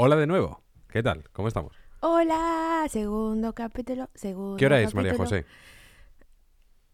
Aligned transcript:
Hola 0.00 0.14
de 0.14 0.28
nuevo. 0.28 0.62
¿Qué 0.88 1.02
tal? 1.02 1.24
¿Cómo 1.32 1.48
estamos? 1.48 1.74
Hola, 2.00 2.86
segundo 2.88 3.52
capítulo, 3.52 4.08
segundo 4.14 4.56
¿Qué 4.56 4.66
hora 4.66 4.80
es, 4.80 4.94
María. 4.94 5.16
José? 5.16 5.44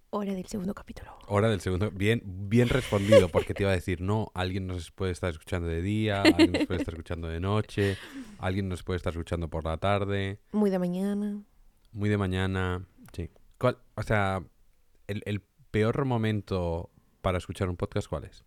Hora 0.09 0.33
del 0.33 0.47
segundo 0.47 0.73
capítulo. 0.75 1.15
Hora 1.27 1.51
del 1.51 1.61
segundo. 1.61 1.91
Bien, 1.91 2.23
bien 2.25 2.71
respondido, 2.71 3.29
porque 3.29 3.53
te 3.53 3.65
iba 3.65 3.73
a 3.73 3.75
decir, 3.75 4.01
no, 4.01 4.31
alguien 4.33 4.67
nos 4.67 4.91
puede 4.91 5.13
estar 5.13 5.29
escuchando 5.31 5.69
de 5.69 5.83
día, 5.83 6.23
alguien 6.23 6.53
nos 6.53 6.67
puede 6.67 6.79
estar 6.81 6.95
escuchando 6.95 7.29
de 7.29 7.41
noche, 7.41 7.99
alguien 8.39 8.71
nos 8.71 8.83
puede 8.83 8.97
estar 8.97 9.13
escuchando 9.13 9.49
por 9.51 9.65
la 9.65 9.77
tarde, 9.77 10.41
Muy 10.53 10.71
de 10.71 10.79
mañana. 10.79 11.43
muy 11.93 12.09
de 12.09 12.17
mañana. 12.17 12.87
Sí. 13.13 13.29
¿Cuál, 13.59 13.77
o 13.97 14.03
sea, 14.03 14.43
el, 15.09 15.23
el 15.27 15.43
peor 15.71 16.07
momento 16.07 16.89
para 17.21 17.37
escuchar 17.37 17.69
un 17.69 17.77
podcast, 17.77 18.09
¿cuál 18.09 18.25
es? 18.25 18.45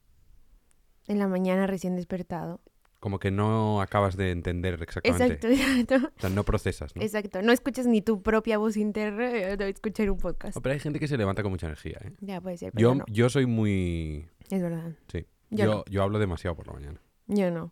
En 1.06 1.20
la 1.20 1.28
mañana 1.28 1.68
recién 1.68 1.96
despertado. 1.96 2.60
Como 3.08 3.20
que 3.20 3.32
no 3.32 3.80
acabas 3.82 4.18
de 4.18 4.32
entender 4.32 4.84
exactamente. 4.84 5.48
Exacto, 5.48 5.48
exacto. 5.88 6.12
O 6.18 6.20
sea, 6.20 6.30
no 6.30 6.44
procesas, 6.44 6.94
¿no? 6.94 7.02
Exacto. 7.02 7.42
No 7.42 7.54
escuchas 7.54 7.88
ni 7.88 8.02
tu 8.02 8.22
propia 8.22 8.58
voz 8.58 8.76
interna 8.76 9.32
eh, 9.32 9.56
de 9.56 9.70
escuchar 9.70 10.12
un 10.12 10.18
podcast. 10.18 10.58
Pero 10.62 10.74
hay 10.74 10.82
gente 10.82 11.00
que 11.00 11.08
se 11.08 11.16
levanta 11.16 11.42
con 11.42 11.54
mucha 11.54 11.68
energía, 11.68 12.02
¿eh? 12.04 12.12
Ya 12.20 12.42
puede 12.42 12.58
ser, 12.58 12.74
pero 12.74 12.82
Yo, 12.82 12.96
no. 12.96 13.06
yo 13.08 13.30
soy 13.30 13.46
muy... 13.46 14.28
Es 14.50 14.62
verdad. 14.62 14.92
Sí. 15.10 15.26
Yo 15.52 15.58
Yo, 15.58 15.72
no. 15.72 15.86
yo 15.90 16.04
hablo 16.04 16.20
demasiado 16.20 16.58
por 16.58 16.68
la 16.68 16.74
mañana. 16.74 17.00
Yo 17.28 17.50
no. 17.50 17.72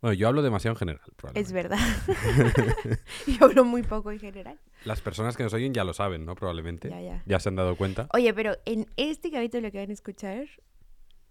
Bueno, 0.00 0.14
yo 0.14 0.26
hablo 0.26 0.42
demasiado 0.42 0.72
en 0.74 0.78
general, 0.80 1.02
probablemente. 1.14 1.46
Es 1.46 1.52
verdad. 1.52 1.78
Yo 3.28 3.44
hablo 3.46 3.64
muy 3.64 3.84
poco 3.84 4.10
en 4.10 4.18
general. 4.18 4.58
Las 4.84 5.00
personas 5.00 5.36
que 5.36 5.44
nos 5.44 5.54
oyen 5.54 5.72
ya 5.74 5.84
lo 5.84 5.94
saben, 5.94 6.26
¿no? 6.26 6.34
Probablemente. 6.34 6.90
Ya, 6.90 7.00
ya. 7.00 7.22
Ya 7.24 7.38
se 7.38 7.50
han 7.50 7.54
dado 7.56 7.76
cuenta. 7.76 8.08
Oye, 8.12 8.34
pero 8.34 8.56
en 8.66 8.86
este 8.96 9.30
capítulo 9.30 9.70
que 9.70 9.78
van 9.78 9.90
a 9.90 9.92
escuchar, 9.92 10.48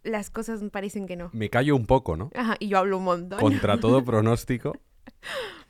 las 0.06 0.30
cosas 0.30 0.62
parecen 0.72 1.08
que 1.08 1.16
no. 1.16 1.30
Me 1.34 1.50
callo 1.50 1.76
un 1.76 1.86
poco, 1.86 2.16
¿no? 2.16 2.32
Ajá, 2.34 2.56
y 2.60 2.70
yo 2.70 2.78
hablo 2.78 2.98
un 2.98 3.04
montón. 3.04 3.40
Contra 3.40 3.78
todo 3.80 4.04
pronóstico. 4.06 4.74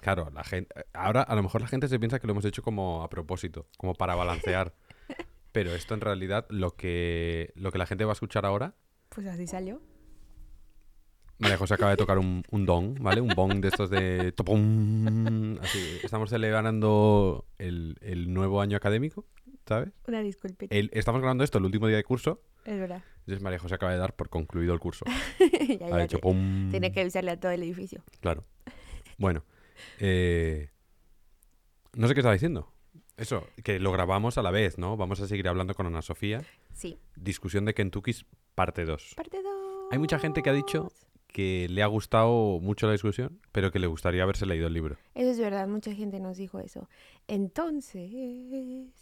Claro, 0.02 0.30
la 0.34 0.44
gente. 0.44 0.74
Ahora 0.94 1.22
a 1.24 1.36
lo 1.36 1.42
mejor 1.42 1.62
la 1.62 1.68
gente 1.68 1.88
se 1.88 1.98
piensa 1.98 2.20
que 2.20 2.28
lo 2.28 2.32
hemos 2.32 2.46
hecho 2.46 2.62
como 2.62 3.04
a 3.04 3.10
propósito, 3.10 3.68
como 3.78 3.94
para 3.96 4.16
balancear. 4.16 4.74
Pero 5.52 5.74
esto 5.74 5.94
en 5.94 6.02
realidad 6.02 6.46
lo 6.50 6.76
que 6.76 7.54
lo 7.56 7.72
que 7.72 7.78
la 7.78 7.86
gente 7.86 8.06
va 8.06 8.12
a 8.12 8.14
escuchar 8.14 8.46
ahora. 8.46 8.76
Pues 9.10 9.26
así 9.28 9.48
salió. 9.48 9.82
María 11.38 11.58
José 11.58 11.74
acaba 11.74 11.92
de 11.92 11.98
tocar 11.98 12.18
un, 12.18 12.44
un 12.50 12.66
dong, 12.66 12.98
¿vale? 13.00 13.20
Un 13.20 13.34
bong 13.36 13.60
de 13.62 13.68
estos 13.68 13.90
de. 13.90 14.34
Así. 15.62 16.00
Estamos 16.04 16.30
celebrando 16.30 17.46
el, 17.58 17.98
el 18.02 18.34
nuevo 18.34 18.62
año 18.62 18.78
académico, 18.78 19.26
¿sabes? 19.68 19.90
Una 20.08 20.22
disculpita. 20.22 20.74
El- 20.76 20.90
estamos 20.94 21.22
grabando 21.22 21.44
esto 21.44 21.58
el 21.58 21.66
último 21.66 21.88
día 21.88 21.98
de 21.98 22.04
curso. 22.04 22.42
Es 22.66 22.80
verdad. 22.80 23.04
Entonces 23.20 23.42
María 23.42 23.60
José 23.60 23.76
acaba 23.76 23.92
de 23.92 23.98
dar 23.98 24.16
por 24.16 24.30
concluido 24.30 24.74
el 24.74 24.80
curso. 24.80 25.06
ya, 25.80 25.86
Ha 25.88 25.90
ya, 25.98 26.04
hecho 26.04 26.20
pum. 26.20 26.70
Tenía 26.72 26.92
que 26.92 27.02
avisarle 27.02 27.32
a 27.32 27.40
todo 27.40 27.52
el 27.52 27.64
edificio. 27.64 28.04
Claro. 28.22 28.44
Bueno. 29.18 29.44
eh, 30.00 30.70
no 31.94 32.08
sé 32.08 32.14
qué 32.14 32.20
estaba 32.20 32.34
diciendo. 32.34 32.72
Eso, 33.18 33.48
que 33.64 33.80
lo 33.80 33.92
grabamos 33.94 34.38
a 34.38 34.42
la 34.42 34.52
vez, 34.52 34.78
¿no? 34.78 34.98
Vamos 34.98 35.22
a 35.22 35.28
seguir 35.28 35.48
hablando 35.48 35.74
con 35.74 35.86
Ana 35.88 36.02
Sofía. 36.02 36.44
Sí. 36.74 36.98
Discusión 37.16 37.64
de 37.66 37.74
Kentucky 37.74 38.12
parte 38.56 38.84
2. 38.84 39.14
Parte 39.16 39.42
2. 39.42 39.54
Hay 39.92 39.98
mucha 40.00 40.20
gente 40.20 40.42
que 40.44 40.50
ha 40.50 40.54
dicho 40.54 40.92
que 41.36 41.68
le 41.70 41.84
ha 41.84 41.88
gustado 41.88 42.62
mucho 42.62 42.86
la 42.86 42.94
discusión, 42.94 43.42
pero 43.52 43.70
que 43.70 43.78
le 43.78 43.88
gustaría 43.88 44.24
haberse 44.24 44.46
leído 44.46 44.68
el 44.68 44.74
libro. 44.74 44.96
Eso 45.16 45.32
es 45.32 45.38
verdad, 45.38 45.68
mucha 45.68 45.94
gente 45.94 46.22
nos 46.22 46.38
dijo 46.38 46.62
eso. 46.62 46.88
Entonces. 47.28 48.10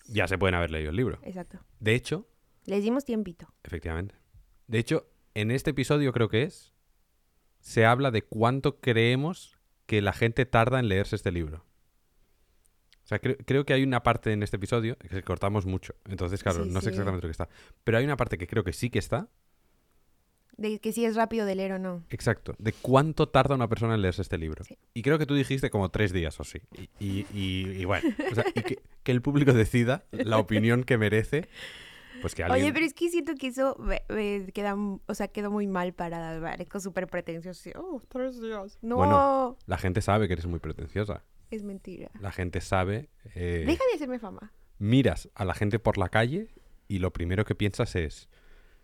Ya 0.07 0.27
se 0.27 0.39
pueden 0.39 0.55
haber 0.55 0.71
leído 0.71 0.89
el 0.89 0.95
libro. 0.95 1.19
Exacto. 1.21 1.59
De 1.79 1.93
hecho, 1.93 2.27
Les 2.65 2.81
dimos 2.83 3.05
tiempito. 3.05 3.53
efectivamente. 3.63 4.15
De 4.65 4.79
hecho, 4.79 5.05
en 5.35 5.51
este 5.51 5.69
episodio 5.71 6.11
creo 6.11 6.27
que 6.27 6.41
es, 6.41 6.73
se 7.59 7.85
habla 7.85 8.09
de 8.09 8.23
cuánto 8.23 8.79
creemos 8.79 9.59
que 9.85 10.01
la 10.01 10.11
gente 10.13 10.47
tarda 10.47 10.79
en 10.79 10.87
leerse 10.87 11.15
este 11.15 11.31
libro. 11.31 11.63
O 13.03 13.05
sea, 13.07 13.19
creo, 13.19 13.37
creo 13.45 13.63
que 13.63 13.73
hay 13.73 13.83
una 13.83 14.01
parte 14.01 14.31
en 14.33 14.41
este 14.41 14.55
episodio 14.57 14.97
que 14.97 15.21
cortamos 15.21 15.67
mucho. 15.67 15.93
Entonces, 16.05 16.41
claro, 16.41 16.63
Sí, 16.63 16.71
no 16.71 16.79
sé 16.81 16.85
sí. 16.85 16.89
exactamente 16.93 17.27
lo 17.27 17.29
que 17.29 17.33
está. 17.33 17.47
Pero 17.83 17.99
hay 17.99 18.05
una 18.05 18.17
parte 18.17 18.39
que 18.39 18.47
creo 18.47 18.63
que 18.63 18.73
sí 18.73 18.89
que 18.89 18.97
está. 18.97 19.29
De 20.57 20.79
que 20.79 20.91
si 20.93 21.03
es 21.05 21.15
rápido 21.15 21.45
de 21.45 21.55
leer 21.55 21.73
o 21.73 21.79
no. 21.79 22.03
Exacto. 22.09 22.53
De 22.59 22.73
cuánto 22.73 23.27
tarda 23.27 23.55
una 23.55 23.67
persona 23.67 23.95
en 23.95 24.01
leerse 24.01 24.21
este 24.21 24.37
libro. 24.37 24.63
Sí. 24.63 24.77
Y 24.93 25.01
creo 25.01 25.17
que 25.17 25.25
tú 25.25 25.33
dijiste 25.35 25.69
como 25.69 25.89
tres 25.89 26.13
días 26.13 26.39
o 26.39 26.43
sí. 26.43 26.59
Y, 26.99 27.05
y- 27.05 27.27
y- 27.33 27.71
y 27.81 27.85
bueno, 27.85 28.07
o 28.31 28.35
sea, 28.35 28.45
y 28.53 28.61
que, 28.61 28.79
que 29.03 29.11
el 29.11 29.21
público 29.21 29.51
decida 29.53 30.05
la 30.11 30.37
opinión 30.37 30.83
que 30.83 30.97
merece. 30.97 31.49
Pues 32.21 32.35
que 32.35 32.43
alguien... 32.43 32.63
Oye, 32.63 32.73
pero 32.73 32.85
es 32.85 32.93
que 32.93 33.09
siento 33.09 33.33
que 33.35 33.47
eso 33.47 33.75
ve- 33.79 34.03
ve- 34.07 34.51
queda, 34.53 34.75
o 34.75 35.13
sea, 35.15 35.27
quedó 35.27 35.49
muy 35.51 35.67
mal 35.67 35.93
para 35.93 36.29
Alvareco, 36.29 36.79
súper 36.79 37.07
pretencioso. 37.07 37.71
Oh, 37.75 38.01
tres 38.07 38.39
días. 38.39 38.77
No, 38.81 38.95
Bueno. 38.97 39.57
La 39.65 39.77
gente 39.77 40.01
sabe 40.01 40.27
que 40.27 40.33
eres 40.33 40.45
muy 40.45 40.59
pretenciosa. 40.59 41.23
es 41.49 41.63
mentira. 41.63 42.11
La 42.21 42.31
gente 42.31 42.61
sabe... 42.61 43.09
eh, 43.35 43.63
Deja 43.65 43.83
de 43.89 43.95
hacerme 43.95 44.19
fama. 44.19 44.53
miras 44.77 45.29
a 45.35 45.43
la 45.45 45.53
gente 45.55 45.79
por 45.79 45.97
la 45.97 46.09
calle 46.09 46.47
y 46.87 46.99
lo 46.99 47.11
primero 47.11 47.43
que 47.43 47.55
piensas 47.55 47.95
es 47.95 48.29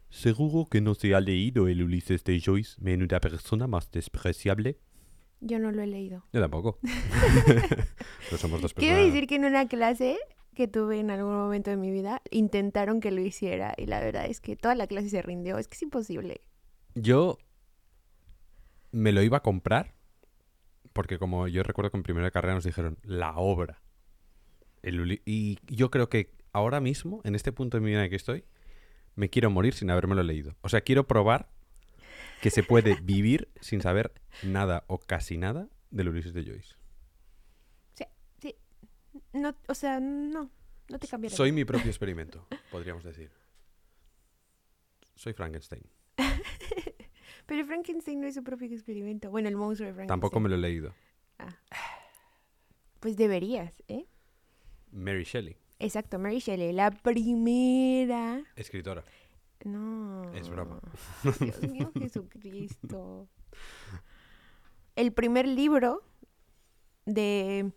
¿Seguro 0.10 0.66
que 0.70 0.82
no 0.82 0.96
se 0.96 1.14
ha 1.14 1.20
leído 1.22 1.68
el 1.68 1.84
Ulises 1.84 2.24
de 2.24 2.40
Joyce, 2.42 2.82
menuda 2.82 3.20
persona 3.20 3.68
más 3.68 3.92
despreciable? 3.92 4.80
Yo 5.40 5.60
no 5.60 5.72
lo 5.72 5.82
he 5.82 5.88
leído. 5.88 6.26
Yo 6.34 6.42
tampoco. 6.42 6.80
no 8.32 8.38
somos 8.38 8.62
dos 8.62 8.74
Quiero 8.74 9.04
decir 9.06 9.28
que 9.28 9.36
en 9.36 9.46
una 9.46 9.68
clase 9.68 10.18
que 10.56 10.68
tuve 10.68 11.00
en 11.00 11.12
algún 11.12 11.34
momento 11.34 11.70
de 11.70 11.78
mi 11.78 11.92
vida, 11.92 12.22
intentaron 12.32 13.00
que 13.00 13.12
lo 13.12 13.22
hiciera 13.22 13.74
y 13.78 13.86
la 13.86 14.02
verdad 14.02 14.26
es 14.26 14.42
que 14.42 14.56
toda 14.58 14.76
la 14.76 14.88
clase 14.88 15.10
se 15.10 15.22
rindió. 15.22 15.58
Es 15.58 15.68
que 15.68 15.76
es 15.76 15.82
imposible. 15.84 16.42
Yo 16.96 17.38
me 18.92 19.12
lo 19.12 19.22
iba 19.22 19.38
a 19.38 19.44
comprar 19.44 19.94
porque 20.92 21.18
como 21.20 21.48
yo 21.48 21.64
recuerdo 21.64 21.92
que 21.92 21.98
en 21.98 22.04
primera 22.04 22.32
carrera 22.32 22.56
nos 22.56 22.64
dijeron 22.66 22.98
la 23.04 23.38
obra. 23.38 23.82
El 24.82 25.00
Uli- 25.00 25.22
y 25.26 25.60
yo 25.68 25.92
creo 25.92 26.10
que 26.10 26.32
ahora 26.52 26.82
mismo, 26.82 27.22
en 27.24 27.36
este 27.36 27.52
punto 27.54 27.78
de 27.78 27.82
mi 27.82 27.92
vida 27.92 28.00
en 28.00 28.04
el 28.06 28.10
que 28.10 28.16
estoy, 28.18 28.44
me 29.16 29.30
quiero 29.30 29.50
morir 29.50 29.74
sin 29.74 29.92
habérmelo 29.92 30.24
leído. 30.24 30.56
O 30.62 30.70
sea, 30.70 30.82
quiero 30.82 31.08
probar 31.08 31.50
que 32.42 32.50
se 32.50 32.64
puede 32.64 32.96
vivir 33.04 33.50
sin 33.62 33.82
saber 33.82 34.14
nada 34.44 34.84
o 34.88 35.00
casi 35.00 35.38
nada 35.38 35.68
del 35.92 36.10
Ulises 36.10 36.34
de 36.34 36.44
Joyce. 36.44 36.80
No, 39.34 39.56
o 39.68 39.76
sea, 39.76 40.00
no. 40.00 40.50
No 40.90 41.00
te 41.00 41.08
cambiaré. 41.08 41.36
Soy 41.36 41.52
mi 41.52 41.66
propio 41.66 41.88
experimento, 41.88 42.48
podríamos 42.72 43.04
decir. 43.04 43.32
Soy 45.16 45.34
Frankenstein. 45.34 45.84
Pero 47.46 47.66
Frankenstein 47.66 48.22
no 48.22 48.28
es 48.28 48.36
su 48.36 48.44
propio 48.44 48.68
experimento. 48.68 49.30
Bueno, 49.30 49.50
el 49.50 49.56
monstruo 49.56 49.88
de 49.88 49.94
Frankenstein. 49.94 50.20
Tampoco 50.20 50.40
me 50.40 50.50
lo 50.50 50.56
he 50.56 50.60
leído. 50.60 50.94
Pues 53.00 53.18
deberías, 53.18 53.84
¿eh? 53.88 54.06
Mary 54.92 55.24
Shelley, 55.24 55.58
Exacto, 55.80 56.20
Mary 56.20 56.40
Shelley, 56.40 56.74
la 56.74 56.92
primera. 56.92 58.44
escritora. 58.56 59.04
No. 59.64 60.32
Es 60.34 60.50
broma. 60.50 60.80
Dios 61.40 61.62
mío, 61.62 61.92
Jesucristo. 62.00 63.28
El 64.96 65.14
primer 65.14 65.48
libro 65.48 66.02
de 67.06 67.72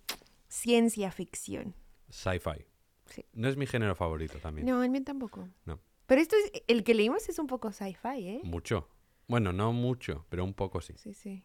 ciencia 0.49 1.11
ficción. 1.13 1.75
Sci-fi. 2.09 2.65
Sí. 3.07 3.25
No 3.33 3.49
es 3.49 3.57
mi 3.57 3.67
género 3.67 3.95
favorito 3.95 4.39
también. 4.39 4.67
No, 4.67 4.83
el 4.83 4.91
mío 4.91 5.03
tampoco. 5.05 5.49
No. 5.65 5.81
Pero 6.07 6.21
esto 6.21 6.37
es, 6.37 6.63
el 6.67 6.85
que 6.85 6.95
leímos 6.95 7.29
es 7.29 7.39
un 7.39 7.47
poco 7.47 7.73
sci-fi, 7.73 8.29
¿eh? 8.29 8.41
Mucho. 8.45 8.89
Bueno, 9.29 9.53
no 9.53 9.73
mucho, 9.73 10.27
pero 10.29 10.45
un 10.45 10.55
poco 10.55 10.81
sí. 10.81 10.95
Sí, 10.97 11.15
sí. 11.15 11.43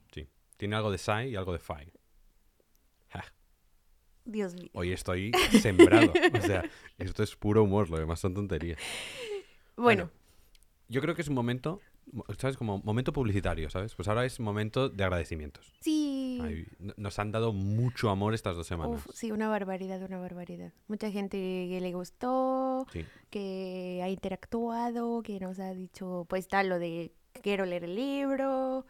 Tiene 0.57 0.75
algo 0.75 0.91
de 0.91 0.97
sci 0.97 1.29
y 1.29 1.35
algo 1.35 1.53
de 1.53 1.59
fi. 1.59 1.91
Ja, 3.09 3.23
Dios 4.27 4.53
mío. 4.55 4.69
hoy 4.73 4.91
estoy 4.91 5.31
sembrado. 5.61 6.11
o 6.37 6.41
sea, 6.41 6.63
esto 6.99 7.23
es 7.23 7.35
puro 7.35 7.63
humor, 7.63 7.89
lo 7.89 7.97
demás 7.97 8.19
son 8.19 8.33
tonterías. 8.33 8.77
Bueno, 9.75 10.09
Yo 10.89 11.01
creo 11.01 11.15
que 11.15 11.21
es 11.21 11.27
un 11.27 11.35
momento, 11.35 11.79
¿sabes? 12.37 12.55
Como 12.57 12.79
momento 12.79 13.11
publicitario, 13.13 13.69
¿sabes? 13.69 13.93
Pues 13.95 14.07
ahora 14.07 14.25
es 14.25 14.39
momento 14.39 14.89
de 14.89 15.03
agradecimientos. 15.03 15.73
sí. 15.81 16.39
Ay, 16.39 16.67
nos 16.97 17.17
han 17.17 17.31
dado 17.31 17.51
mucho 17.51 18.09
amor 18.11 18.35
estas 18.35 18.55
dos 18.55 18.67
semanas. 18.67 19.03
Uf, 19.05 19.15
sí, 19.15 19.31
una 19.31 19.49
barbaridad, 19.49 19.99
una 20.03 20.19
barbaridad. 20.19 20.71
Mucha 20.87 21.09
gente 21.11 21.35
que 21.37 21.79
le 21.81 21.91
gustó, 21.93 22.85
Sí. 22.93 23.03
que 23.31 23.99
ha 24.03 24.09
interactuado, 24.09 25.23
que 25.23 25.39
nos 25.39 25.59
ha 25.59 25.73
dicho, 25.73 26.25
pues 26.29 26.47
tal, 26.47 26.69
lo 26.69 26.77
de 26.79 27.11
quiero 27.41 27.65
leer 27.65 27.85
el 27.85 27.95
libro, 27.95 28.85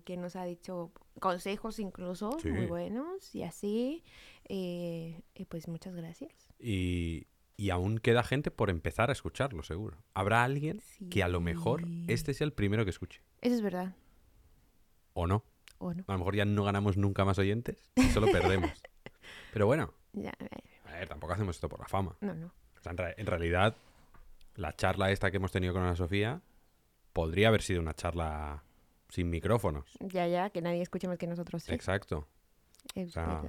o 0.00 0.04
que 0.04 0.16
nos 0.16 0.36
ha 0.36 0.44
dicho 0.44 0.92
consejos 1.20 1.78
incluso, 1.78 2.38
Sí. 2.40 2.50
muy 2.50 2.66
buenos, 2.66 3.34
y 3.34 3.42
así. 3.42 4.02
Eh, 4.48 5.20
pues 5.48 5.68
muchas 5.68 5.94
gracias. 5.94 6.32
Y, 6.58 7.26
y 7.56 7.70
aún 7.70 7.98
queda 7.98 8.22
gente 8.22 8.50
por 8.50 8.70
empezar 8.70 9.10
a 9.10 9.12
escucharlo, 9.12 9.62
seguro. 9.62 10.02
Habrá 10.14 10.44
alguien 10.44 10.80
que 11.10 11.22
a 11.22 11.28
lo 11.28 11.40
mejor 11.40 11.84
este 12.08 12.34
sea 12.34 12.44
el 12.46 12.52
primero 12.52 12.84
que 12.84 12.90
escuche. 12.90 13.22
Eso 13.40 13.54
es 13.54 13.62
verdad, 13.62 13.94
O 15.12 15.26
no. 15.26 15.44
¿o 15.78 15.94
no? 15.94 16.04
A 16.08 16.12
lo 16.12 16.18
mejor 16.18 16.36
ya 16.36 16.44
no 16.44 16.64
ganamos 16.64 16.96
nunca 16.96 17.24
más 17.24 17.38
oyentes 17.38 17.90
y 17.96 18.02
solo 18.10 18.26
perdemos. 18.30 18.70
Pero 19.52 19.66
bueno, 19.66 19.94
Ya, 20.12 20.32
a 20.84 20.92
ver, 20.92 21.08
tampoco 21.08 21.32
hacemos 21.32 21.56
esto 21.56 21.68
por 21.68 21.80
la 21.80 21.86
fama. 21.88 22.16
no, 22.20 22.34
no. 22.34 22.46
O 22.78 22.82
sea, 22.82 22.92
en, 22.92 22.98
en 23.20 23.26
realidad, 23.26 23.76
la 24.56 24.74
charla 24.74 25.10
esta 25.10 25.30
que 25.30 25.36
hemos 25.38 25.52
tenido 25.52 25.72
con 25.74 25.82
Ana 25.82 25.96
Sofía 25.96 26.40
podría 27.12 27.48
haber 27.48 27.62
sido 27.62 27.80
una 27.80 27.94
charla 27.94 28.62
sin 29.10 29.30
micrófonos. 29.30 29.96
Ya, 30.00 30.26
ya, 30.26 30.50
que 30.50 30.62
nadie 30.62 30.82
escuche 30.82 31.08
más 31.08 31.18
que 31.18 31.26
nosotros. 31.26 31.64
tres. 31.64 31.74
Exacto. 31.74 32.26
Es 32.94 33.08
O 33.08 33.12
sea, 33.12 33.42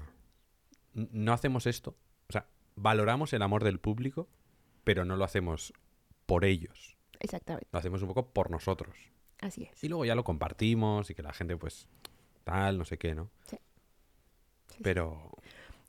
no 0.93 1.33
hacemos 1.33 1.67
esto. 1.67 1.95
O 2.27 2.31
sea, 2.33 2.47
valoramos 2.75 3.33
el 3.33 3.41
amor 3.41 3.63
del 3.63 3.79
público, 3.79 4.27
pero 4.83 5.05
no 5.05 5.15
lo 5.15 5.23
hacemos 5.23 5.73
por 6.25 6.45
ellos. 6.45 6.97
Exactamente. 7.19 7.67
Lo 7.71 7.79
hacemos 7.79 8.01
un 8.01 8.09
poco 8.09 8.27
por 8.31 8.49
nosotros. 8.51 8.95
Así 9.39 9.63
es. 9.63 9.83
Y 9.83 9.89
luego 9.89 10.05
ya 10.05 10.15
lo 10.15 10.23
compartimos 10.23 11.09
y 11.09 11.15
que 11.15 11.23
la 11.23 11.33
gente, 11.33 11.55
pues, 11.57 11.87
tal, 12.43 12.77
no 12.77 12.85
sé 12.85 12.97
qué, 12.97 13.15
¿no? 13.15 13.29
Sí. 13.45 13.57
Sí, 14.67 14.75
sí. 14.77 14.83
Pero, 14.83 15.31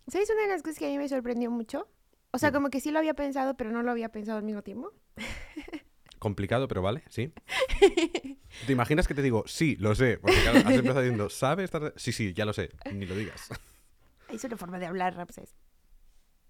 ¿Sabes 0.08 0.30
una 0.30 0.42
de 0.42 0.48
las 0.48 0.62
cosas 0.62 0.78
que 0.78 0.86
a 0.86 0.88
mí 0.88 0.98
me 0.98 1.08
sorprendió 1.08 1.50
mucho? 1.50 1.88
O 2.32 2.38
sea, 2.38 2.50
como 2.50 2.70
que 2.70 2.80
sí 2.80 2.90
lo 2.90 2.98
había 2.98 3.14
pensado, 3.14 3.56
pero 3.56 3.70
no 3.70 3.82
lo 3.82 3.90
había 3.90 4.08
pensado 4.08 4.38
al 4.38 4.44
mismo 4.44 4.62
tiempo. 4.62 4.92
complicado, 6.22 6.68
pero 6.68 6.82
vale, 6.82 7.02
sí. 7.10 7.32
¿Te 8.66 8.72
imaginas 8.72 9.08
que 9.08 9.14
te 9.14 9.22
digo, 9.22 9.42
sí, 9.46 9.74
lo 9.80 9.94
sé? 9.96 10.18
Porque 10.18 10.40
claro, 10.40 10.60
has 10.60 10.74
empezado 10.74 11.00
diciendo, 11.00 11.28
¿sabes? 11.28 11.64
esta- 11.64 11.92
Sí, 11.96 12.12
sí, 12.12 12.32
ya 12.32 12.44
lo 12.44 12.52
sé, 12.52 12.70
ni 12.92 13.04
lo 13.06 13.14
digas. 13.16 13.48
Es 14.28 14.44
una 14.44 14.56
forma 14.56 14.78
de 14.78 14.86
hablar, 14.86 15.14
Ramses. 15.14 15.54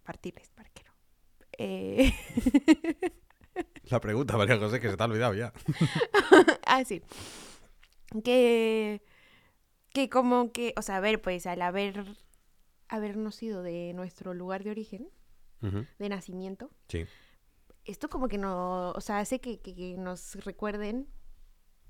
Partirles, 0.05 0.51
parquero. 0.51 0.93
Eh... 1.59 2.13
La 3.91 4.01
pregunta, 4.01 4.37
María 4.37 4.57
José, 4.59 4.79
que 4.79 4.89
se 4.91 4.97
te 4.97 5.03
ha 5.03 5.07
olvidado 5.07 5.35
ya. 5.35 5.53
ah, 6.67 6.85
sí. 6.85 7.03
Que, 8.23 9.03
que 9.93 10.09
como 10.09 10.53
que, 10.53 10.75
o 10.77 10.83
sea, 10.83 10.99
a 10.99 11.01
ver, 11.01 11.21
pues 11.23 11.47
al 11.47 11.61
haber, 11.63 12.05
habernos 12.89 13.43
ido 13.43 13.63
de 13.63 13.93
nuestro 13.95 14.33
lugar 14.35 14.63
de 14.65 14.71
origen, 14.71 15.09
de 15.99 16.09
nacimiento, 16.09 16.71
Sí, 16.89 17.05
esto 17.85 18.09
como 18.09 18.29
que 18.29 18.39
no, 18.39 18.91
o 18.93 19.01
sea, 19.01 19.19
hace 19.19 19.41
que, 19.41 19.61
que- 19.61 19.75
que 19.75 19.97
nos 19.97 20.35
recuerden 20.45 21.09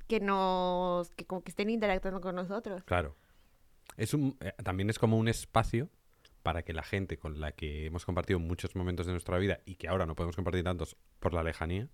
que 0.09 0.21
nos, 0.21 1.11
que 1.11 1.27
como 1.27 1.43
que 1.43 1.51
estén 1.51 1.71
interactuando 1.71 2.21
con 2.21 2.35
nosotros. 2.35 2.83
claro. 2.85 3.17
Es 3.99 4.15
un, 4.15 4.37
eh, 4.41 4.53
también 4.65 4.89
es 4.89 4.99
como 4.99 5.19
un 5.19 5.29
espacio 5.29 5.91
para 6.43 6.63
que 6.63 6.73
la 6.73 6.83
gente 6.83 7.19
con 7.19 7.41
la 7.41 7.53
que 7.53 7.87
hemos 7.87 8.07
compartido 8.07 8.39
muchos 8.39 8.75
momentos 8.75 9.05
de 9.07 9.13
nuestra 9.13 9.37
vida 9.39 9.61
y 9.67 9.75
que 9.77 9.87
ahora 9.89 10.07
no 10.07 10.15
podemos 10.15 10.35
compartir 10.35 10.65
tantos 10.65 10.97
por 11.21 11.35
la 11.35 11.43
lejanía, 11.43 11.89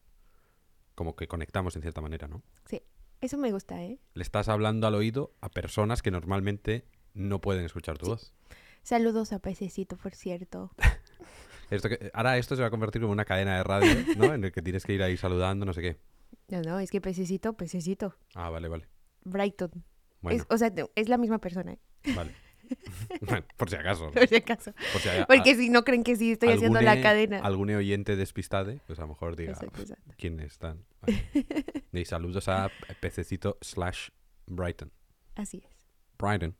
como 0.94 1.16
que 1.16 1.26
conectamos 1.26 1.74
en 1.76 1.82
cierta 1.82 2.00
manera, 2.00 2.28
¿no? 2.28 2.42
Sí, 2.66 2.82
eso 3.20 3.36
me 3.36 3.50
gusta, 3.52 3.82
¿eh? 3.82 3.98
Le 4.14 4.22
estás 4.22 4.48
hablando 4.48 4.86
al 4.86 4.94
oído 4.94 5.32
a 5.40 5.48
personas 5.48 6.00
que 6.02 6.10
normalmente 6.12 6.86
no 7.14 7.40
pueden 7.40 7.64
escuchar 7.64 7.98
tu 7.98 8.06
Sí. 8.06 8.10
voz. 8.12 8.32
Saludos 8.82 9.32
a 9.32 9.40
Pececito, 9.40 9.96
por 9.96 10.14
cierto. 10.14 10.70
Esto 11.70 11.88
que, 11.88 12.10
ahora 12.14 12.38
esto 12.38 12.56
se 12.56 12.62
va 12.62 12.68
a 12.68 12.70
convertir 12.70 13.00
como 13.02 13.12
una 13.12 13.24
cadena 13.24 13.56
de 13.56 13.62
radio, 13.64 13.90
¿no? 14.16 14.32
En 14.34 14.44
el 14.44 14.52
que 14.52 14.62
tienes 14.62 14.84
que 14.84 14.92
ir 14.94 15.02
ahí 15.02 15.16
saludando, 15.16 15.66
no 15.66 15.72
sé 15.72 15.82
qué. 15.82 15.98
No, 16.48 16.62
no, 16.62 16.78
es 16.80 16.90
que 16.90 17.00
Pececito, 17.00 17.54
Pececito. 17.54 18.14
Ah, 18.34 18.48
vale, 18.50 18.68
vale. 18.68 18.88
Brighton. 19.24 19.70
Bueno, 20.20 20.38
Es, 20.40 20.46
o 20.48 20.56
sea, 20.58 20.72
es 20.94 21.08
la 21.08 21.18
misma 21.18 21.38
persona, 21.38 21.72
¿eh? 21.72 21.78
vale. 22.14 22.34
bueno, 23.20 23.46
por 23.56 23.70
si 23.70 23.76
acaso. 23.76 24.10
por 24.10 24.26
si 24.26 24.36
acaso. 24.36 24.72
Por 24.92 25.00
si 25.00 25.08
Porque 25.26 25.50
a- 25.52 25.54
si 25.54 25.68
no 25.70 25.84
creen 25.84 26.04
que 26.04 26.16
sí 26.16 26.32
estoy 26.32 26.50
haciendo 26.50 26.80
la 26.80 27.00
cadena. 27.00 27.38
Algún 27.40 27.70
oyente 27.70 28.16
despistade, 28.16 28.80
pues 28.86 28.98
a 28.98 29.02
lo 29.02 29.08
mejor 29.08 29.36
diga 29.36 29.52
Exacto, 29.52 29.80
exacto. 29.82 30.14
quiénes 30.16 30.52
están. 30.52 30.84
Vale. 31.02 31.24
Y 31.92 32.04
saludos 32.04 32.48
a 32.48 32.70
pececito 33.00 33.58
slash 33.60 34.10
Brighton. 34.46 34.92
Así 35.34 35.62
es. 35.68 35.86
Brighton. 36.18 36.54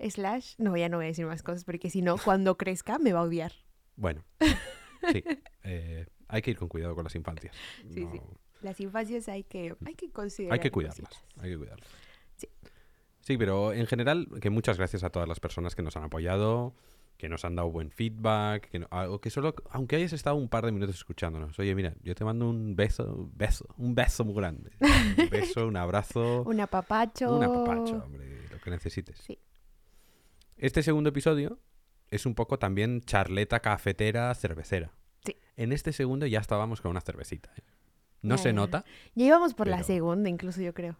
Slash, 0.00 0.54
no, 0.58 0.76
ya 0.76 0.88
no 0.88 0.96
voy 0.96 1.06
a 1.06 1.08
decir 1.08 1.26
más 1.26 1.42
cosas 1.42 1.64
porque 1.64 1.90
si 1.90 2.00
no, 2.02 2.16
cuando 2.18 2.56
crezca 2.56 2.98
me 2.98 3.12
va 3.12 3.20
a 3.20 3.24
odiar. 3.24 3.52
Bueno, 3.96 4.24
sí. 5.12 5.22
eh, 5.64 6.06
hay 6.28 6.42
que 6.42 6.50
ir 6.52 6.58
con 6.58 6.68
cuidado 6.68 6.94
con 6.94 7.04
las 7.04 7.14
infancias. 7.14 7.54
Sí, 7.92 8.06
sí. 8.10 8.20
Las 8.62 8.78
infancias 8.80 9.28
hay 9.28 9.44
que, 9.44 9.74
hay 9.86 9.94
que 9.94 10.10
considerar. 10.10 10.54
Hay 10.54 10.60
que 10.60 10.70
cuidarlas. 10.70 11.24
Hay 11.38 11.50
que 11.50 11.58
cuidarlas. 11.58 11.88
Sí. 12.36 12.48
Sí, 13.20 13.36
pero 13.38 13.72
en 13.72 13.86
general, 13.86 14.28
que 14.40 14.50
muchas 14.50 14.76
gracias 14.78 15.02
a 15.04 15.10
todas 15.10 15.28
las 15.28 15.40
personas 15.40 15.74
que 15.74 15.82
nos 15.82 15.96
han 15.96 16.04
apoyado, 16.04 16.74
que 17.18 17.28
nos 17.28 17.44
han 17.44 17.54
dado 17.56 17.70
buen 17.70 17.90
feedback, 17.90 18.68
que, 18.70 18.78
no- 18.78 18.88
o 19.10 19.20
que 19.20 19.28
solo, 19.30 19.54
aunque 19.70 19.96
hayas 19.96 20.12
estado 20.14 20.36
un 20.36 20.48
par 20.48 20.64
de 20.64 20.72
minutos 20.72 20.96
escuchándonos, 20.96 21.58
oye, 21.58 21.74
mira, 21.74 21.94
yo 22.02 22.14
te 22.14 22.24
mando 22.24 22.48
un 22.48 22.74
beso, 22.76 23.04
un 23.14 23.32
beso, 23.36 23.66
un 23.76 23.94
beso 23.94 24.24
muy 24.24 24.34
grande. 24.34 24.70
Un 25.18 25.28
beso, 25.28 25.66
un 25.66 25.76
abrazo, 25.76 26.42
Un 26.46 26.60
apapacho. 26.60 27.36
un 27.36 27.44
apapacho, 27.44 28.04
hombre, 28.04 28.48
lo 28.50 28.58
que 28.60 28.70
necesites. 28.70 29.18
Sí. 29.18 29.38
Este 30.56 30.82
segundo 30.82 31.10
episodio 31.10 31.58
es 32.10 32.26
un 32.26 32.34
poco 32.34 32.58
también 32.58 33.00
charleta 33.02 33.60
cafetera 33.60 34.34
cervecera. 34.34 34.92
Sí. 35.24 35.36
En 35.56 35.72
este 35.72 35.92
segundo 35.92 36.26
ya 36.26 36.40
estábamos 36.40 36.80
con 36.80 36.90
una 36.90 37.00
cervecita. 37.00 37.50
¿eh? 37.56 37.62
No 38.22 38.36
se 38.38 38.52
nota, 38.52 38.84
Ya 39.14 39.24
íbamos 39.26 39.54
por 39.54 39.66
la 39.66 39.82
segunda, 39.82 40.28
incluso 40.28 40.60
yo 40.60 40.74
creo. 40.74 40.96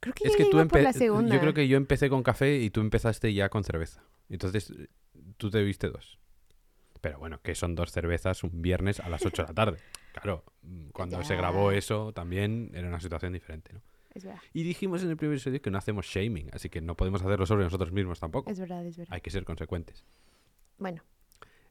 Creo 0.00 0.12
que 0.14 0.24
Es 0.28 0.32
ya 0.32 0.38
que 0.38 0.44
tú 0.50 0.56
iba 0.58 0.66
por 0.66 0.80
la 0.82 0.90
empe- 0.90 0.98
segunda. 0.98 1.34
Yo 1.34 1.40
creo 1.40 1.54
que 1.54 1.66
yo 1.68 1.76
empecé 1.76 2.10
con 2.10 2.22
café 2.22 2.58
y 2.58 2.70
tú 2.70 2.80
empezaste 2.80 3.32
ya 3.32 3.48
con 3.48 3.64
cerveza. 3.64 4.02
Entonces, 4.28 4.72
tú 5.36 5.50
te 5.50 5.62
viste 5.62 5.88
dos. 5.88 6.18
Pero 7.00 7.18
bueno, 7.18 7.40
que 7.42 7.54
son 7.54 7.74
dos 7.74 7.90
cervezas 7.92 8.42
un 8.44 8.60
viernes 8.62 8.98
a 9.00 9.08
las 9.08 9.24
8 9.24 9.42
de 9.42 9.48
la 9.48 9.54
tarde. 9.54 9.78
Claro, 10.14 10.44
mm, 10.62 10.90
cuando 10.90 11.24
se 11.24 11.34
grabó 11.34 11.72
eso 11.72 12.12
también 12.12 12.70
era 12.72 12.86
una 12.86 13.00
situación 13.00 13.32
diferente, 13.32 13.72
¿no? 13.72 13.82
Es 14.14 14.22
verdad, 14.24 14.40
Y 14.52 14.62
dijimos 14.62 15.02
en 15.02 15.10
el 15.10 15.16
primer 15.16 15.34
episodio 15.34 15.60
que 15.60 15.72
no 15.72 15.78
hacemos 15.78 16.06
shaming, 16.06 16.50
así 16.52 16.68
que 16.68 16.80
no 16.80 16.96
podemos 16.96 17.20
hacerlo 17.20 17.46
sobre 17.46 17.64
nosotros 17.64 17.90
mismos 17.90 18.20
tampoco. 18.20 18.48
es 18.48 18.60
verdad, 18.60 18.86
es 18.86 18.96
verdad. 18.96 19.12
Hay 19.12 19.20
que 19.22 19.30
ser 19.30 19.44
consecuentes. 19.44 20.04
Bueno, 20.78 21.02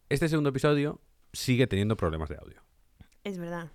Este 0.10 0.30
segundo 0.30 0.50
episodio 0.50 1.02
sigue 1.32 1.68
teniendo 1.68 1.98
problemas 1.98 2.30
de 2.30 2.38
audio. 2.38 2.62
es 3.24 3.38
verdad. 3.38 3.72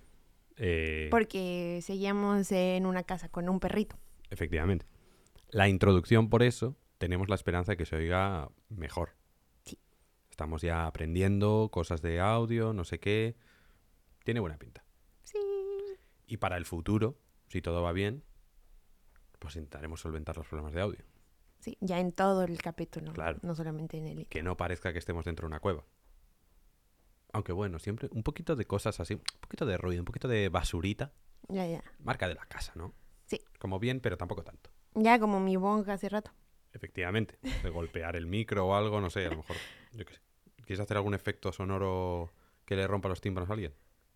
Eh, 0.57 1.07
Porque 1.11 1.79
seguíamos 1.81 2.51
en 2.51 2.85
una 2.85 3.03
casa 3.03 3.29
con 3.29 3.47
un 3.49 3.59
perrito. 3.59 3.97
Efectivamente. 4.29 4.85
La 5.49 5.67
introducción, 5.69 6.29
por 6.29 6.43
eso, 6.43 6.75
tenemos 6.97 7.29
la 7.29 7.35
esperanza 7.35 7.71
de 7.73 7.77
que 7.77 7.85
se 7.85 7.95
oiga 7.95 8.49
mejor. 8.69 9.15
Sí. 9.63 9.79
Estamos 10.29 10.61
ya 10.61 10.85
aprendiendo 10.85 11.69
cosas 11.71 12.01
de 12.01 12.19
audio, 12.19 12.73
no 12.73 12.83
sé 12.83 12.99
qué. 12.99 13.35
Tiene 14.23 14.39
buena 14.41 14.57
pinta. 14.57 14.83
Sí. 15.23 15.39
Y 16.27 16.37
para 16.37 16.57
el 16.57 16.65
futuro, 16.65 17.17
si 17.47 17.61
todo 17.61 17.81
va 17.81 17.93
bien, 17.93 18.23
pues 19.39 19.55
intentaremos 19.55 20.01
solventar 20.01 20.35
los 20.37 20.47
problemas 20.47 20.73
de 20.73 20.81
audio. 20.81 21.05
Sí, 21.59 21.77
ya 21.81 21.99
en 21.99 22.11
todo 22.13 22.43
el 22.43 22.61
capítulo. 22.61 23.11
Claro. 23.13 23.39
No 23.41 23.55
solamente 23.55 23.97
en 23.97 24.07
el. 24.07 24.27
Que 24.27 24.43
no 24.43 24.55
parezca 24.57 24.93
que 24.93 24.99
estemos 24.99 25.25
dentro 25.25 25.45
de 25.45 25.47
una 25.47 25.59
cueva. 25.59 25.83
Aunque 27.33 27.51
bueno, 27.51 27.79
siempre 27.79 28.09
un 28.11 28.23
poquito 28.23 28.55
de 28.55 28.65
cosas 28.65 28.99
así, 28.99 29.15
un 29.15 29.21
poquito 29.41 29.65
de 29.65 29.77
ruido, 29.77 30.01
un 30.01 30.05
poquito 30.05 30.27
de 30.27 30.49
basurita, 30.49 31.11
Ya, 31.47 31.65
ya. 31.67 31.83
marca 31.99 32.27
de 32.27 32.35
la 32.35 32.45
casa, 32.45 32.73
¿no? 32.75 32.93
Sí. 33.27 33.39
Como 33.59 33.79
bien, 33.79 33.99
pero 33.99 34.17
tampoco 34.17 34.43
tanto. 34.43 34.71
Ya 34.95 35.19
como 35.19 35.39
mi 35.39 35.55
bonga 35.55 35.93
hace 35.93 36.09
rato. 36.09 36.31
Efectivamente. 36.73 37.37
De 37.63 37.69
golpear 37.69 38.15
el 38.15 38.25
micro 38.25 38.67
o 38.67 38.75
algo, 38.75 39.01
no 39.01 39.09
sé, 39.09 39.25
a 39.27 39.31
lo 39.31 39.37
mejor. 39.37 39.55
Yo 39.93 40.05
qué 40.05 40.13
sé. 40.13 40.21
¿Quieres 40.65 40.79
hacer 40.79 40.97
algún 40.97 41.13
efecto 41.13 41.51
sonoro 41.51 42.31
que 42.65 42.75
le 42.75 42.87
rompa 42.87 43.09
los 43.09 43.21
tímpanos 43.21 43.49
a 43.49 43.53
alguien? 43.53 43.73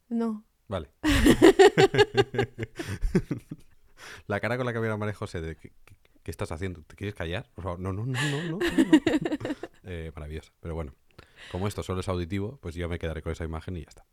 No. 0.10 0.44
Vale. 0.68 0.90
La 4.28 4.40
cara 4.40 4.58
con 4.58 4.66
la 4.66 4.74
que 4.74 4.80
mira 4.80 4.98
María 4.98 5.14
José 5.14 5.42
de 5.42 5.56
¿qué, 5.56 5.72
qué- 6.24 6.32
estás 6.32 6.52
haciendo? 6.52 6.82
¿Te 6.84 6.96
quieres 6.96 7.16
callar? 7.16 7.50
Por 7.54 7.64
favor, 7.64 7.80
no, 7.80 7.94
no, 7.94 8.06
no, 8.06 8.14
no, 8.22 8.44
no. 8.44 8.50
no, 8.50 8.60
no. 8.60 8.60
Eh, 9.86 10.12
maravillosa. 10.16 10.52
Pero 10.62 10.76
bueno, 10.76 10.94
como 11.52 11.68
esto 11.68 11.84
solo 11.84 12.00
es 12.00 12.08
auditivo, 12.08 12.58
pues 12.62 12.74
yo 12.76 12.88
me 12.88 13.00
quedaré 13.00 13.22
con 13.22 13.34
esa 13.34 13.44
imagen 13.44 13.76
y 13.78 13.82
ya 13.82 13.90
está. 13.90 14.06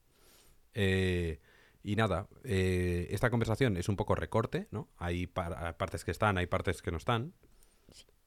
Eh, 0.75 1.39
y 1.85 1.95
nada, 1.97 2.29
eh, 2.45 3.07
esta 3.11 3.31
conversación 3.31 3.77
es 3.77 3.89
un 3.89 3.97
poco 3.97 4.15
recorte, 4.17 4.67
¿no? 4.73 4.89
Hay 4.99 5.27
par- 5.29 5.77
partes 5.77 6.05
que 6.05 6.11
están, 6.11 6.39
hay 6.39 6.47
partes 6.47 6.83
que 6.83 6.91
no 6.91 6.97
están. 6.97 7.33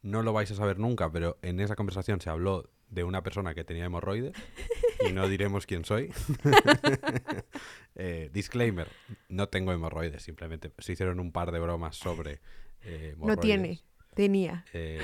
No 0.02 0.22
lo 0.24 0.32
vais 0.34 0.50
a 0.52 0.56
saber 0.56 0.80
nunca, 0.80 1.12
pero 1.12 1.38
en 1.42 1.60
esa 1.60 1.76
conversación 1.76 2.20
se 2.22 2.30
habló 2.30 2.70
de 2.90 3.04
una 3.04 3.24
persona 3.24 3.54
que 3.54 3.64
tenía 3.64 3.86
hemorroides 3.86 4.34
y 5.08 5.12
no 5.14 5.28
diremos 5.28 5.66
quién 5.66 5.84
soy. 5.86 6.12
Eh, 7.96 8.30
disclaimer, 8.34 8.88
no 9.30 9.50
tengo 9.50 9.72
hemorroides, 9.72 10.24
simplemente 10.24 10.72
se 10.80 10.94
hicieron 10.94 11.20
un 11.20 11.32
par 11.32 11.52
de 11.52 11.60
bromas 11.60 11.96
sobre 11.96 12.42
eh, 12.86 13.16
No 13.18 13.38
tiene. 13.38 13.82
Tenía. 14.16 14.66
Eh, 14.74 15.02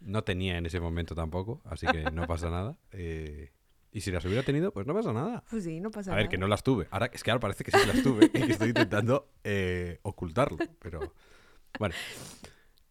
no 0.00 0.22
tenía 0.24 0.58
en 0.58 0.66
ese 0.66 0.80
momento 0.80 1.14
tampoco, 1.14 1.60
así 1.64 1.86
que 1.86 2.02
no 2.10 2.26
pasa 2.26 2.50
nada. 2.50 2.76
Eh, 2.92 3.52
y 3.92 4.02
si 4.02 4.10
las 4.12 4.24
hubiera 4.24 4.42
tenido, 4.42 4.72
pues 4.72 4.86
no 4.86 4.94
pasa 4.94 5.12
nada. 5.12 5.42
Pues 5.50 5.64
sí, 5.64 5.80
no 5.80 5.90
pasa 5.90 6.12
A 6.12 6.14
ver, 6.16 6.24
nada. 6.24 6.30
que 6.30 6.38
no 6.38 6.46
las 6.46 6.62
tuve. 6.62 6.86
Ahora, 6.90 7.10
es 7.12 7.22
que 7.22 7.30
ahora 7.30 7.40
parece 7.40 7.64
que 7.64 7.70
sí 7.72 7.78
que 7.80 7.86
las 7.86 8.02
tuve 8.02 8.26
y 8.26 8.28
que 8.28 8.52
estoy 8.52 8.68
intentando 8.68 9.28
ocultarlo. 10.02 10.58
Pero 10.78 11.14
bueno, 11.78 11.94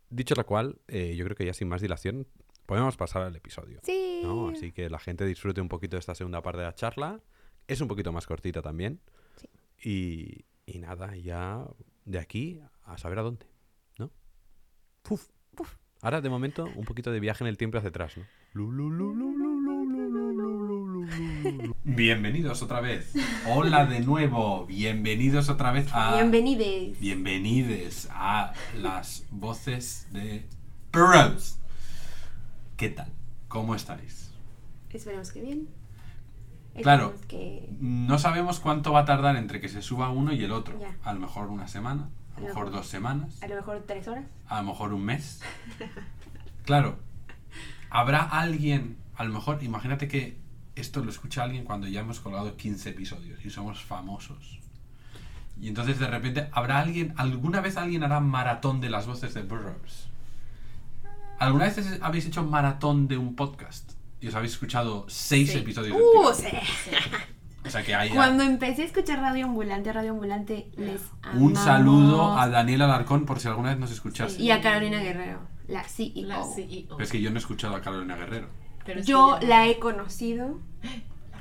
dicho 0.09 0.35
lo 0.35 0.45
cual, 0.45 0.79
yo 0.87 1.23
creo 1.25 1.35
que 1.35 1.45
ya 1.45 1.53
sin 1.53 1.67
más 1.69 1.81
dilación 1.81 2.27
podemos 2.65 2.97
pasar 2.97 3.23
al 3.23 3.35
episodio. 3.35 3.79
Sí. 3.83 4.21
¿no? 4.23 4.49
Así 4.49 4.71
que 4.71 4.89
la 4.89 4.99
gente 4.99 5.25
disfrute 5.25 5.61
un 5.61 5.69
poquito 5.69 5.95
de 5.95 5.99
esta 6.01 6.13
segunda 6.15 6.41
parte 6.41 6.59
de 6.59 6.65
la 6.65 6.75
charla. 6.75 7.19
Es 7.67 7.81
un 7.81 7.87
poquito 7.87 8.11
más 8.11 8.27
cortita 8.27 8.61
también. 8.61 8.99
Sí. 9.37 9.47
Y, 9.89 10.45
y 10.71 10.79
nada, 10.79 11.15
ya 11.15 11.65
de 12.05 12.19
aquí 12.19 12.61
a 12.83 12.97
saber 12.97 13.19
a 13.19 13.21
dónde. 13.23 13.45
Ahora, 16.01 16.21
de 16.21 16.29
momento, 16.29 16.69
un 16.75 16.85
poquito 16.85 17.11
de 17.11 17.19
viaje 17.19 17.43
en 17.43 17.47
el 17.47 17.57
tiempo 17.57 17.77
hacia 17.77 17.89
atrás, 17.89 18.15
¿no? 18.15 18.23
Bienvenidos 21.83 22.61
otra 22.61 22.79
vez. 22.79 23.13
Hola 23.47 23.85
de 23.85 23.99
nuevo. 24.01 24.65
Bienvenidos 24.65 25.49
otra 25.49 25.71
vez 25.71 25.89
a. 25.91 26.15
Bienvenides. 26.15 26.99
Bienvenides 26.99 28.07
a 28.11 28.53
las 28.77 29.25
voces 29.31 30.07
de 30.11 30.45
Perros. 30.91 31.59
¿Qué 32.77 32.89
tal? 32.89 33.11
¿Cómo 33.47 33.75
estáis? 33.75 34.31
Esperemos 34.91 35.31
que 35.31 35.41
bien. 35.41 35.67
Claro, 36.81 37.13
no 37.81 38.19
sabemos 38.19 38.59
cuánto 38.59 38.93
va 38.93 39.01
a 39.01 39.05
tardar 39.05 39.35
entre 39.35 39.59
que 39.59 39.67
se 39.67 39.81
suba 39.81 40.09
uno 40.09 40.31
y 40.31 40.43
el 40.43 40.51
otro. 40.51 40.79
A 41.03 41.13
lo 41.13 41.19
mejor 41.19 41.49
una 41.49 41.67
semana, 41.67 42.09
a 42.39 42.41
lo 42.41 42.47
mejor 42.47 42.65
mejor- 42.65 42.71
dos 42.79 42.87
semanas, 42.87 43.41
A 43.43 43.47
lo 43.47 43.55
mejor 43.55 43.83
tres 43.87 44.07
horas. 44.07 44.25
a 44.47 44.61
lo 44.61 44.67
mejor 44.69 44.93
un 44.93 45.03
mes. 45.05 45.41
Claro. 46.65 46.99
Habrá 47.89 48.21
alguien, 48.21 48.97
a 49.15 49.23
lo 49.23 49.33
mejor, 49.33 49.63
imagínate 49.63 50.07
que 50.07 50.37
esto 50.75 51.03
lo 51.03 51.09
escucha 51.09 51.41
alguien 51.43 51.63
cuando 51.65 51.87
ya 51.87 52.01
hemos 52.01 52.19
colgado 52.19 52.55
15 52.55 52.89
episodios 52.91 53.43
y 53.43 53.49
somos 53.49 53.81
famosos. 53.83 54.59
Y 55.59 55.67
entonces 55.67 55.97
de 55.99 56.07
repente 56.07 56.47
habrá 56.51 56.79
alguien, 56.79 57.13
alguna 57.17 57.59
vez 57.61 57.75
alguien 57.75 58.03
hará 58.03 58.19
maratón 58.19 58.79
de 58.81 58.89
las 58.91 59.07
voces 59.07 59.33
de 59.33 59.41
Burroughs. 59.41 60.07
¿Alguna 61.39 61.65
vez 61.65 61.99
habéis 62.01 62.25
hecho 62.27 62.43
maratón 62.43 63.07
de 63.07 63.17
un 63.17 63.35
podcast? 63.35 63.91
Y 64.21 64.27
os 64.27 64.35
habéis 64.35 64.51
escuchado 64.53 65.05
seis 65.09 65.51
Sí. 65.51 65.57
episodios 65.57 65.97
Uh, 65.97 66.33
sí. 66.33 66.47
O 67.65 67.69
sea 67.69 67.83
que 67.83 67.93
hay 67.93 68.09
Cuando 68.09 68.43
empecé 68.43 68.83
a 68.83 68.85
escuchar 68.85 69.19
Radio 69.19 69.45
Ambulante, 69.45 69.91
Radio 69.91 70.11
Ambulante, 70.11 70.69
les 70.77 71.01
un 71.33 71.57
amamos. 71.57 71.59
saludo 71.59 72.37
a 72.37 72.47
Daniel 72.49 72.83
Alarcón 72.83 73.25
por 73.25 73.39
si 73.39 73.47
alguna 73.49 73.69
vez 73.71 73.79
nos 73.79 73.91
escuchase. 73.91 74.41
Y 74.41 74.51
a 74.51 74.61
Carolina 74.61 74.99
Guerrero, 75.01 75.41
la 75.67 75.83
CEO. 75.83 76.25
La 76.27 76.43
CEO. 76.43 76.87
Pero 76.89 77.03
es 77.03 77.11
que 77.11 77.21
yo 77.21 77.29
no 77.31 77.35
he 77.35 77.39
escuchado 77.39 77.75
a 77.75 77.81
Carolina 77.81 78.15
Guerrero. 78.15 78.47
Pero 78.85 79.01
Yo 79.01 79.37
la 79.41 79.67
he 79.67 79.77
conocido 79.77 80.59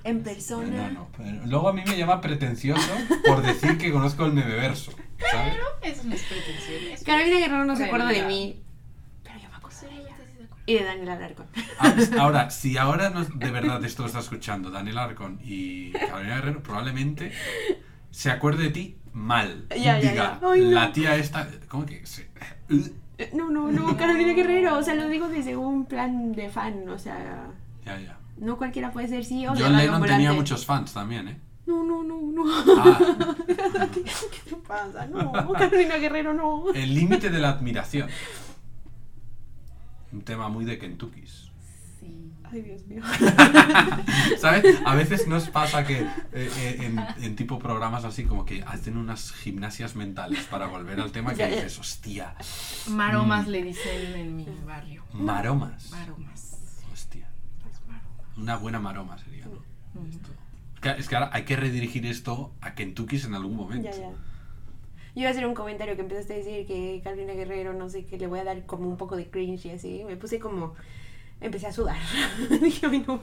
en 0.05 0.23
persona. 0.23 0.89
No, 0.89 1.01
no. 1.01 1.09
pero 1.17 1.47
luego 1.47 1.69
a 1.69 1.73
mí 1.73 1.83
me 1.87 1.97
llama 1.97 2.21
pretencioso 2.21 2.91
por 3.27 3.41
decir 3.43 3.79
que 3.79 3.93
conozco 3.93 4.25
el 4.27 4.33
memeverso. 4.33 4.93
¿sabes? 5.31 5.55
Eso 5.83 6.03
no 6.05 6.15
es. 6.15 7.05
Carolina 7.05 7.39
Guerrero 7.39 7.65
no 7.65 7.77
se 7.77 7.85
acuerda 7.85 8.09
de 8.09 8.23
mí, 8.25 8.61
pero 9.23 9.39
yo 9.39 9.49
me 9.51 9.57
acuerdo 9.57 9.79
Sí, 9.79 9.87
de 9.87 9.93
ella. 10.03 10.17
sí, 10.17 10.23
sí, 10.33 10.39
de 10.39 10.45
acuerdo. 10.45 10.58
Y 10.69 10.75
de 10.75 10.85
Daniel 10.85 11.09
Alarcón. 11.09 11.47
Ah, 11.79 11.95
Ahora, 12.21 12.51
si 12.51 12.77
ahora 12.77 13.09
no- 13.09 13.25
de 13.25 13.51
verdad 13.51 13.83
esto 13.85 14.03
lo 14.03 14.09
está 14.09 14.19
escuchando 14.21 14.71
Daniel 14.71 14.99
Alarcón 14.99 15.41
y 15.43 15.93
Carolina 15.93 16.35
Guerrero, 16.37 16.63
probablemente 16.63 17.33
se 18.11 18.31
acuerde 18.31 18.65
de 18.65 18.71
ti 18.71 18.97
mal. 19.15 19.67
Ya, 19.71 19.97
Diga, 19.97 20.15
ya. 20.15 20.41
Ay, 20.43 20.61
no. 20.61 20.71
la 20.73 20.93
tía 20.93 21.17
esta. 21.17 21.49
¿Cómo 21.69 21.87
que 21.87 22.05
se.? 22.05 22.29
Eh, 23.17 23.31
No, 23.35 23.49
no, 23.51 23.73
no, 23.73 23.97
Carolina 23.97 24.35
Guerrero. 24.35 24.77
O 24.77 24.83
sea, 24.83 24.95
lo 24.95 25.09
digo 25.09 25.29
desde 25.29 25.57
un 25.57 25.87
plan 25.87 26.33
de 26.33 26.51
fan. 26.51 26.87
O 26.91 26.99
sea, 26.99 27.47
Ya, 27.87 27.99
ya. 27.99 28.19
no 28.37 28.59
cualquiera 28.59 28.93
puede 28.93 29.09
ser 29.09 29.25
CEO 29.25 29.55
de 29.55 29.63
John 29.63 29.75
Lennon 29.77 30.03
tenía 30.03 30.33
muchos 30.35 30.67
fans 30.67 30.93
también, 30.93 31.29
¿eh? 31.29 31.41
No, 31.67 31.83
no, 31.85 32.03
no, 32.03 32.21
no. 32.21 32.45
Ah, 32.79 32.99
¿Qué 33.47 34.51
te 34.51 34.57
pasa? 34.67 35.07
No, 35.07 35.33
Carolina 35.53 35.97
Guerrero 35.97 36.35
no. 36.35 36.65
el 36.75 36.95
límite 36.95 37.31
de 37.31 37.39
la 37.39 37.51
admiración. 37.51 38.09
Un 40.12 40.23
tema 40.23 40.49
muy 40.49 40.65
de 40.65 40.79
Kentuckys. 40.79 41.50
Sí. 42.00 42.33
Ay, 42.45 42.62
Dios 42.62 42.87
mío. 42.87 43.03
¿Sabes? 44.38 44.65
A 44.87 44.95
veces 44.95 45.27
nos 45.27 45.49
pasa 45.50 45.85
que 45.85 46.00
eh, 46.00 46.09
eh, 46.33 46.79
en, 46.83 46.99
en 47.25 47.37
tipo 47.37 47.59
programas 47.59 48.05
así 48.05 48.25
como 48.25 48.45
que 48.45 48.62
hacen 48.62 48.97
unas 48.97 49.33
gimnasias 49.33 49.97
mentales 49.97 50.45
para 50.47 50.67
volver 50.67 51.00
al 51.00 51.11
tema 51.12 51.33
que 51.33 51.38
Ya, 51.38 51.49
ya. 51.49 51.57
dices, 51.57 51.79
hostia, 51.79 52.35
Maromas 52.88 53.47
Mm. 53.47 53.50
le 53.50 53.62
dicen 53.65 54.15
en 54.17 54.37
mi 54.37 54.47
barrio. 54.67 55.05
maromas. 55.12 55.91
Maromas. 55.91 56.57
Hostia, 56.93 57.29
maromas. 57.87 58.38
una 58.38 58.57
buena 58.57 58.79
maroma 58.81 59.19
sería, 59.19 59.45
¿no? 59.47 59.62
Esto. 60.09 60.31
Es 60.97 61.09
que- 61.09 61.17
ahora 61.17 61.31
hay 61.33 61.43
que 61.45 61.57
redirigir 61.57 62.07
esto 62.07 62.55
a 62.61 62.75
Kentuckys 62.75 63.25
en 63.25 63.35
algún 63.35 63.57
momento. 63.57 63.91
Ya, 63.91 63.97
ya. 63.97 64.11
Yo 65.15 65.23
iba 65.23 65.29
a 65.29 65.33
hacer 65.33 65.47
un 65.47 65.55
comentario 65.55 65.95
que 65.97 66.03
empezaste 66.03 66.35
a 66.35 66.37
decir 66.37 66.67
que 66.67 67.00
Carolina 67.03 67.33
Guerrero, 67.33 67.73
no 67.73 67.88
sé, 67.88 68.05
que 68.05 68.19
le 68.19 68.27
voy 68.27 68.38
a 68.41 68.45
dar 68.45 68.65
como 68.67 68.88
un 68.88 68.97
poco 68.97 69.17
de 69.17 69.29
cringe 69.29 69.67
y 69.67 69.71
así. 69.71 70.03
Me 70.07 70.17
puse 70.17 70.38
como. 70.38 70.75
Empecé 71.41 71.67
a 71.69 71.73
sudar. 71.73 71.97
Dije, 72.62 72.87
ay, 72.91 73.05
no. 73.07 73.19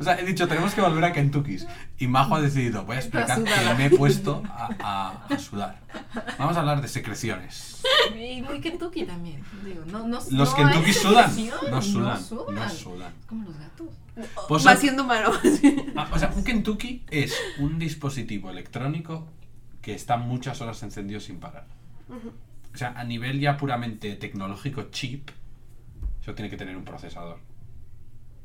O 0.00 0.04
sea, 0.04 0.18
he 0.18 0.24
dicho, 0.24 0.46
tenemos 0.46 0.74
que 0.74 0.80
volver 0.80 1.04
a 1.04 1.12
Kentuckys. 1.12 1.66
Y 1.98 2.06
Majo 2.06 2.36
ha 2.36 2.40
decidido, 2.40 2.84
voy 2.84 2.96
a 2.96 3.00
explicar 3.00 3.42
que 3.42 3.74
me 3.76 3.86
he 3.86 3.90
puesto 3.90 4.42
a, 4.48 4.68
a- 4.80 5.34
a 5.34 5.38
sudar. 5.38 5.80
Vamos 6.38 6.56
a 6.56 6.60
hablar 6.60 6.80
de 6.80 6.88
secreciones. 6.88 7.82
Y 8.16 8.40
muy 8.42 8.60
Kentucky 8.60 9.04
también. 9.04 9.42
Digo, 9.64 9.82
no, 9.86 10.06
no, 10.06 10.18
¿Los 10.30 10.50
no 10.50 10.54
Kentucky 10.56 10.92
sudan? 10.92 11.30
No 11.70 11.82
sudan. 11.82 12.12
No 12.12 12.20
sudan. 12.20 12.54
No 12.54 12.70
sudan. 12.70 13.12
Es 13.20 13.26
como 13.26 13.44
los 13.48 13.58
gatos. 13.58 13.88
Pues 14.48 14.66
Va 14.66 14.72
haciendo 14.72 15.04
maromas. 15.04 15.40
Ah, 15.96 16.08
o 16.12 16.18
sea, 16.18 16.32
un 16.34 16.44
Kentucky 16.44 17.02
es 17.10 17.34
un 17.58 17.78
dispositivo 17.78 18.50
electrónico 18.50 19.26
que 19.82 19.94
está 19.94 20.16
muchas 20.16 20.60
horas 20.60 20.82
encendido 20.82 21.20
sin 21.20 21.38
parar. 21.40 21.66
O 22.72 22.76
sea, 22.76 22.92
a 22.98 23.04
nivel 23.04 23.40
ya 23.40 23.56
puramente 23.56 24.14
tecnológico 24.16 24.84
chip, 24.90 25.30
eso 26.20 26.34
tiene 26.34 26.50
que 26.50 26.56
tener 26.56 26.76
un 26.76 26.84
procesador. 26.84 27.38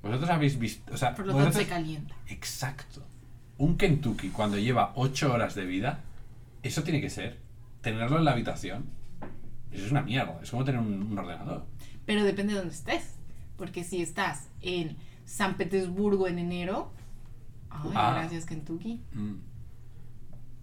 Vosotros 0.01 0.29
habéis 0.29 0.59
visto, 0.59 0.93
o 0.93 0.97
sea, 0.97 1.15
Por 1.15 1.27
lo 1.27 1.35
tanto 1.35 1.59
se 1.59 1.67
calienta. 1.67 2.13
exacto. 2.27 3.03
Un 3.57 3.77
Kentucky 3.77 4.29
cuando 4.29 4.57
lleva 4.57 4.91
8 4.95 5.31
horas 5.31 5.55
de 5.55 5.65
vida, 5.65 6.01
eso 6.63 6.83
tiene 6.83 6.99
que 7.01 7.09
ser 7.09 7.37
tenerlo 7.81 8.17
en 8.17 8.25
la 8.25 8.31
habitación. 8.31 8.85
Eso 9.71 9.85
es 9.85 9.91
una 9.91 10.01
mierda, 10.01 10.39
es 10.41 10.51
como 10.51 10.63
tener 10.63 10.81
un, 10.81 11.03
un 11.03 11.17
ordenador. 11.17 11.65
Pero 12.05 12.23
depende 12.23 12.53
de 12.53 12.59
dónde 12.59 12.73
estés. 12.75 13.15
Porque 13.57 13.83
si 13.83 14.01
estás 14.01 14.49
en 14.61 14.97
San 15.25 15.55
Petersburgo 15.57 16.27
en 16.27 16.39
enero. 16.39 16.91
Ay, 17.69 17.91
Ah. 17.95 18.13
gracias, 18.17 18.45
Kentucky. 18.45 19.01
Mm, 19.13 19.35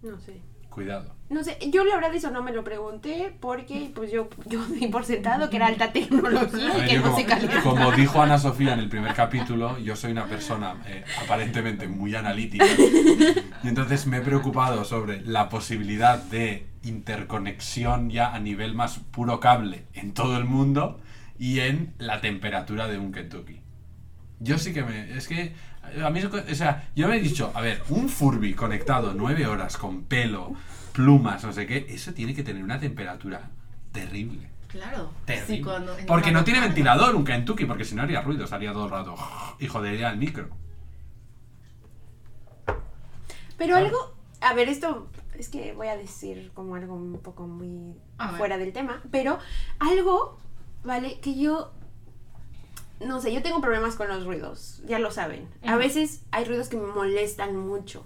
No 0.03 0.19
sé. 0.19 0.39
Cuidado. 0.71 1.13
No 1.29 1.43
sé, 1.43 1.57
yo 1.71 1.85
la 1.85 1.95
verdad 1.95 2.15
eso 2.15 2.31
no 2.31 2.41
me 2.41 2.51
lo 2.51 2.63
pregunté 2.63 3.35
porque 3.39 3.91
pues 3.93 4.11
yo, 4.11 4.27
yo 4.47 4.65
di 4.65 4.87
por 4.87 5.05
sentado 5.05 5.49
que 5.49 5.57
era 5.57 5.67
alta 5.67 5.93
tecnología 5.93 6.83
y 6.83 6.89
que 6.89 6.97
no 6.97 7.03
como, 7.03 7.17
se 7.17 7.25
calienta. 7.25 7.61
como 7.61 7.91
dijo 7.91 8.21
Ana 8.21 8.39
Sofía 8.39 8.73
en 8.73 8.79
el 8.79 8.89
primer 8.89 9.13
capítulo, 9.13 9.77
yo 9.77 9.95
soy 9.95 10.13
una 10.13 10.25
persona 10.25 10.81
eh, 10.87 11.03
aparentemente 11.23 11.87
muy 11.87 12.15
analítica 12.15 12.65
y 13.63 13.67
entonces 13.67 14.07
me 14.07 14.17
he 14.17 14.21
preocupado 14.21 14.83
sobre 14.83 15.21
la 15.21 15.49
posibilidad 15.49 16.17
de 16.17 16.67
interconexión 16.83 18.09
ya 18.09 18.33
a 18.33 18.39
nivel 18.39 18.73
más 18.73 18.97
puro 18.97 19.39
cable 19.39 19.85
en 19.93 20.13
todo 20.13 20.37
el 20.37 20.45
mundo 20.45 20.99
y 21.37 21.59
en 21.59 21.93
la 21.97 22.21
temperatura 22.21 22.87
de 22.87 22.97
un 22.97 23.11
Kentucky. 23.11 23.61
Yo 24.39 24.57
sí 24.57 24.73
que 24.73 24.83
me... 24.83 25.15
Es 25.15 25.27
que... 25.27 25.53
A 26.03 26.09
mí, 26.09 26.21
o 26.23 26.55
sea, 26.55 26.89
yo 26.95 27.07
me 27.07 27.17
he 27.17 27.19
dicho, 27.19 27.51
a 27.53 27.61
ver, 27.61 27.83
un 27.89 28.07
Furby 28.07 28.53
conectado 28.53 29.13
nueve 29.13 29.45
horas 29.47 29.77
con 29.77 30.03
pelo, 30.03 30.53
plumas, 30.93 31.43
no 31.43 31.51
sé 31.51 31.65
qué, 31.65 31.85
eso 31.89 32.13
tiene 32.13 32.33
que 32.33 32.43
tener 32.43 32.63
una 32.63 32.79
temperatura 32.79 33.49
terrible. 33.91 34.49
Claro. 34.67 35.11
Terrible. 35.25 35.55
Sí, 35.57 35.61
cuando- 35.61 35.97
en 35.97 36.05
porque 36.05 36.31
no 36.31 36.43
tiene 36.45 36.61
ventilador 36.61 37.13
un 37.15 37.25
Kentucky, 37.25 37.65
porque 37.65 37.83
si 37.83 37.93
no 37.95 38.03
haría 38.03 38.21
ruido, 38.21 38.45
estaría 38.45 38.71
todo 38.71 38.85
el 38.85 38.91
rato 38.91 39.15
y 39.59 39.67
jodería 39.67 40.09
el 40.11 40.17
micro. 40.17 40.47
Pero 43.57 43.75
algo, 43.75 44.13
a 44.41 44.53
ver, 44.53 44.69
esto 44.69 45.07
es 45.37 45.49
que 45.49 45.73
voy 45.73 45.87
a 45.87 45.97
decir 45.97 46.51
como 46.53 46.75
algo 46.75 46.95
un 46.95 47.19
poco 47.19 47.47
muy 47.47 47.95
A 48.17 48.27
ver. 48.31 48.37
fuera 48.37 48.57
del 48.57 48.73
tema, 48.73 49.01
pero 49.11 49.39
algo, 49.79 50.39
¿vale? 50.83 51.19
Que 51.19 51.37
yo, 51.37 51.73
no 53.05 53.21
sé, 53.21 53.33
yo 53.33 53.41
tengo 53.43 53.61
problemas 53.61 53.95
con 53.95 54.07
los 54.07 54.25
ruidos, 54.25 54.81
ya 54.85 54.99
lo 54.99 55.11
saben. 55.11 55.47
A 55.65 55.75
veces 55.75 56.21
hay 56.31 56.45
ruidos 56.45 56.69
que 56.69 56.77
me 56.77 56.87
molestan 56.87 57.55
mucho, 57.55 58.05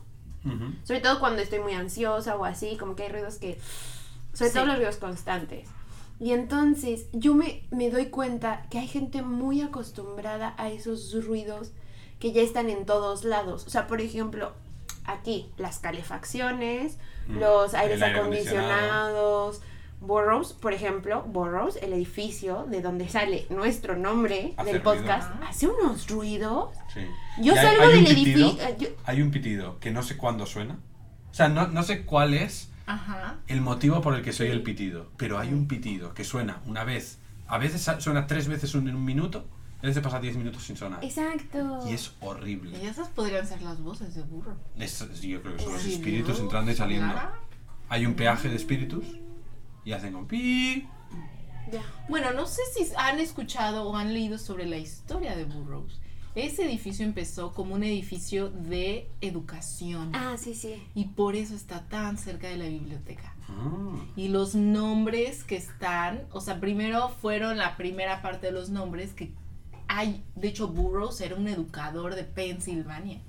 sobre 0.84 1.02
todo 1.02 1.20
cuando 1.20 1.42
estoy 1.42 1.60
muy 1.60 1.74
ansiosa 1.74 2.36
o 2.36 2.46
así, 2.46 2.78
como 2.78 2.96
que 2.96 3.04
hay 3.04 3.10
ruidos 3.10 3.36
que, 3.36 3.60
sobre 4.34 4.50
Sí. 4.52 4.56
todo 4.56 4.66
los 4.68 4.78
ruidos 4.78 4.98
constantes. 4.98 5.68
Y 6.20 6.32
entonces 6.32 7.08
yo 7.14 7.34
me, 7.34 7.64
me 7.72 7.90
doy 7.90 8.06
cuenta 8.08 8.66
que 8.70 8.80
hay 8.80 8.88
gente 8.88 9.22
muy 9.22 9.62
acostumbrada 9.62 10.54
a 10.58 10.70
esos 10.70 11.26
ruidos 11.26 11.72
que 12.20 12.32
ya 12.32 12.42
están 12.42 12.70
en 12.70 12.86
todos 12.86 13.24
lados. 13.26 13.66
O 13.68 13.70
sea, 13.70 13.88
por 13.88 14.00
ejemplo, 14.02 14.54
aquí 15.06 15.52
las 15.58 15.80
calefacciones, 15.80 16.98
Mm, 17.28 17.40
los 17.40 17.74
aires 17.74 18.00
aire 18.04 18.20
acondicionados, 18.20 19.60
Burroughs, 20.02 20.54
por 20.54 20.74
ejemplo, 20.74 21.24
Burroughs, 21.24 21.78
el 21.78 21.94
edificio 21.94 22.66
de 22.70 22.82
donde 22.82 23.10
sale 23.10 23.48
nuestro 23.50 23.96
nombre 23.96 24.54
Hace 24.58 24.74
del 24.74 24.82
ruido. 24.84 24.96
podcast, 25.02 25.32
Ah. 25.34 25.48
hace 25.50 25.68
unos 25.68 26.08
ruidos. 26.10 26.70
Sí. 26.94 27.02
Yo 27.42 27.54
hay- 27.54 27.60
salgo 27.60 27.84
hay 27.84 28.04
del 28.04 28.08
edificio. 28.12 28.48
eh, 28.62 28.76
yo- 28.80 28.88
Hay 29.06 29.22
un 29.22 29.32
pitido 29.32 29.80
que 29.80 29.92
no 29.92 30.04
sé 30.04 30.16
cuándo 30.18 30.46
suena. 30.46 30.78
O 31.32 31.34
sea, 31.34 31.50
no, 31.50 31.68
no 31.68 31.84
sé 31.84 32.06
cuál 32.06 32.34
es 32.34 32.70
Ajá. 32.86 33.38
el 33.48 33.62
motivo 33.62 34.02
por 34.02 34.16
el 34.16 34.22
que 34.22 34.32
soy 34.32 34.48
el 34.48 34.62
pitido, 34.64 35.12
pero 35.18 35.40
hay 35.40 35.50
un 35.50 35.68
pitido 35.68 36.14
que 36.14 36.24
suena 36.24 36.62
una 36.66 36.84
vez, 36.84 37.20
a 37.48 37.58
veces 37.58 37.90
suena 38.00 38.28
tres 38.28 38.48
veces 38.48 38.76
un- 38.76 38.88
en 38.88 38.96
un 38.96 39.04
minuto, 39.06 39.46
a 39.82 39.88
veces 39.88 40.02
pasa 40.04 40.20
diez 40.20 40.36
minutos 40.38 40.64
sin 40.64 40.78
sonar. 40.78 41.04
Exacto. 41.04 41.84
Y 41.90 41.94
es 41.94 42.14
horrible. 42.22 42.78
Y 42.82 42.86
esas 42.86 43.08
podrían 43.10 43.46
ser 43.48 43.62
las 43.64 43.82
voces 43.82 44.14
de 44.16 44.22
burro. 44.24 44.56
Es- 44.78 45.00
yo 45.22 45.42
creo 45.42 45.56
que 45.58 45.64
son 45.64 45.74
los 45.74 45.82
Sí, 45.82 45.94
espíritus 45.94 46.40
entrando 46.40 46.72
y 46.72 46.76
saliendo. 46.76 47.14
Hay 47.90 48.06
un 48.06 48.14
peaje 48.16 48.50
de 48.50 48.56
espíritus 48.56 49.06
y 49.86 49.94
hacen 49.94 50.12
como 50.14 50.28
pi. 50.28 50.88
Ya. 51.72 51.82
Bueno, 52.10 52.34
no 52.34 52.46
sé 52.46 52.62
si 52.76 52.92
han 52.98 53.20
escuchado 53.20 53.90
o 53.90 53.96
han 53.96 54.14
leído 54.14 54.38
sobre 54.38 54.66
la 54.66 54.78
historia 54.78 55.36
de 55.36 55.46
Burroughs. 55.46 56.02
Ese 56.36 56.66
edificio 56.66 57.06
empezó 57.06 57.54
como 57.54 57.76
un 57.76 57.84
edificio 57.84 58.50
de 58.50 59.10
educación. 59.22 60.12
Ah, 60.14 60.36
sí, 60.38 60.54
sí. 60.54 60.84
Y 60.94 61.06
por 61.06 61.36
eso 61.36 61.56
está 61.56 61.88
tan 61.88 62.18
cerca 62.18 62.50
de 62.50 62.58
la 62.58 62.66
biblioteca. 62.66 63.34
Ah, 63.48 63.96
Y 64.18 64.28
los 64.28 64.54
nombres 64.54 65.44
que 65.46 65.56
están, 65.56 66.24
o 66.32 66.42
sea, 66.42 66.60
primero 66.60 67.10
fueron 67.10 67.58
la 67.58 67.78
primera 67.78 68.22
parte 68.22 68.48
de 68.48 68.52
los 68.52 68.70
nombres 68.70 69.14
que 69.14 69.32
hay, 69.88 70.24
de 70.36 70.50
hecho 70.50 70.68
Burroughs 70.68 71.22
era 71.22 71.36
un 71.36 71.48
educador 71.48 72.16
de 72.16 72.24
Pensilvania. 72.24 73.22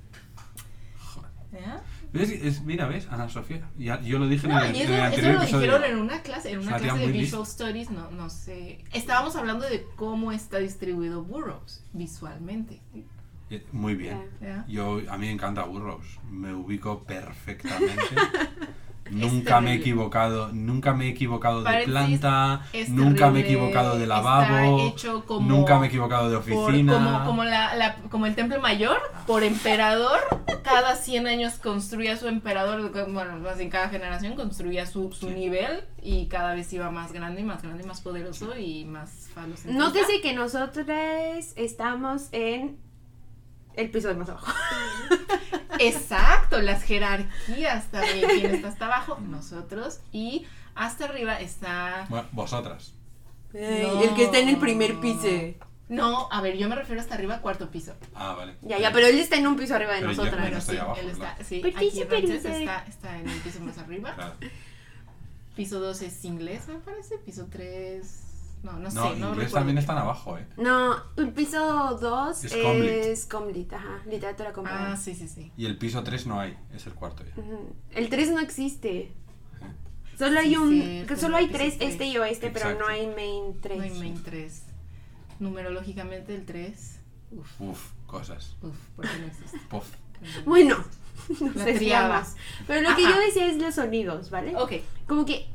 ¿Ya? 1.52 1.82
¿Ves? 2.18 2.30
Es- 2.30 2.62
mira, 2.62 2.86
¿ves? 2.86 3.06
Ana 3.10 3.28
Sofía. 3.28 3.68
Ya, 3.78 4.00
yo 4.00 4.18
lo 4.18 4.28
dije 4.28 4.48
No, 4.48 4.58
en 4.62 4.70
el, 4.70 4.76
y 4.76 4.80
en 4.82 4.92
eso, 4.92 4.96
lo 4.96 5.06
episodio. 5.42 5.60
dijeron 5.60 5.84
en 5.84 5.96
una 5.98 6.22
clase, 6.22 6.52
en 6.52 6.58
una 6.60 6.76
clase 6.78 6.98
de 6.98 7.06
Visual 7.12 7.42
listo. 7.42 7.44
Studies, 7.44 7.90
no, 7.90 8.10
no 8.10 8.30
sé. 8.30 8.84
Estábamos 8.92 9.36
hablando 9.36 9.66
de 9.68 9.84
cómo 9.96 10.32
está 10.32 10.58
distribuido 10.58 11.22
Burroughs 11.22 11.82
visualmente. 11.92 12.80
Eh, 13.50 13.64
Muy 13.72 13.94
bien. 13.94 14.22
Yo, 14.68 15.00
a 15.08 15.16
mí 15.18 15.26
me 15.26 15.32
encanta 15.32 15.64
Burroughs. 15.64 16.18
Me 16.30 16.52
ubico 16.54 17.04
perfectamente. 17.04 17.94
nunca 19.10 19.60
me 19.60 19.72
he 19.72 19.74
equivocado, 19.76 20.50
nunca 20.52 20.94
me 20.94 21.06
he 21.06 21.08
equivocado 21.10 21.62
de 21.62 21.84
planta, 21.84 22.62
nunca 22.88 23.30
me 23.30 23.40
he 23.40 23.42
equivocado 23.42 23.98
de 23.98 24.06
lavabo, 24.06 24.80
hecho 24.80 25.24
como- 25.24 25.48
nunca 25.48 25.78
me 25.78 25.86
he 25.86 25.88
equivocado 25.88 26.28
de 26.30 26.38
Por- 26.38 26.52
oficina. 26.64 26.94
como, 26.94 27.24
como, 27.24 27.44
la, 27.44 27.74
la- 27.76 27.96
como 28.10 28.26
el 28.26 28.34
templo 28.34 28.60
mayor, 28.60 28.98
por 29.26 29.42
emperador, 29.42 30.18
cada 30.62 30.96
100 30.96 31.26
años 31.26 31.54
construía 31.54 32.16
su 32.16 32.28
emperador, 32.28 32.90
bueno, 33.12 33.36
más 33.38 33.58
en 33.60 33.70
cada 33.70 33.88
generación 33.88 34.34
construía 34.34 34.86
su, 34.86 35.12
su 35.12 35.28
Sí. 35.28 35.34
nivel 35.34 35.84
y 36.02 36.26
cada 36.26 36.54
vez 36.54 36.72
iba 36.72 36.90
más 36.90 37.12
grande 37.12 37.40
y 37.40 37.44
más 37.44 37.62
grande 37.62 37.82
y 37.84 37.86
más 37.86 38.00
poderoso 38.00 38.56
y 38.56 38.84
más 38.84 39.28
falocentrista. 39.34 39.78
Nótese 39.84 40.20
que 40.20 40.32
nosotros 40.34 40.86
estamos 41.56 42.28
en 42.32 42.78
el 43.74 43.90
piso 43.90 44.08
de 44.08 44.14
más 44.14 44.28
abajo. 44.28 44.46
Exacto, 45.80 46.60
las 46.60 46.82
jerarquías 46.82 47.90
también. 47.90 48.28
¿Quién 48.28 48.54
está 48.54 48.68
hasta 48.68 48.86
abajo? 48.86 49.18
Nosotros. 49.20 50.00
Y 50.12 50.46
hasta 50.74 51.04
arriba 51.06 51.40
está... 51.40 52.06
Bueno, 52.08 52.28
vosotras. 52.32 52.92
No. 53.52 53.60
El 53.60 54.14
que 54.14 54.24
está 54.24 54.38
en 54.38 54.48
el 54.48 54.58
primer 54.58 55.00
piso. 55.00 55.28
No, 55.88 56.28
a 56.32 56.40
ver, 56.40 56.56
yo 56.56 56.68
me 56.68 56.74
refiero 56.74 57.00
hasta 57.00 57.14
arriba, 57.14 57.40
cuarto 57.40 57.70
piso. 57.70 57.94
Ah, 58.14 58.34
vale. 58.36 58.56
Ya, 58.62 58.78
ya, 58.78 58.92
pero 58.92 59.06
él 59.06 59.18
está 59.20 59.36
en 59.36 59.46
un 59.46 59.56
piso 59.56 59.74
arriba 59.74 59.92
de 59.92 60.00
Pero 60.00 60.10
nosotras. 60.12 60.40
bueno, 60.40 60.60
sí, 60.60 60.76
abajo, 60.76 61.00
él 61.00 61.10
está, 61.10 61.34
claro. 61.34 61.44
sí, 61.48 61.60
Pero 61.62 61.76
aquí 61.78 62.00
está, 62.00 62.84
está 62.88 63.18
en 63.18 63.28
el 63.28 63.40
piso 63.40 63.60
más 63.60 63.78
arriba. 63.78 64.12
Claro. 64.14 64.34
Piso 65.54 65.80
2 65.80 66.02
es 66.02 66.24
inglés, 66.24 66.66
me 66.68 66.74
parece. 66.74 67.18
Piso 67.18 67.46
3. 67.50 68.25
No, 68.66 68.72
no, 68.72 68.78
No, 68.78 68.90
sé. 68.90 68.96
No 68.98 69.12
inglés 69.12 69.28
recuerdo 69.36 69.52
también 69.54 69.78
están 69.78 69.98
abajo, 69.98 70.36
¿eh? 70.38 70.46
No, 70.56 70.96
el 71.16 71.32
piso 71.32 71.96
2 72.00 72.44
Es 72.44 72.52
es, 72.52 73.26
Comlit. 73.26 73.72
Ajá, 73.72 74.00
literatura 74.10 74.52
comparada. 74.52 74.92
Ah, 74.92 74.96
sí, 74.96 75.14
sí, 75.14 75.28
sí. 75.28 75.52
Y 75.56 75.66
el 75.66 75.78
piso 75.78 76.02
3 76.02 76.26
no 76.26 76.40
hay, 76.40 76.56
es 76.74 76.86
el 76.86 76.94
cuarto 76.94 77.22
ya. 77.24 77.40
Ujú. 77.40 77.74
El 77.92 78.08
3 78.08 78.30
no 78.30 78.40
existe. 78.40 79.12
Solo 80.18 80.40
hay 80.40 80.48
Sí, 80.50 80.56
un, 80.56 80.70
cierto, 80.72 81.14
que 81.14 81.20
solo 81.20 81.36
hay 81.36 81.48
3 81.48 81.76
tres. 81.78 81.90
este 81.92 82.06
y 82.06 82.16
oeste, 82.18 82.50
pero 82.50 82.70
Exacto. 82.70 82.84
no 82.84 82.90
hay 82.90 83.06
main 83.06 83.60
3. 83.60 83.76
No 83.78 83.82
hay 83.84 83.90
main 83.98 84.22
3. 84.22 84.62
Numerológicamente 85.38 86.34
el 86.34 86.44
3. 86.46 86.98
Uf, 87.32 87.60
Uf, 87.60 87.90
cosas. 88.06 88.56
uf, 88.62 88.74
porque 88.96 89.10
no 89.20 89.26
existe. 89.26 89.58
Puf. 89.68 89.86
Bueno, 90.46 90.82
nos 91.40 91.54
La 91.56 91.64
desviamos. 91.66 92.28
Pero 92.66 92.88
lo 92.88 92.96
que 92.96 93.04
Ajá. 93.04 93.14
yo 93.14 93.20
decía 93.20 93.46
es 93.46 93.58
los 93.58 93.74
sonidos, 93.74 94.30
¿vale? 94.30 94.56
Ok. 94.56 94.72
Como 95.06 95.24
que 95.26 95.46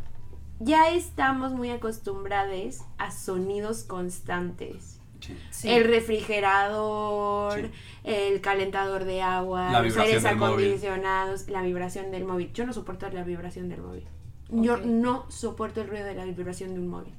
ya 0.63 0.89
estamos 0.89 1.53
muy 1.53 1.69
acostumbrados 1.71 2.81
a 2.97 3.11
sonidos 3.11 3.83
constantes. 3.83 4.99
Sí. 5.19 5.37
Sí. 5.51 5.69
El 5.69 5.83
refrigerador, 5.85 7.61
Sí. 7.61 7.71
el 8.03 8.41
calentador 8.41 9.03
de 9.05 9.21
agua, 9.21 9.81
los 9.81 9.97
aires 9.97 10.23
móvil. 10.23 10.43
acondicionados, 10.43 11.47
la 11.49 11.61
vibración 11.61 12.11
del 12.11 12.25
móvil. 12.25 12.51
Yo 12.53 12.65
no 12.65 12.73
soporto 12.73 13.07
la 13.09 13.23
vibración 13.23 13.69
del 13.69 13.81
móvil. 13.81 14.05
Yo 14.49 14.77
no 14.77 15.25
soporto 15.29 15.81
el 15.81 15.87
ruido 15.87 16.05
de 16.05 16.15
la 16.15 16.25
vibración 16.25 16.73
de 16.73 16.79
un 16.79 16.87
móvil. 16.89 17.13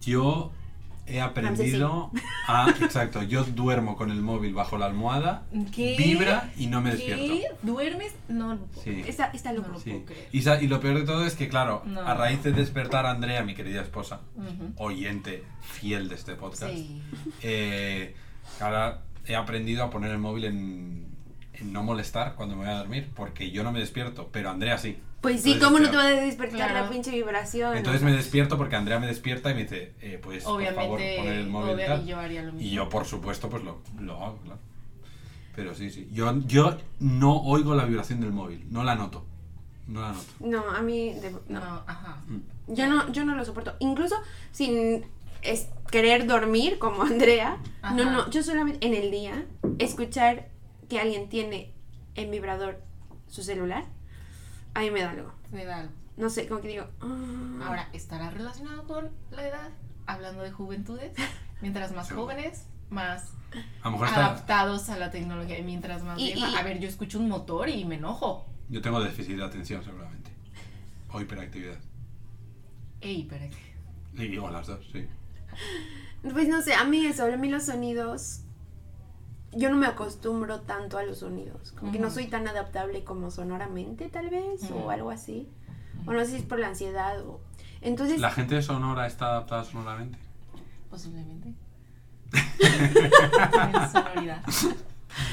Yo 0.00 0.50
he 1.08 1.20
aprendido 1.20 2.10
a. 2.46 2.70
Exacto, 2.80 3.22
yo 3.22 3.44
duermo 3.44 3.96
con 3.96 4.10
el 4.10 4.20
móvil 4.22 4.54
bajo 4.54 4.76
la 4.78 4.86
almohada, 4.86 5.44
¿Qué? 5.74 5.94
vibra 5.98 6.52
y 6.56 6.66
no 6.66 6.80
me 6.80 6.90
despierto. 6.92 7.24
¿Qué? 7.24 7.44
¿Duermes? 7.62 8.14
No. 8.28 8.58
Sí. 8.82 9.02
Está, 9.06 9.26
está 9.34 9.52
loco. 9.52 9.68
No 9.68 9.74
lo 9.74 9.80
Sí. 9.80 10.04
Y, 10.32 10.38
y 10.48 10.66
lo 10.68 10.80
peor 10.80 10.98
de 10.98 11.04
todo 11.04 11.24
es 11.26 11.34
que, 11.34 11.48
claro, 11.48 11.82
No. 11.86 12.00
a 12.00 12.14
raíz 12.14 12.42
de 12.42 12.52
despertar 12.52 13.06
a 13.06 13.10
Andrea, 13.10 13.42
mi 13.42 13.54
querida 13.54 13.82
esposa, 13.82 14.20
oyente 14.76 15.44
fiel 15.60 16.08
de 16.08 16.14
este 16.14 16.34
podcast, 16.34 16.72
Sí. 16.72 17.00
eh, 17.42 18.14
ahora 18.60 19.02
he 19.26 19.36
aprendido 19.36 19.84
a 19.84 19.90
poner 19.90 20.10
el 20.10 20.18
móvil 20.18 20.44
en 20.44 21.07
no 21.62 21.82
molestar 21.82 22.34
cuando 22.34 22.56
me 22.56 22.64
voy 22.64 22.72
a 22.74 22.78
dormir, 22.78 23.08
porque 23.14 23.50
yo 23.50 23.62
no 23.64 23.72
me 23.72 23.80
despierto, 23.80 24.28
pero 24.32 24.50
Andrea 24.50 24.78
sí. 24.78 24.98
Pues 25.20 25.42
sí, 25.42 25.52
Entonces, 25.54 25.66
¿cómo 25.66 25.84
no 25.84 25.90
te 25.90 25.96
va 25.96 26.04
a 26.04 26.10
despertar 26.24 26.56
Claro. 26.70 26.84
la 26.84 26.90
pinche 26.90 27.10
vibración? 27.10 27.76
Entonces 27.76 28.02
me 28.02 28.12
despierto 28.12 28.56
porque 28.56 28.76
Andrea 28.76 29.00
me 29.00 29.08
despierta 29.08 29.50
y 29.50 29.54
me 29.54 29.62
dice, 29.64 29.92
eh, 30.00 30.20
pues 30.22 30.44
por 30.44 30.62
favor 30.62 30.92
Obviamente. 31.00 31.16
poner 31.18 31.32
el 31.40 31.48
móvil 31.48 31.70
y 31.70 31.74
obvia- 31.74 31.86
tal. 31.86 32.02
y 32.02 32.06
yo 32.06 32.18
haría 32.20 32.42
lo 32.42 32.52
mismo. 32.52 32.68
Y 32.68 32.70
yo, 32.70 32.88
por 32.88 33.04
supuesto, 33.04 33.48
pues 33.50 33.64
lo, 33.64 33.80
lo 34.00 34.14
hago, 34.24 34.36
claro. 34.44 34.60
Pero 35.56 35.74
sí, 35.74 35.90
sí. 35.90 36.08
Yo, 36.12 36.32
yo 36.46 36.78
no 37.00 37.36
oigo 37.42 37.74
la 37.74 37.84
vibración 37.84 38.20
del 38.20 38.30
móvil, 38.32 38.64
no 38.70 38.84
la 38.84 38.94
noto. 38.94 39.26
No 39.88 40.02
la 40.02 40.12
noto. 40.12 40.26
No, 40.40 40.70
a 40.70 40.80
mí... 40.82 41.14
de- 41.14 41.32
No, 41.48 41.58
no. 41.60 41.82
ajá. 41.86 42.18
Yo 42.68 42.86
no, 42.86 43.10
yo 43.10 43.24
no 43.24 43.34
lo 43.34 43.44
soporto. 43.44 43.74
Incluso 43.80 44.14
sin 44.52 45.04
es- 45.42 45.68
querer 45.90 46.26
dormir 46.28 46.78
como 46.78 47.02
Andrea. 47.02 47.56
Ajá. 47.82 47.94
No, 47.96 48.08
no, 48.08 48.30
yo 48.30 48.44
solamente 48.44 48.86
en 48.86 48.94
el 48.94 49.10
día 49.10 49.46
escuchar 49.80 50.46
que 50.88 50.98
alguien 51.00 51.28
tiene 51.28 51.72
en 52.14 52.30
vibrador 52.30 52.80
su 53.28 53.42
celular, 53.42 53.84
a 54.74 54.80
mí 54.80 54.90
me 54.90 55.00
da 55.02 55.10
algo. 55.10 55.32
Me 55.52 55.64
da 55.64 55.78
algo. 55.80 55.92
No 56.16 56.30
sé, 56.30 56.48
como 56.48 56.60
que 56.60 56.68
digo... 56.68 56.86
ah. 57.00 57.60
Ahora, 57.66 57.88
¿estará 57.92 58.30
relacionado 58.30 58.86
con 58.86 59.10
la 59.30 59.46
edad? 59.48 59.70
Hablando 60.06 60.42
de 60.42 60.50
juventudes. 60.50 61.12
Mientras 61.60 61.92
más 61.92 62.10
jóvenes, 62.10 62.64
más 62.90 63.32
A 63.82 63.90
está... 63.94 64.26
adaptados 64.26 64.88
a 64.90 64.96
la 64.98 65.10
tecnología. 65.10 65.58
Y 65.58 65.62
mientras 65.62 66.02
más 66.02 66.18
Y- 66.18 66.32
vieja, 66.32 66.50
y- 66.50 66.54
a 66.56 66.62
ver, 66.62 66.80
yo 66.80 66.88
escucho 66.88 67.18
un 67.18 67.28
motor 67.28 67.68
y 67.68 67.84
me 67.84 67.96
enojo. 67.96 68.46
Yo 68.68 68.80
tengo 68.82 69.00
déficit 69.00 69.36
de 69.36 69.44
atención, 69.44 69.84
seguramente. 69.84 70.30
O 71.12 71.20
hiperactividad. 71.20 71.78
Ey, 73.00 73.26
pero 73.30 73.44
Y, 74.24 74.36
o 74.38 74.50
las 74.50 74.66
dos, 74.66 74.80
sí. 74.92 75.06
Pues 76.32 76.48
no 76.48 76.60
sé, 76.62 76.74
a 76.74 76.84
mí 76.84 77.06
eso, 77.06 77.24
a 77.24 77.36
mí 77.36 77.48
los 77.48 77.64
sonidos... 77.64 78.40
Yo 79.52 79.70
no 79.70 79.76
me 79.76 79.86
acostumbro 79.86 80.60
tanto 80.60 80.98
a 80.98 81.02
los 81.02 81.18
sonidos. 81.18 81.72
Como 81.72 81.92
que 81.92 81.98
no 81.98 82.10
soy 82.10 82.26
tan 82.26 82.46
adaptable 82.48 83.04
como 83.04 83.30
sonoramente, 83.30 84.08
tal 84.08 84.30
vez, 84.30 84.70
o 84.70 84.90
algo 84.90 85.10
así. 85.10 85.48
O 86.06 86.12
no 86.12 86.20
sé 86.20 86.26
si 86.32 86.36
es 86.36 86.42
por 86.42 86.58
la 86.58 86.68
ansiedad 86.68 87.20
o... 87.26 87.40
Entonces... 87.80 88.20
¿La 88.20 88.30
gente 88.30 88.56
de 88.56 88.62
Sonora 88.62 89.06
está 89.06 89.26
adaptada 89.26 89.64
sonoramente? 89.64 90.18
posiblemente. 90.90 91.52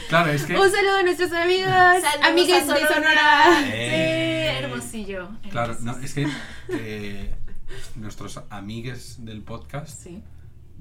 Claro, 0.10 0.32
es 0.32 0.46
que... 0.46 0.58
Un 0.58 0.72
saludo 0.72 0.98
a 0.98 1.04
nuestros 1.04 1.32
amigos, 1.32 1.70
Saludos 1.70 2.04
amigues 2.24 2.70
a 2.70 2.74
de 2.74 2.80
Sonora. 2.80 2.94
Sonora. 2.94 3.62
Eh. 3.68 4.56
Sí, 4.58 4.64
hermosillo. 4.64 5.30
Claro, 5.52 5.76
no, 5.82 5.98
es 6.00 6.14
que 6.14 6.28
eh, 6.70 7.36
nuestros 7.96 8.40
amigues 8.50 9.24
del 9.26 9.42
podcast, 9.44 9.90
Sí. 9.90 10.24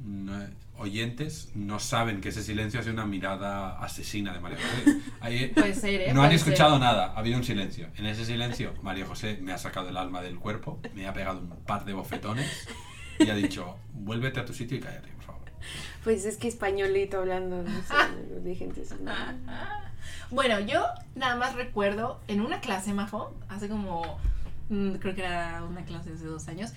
No- 0.05 0.65
oyentes, 0.77 1.51
no 1.55 1.79
saben 1.79 2.21
que 2.21 2.31
ese 2.31 2.43
silencio 2.43 2.81
es 2.81 2.87
una 2.89 3.07
mirada 3.07 3.79
asesina 3.79 4.33
de 4.33 4.41
María 4.41 4.59
José. 4.59 4.99
Ahí- 5.21 5.47
Puede 5.55 5.73
ser, 5.75 6.01
¿eh? 6.01 6.13
no 6.13 6.23
han 6.23 6.33
escuchado 6.33 6.79
nada, 6.81 7.13
ha 7.15 7.19
habido 7.19 7.37
un 7.39 7.45
silencio. 7.45 7.89
En 7.97 8.07
ese 8.07 8.25
silencio, 8.25 8.75
María 8.83 9.07
José 9.07 9.39
me 9.41 9.53
ha 9.53 9.59
sacado 9.59 9.89
el 9.89 9.97
alma 9.97 10.21
del 10.21 10.37
cuerpo, 10.39 10.81
me 10.95 11.07
ha 11.07 11.13
pegado 11.13 11.39
un 11.39 11.49
par 11.65 11.85
de 11.85 11.93
bofetones 11.93 12.67
y 13.21 13.31
ha 13.31 13.35
dicho, 13.37 13.77
vuélvete 13.93 14.41
a 14.41 14.45
tu 14.45 14.53
sitio 14.53 14.77
y 14.77 14.81
cállate, 14.81 15.09
por 15.13 15.23
favor. 15.25 15.43
Pues 16.03 16.25
es 16.25 16.37
que 16.39 16.49
españolito 16.49 17.19
hablando 17.21 17.63
no 17.63 17.71
sé, 17.83 18.41
de 18.41 18.55
gente. 18.57 18.83
Bueno, 20.31 20.59
yo 20.61 20.85
nada 21.15 21.37
más 21.37 21.55
recuerdo 21.55 22.21
en 22.29 22.41
una 22.41 22.61
clase, 22.61 22.93
Majo, 22.93 23.35
hace 23.49 23.69
como, 23.69 24.19
mm, 24.69 24.95
creo 24.95 25.15
que 25.15 25.23
era 25.23 25.63
una 25.65 25.85
clase 25.85 26.13
hace 26.13 26.25
dos 26.25 26.49
años, 26.49 26.73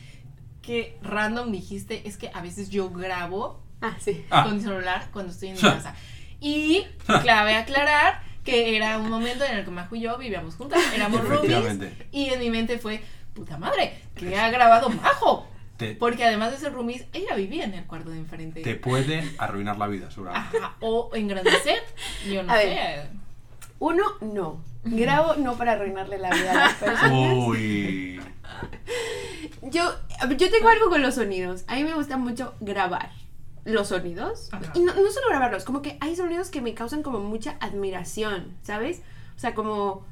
que 0.67 0.97
random 1.01 1.51
dijiste, 1.51 2.07
es 2.07 2.17
que 2.17 2.29
a 2.33 2.41
veces 2.41 2.69
yo 2.69 2.89
grabo 2.91 3.59
Ah, 3.81 3.95
sí. 3.99 4.25
Ah. 4.29 4.43
con 4.43 4.57
mi 4.57 4.61
celular 4.61 5.07
cuando 5.13 5.31
estoy 5.31 5.49
en 5.49 5.55
mi 5.55 5.61
casa. 5.61 5.95
Y 6.41 6.85
clave 7.21 7.55
aclarar 7.55 8.21
que 8.43 8.75
era 8.75 8.97
un 8.99 9.09
momento 9.09 9.43
en 9.45 9.57
el 9.57 9.65
que 9.65 9.71
Majo 9.71 9.95
y 9.95 10.01
yo 10.01 10.17
vivíamos 10.17 10.55
juntas, 10.55 10.79
éramos 10.93 11.23
roomies, 11.27 11.81
y 12.11 12.29
en 12.29 12.39
mi 12.39 12.49
mente 12.49 12.77
fue, 12.79 13.01
puta 13.33 13.57
madre, 13.57 13.99
que 14.15 14.37
ha 14.37 14.49
grabado 14.51 14.89
Majo. 14.89 15.47
Te, 15.77 15.93
Porque 15.95 16.23
además 16.25 16.51
de 16.51 16.57
ser 16.57 16.73
roomies, 16.73 17.05
ella 17.13 17.35
vivía 17.35 17.63
en 17.65 17.73
el 17.75 17.85
cuarto 17.85 18.09
de 18.09 18.17
enfrente. 18.17 18.61
te 18.61 18.75
puede 18.75 19.23
arruinar 19.37 19.77
la 19.77 19.87
vida, 19.87 20.09
seguramente. 20.11 20.57
Ajá, 20.57 20.75
o 20.81 21.11
engrandecer, 21.13 21.79
yo 22.27 22.41
no 22.43 22.51
A 22.53 22.57
sé. 22.57 22.65
ver. 22.67 23.09
Uno, 23.79 24.03
no. 24.21 24.61
Grabo 24.89 25.35
no 25.35 25.55
para 25.57 25.73
arruinarle 25.73 26.17
la 26.17 26.29
vida 26.29 26.51
a 26.51 26.55
las 26.55 26.73
personas. 26.75 27.33
Uy. 27.47 28.21
Yo, 29.63 29.93
yo 30.37 30.49
tengo 30.49 30.69
algo 30.69 30.89
con 30.89 31.01
los 31.01 31.15
sonidos. 31.15 31.63
A 31.67 31.75
mí 31.75 31.83
me 31.83 31.93
gusta 31.93 32.17
mucho 32.17 32.53
grabar. 32.59 33.11
los 33.65 33.89
sonidos. 33.89 34.49
Ajá. 34.51 34.71
Y 34.75 34.79
no, 34.79 34.93
no 34.93 35.11
solo 35.11 35.27
grabarlos, 35.29 35.65
como 35.65 35.81
que 35.81 35.97
hay 35.99 36.15
sonidos 36.15 36.49
que 36.49 36.61
me 36.61 36.73
causan 36.73 37.03
como 37.03 37.19
mucha 37.19 37.57
admiración, 37.59 38.53
¿sabes? 38.63 39.01
O 39.35 39.39
sea, 39.39 39.53
como, 39.53 40.05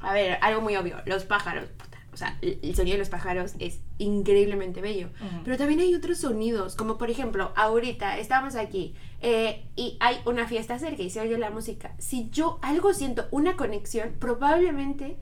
a 0.00 0.12
ver, 0.12 0.38
algo 0.40 0.60
muy 0.60 0.76
obvio, 0.76 0.96
los 1.04 1.24
pájaros. 1.24 1.68
puta, 1.70 1.98
O 2.12 2.16
sea, 2.16 2.38
el 2.42 2.74
sonido 2.76 2.94
de 2.94 2.98
los 3.00 3.08
pájaros 3.08 3.54
es 3.58 3.80
increíblemente 3.98 4.80
bello. 4.80 5.08
Pero 5.44 5.56
también 5.58 5.80
hay 5.80 5.94
otros 5.94 6.18
sonidos, 6.18 6.76
como 6.76 6.96
por 6.96 7.10
ejemplo, 7.10 7.52
ahorita 7.56 8.18
estamos 8.18 8.54
aquí 8.54 8.94
eh, 9.22 9.64
y 9.76 9.96
hay 10.00 10.16
una 10.26 10.46
fiesta 10.48 10.78
cerca 10.78 11.02
y 11.02 11.10
se 11.10 11.20
oye 11.20 11.38
la 11.38 11.50
música. 11.50 11.94
Si 11.98 12.28
yo 12.30 12.58
algo 12.60 12.92
siento, 12.92 13.28
una 13.30 13.56
conexión, 13.56 14.14
probablemente 14.18 15.16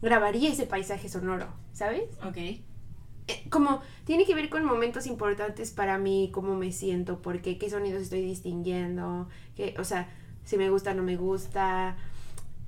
grabaría 0.00 0.50
ese 0.50 0.66
paisaje 0.66 1.08
sonoro, 1.08 1.48
¿sabes? 1.72 2.04
Ok. 2.24 2.36
eh, 2.36 2.62
como 3.50 3.80
tiene 4.04 4.24
que 4.26 4.34
ver 4.34 4.48
con 4.50 4.64
momentos 4.64 5.06
importantes 5.06 5.70
para 5.72 5.98
mí, 5.98 6.30
cómo 6.32 6.56
me 6.56 6.72
siento, 6.72 7.22
porque 7.22 7.58
qué 7.58 7.70
sonidos 7.70 8.02
estoy 8.02 8.22
distinguiendo, 8.22 9.28
que, 9.56 9.74
o 9.78 9.84
sea, 9.84 10.08
si 10.44 10.56
me 10.56 10.70
gusta, 10.70 10.94
no 10.94 11.02
me 11.02 11.16
gusta. 11.16 11.96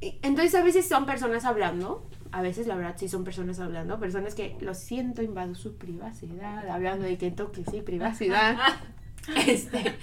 Entonces 0.01 0.55
a 0.55 0.63
veces 0.63 0.89
son 0.89 1.07
personas 1.07 1.45
hablando, 1.45 2.07
a 2.33 2.43
veces 2.43 2.67
la 2.67 2.75
verdad 2.75 2.97
sí 2.99 3.09
son 3.09 3.25
personas 3.25 3.61
hablando, 3.61 3.99
personas 4.01 4.35
que 4.35 4.57
lo 4.61 4.75
siento, 4.75 5.23
invado 5.23 5.55
su 5.55 5.77
privacidad, 5.77 6.69
hablando 6.69 7.05
de 7.05 7.19
que 7.19 7.31
toque, 7.31 7.65
sí, 7.71 7.83
privacidad. 7.83 8.57
este, 9.47 9.95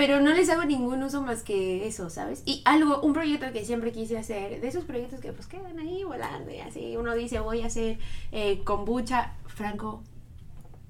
pero 0.00 0.18
no 0.22 0.32
les 0.32 0.48
hago 0.48 0.64
ningún 0.64 1.02
uso 1.02 1.20
más 1.20 1.42
que 1.42 1.86
eso, 1.86 2.08
¿sabes? 2.08 2.42
Y 2.46 2.62
algo, 2.64 3.02
un 3.02 3.12
proyecto 3.12 3.52
que 3.52 3.66
siempre 3.66 3.92
quise 3.92 4.16
hacer, 4.16 4.58
de 4.62 4.66
esos 4.66 4.84
proyectos 4.86 5.20
que 5.20 5.30
pues 5.34 5.46
quedan 5.46 5.78
ahí 5.78 6.04
volando 6.04 6.50
y 6.50 6.58
así, 6.60 6.96
uno 6.96 7.14
dice 7.14 7.38
voy 7.40 7.60
a 7.60 7.66
hacer 7.66 7.98
eh, 8.32 8.62
kombucha, 8.64 9.34
Franco, 9.46 10.02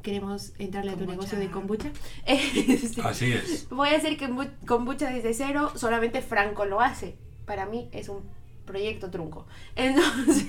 queremos 0.02 0.52
entrarle 0.60 0.92
a 0.92 0.94
tu 0.94 1.06
Kombucha. 1.06 1.16
negocio 1.16 1.38
de 1.40 1.50
kombucha. 1.50 1.90
Este, 2.24 3.02
Así 3.02 3.32
es. 3.32 3.68
voy 3.68 3.88
a 3.88 3.96
hacer 3.96 4.16
kombu- 4.16 4.52
kombucha 4.64 5.10
desde 5.10 5.34
cero, 5.34 5.72
solamente 5.74 6.22
Franco 6.22 6.64
lo 6.64 6.80
hace. 6.80 7.16
Para 7.46 7.66
mí 7.66 7.88
es 7.90 8.08
un 8.08 8.20
proyecto 8.64 9.10
trunco. 9.10 9.44
Entonces, 9.74 10.46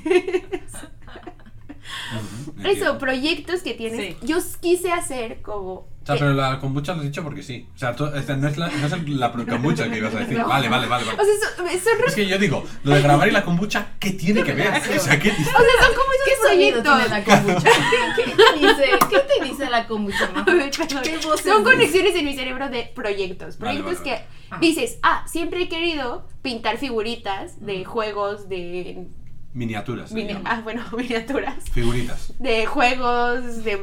eso, 2.63 2.99
proyectos 2.99 3.63
que 3.63 3.73
tienes. 3.73 4.17
Sí. 4.19 4.25
Yo 4.27 4.37
quise 4.61 4.91
hacer 4.91 5.41
como... 5.41 5.87
O 6.01 6.05
sea, 6.05 6.15
pero 6.15 6.33
la 6.33 6.57
kombucha 6.59 6.93
lo 6.93 6.99
has 7.01 7.05
dicho 7.05 7.21
porque 7.23 7.43
sí. 7.43 7.67
O 7.75 7.77
sea, 7.77 7.95
tú- 7.95 8.07
esta 8.07 8.35
no 8.35 8.47
es 8.47 8.57
la, 8.57 8.69
no 8.69 8.87
es 8.87 9.07
la 9.07 9.31
kombucha 9.31 9.87
que 9.89 9.97
ibas 9.99 10.15
a 10.15 10.19
decir. 10.19 10.37
No. 10.41 10.47
Vale, 10.47 10.67
vale, 10.67 10.87
vale. 10.87 11.03
O 11.03 11.07
sea, 11.07 11.15
son, 11.55 11.67
son 11.67 12.07
Es 12.07 12.15
que 12.15 12.25
yo 12.27 12.39
digo, 12.39 12.65
lo 12.83 12.95
de 12.95 13.01
grabar 13.03 13.27
y 13.27 13.31
la 13.31 13.43
kombucha, 13.45 13.89
¿qué 13.99 14.11
tiene 14.11 14.43
que 14.43 14.53
ver? 14.53 14.67
O 14.97 14.99
sea, 14.99 15.19
¿qué 15.19 15.29
O 15.29 15.33
sea, 15.35 15.45
son 15.45 15.95
como 15.95 16.11
¿Qué 16.25 16.31
esos 16.31 16.45
proyectos. 16.47 16.83
tiene 16.83 17.07
la 17.09 17.23
kombucha? 17.23 17.69
¿Qué, 18.15 18.23
qué 18.23 18.31
te 18.31 18.59
dice? 18.67 18.85
¿Qué 19.09 19.19
te 19.19 19.45
dice 19.45 19.69
la 19.69 19.87
kombucha, 19.87 20.27
ver. 20.45 20.71
¿Qué 20.71 20.87
Son 21.21 21.33
dice? 21.33 21.63
conexiones 21.63 22.15
en 22.15 22.25
mi 22.25 22.33
cerebro 22.35 22.69
de 22.69 22.91
proyectos. 22.95 23.57
Proyectos 23.57 23.99
vale, 23.99 24.09
vale. 24.11 24.21
que 24.25 24.41
Ah. 24.53 24.57
dices, 24.59 24.97
ah, 25.03 25.23
siempre 25.27 25.61
he 25.63 25.69
querido 25.69 26.27
pintar 26.41 26.77
figuritas 26.77 27.63
de 27.65 27.85
juegos 27.85 28.49
de. 28.49 29.05
Miniaturas. 29.53 30.11
mini- 30.13 30.37
ah, 30.45 30.61
bueno, 30.63 30.83
miniaturas. 30.97 31.69
Figuritas. 31.71 32.33
De 32.39 32.65
juegos 32.65 33.63
de. 33.63 33.79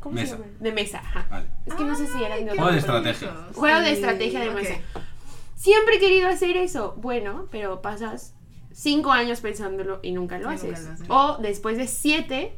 ¿Cómo 0.00 0.14
Mesa. 0.14 0.36
se 0.36 0.42
llama? 0.42 0.52
De 0.60 0.72
mesa. 0.72 0.98
ajá. 1.00 1.26
Vale. 1.30 1.46
Es 1.66 1.74
que 1.74 1.84
no 1.84 1.96
sé 1.96 2.06
si 2.06 2.22
eran 2.22 2.44
de 2.44 2.50
Juego 2.52 2.70
de 2.72 2.78
estrategia. 2.78 3.34
Juego 3.54 3.80
de 3.80 3.92
estrategia 3.92 4.40
de 4.40 4.50
mesa. 4.50 4.74
Siempre 5.56 5.96
he 5.96 5.98
querido 5.98 6.28
hacer 6.28 6.56
eso. 6.56 6.94
Bueno, 6.98 7.46
pero 7.50 7.82
pasas 7.82 8.34
cinco 8.72 9.10
años 9.10 9.40
pensándolo 9.40 9.98
y 10.02 10.12
nunca 10.12 10.38
lo 10.38 10.50
Y 10.52 10.54
haces. 10.54 10.68
nunca 10.70 10.80
lo 10.82 10.92
haces. 10.94 11.06
O 11.10 11.42
después 11.42 11.76
de 11.78 11.88
siete 11.88 12.52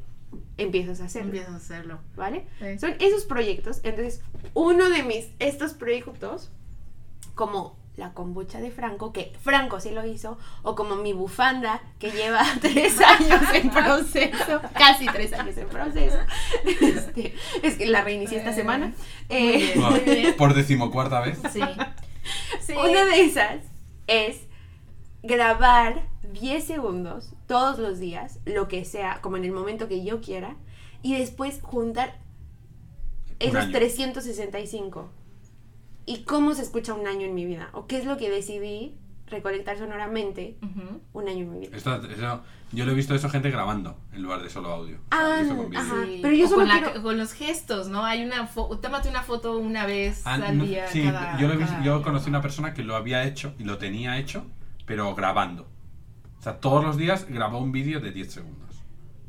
empiezas 0.58 1.00
a 1.00 1.06
hacerlo. 1.06 1.28
Empiezas 1.28 1.54
a 1.54 1.56
hacerlo. 1.56 1.98
¿Vale? 2.14 2.46
Sí. 2.58 2.78
Son 2.78 2.94
esos 3.00 3.24
proyectos. 3.24 3.80
Entonces, 3.84 4.20
uno 4.52 4.90
de 4.90 5.02
mis, 5.02 5.28
estos 5.38 5.72
proyectos, 5.72 6.50
como 7.34 7.79
la 8.00 8.12
kombucha 8.12 8.58
de 8.60 8.72
Franco, 8.72 9.12
que 9.12 9.32
Franco 9.40 9.78
sí 9.78 9.90
lo 9.90 10.04
hizo, 10.04 10.36
o 10.62 10.74
como 10.74 10.96
mi 10.96 11.12
bufanda, 11.12 11.80
que 12.00 12.10
lleva 12.10 12.42
tres 12.60 13.00
años 13.00 13.42
en 13.54 13.70
proceso, 13.70 14.60
casi 14.74 15.06
tres 15.06 15.32
años 15.34 15.56
en 15.56 15.68
proceso. 15.68 16.18
Este, 16.64 17.34
es 17.62 17.76
que 17.76 17.86
la 17.86 18.02
reinicié 18.02 18.38
esta 18.38 18.50
Eh, 18.50 18.54
semana. 18.54 18.86
muy 18.86 18.96
Eh, 19.28 19.56
bien. 19.58 19.80
Wow, 19.80 19.90
Muy 19.92 20.00
bien. 20.00 20.36
Por 20.36 20.54
decimocuarta 20.54 21.20
vez. 21.20 21.38
Sí. 21.52 21.60
Sí. 22.60 22.72
Una 22.74 23.04
de 23.04 23.20
esas 23.22 23.56
es 24.08 24.40
grabar 25.22 26.02
10 26.32 26.64
segundos 26.64 27.34
todos 27.46 27.78
los 27.78 27.98
días, 27.98 28.38
lo 28.44 28.66
que 28.68 28.84
sea, 28.84 29.20
como 29.20 29.36
en 29.36 29.44
el 29.44 29.52
momento 29.52 29.88
que 29.88 30.02
yo 30.04 30.20
quiera, 30.20 30.56
y 31.02 31.16
después 31.18 31.60
juntar 31.62 32.18
Un 33.40 33.46
esos 33.48 33.56
año. 33.64 33.72
365. 33.72 35.08
¿Y 36.10 36.24
cómo 36.24 36.54
se 36.54 36.62
escucha 36.62 36.92
un 36.94 37.06
año 37.06 37.26
en 37.26 37.34
mi 37.34 37.44
vida? 37.46 37.68
¿O 37.72 37.86
qué 37.86 37.98
es 37.98 38.04
lo 38.04 38.16
que 38.16 38.28
decidí 38.30 38.96
recolectar 39.28 39.78
sonoramente 39.78 40.56
Ujú. 40.60 41.00
un 41.12 41.28
año 41.28 41.40
en 41.44 41.50
mi 41.52 41.58
vida? 41.60 41.76
Esto- 41.76 41.94
eso- 42.04 42.42
yo 42.72 42.84
lo 42.84 42.92
he 42.92 42.94
visto 42.96 43.14
eso 43.14 43.28
gente 43.30 43.48
grabando 43.50 43.96
en 44.12 44.22
lugar 44.22 44.42
de 44.42 44.50
solo 44.50 44.70
audio. 44.72 44.96
O 44.96 45.16
sea, 45.16 45.40
Ah, 45.40 45.54
con 45.56 45.76
ajá. 45.76 45.94
Sí. 46.06 46.18
pero 46.20 46.34
yo 46.34 46.46
O 46.46 46.48
solo 46.48 46.60
con, 46.62 46.68
la- 46.68 46.82
quiero- 46.82 47.02
con 47.02 47.16
los 47.18 47.32
gestos, 47.32 47.88
¿no? 47.88 48.04
Hay 48.04 48.24
una 48.24 48.48
tómate 48.82 49.08
una 49.08 49.22
foto 49.22 49.56
una 49.58 49.86
vez 49.86 50.22
Ah, 50.26 50.34
al 50.34 50.58
no, 50.58 50.64
día. 50.64 50.88
sí, 50.88 51.02
cada- 51.04 51.38
yo, 51.38 51.46
lo 51.46 51.54
he 51.54 51.56
visto- 51.58 51.72
cada 51.74 51.84
yo 51.84 51.94
día. 51.96 52.04
conocí 52.04 52.28
una 52.28 52.42
persona 52.42 52.74
que 52.74 52.82
lo 52.82 52.96
había 52.96 53.22
hecho 53.24 53.54
y 53.58 53.64
lo 53.64 53.78
tenía 53.78 54.18
hecho, 54.18 54.44
pero 54.86 55.14
grabando. 55.14 55.68
O 56.38 56.42
sea, 56.42 56.58
todos 56.58 56.82
los 56.84 56.96
días 56.96 57.26
grabó 57.28 57.58
un 57.58 57.70
vídeo 57.70 58.00
de 58.00 58.10
10 58.12 58.32
segundos. 58.32 58.69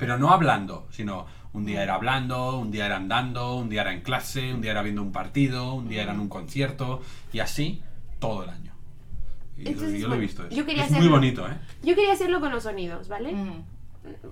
Pero 0.02 0.18
no 0.18 0.32
hablando, 0.32 0.88
sino 0.90 1.28
un 1.54 1.64
día 1.64 1.84
era 1.84 1.94
hablando, 1.94 2.58
un 2.58 2.72
día 2.72 2.88
era 2.88 2.96
andando, 2.96 3.56
un 3.56 3.70
día 3.70 3.82
era 3.82 3.94
en 3.94 4.02
clase, 4.02 4.52
un 4.52 4.62
día 4.62 4.72
era 4.72 4.82
viendo 4.82 5.04
un 5.04 5.12
partido, 5.12 5.76
un 5.76 5.88
día 5.88 6.02
era 6.02 6.12
en 6.14 6.20
un 6.20 6.28
concierto, 6.28 7.02
y 7.32 7.40
así 7.40 7.84
todo 8.20 8.44
el 8.44 8.50
año. 8.50 8.74
Y 9.58 9.68
Entonces, 9.68 10.02
yo 10.02 10.08
lo 10.08 10.16
he 10.16 10.20
visto 10.20 10.44
eso. 10.48 10.56
yo 10.56 10.66
quería 10.66 10.86
es 10.86 10.90
muy 10.90 11.00
hacerlo. 11.02 11.18
bonito, 11.18 11.48
¿eh? 11.48 11.56
Yo 11.84 11.94
quería 11.94 12.14
hacerlo 12.14 12.40
con 12.40 12.52
los 12.52 12.64
sonidos, 12.64 13.08
¿vale? 13.10 13.32
Ujú. 13.34 13.64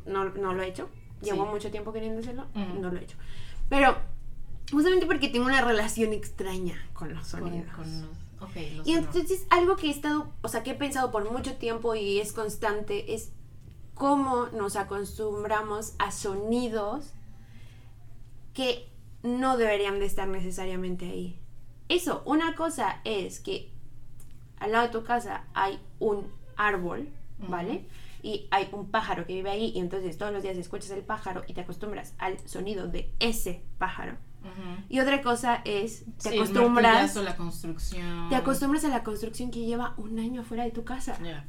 no, 0.07 0.25
no 0.29 0.53
lo 0.55 0.63
he 0.63 0.67
hecho. 0.69 0.89
Llevo 1.21 1.43
Sí. 1.45 1.51
mucho 1.51 1.69
tiempo 1.69 1.93
queriendo 1.93 2.19
hacerlo, 2.21 2.45
no 2.55 2.89
lo 2.89 2.97
he 2.97 3.03
hecho. 3.03 3.17
Pero 3.69 3.95
justamente 4.71 5.05
porque 5.05 5.27
tengo 5.29 5.45
una 5.45 5.61
relación 5.61 6.13
extraña 6.13 6.83
con 6.93 7.13
los 7.13 7.29
Con, 7.29 7.41
sonidos. 7.41 7.71
con 7.75 7.83
los, 7.85 8.75
los 8.75 8.87
Y 8.87 8.93
entonces 8.93 9.45
algo 9.51 9.75
que 9.75 9.87
he 9.87 9.91
estado, 9.91 10.31
o 10.41 10.47
sea, 10.47 10.63
que 10.63 10.71
he 10.71 10.75
pensado 10.75 11.11
por 11.11 11.29
mucho 11.31 11.53
tiempo 11.57 11.93
y 11.93 12.19
es 12.19 12.33
constante 12.33 13.13
es 13.13 13.31
cómo 13.99 14.47
nos 14.47 14.77
acostumbramos 14.77 15.93
a 15.99 16.11
sonidos 16.11 17.11
que 18.53 18.89
no 19.23 19.57
deberían 19.57 19.99
de 19.99 20.05
estar 20.05 20.25
necesariamente 20.27 21.05
ahí. 21.05 21.37
Eso, 21.89 22.23
una 22.25 22.55
cosa 22.55 23.01
es 23.03 23.41
que 23.41 23.71
al 24.59 24.71
lado 24.71 24.85
de 24.87 24.93
tu 24.93 25.03
casa 25.03 25.43
hay 25.53 25.79
un 25.99 26.31
árbol, 26.55 27.09
¿vale? 27.49 27.85
Y 28.23 28.47
hay 28.51 28.69
un 28.71 28.89
pájaro 28.89 29.25
que 29.27 29.33
vive 29.33 29.49
ahí 29.49 29.71
y 29.75 29.79
entonces 29.79 30.17
todos 30.17 30.31
los 30.31 30.43
días 30.43 30.57
escuchas 30.57 30.91
el 30.91 31.03
pájaro 31.03 31.43
y 31.47 31.53
te 31.53 31.61
acostumbras 31.61 32.13
al 32.19 32.39
sonido 32.47 32.87
de 32.87 33.11
ese 33.19 33.63
pájaro. 33.79 34.13
Ujú. 34.41 34.83
Y 34.87 35.01
otra 35.01 35.21
cosa 35.21 35.61
es, 35.65 36.05
te 36.23 36.29
Sí, 36.29 36.37
acostumbras 36.37 37.15
la 37.15 37.35
construcción. 37.35 38.29
te 38.29 38.35
acostumbras 38.35 38.85
a 38.85 38.89
la 38.89 39.03
construcción 39.03 39.51
que 39.51 39.65
lleva 39.65 39.93
un 39.97 40.19
año 40.19 40.43
fuera 40.43 40.63
de 40.63 40.71
tu 40.71 40.85
casa. 40.85 41.17
Ya. 41.21 41.45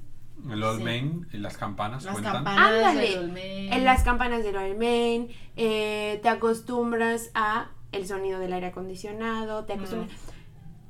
El 0.51 0.63
Old 0.63 0.79
Sí. 0.79 0.85
Main 0.85 1.27
y 1.33 1.39
las 1.39 1.57
campanas 1.57 2.05
Las 2.05 2.13
cuentan. 2.13 2.33
campanas 2.35 2.71
Ándale. 2.71 3.09
del. 3.19 3.37
En 3.73 3.85
las 3.85 4.03
campanas 4.03 4.43
del 4.45 4.57
Olmen, 4.57 5.29
eh, 5.57 6.21
te 6.23 6.29
acostumbras 6.29 7.31
a 7.35 7.71
el 7.93 8.07
sonido 8.07 8.39
del 8.39 8.53
aire 8.53 8.69
acondicionado, 8.69 9.65
te 9.65 9.73
acostumbras... 9.75 10.11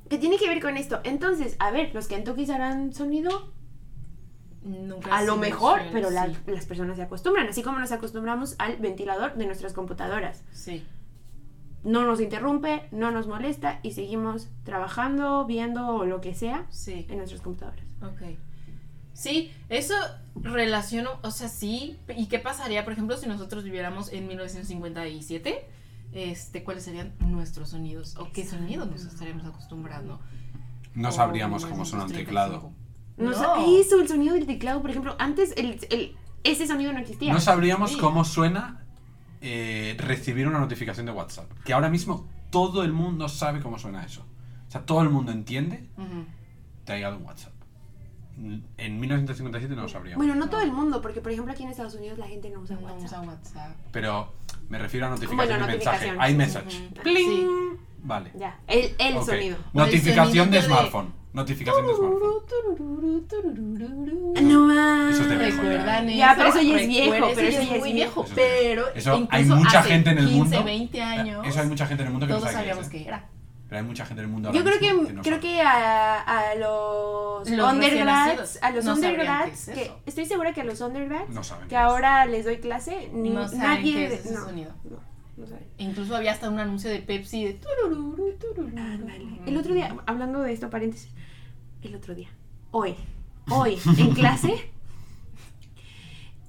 ¿Qué 0.09 0.17
tiene 0.17 0.37
que 0.37 0.47
ver 0.49 0.61
con 0.61 0.75
esto? 0.77 0.99
Entonces, 1.03 1.55
a 1.59 1.71
ver, 1.71 1.93
los 1.95 2.07
Kentuckys 2.07 2.49
harán 2.49 2.93
sonido 2.93 3.51
Nunca 4.63 5.17
a 5.17 5.23
lo 5.23 5.37
mejor, 5.37 5.81
pero 5.91 6.09
la- 6.11 6.27
sí. 6.27 6.35
las 6.47 6.65
personas 6.67 6.97
se 6.97 7.03
acostumbran, 7.03 7.47
así 7.47 7.63
como 7.63 7.79
nos 7.79 7.91
acostumbramos 7.91 8.55
al 8.59 8.77
ventilador 8.77 9.33
de 9.35 9.45
nuestras 9.47 9.73
computadoras. 9.73 10.43
Sí. 10.51 10.85
No 11.83 12.05
nos 12.05 12.21
interrumpe, 12.21 12.87
no 12.91 13.09
nos 13.09 13.25
molesta 13.27 13.79
y 13.81 13.93
seguimos 13.93 14.49
trabajando, 14.63 15.45
viendo 15.45 15.87
o 15.87 16.05
lo 16.05 16.21
que 16.21 16.35
sea 16.35 16.67
Sí. 16.69 17.07
en 17.09 17.17
nuestras 17.17 17.41
computadoras. 17.41 17.85
Ok. 18.03 18.37
Sí, 19.21 19.51
eso 19.69 19.93
relaciono, 20.35 21.11
o 21.21 21.31
sea, 21.31 21.47
sí. 21.47 21.97
¿Y 22.17 22.25
qué 22.27 22.39
pasaría, 22.39 22.83
por 22.83 22.93
ejemplo, 22.93 23.17
si 23.17 23.27
nosotros 23.27 23.63
viviéramos 23.63 24.11
en 24.11 24.27
1957? 24.27 25.65
Este, 26.13 26.63
¿cuáles 26.63 26.83
serían 26.83 27.13
nuestros 27.19 27.69
sonidos? 27.69 28.15
¿O 28.17 28.31
qué 28.31 28.45
sonidos 28.45 28.89
nos 28.89 29.05
estaríamos 29.05 29.45
acostumbrando? 29.45 30.19
No 30.95 31.11
sabríamos 31.11 31.65
cómo 31.65 31.85
suena 31.85 32.05
un 32.05 32.11
1935. 32.11 32.25
teclado. 32.25 32.73
No, 33.17 33.31
No. 33.31 33.79
eso, 33.79 34.01
el 34.01 34.07
sonido 34.07 34.33
del 34.33 34.45
teclado, 34.47 34.81
por 34.81 34.89
ejemplo, 34.89 35.15
antes 35.19 35.53
el, 35.55 35.79
el- 35.91 36.15
ese 36.43 36.65
sonido 36.65 36.91
no 36.91 36.99
existía. 36.99 37.31
No 37.31 37.39
sabríamos 37.39 37.91
Sí. 37.91 37.97
cómo 37.99 38.25
suena 38.25 38.77
eh, 39.43 39.95
recibir 39.99 40.47
una 40.47 40.59
notificación 40.59 41.05
de 41.05 41.11
WhatsApp. 41.11 41.51
Que 41.63 41.73
ahora 41.73 41.89
mismo 41.89 42.27
todo 42.49 42.83
el 42.83 42.91
mundo 42.93 43.27
sabe 43.29 43.59
cómo 43.61 43.77
suena 43.79 44.03
eso. 44.03 44.21
O 44.67 44.71
sea, 44.71 44.85
todo 44.85 45.01
el 45.01 45.09
mundo 45.09 45.31
entiende 45.31 45.89
Ujú. 45.97 46.25
te 46.85 46.93
ha 46.93 46.95
llegado 46.95 47.17
un 47.17 47.25
WhatsApp. 47.25 47.53
En 48.77 48.99
1957 48.99 49.75
no 49.75 49.83
lo 49.83 49.89
sabríamos. 49.89 50.17
Bueno, 50.25 50.39
no 50.39 50.49
todo 50.49 50.61
el 50.61 50.71
mundo, 50.71 51.01
porque 51.01 51.21
por 51.21 51.31
ejemplo 51.31 51.53
aquí 51.53 51.63
en 51.63 51.69
Estados 51.69 51.93
Unidos 51.95 52.17
la 52.17 52.27
gente 52.27 52.49
no 52.49 52.61
usa 52.61 52.75
No 52.75 52.81
WhatsApp. 52.87 53.05
usa 53.05 53.21
WhatsApp. 53.21 53.75
Pero 53.91 54.33
me 54.69 54.77
refiero 54.79 55.05
a 55.07 55.09
notificación 55.09 55.47
Bueno, 55.59 55.67
de 55.67 55.73
mensaje. 55.73 56.11
notificaciones. 56.11 56.31
iMessage. 56.31 56.91
Ujú. 56.91 57.01
¡Pling! 57.03 57.29
Sí. 57.29 57.47
Vale. 58.03 58.31
Ya, 58.35 58.59
el, 58.67 58.95
sonido. 59.23 59.57
Notificación 59.73 60.49
de 60.49 60.61
smartphone. 60.63 61.13
Notificación 61.33 61.85
de 61.87 61.93
smartphone. 61.93 62.31
No 64.41 64.67
más. 64.67 65.13
Eso 65.13 65.23
es 65.23 65.29
de 65.29 65.37
viejo, 65.37 65.61
¿Recuerdan 65.61 66.07
ya. 66.07 66.15
Ya, 66.15 66.33
pero 66.35 66.49
eso 66.49 66.61
ya 66.61 66.79
es 66.79 66.87
viejo, 66.87 67.11
pero 67.11 67.27
eso 67.27 67.41
ya 67.41 67.61
es 67.75 67.79
muy 67.79 67.93
viejo. 67.93 68.25
Pero 68.35 68.87
Eso 68.95 69.27
hay 69.29 69.45
mucha 69.45 69.83
gente 69.83 70.09
en 70.09 70.17
el 70.17 70.25
15, 70.27 70.37
mundo. 70.43 70.63
20 70.63 71.01
años. 71.01 71.47
Eso 71.47 71.59
hay 71.61 71.67
mucha 71.67 71.85
gente 71.85 72.03
en 72.03 72.07
el 72.07 72.11
mundo 72.13 72.27
que 72.27 72.33
Todos 72.33 72.45
no 72.45 72.51
sabe 72.51 72.63
qué 72.63 72.69
sabíamos 72.71 72.89
que 72.91 73.07
era. 73.07 73.29
Pero 73.71 73.83
hay 73.83 73.87
mucha 73.87 74.05
gente 74.05 74.21
en 74.21 74.27
el 74.27 74.33
mundo 74.33 74.51
Yo 74.51 74.65
creo 74.65 74.81
mismo 74.81 75.07
que, 75.07 75.13
no 75.13 75.21
creo 75.21 75.35
sabe. 75.37 75.47
que 75.47 75.61
a, 75.61 76.19
a 76.19 76.55
los, 76.55 77.49
Los 77.49 77.71
undergrads, 77.73 78.59
a 78.61 78.71
los 78.71 78.83
no 78.83 78.95
undergrads, 78.95 79.69
es 79.69 79.73
que 79.77 79.91
estoy 80.05 80.25
segura 80.25 80.51
que 80.53 80.59
a 80.59 80.63
los 80.65 80.81
undergrads 80.81 81.29
No 81.29 81.41
saben 81.41 81.69
que 81.69 81.75
es. 81.75 81.79
ahora 81.81 82.25
les 82.25 82.43
doy 82.43 82.57
clase, 82.57 83.09
ni, 83.13 83.29
No 83.29 83.45
saben 83.47 83.59
nadie 83.61 83.93
qué 83.93 84.05
es 84.07 84.25
ese 84.25 84.33
no, 84.33 84.41
sonido. 84.43 84.73
no, 84.83 84.97
no 85.37 85.47
saben. 85.47 85.65
Incluso 85.77 86.17
había 86.17 86.33
hasta 86.33 86.49
un 86.49 86.59
anuncio 86.59 86.89
de 86.89 86.99
Pepsi 86.99 87.45
de 87.45 87.53
turururu, 87.53 88.33
turururu. 88.37 88.77
Ándale. 88.77 89.39
El 89.45 89.55
otro 89.55 89.73
día, 89.73 89.95
hablando 90.05 90.41
de 90.41 90.51
esto, 90.51 90.69
paréntesis, 90.69 91.09
el 91.81 91.95
otro 91.95 92.13
día, 92.13 92.27
hoy, 92.71 92.97
hoy, 93.49 93.79
en 93.97 94.13
clase, 94.13 94.69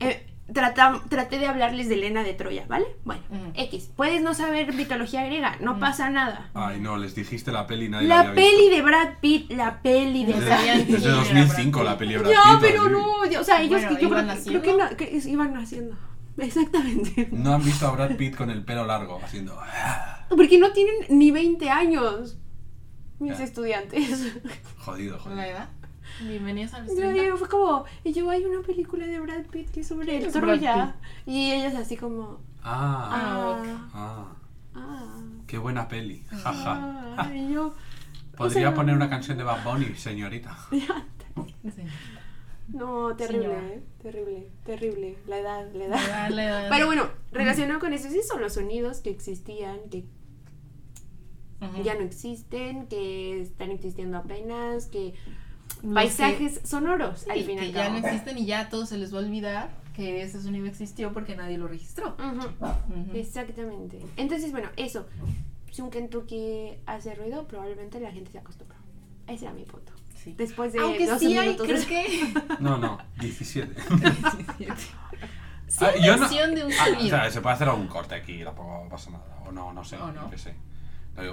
eh, 0.01 0.27
trata- 0.53 1.03
traté 1.09 1.38
de 1.38 1.47
hablarles 1.47 1.88
de 1.88 1.95
Elena 1.95 2.23
de 2.23 2.35
Troya, 2.35 2.65
¿vale? 2.69 2.87
Bueno. 3.05 3.23
X, 3.55 3.91
puedes 3.97 4.23
no 4.23 4.35
saber 4.35 4.73
mitología 4.75 5.25
griega, 5.25 5.57
no 5.61 5.79
pasa 5.79 6.11
nada. 6.11 6.51
Ay, 6.55 6.81
no, 6.81 6.97
les 6.97 7.15
dijiste 7.15 7.53
la 7.53 7.67
peli 7.67 7.87
y 7.87 7.88
nadie 7.88 8.09
La 8.09 8.21
había 8.21 8.35
peli 8.35 8.57
visto. 8.69 8.77
de 8.77 8.83
Brad 8.83 9.09
Pitt, 9.21 9.51
la 9.53 9.83
peli 9.83 10.25
de 10.25 10.33
No 10.35 10.38
Brad 10.38 10.49
de, 10.51 10.57
sabían 10.57 10.79
es 10.81 10.87
de 10.88 10.97
quién 10.97 11.03
era 11.09 11.15
2005 11.17 11.81
Brad 11.81 11.91
la 11.93 11.99
Pitt. 11.99 11.99
peli 11.99 12.12
de 12.12 12.19
Brad 12.19 12.31
Ya, 12.31 12.43
Pitt, 12.53 12.61
pero 12.61 12.83
así. 12.83 12.93
no, 12.93 13.41
o 13.41 13.45
sea, 13.45 13.61
ellos 13.62 13.81
Bueno, 13.83 13.88
que 13.97 14.03
yo 14.03 14.09
¿iban 14.09 14.25
creo, 14.25 14.35
naciendo? 14.37 14.61
creo 14.62 14.77
que, 14.77 14.83
na- 14.83 14.97
que 14.97 15.17
es- 15.17 15.27
iban 15.27 15.53
naciendo. 15.55 15.97
Exactamente. 16.38 17.29
No 17.33 17.55
han 17.55 17.65
visto 17.65 17.87
a 17.87 17.91
Brad 17.93 18.17
Pitt 18.17 18.37
con 18.37 18.51
el 18.51 18.65
pelo 18.65 18.87
largo 18.87 19.21
haciendo. 19.23 19.59
Porque 20.31 20.59
no 20.59 20.73
tienen 20.73 20.95
ni 21.11 21.31
20 21.31 21.69
años 21.71 22.38
mis 23.19 23.38
estudiantes. 23.38 24.33
Jodido, 24.79 25.17
¿La 25.17 25.23
jodido. 25.23 25.43
edad? 25.43 25.69
Bienvenidos 26.20 26.75
a 26.75 26.81
los 26.81 26.88
Yo 26.90 26.96
30. 26.96 27.22
digo, 27.22 27.37
fue 27.37 27.48
como, 27.48 27.85
y 28.05 28.12
yo 28.12 28.29
hay 28.31 28.44
una 28.44 28.62
película 28.64 29.07
de 29.07 29.18
Brad 29.20 29.46
Pitt 29.46 29.70
que 29.70 29.81
es 29.81 29.88
sobre 29.88 30.07
¿Quién 30.07 30.22
el 30.25 30.33
Troya. 30.33 30.94
Y 31.27 31.51
ellos 31.53 31.75
así 31.75 31.96
como, 31.96 32.40
Ah, 32.62 33.11
ah, 33.12 33.88
ah, 33.94 34.27
ah, 34.75 35.20
qué 35.46 35.59
buena 35.59 35.88
peli. 35.88 36.25
Jaja. 36.31 37.14
ah. 37.18 37.31
Y 37.35 37.53
yo, 37.53 37.75
Podría 38.37 38.68
o 38.68 38.70
sea, 38.70 38.75
poner 38.75 38.94
una 38.94 39.11
canción 39.11 39.37
de 39.37 39.44
Bad 39.44 39.64
Bunny, 39.64 39.94
señorita. 39.96 40.57
No, 42.68 43.14
terrible. 43.16 43.53
¿eh? 43.53 43.83
terrible, 44.01 44.48
terrible. 44.64 45.18
La 45.27 45.38
edad, 45.40 45.70
la 45.75 45.79
La 45.79 45.85
edad. 45.87 46.05
edad, 46.09 46.31
la 46.31 46.44
edad. 46.44 46.68
Pero 46.70 46.87
bueno, 46.87 47.11
relacionado 47.31 47.81
con 47.81 47.92
eso, 47.92 48.09
sí 48.09 48.20
son 48.27 48.40
los 48.40 48.55
sonidos 48.55 49.01
que 49.01 49.11
existían, 49.11 49.79
que 49.90 50.05
ya 51.85 51.94
no 51.94 52.01
existen, 52.01 52.87
que 52.87 53.42
están 53.42 53.72
existiendo 53.72 54.16
apenas, 54.16 54.87
que 54.87 55.12
Paisajes 55.95 56.61
sonoros, 56.64 57.25
que, 57.25 57.33
al 57.33 57.38
sí, 57.38 57.45
fin 57.45 57.55
y 57.57 57.61
que 57.61 57.66
al 57.66 57.73
ya 57.73 57.87
cabo. 57.88 57.99
no 58.01 58.07
existen 58.07 58.38
y 58.38 58.47
ya 58.47 58.61
a 58.61 58.68
todos 58.68 58.88
se 58.88 58.99
les 58.99 59.12
va 59.12 59.18
a 59.18 59.23
olvidar 59.23 59.71
que 59.95 60.23
ese 60.23 60.40
sonido 60.42 60.66
existió 60.66 61.12
porque 61.12 61.37
nadie 61.37 61.59
lo 61.59 61.68
registró. 61.68 62.16
Ujú, 62.18 62.47
Ujú. 63.01 63.16
Exactamente. 63.16 63.99
Entonces, 64.16 64.53
bueno, 64.53 64.68
eso. 64.77 65.07
Si 65.71 65.83
un 65.83 65.90
Kentucky 65.90 66.75
hace 66.87 67.14
ruido, 67.14 67.47
probablemente 67.49 67.99
la 68.01 68.11
gente 68.12 68.31
se 68.31 68.38
acostumbra. 68.38 68.77
Ese 69.27 69.45
era 69.47 69.55
mi 69.55 69.64
punto. 69.64 69.92
Sí. 70.14 70.35
Después 70.37 70.73
de 70.73 70.79
Aunque 70.81 71.07
12 71.07 71.18
sí 71.27 71.37
hay, 71.37 71.49
minutos 71.49 71.66
creo 71.66 71.87
que... 71.87 72.35
No, 72.61 72.79
no, 72.79 72.99
17. 73.18 73.75
sí 74.59 74.66
Ah, 75.81 75.92
yo 76.05 76.16
no- 76.16 76.29
de 76.29 76.64
un 76.64 76.73
Ah, 76.73 76.87
o 76.99 77.09
sea, 77.09 77.31
se 77.31 77.40
puede 77.40 77.55
hacer 77.55 77.68
algún 77.68 77.88
corte 77.88 78.14
aquí, 78.14 78.45
tampoco 78.45 78.87
pasa 78.90 79.11
nada. 79.11 79.25
O 79.47 79.53
no, 79.53 79.73
no 79.73 79.83
sé. 79.85 79.97
O 79.97 80.12
no. 80.12 80.23
yo 80.25 80.31
qué 80.31 80.38
sé. 80.38 80.55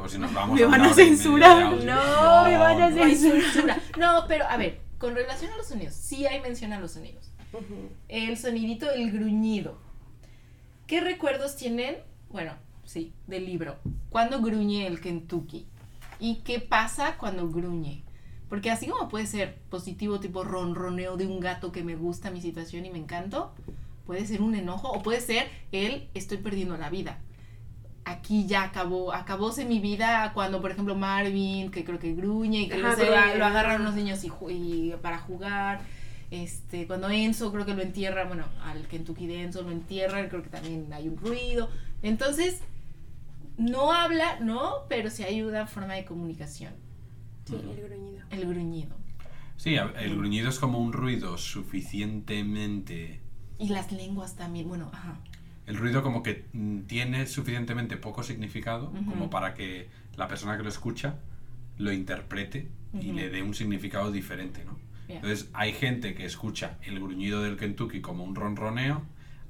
Si 0.07 0.17
nos 0.17 0.33
vamos 0.33 0.59
Me 0.59 0.65
van 0.65 0.81
a 0.81 0.93
censurar. 0.93 1.73
No, 1.73 2.43
me 2.43 2.57
van 2.57 2.81
a 2.81 2.89
No 2.89 2.95
censurar. 2.95 3.41
censura. 3.41 3.81
No, 3.97 4.25
pero 4.27 4.45
a 4.45 4.57
ver, 4.57 4.81
con 4.97 5.15
relación 5.15 5.51
a 5.53 5.57
los 5.57 5.67
sonidos, 5.67 5.93
sí 5.93 6.25
hay 6.25 6.41
mención 6.41 6.73
a 6.73 6.79
los 6.79 6.91
sonidos. 6.91 7.31
El 8.07 8.37
sonidito, 8.37 8.91
el 8.91 9.11
gruñido. 9.11 9.79
¿Qué 10.85 11.01
recuerdos 11.01 11.55
tienen? 11.55 11.97
Bueno, 12.29 12.53
sí, 12.83 13.13
del 13.27 13.45
libro. 13.45 13.77
¿Cuándo 14.09 14.41
gruñe 14.41 14.85
el 14.85 14.99
Kentucky? 14.99 15.65
¿Y 16.19 16.37
qué 16.37 16.59
pasa 16.59 17.15
cuando 17.17 17.49
gruñe? 17.49 18.03
Porque 18.49 18.71
así 18.71 18.87
como 18.87 19.07
puede 19.09 19.27
ser 19.27 19.59
positivo, 19.69 20.19
tipo 20.19 20.43
ronroneo 20.43 21.15
de 21.15 21.27
un 21.27 21.39
gato 21.39 21.71
que 21.71 21.83
me 21.83 21.95
gusta 21.95 22.31
mi 22.31 22.41
situación 22.41 22.85
y 22.85 22.89
me 22.89 22.97
encanto, 22.97 23.53
puede 24.05 24.25
ser 24.25 24.41
un 24.41 24.55
enojo 24.55 24.89
o 24.89 25.01
puede 25.03 25.21
ser 25.21 25.47
el 25.71 26.09
estoy 26.15 26.37
perdiendo 26.37 26.75
la 26.77 26.89
vida. 26.89 27.19
Aquí 28.05 28.47
ya 28.47 28.63
acabó, 28.63 29.13
acabóse 29.13 29.65
mi 29.65 29.79
vida 29.79 30.31
cuando, 30.33 30.61
por 30.61 30.71
ejemplo, 30.71 30.95
Marvin, 30.95 31.69
que 31.69 31.83
creo 31.83 31.99
que 31.99 32.13
gruñe 32.13 32.61
y 32.61 32.67
que 32.69 32.75
Ajá, 32.83 33.35
lo 33.35 33.45
agarran 33.45 33.81
unos 33.81 33.93
niños 33.95 34.23
y, 34.23 34.31
y 34.49 34.93
para 35.01 35.19
jugar. 35.19 35.81
Este, 36.31 36.85
cuando 36.87 37.09
Enzo 37.09 37.51
creo 37.51 37.65
que 37.65 37.73
lo 37.73 37.81
entierra, 37.81 38.25
bueno, 38.25 38.45
al 38.63 38.87
Kentucky 38.87 39.27
de 39.27 39.43
Enzo 39.43 39.61
lo 39.63 39.71
entierran, 39.71 40.29
creo 40.29 40.43
que 40.43 40.49
también 40.49 40.91
hay 40.93 41.07
un 41.07 41.17
ruido. 41.17 41.69
Entonces, 42.01 42.61
no 43.57 43.91
habla, 43.91 44.39
no, 44.39 44.85
pero 44.87 45.09
sí 45.09 45.23
hay 45.23 45.41
una 45.41 45.67
forma 45.67 45.95
de 45.95 46.05
comunicación, 46.05 46.73
Sí, 47.45 47.55
el 47.55 47.83
gruñido. 47.87 48.25
el 48.31 48.45
gruñido. 48.47 48.95
Sí, 49.57 49.75
el 49.75 50.15
gruñido 50.15 50.49
es 50.49 50.57
como 50.59 50.79
un 50.79 50.93
ruido 50.93 51.37
suficientemente. 51.37 53.21
Y 53.57 53.69
las 53.69 53.91
lenguas 53.91 54.35
también, 54.35 54.69
bueno, 54.69 54.89
ajá. 54.93 55.19
El 55.69 55.77
ruido 55.77 56.01
como 56.01 56.23
que 56.23 56.45
tiene 56.87 57.27
suficientemente 57.27 57.95
poco 57.95 58.23
significado 58.23 58.91
como 59.05 59.29
para 59.29 59.53
que 59.53 59.87
la 60.17 60.27
persona 60.27 60.57
que 60.57 60.63
lo 60.63 60.69
escucha 60.69 61.19
lo 61.77 61.91
interprete 61.91 62.67
y 62.99 63.11
le 63.11 63.29
dé 63.29 63.43
un 63.43 63.53
significado 63.53 64.11
diferente, 64.11 64.65
¿no? 64.65 64.79
Entonces 65.07 65.47
hay 65.53 65.73
gente 65.73 66.15
que 66.15 66.25
escucha 66.25 66.79
el 66.81 66.99
gruñido 66.99 67.43
del 67.43 67.55
Kentucky 67.55 68.01
como 68.01 68.23
un 68.23 68.35
ronroneo, 68.35 69.03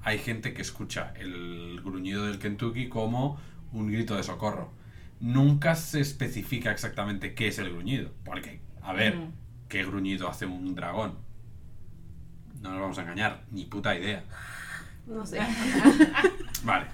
hay 0.04 0.20
gente 0.20 0.54
que 0.54 0.62
escucha 0.62 1.14
el 1.18 1.80
gruñido 1.84 2.26
del 2.26 2.38
Kentucky 2.38 2.90
como 2.90 3.40
un 3.72 3.88
grito 3.90 4.18
de 4.18 4.24
socorro. 4.24 4.74
Nunca 5.22 5.76
se 5.76 6.02
especifica 6.02 6.70
exactamente 6.72 7.34
qué 7.34 7.48
es 7.48 7.60
el 7.60 7.70
gruñido, 7.70 8.12
porque, 8.26 8.60
a 8.82 8.92
ver. 8.92 9.18
¿qué 9.70 9.86
gruñido 9.86 10.28
hace 10.28 10.46
un 10.46 10.76
dragón? 10.76 11.14
No 12.62 12.72
nos 12.72 12.82
vamos 12.82 12.98
a 12.98 13.04
engañar, 13.04 13.46
ni 13.52 13.64
puta 13.64 13.98
idea. 13.98 14.26
No 15.10 15.26
sé. 15.26 15.40
Vale. 16.64 16.86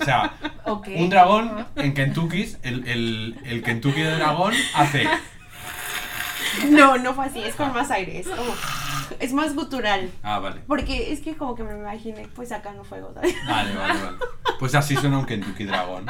O 0.00 0.04
sea, 0.04 0.32
un 0.66 1.10
dragón 1.10 1.66
en 1.76 1.94
Kentucky, 1.94 2.56
el, 2.62 2.88
el, 2.88 3.38
el 3.44 3.62
Kentucky 3.62 4.00
de 4.00 4.16
dragón 4.16 4.54
hace. 4.74 5.06
No, 6.70 6.96
no 6.96 7.14
fue 7.14 7.26
así, 7.26 7.40
es 7.42 7.54
con 7.54 7.72
más 7.72 7.90
aire, 7.90 8.20
es 8.20 8.28
como... 8.28 8.54
Es 9.18 9.32
más 9.32 9.54
gutural. 9.54 10.10
Ah, 10.22 10.38
vale. 10.38 10.62
Porque 10.66 11.12
es 11.12 11.20
que 11.20 11.36
como 11.36 11.54
que 11.54 11.62
me 11.62 11.72
imaginé, 11.72 12.28
pues 12.34 12.48
sacando 12.48 12.84
fuego, 12.84 13.12
¿sabes? 13.12 13.34
Vale, 13.46 13.74
vale, 13.74 14.02
vale. 14.02 14.18
Pues 14.58 14.74
así 14.74 14.96
suena 14.96 15.18
un 15.18 15.26
Kentucky 15.26 15.64
dragón. 15.64 16.06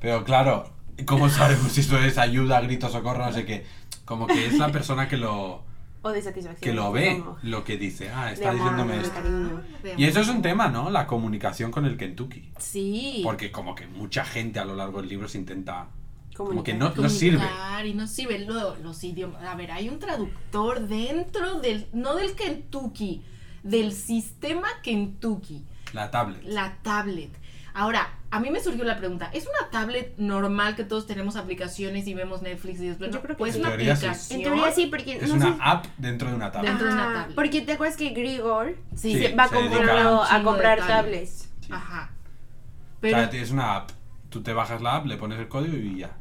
Pero 0.00 0.24
claro, 0.24 0.70
¿cómo 1.04 1.28
sabemos 1.28 1.72
si 1.72 1.80
eso 1.80 1.98
es 1.98 2.18
ayuda, 2.18 2.60
grito, 2.60 2.88
socorro, 2.88 3.26
no 3.26 3.32
sé 3.32 3.44
qué? 3.44 3.66
Como 4.04 4.26
que 4.26 4.46
es 4.46 4.54
la 4.54 4.70
persona 4.70 5.08
que 5.08 5.16
lo, 5.16 5.64
O 6.02 6.10
de 6.10 6.20
satisfacción. 6.20 6.60
que 6.68 6.74
lo 6.74 6.90
ve, 6.92 7.18
como 7.18 7.38
lo 7.42 7.62
que 7.64 7.76
dice. 7.76 8.10
Ah, 8.10 8.32
está 8.32 8.50
amor, 8.50 8.62
diciéndome 8.62 9.00
esto. 9.00 9.14
cariño. 9.14 9.62
Y 9.96 10.04
eso 10.04 10.20
es 10.20 10.28
un 10.28 10.42
tema, 10.42 10.68
¿no? 10.68 10.90
La 10.90 11.06
comunicación 11.06 11.70
con 11.70 11.84
el 11.86 11.96
Kentucky. 11.96 12.50
Sí. 12.58 13.20
Porque 13.22 13.52
como 13.52 13.74
que 13.74 13.86
mucha 13.86 14.24
gente 14.24 14.58
a 14.58 14.64
lo 14.64 14.74
largo 14.74 15.00
del 15.00 15.08
libro 15.08 15.28
se 15.28 15.38
intenta... 15.38 15.88
Como 16.36 16.64
que 16.64 16.72
no, 16.74 16.92
no 16.96 17.08
sirve. 17.10 17.44
Y 17.84 17.92
no 17.94 18.06
sirve 18.06 18.38
Lo- 18.38 18.74
los 18.76 19.04
idiomas. 19.04 19.42
A 19.44 19.54
ver, 19.54 19.70
hay 19.70 19.88
un 19.90 19.98
traductor 19.98 20.80
dentro 20.88 21.60
del, 21.60 21.86
no 21.92 22.14
del 22.14 22.32
Kentucky, 22.34 23.22
del 23.62 23.92
sistema 23.92 24.66
Kentucky, 24.82 25.64
La 25.92 26.10
tablet. 26.10 26.42
la 26.44 26.78
tablet. 26.82 27.30
Ahora, 27.74 28.08
a 28.30 28.40
mí 28.40 28.50
me 28.50 28.60
surgió 28.60 28.84
la 28.84 28.98
pregunta, 28.98 29.30
¿es 29.32 29.44
una 29.46 29.70
tablet 29.70 30.14
normal 30.18 30.76
que 30.76 30.84
todos 30.84 31.06
tenemos 31.06 31.36
aplicaciones 31.36 32.06
y 32.06 32.14
vemos 32.14 32.42
Netflix 32.42 32.80
y 32.80 32.88
después 32.88 33.10
Yo 33.10 33.16
no? 33.16 33.22
creo 33.22 33.36
que 33.36 33.42
¿O 33.42 33.46
es 33.46 33.56
una 33.56 33.68
sí. 33.68 33.72
aplicación? 33.74 34.14
En 34.30 34.42
teoría 34.42 34.72
sí, 34.72 34.86
porque 34.86 35.16
Es 35.16 35.28
no 35.28 35.34
una 35.34 35.52
sé- 35.52 35.58
app 35.60 35.86
dentro 35.98 36.28
de 36.28 36.34
una 36.36 36.50
tablet. 36.52 36.70
Dentro 36.70 36.86
de 36.88 36.92
una 36.94 37.12
tablet. 37.14 37.34
Porque 37.34 37.60
te 37.62 37.72
acuerdas 37.72 37.96
que 37.96 38.10
Grigor 38.10 38.76
Sí, 38.94 39.12
Sí. 39.14 39.22
se 39.22 39.34
va 39.34 39.48
se 39.48 39.56
dedica 39.56 39.76
comprando 39.76 40.22
a 40.22 40.42
comprar 40.42 40.78
tablets. 40.78 40.88
tablets. 40.88 41.48
Sí. 41.60 41.68
Ajá. 41.72 42.10
O 42.12 43.00
Pero, 43.00 43.30
sea, 43.30 43.40
es 43.42 43.50
una 43.50 43.74
app. 43.76 43.90
Tú 44.30 44.42
te 44.42 44.52
bajas 44.52 44.80
la 44.80 44.96
app, 44.96 45.06
le 45.06 45.16
pones 45.16 45.38
el 45.38 45.48
código 45.48 45.76
y 45.76 45.98
ya. 45.98 46.12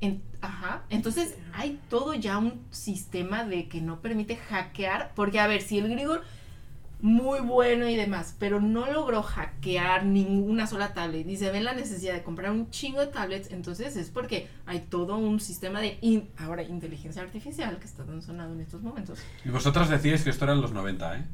en- 0.00 0.22
ajá. 0.40 0.82
Entonces, 0.88 1.36
hay 1.52 1.78
todo 1.90 2.14
ya 2.14 2.38
un 2.38 2.64
sistema 2.70 3.44
de 3.44 3.68
que 3.68 3.80
no 3.82 4.00
permite 4.00 4.36
hackear, 4.36 5.12
porque 5.14 5.38
a 5.40 5.46
ver, 5.46 5.60
si 5.60 5.78
el 5.78 5.88
Grigor 5.90 6.22
muy 7.02 7.40
bueno 7.40 7.88
y 7.88 7.96
demás, 7.96 8.34
pero 8.38 8.60
no 8.60 8.90
logró 8.92 9.22
hackear 9.22 10.04
ninguna 10.04 10.66
sola 10.66 10.92
tablet 10.94 11.26
y 11.28 11.36
se 11.36 11.50
ve 11.50 11.60
la 11.60 11.72
necesidad 11.74 12.14
de 12.14 12.22
comprar 12.22 12.50
un 12.52 12.70
chingo 12.70 13.00
de 13.00 13.06
tablets, 13.08 13.50
entonces 13.50 13.96
es 13.96 14.10
porque 14.10 14.48
hay 14.66 14.80
todo 14.80 15.16
un 15.16 15.40
sistema 15.40 15.80
de 15.80 15.98
in- 16.00 16.28
ahora 16.38 16.62
inteligencia 16.62 17.22
artificial 17.22 17.78
que 17.78 17.86
está 17.86 18.04
tan 18.04 18.22
sonado 18.22 18.52
en 18.52 18.60
estos 18.60 18.82
momentos. 18.82 19.18
Y 19.44 19.48
vosotros 19.50 19.88
decíais 19.88 20.22
que 20.22 20.30
esto 20.30 20.44
era 20.44 20.54
en 20.54 20.60
los 20.60 20.72
90, 20.72 21.16
¿eh? 21.18 21.24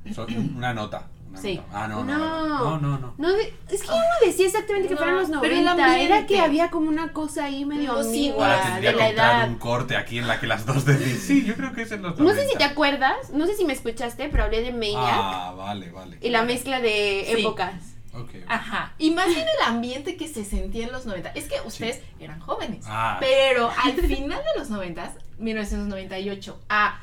Una 0.56 0.72
nota. 0.74 1.08
Sí. 1.40 1.60
Ah, 1.72 1.86
no, 1.88 2.04
no. 2.04 2.16
No. 2.18 2.58
No, 2.58 2.78
no, 2.78 2.98
no. 2.98 3.14
No, 3.18 3.32
de- 3.32 3.54
es 3.70 3.80
que 3.82 3.86
yo 3.88 3.94
no 3.94 4.26
decía 4.26 4.46
exactamente 4.46 4.88
que 4.88 4.94
No, 4.94 4.98
fueran 5.00 5.16
los 5.16 5.26
pero 5.40 5.54
el 5.54 5.64
90, 5.64 5.82
era 5.84 5.92
ambiente. 6.16 6.26
que 6.34 6.40
había 6.40 6.70
como 6.70 6.88
una 6.88 7.12
cosa 7.12 7.44
ahí 7.44 7.64
medio 7.64 7.92
No, 7.92 8.02
sí, 8.02 8.08
ambigua 8.28 8.46
Ahora 8.46 8.56
Guau, 8.58 8.68
tendría 8.72 8.90
de 8.92 8.96
que 8.96 9.02
la 9.02 9.10
edad. 9.10 9.48
un 9.48 9.54
corte 9.58 9.96
aquí 9.96 10.18
en 10.18 10.26
la 10.28 10.40
que 10.40 10.46
las 10.46 10.66
dos 10.66 10.84
decís. 10.84 11.22
Sí, 11.22 11.44
yo 11.44 11.54
creo 11.54 11.72
que 11.72 11.82
es 11.82 11.92
en 11.92 12.02
los 12.02 12.18
No 12.18 12.28
sé 12.30 12.40
si 12.40 12.46
90. 12.54 12.58
te 12.58 12.64
acuerdas, 12.64 13.30
no 13.32 13.46
sé 13.46 13.54
si 13.56 13.64
me 13.64 13.72
escuchaste, 13.72 14.28
pero 14.28 14.44
hablé 14.44 14.62
de 14.62 14.72
Maniac 14.72 14.96
Ah, 15.02 15.54
vale, 15.56 15.90
vale. 15.90 16.18
y 16.20 16.30
la 16.30 16.42
mezcla 16.42 16.80
de 16.80 17.24
Sí. 17.34 17.40
épocas. 17.40 17.74
Ok. 18.14 18.30
Ajá. 18.48 18.94
Y 18.96 19.10
más 19.10 19.26
bien 19.26 19.40
el 19.40 19.66
ambiente 19.66 20.16
que 20.16 20.26
se 20.26 20.42
sentía 20.44 20.84
en 20.86 20.92
los 20.92 21.04
90. 21.04 21.30
Es 21.34 21.44
que 21.48 21.56
ustedes 21.66 22.00
eran 22.18 22.40
jóvenes. 22.40 22.84
Ah. 22.88 23.18
Pero 23.20 23.70
al 23.84 23.92
final 24.08 24.40
de 24.54 24.58
los 24.58 24.70
90, 24.70 25.12
1998 25.38 26.58
a 26.70 26.98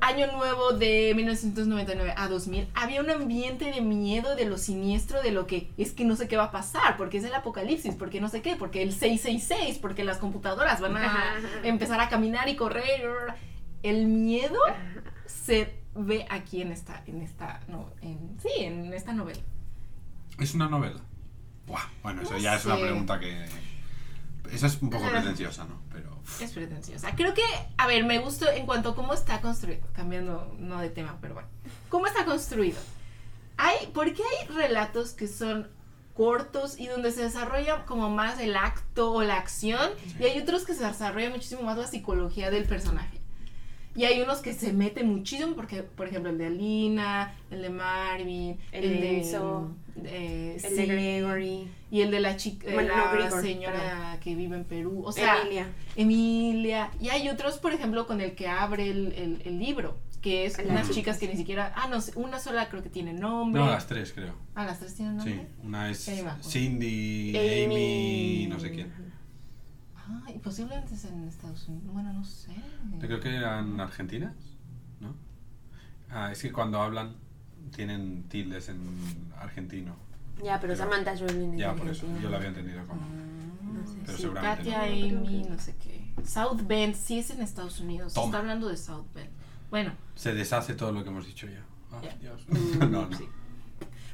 año 0.00 0.30
nuevo 0.32 0.72
de 0.72 1.12
1999 1.16 2.14
a 2.16 2.28
2000, 2.28 2.68
había 2.74 3.00
un 3.00 3.10
ambiente 3.10 3.66
de 3.72 3.80
miedo, 3.80 4.36
de 4.36 4.44
lo 4.44 4.58
siniestro, 4.58 5.22
de 5.22 5.30
lo 5.30 5.46
que 5.46 5.70
es 5.78 5.92
que 5.92 6.04
no 6.04 6.14
sé 6.14 6.28
qué 6.28 6.36
va 6.36 6.44
a 6.44 6.50
pasar, 6.50 6.96
porque 6.98 7.18
es 7.18 7.24
el 7.24 7.34
apocalipsis, 7.34 7.94
porque 7.94 8.20
no 8.20 8.28
sé 8.28 8.42
qué, 8.42 8.56
porque 8.56 8.82
el 8.82 8.92
666, 8.92 9.78
porque 9.78 10.04
las 10.04 10.18
computadoras 10.18 10.80
van 10.80 10.96
a 10.96 11.06
Ajá. 11.06 11.34
empezar 11.62 12.00
a 12.00 12.08
caminar 12.08 12.48
y 12.48 12.56
correr. 12.56 13.02
El 13.82 14.06
miedo 14.06 14.58
se 15.26 15.74
ve 15.94 16.26
aquí 16.30 16.62
en 16.62 16.72
esta, 16.72 17.02
en 17.06 17.22
esta, 17.22 17.60
no, 17.68 17.90
en, 18.02 18.36
sí, 18.40 18.50
en 18.58 18.92
esta 18.92 19.12
novela. 19.12 19.40
¿Es 20.38 20.54
una 20.54 20.68
novela? 20.68 21.00
Buah, 21.66 21.82
bueno, 22.02 22.22
eso 22.22 22.36
ya 22.38 22.56
es 22.56 22.64
una 22.64 22.76
pregunta 22.76 23.18
que. 23.18 23.46
Esa 24.52 24.66
es 24.66 24.82
un 24.82 24.90
poco 24.90 25.08
pretenciosa, 25.08 25.64
¿no? 25.64 25.80
Pero. 25.92 26.11
Es 26.40 26.52
pretenciosa. 26.52 27.14
Creo 27.14 27.34
que, 27.34 27.42
a 27.76 27.86
ver, 27.86 28.04
me 28.04 28.18
gustó 28.18 28.50
en 28.50 28.66
cuanto 28.66 28.90
a 28.90 28.94
cómo 28.94 29.12
está 29.12 29.40
construido. 29.40 29.82
Cambiando, 29.92 30.54
no 30.58 30.80
de 30.80 30.90
tema, 30.90 31.18
pero 31.20 31.34
bueno. 31.34 31.48
¿Cómo 31.88 32.06
está 32.06 32.24
construido? 32.24 32.78
Hay, 33.56 33.88
¿Por 33.88 34.12
qué 34.14 34.22
hay 34.22 34.48
relatos 34.48 35.12
que 35.12 35.28
son 35.28 35.68
cortos 36.14 36.78
y 36.78 36.86
donde 36.86 37.12
se 37.12 37.22
desarrolla 37.22 37.84
como 37.84 38.10
más 38.10 38.38
el 38.40 38.56
acto 38.56 39.12
o 39.12 39.22
la 39.22 39.36
acción? 39.36 39.90
Y 40.18 40.24
hay 40.24 40.40
otros 40.40 40.64
que 40.64 40.74
se 40.74 40.84
desarrolla 40.84 41.30
muchísimo 41.30 41.62
más 41.62 41.78
la 41.78 41.86
psicología 41.86 42.50
del 42.50 42.64
personaje. 42.64 43.21
Y 43.94 44.04
hay 44.04 44.20
unos 44.22 44.38
que 44.38 44.54
se 44.54 44.72
meten 44.72 45.10
muchísimo, 45.12 45.54
porque, 45.54 45.82
por 45.82 46.06
ejemplo, 46.08 46.30
el 46.30 46.38
de 46.38 46.46
Alina, 46.46 47.34
el 47.50 47.60
de 47.62 47.68
Marvin, 47.70 48.58
El 48.72 48.84
el, 48.84 48.90
de 48.92 49.00
de 49.00 49.18
Enzo, 49.18 49.70
eh, 50.04 50.58
El 50.64 50.70
sí, 50.70 50.76
de 50.76 50.86
Gregory, 50.86 51.68
y 51.90 52.00
el 52.00 52.10
de 52.10 52.20
la 52.20 52.36
chica, 52.38 52.68
eh, 52.68 52.74
no, 52.74 52.82
la 53.18 53.30
señora 53.42 54.18
que 54.22 54.34
vive 54.34 54.56
en 54.56 54.64
Perú. 54.64 55.02
O 55.04 55.12
sea, 55.12 55.42
Emilia. 55.42 55.66
Emilia. 55.96 56.90
Y 57.00 57.10
hay 57.10 57.28
otros, 57.28 57.58
por 57.58 57.72
ejemplo, 57.72 58.06
con 58.06 58.20
el 58.22 58.34
que 58.34 58.48
abre 58.48 58.88
el, 58.90 59.12
el- 59.12 59.42
el 59.44 59.58
libro, 59.58 59.98
que 60.22 60.46
es 60.46 60.56
unas 60.58 60.82
chicas. 60.88 60.94
chicas 60.94 61.18
que 61.18 61.28
ni 61.28 61.36
siquiera. 61.36 61.72
Ah, 61.76 61.88
no, 61.88 61.98
una 62.16 62.38
sola 62.38 62.68
creo 62.70 62.82
que 62.82 62.88
tiene 62.88 63.12
nombre. 63.12 63.60
No, 63.60 63.68
las 63.70 63.86
tres, 63.86 64.12
creo. 64.14 64.34
Ah, 64.54 64.64
las 64.64 64.78
tres 64.78 64.94
tienen 64.94 65.16
nombre. 65.16 65.34
Sí, 65.34 65.66
una 65.66 65.90
es. 65.90 66.10
Cindy, 66.48 67.36
Amy. 67.36 67.64
Amy, 67.64 68.46
no 68.48 68.58
sé 68.60 68.70
quién. 68.70 69.11
Ah, 70.12 70.30
y 70.34 70.38
posiblemente 70.38 70.94
es 70.94 71.04
en 71.04 71.26
Estados 71.28 71.68
Unidos. 71.68 71.92
Bueno, 71.92 72.12
no 72.12 72.24
sé. 72.24 72.54
Yo 73.00 73.06
creo 73.06 73.20
que 73.20 73.34
eran 73.34 73.80
argentinas, 73.80 74.34
¿no? 75.00 75.14
Ah, 76.10 76.30
es 76.30 76.42
que 76.42 76.52
cuando 76.52 76.80
hablan 76.80 77.14
tienen 77.74 78.24
tildes 78.28 78.68
en 78.68 78.78
argentino. 79.38 79.94
Ya, 80.42 80.60
pero 80.60 80.74
Samantha 80.76 81.14
Jones 81.16 81.56
Ya, 81.58 81.74
por 81.74 81.88
eso. 81.88 82.06
Yo 82.20 82.28
lo 82.28 82.36
había 82.36 82.48
entendido 82.48 82.86
como. 82.86 83.00
No 83.00 83.86
sé. 83.86 83.94
Pero 84.04 84.16
Sí, 84.16 84.22
seguramente 84.24 84.70
Katia, 84.70 84.78
no. 84.78 85.18
Amy, 85.20 85.46
no 85.48 85.58
sé 85.58 85.76
qué. 85.76 86.12
South 86.26 86.62
Bend, 86.66 86.94
sí 86.94 87.18
es 87.18 87.30
en 87.30 87.40
Estados 87.40 87.80
Unidos. 87.80 88.12
Toma. 88.14 88.26
Está 88.26 88.38
hablando 88.38 88.68
de 88.68 88.76
South 88.76 89.06
Bend. 89.14 89.30
Bueno, 89.70 89.92
Se 90.14 90.34
deshace 90.34 90.74
todo 90.74 90.92
lo 90.92 91.02
que 91.02 91.10
hemos 91.10 91.26
dicho 91.26 91.46
ya. 91.46 91.64
Ah. 91.92 92.00
Dios. 92.20 92.44
Mm, 92.48 92.78
no, 92.90 93.08
no. 93.08 93.16
sí. 93.16 93.24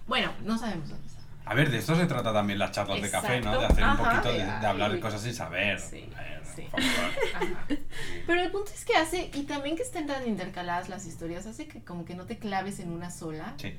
Bueno, 0.07 0.31
no 0.45 0.57
sabemos 0.59 0.89
dónde 0.89 1.07
está. 1.07 1.18
A 1.49 1.55
ver, 1.55 1.71
de 1.71 1.79
esto 1.79 1.97
se 1.97 2.05
trata 2.07 2.33
también 2.33 2.59
las 2.59 2.73
charlas 2.73 3.01
de 3.01 3.11
café, 3.11 3.41
¿no? 3.41 3.53
De 3.53 3.65
Exacto. 3.65 3.73
hacer 3.73 3.85
un 3.85 3.91
Ajá. 3.91 4.23
poquito 4.23 4.33
de, 4.33 4.45
de 4.61 4.67
hablar 4.67 4.93
de 4.93 5.01
cosas 5.01 5.23
sin 5.23 5.35
saber. 5.35 5.81
Sí, 5.81 6.07
ver, 6.15 6.43
sí. 6.45 6.63
por 6.71 6.83
favor. 6.83 7.79
Pero 8.27 8.41
el 8.43 8.51
punto 8.51 8.71
es 8.75 8.85
que 8.85 8.95
hace, 8.97 9.31
y 9.33 9.45
también 9.45 9.75
que 9.77 9.83
estén 9.83 10.07
tan 10.07 10.29
intercaladas 10.29 10.89
las 10.91 11.07
historias, 11.07 11.47
hace 11.47 11.67
que 11.67 11.83
como 11.83 12.05
que 12.05 12.15
no 12.15 12.27
te 12.27 12.39
claves 12.39 12.81
en 12.81 12.93
una 12.93 13.11
sola. 13.11 13.55
Sí. 13.57 13.79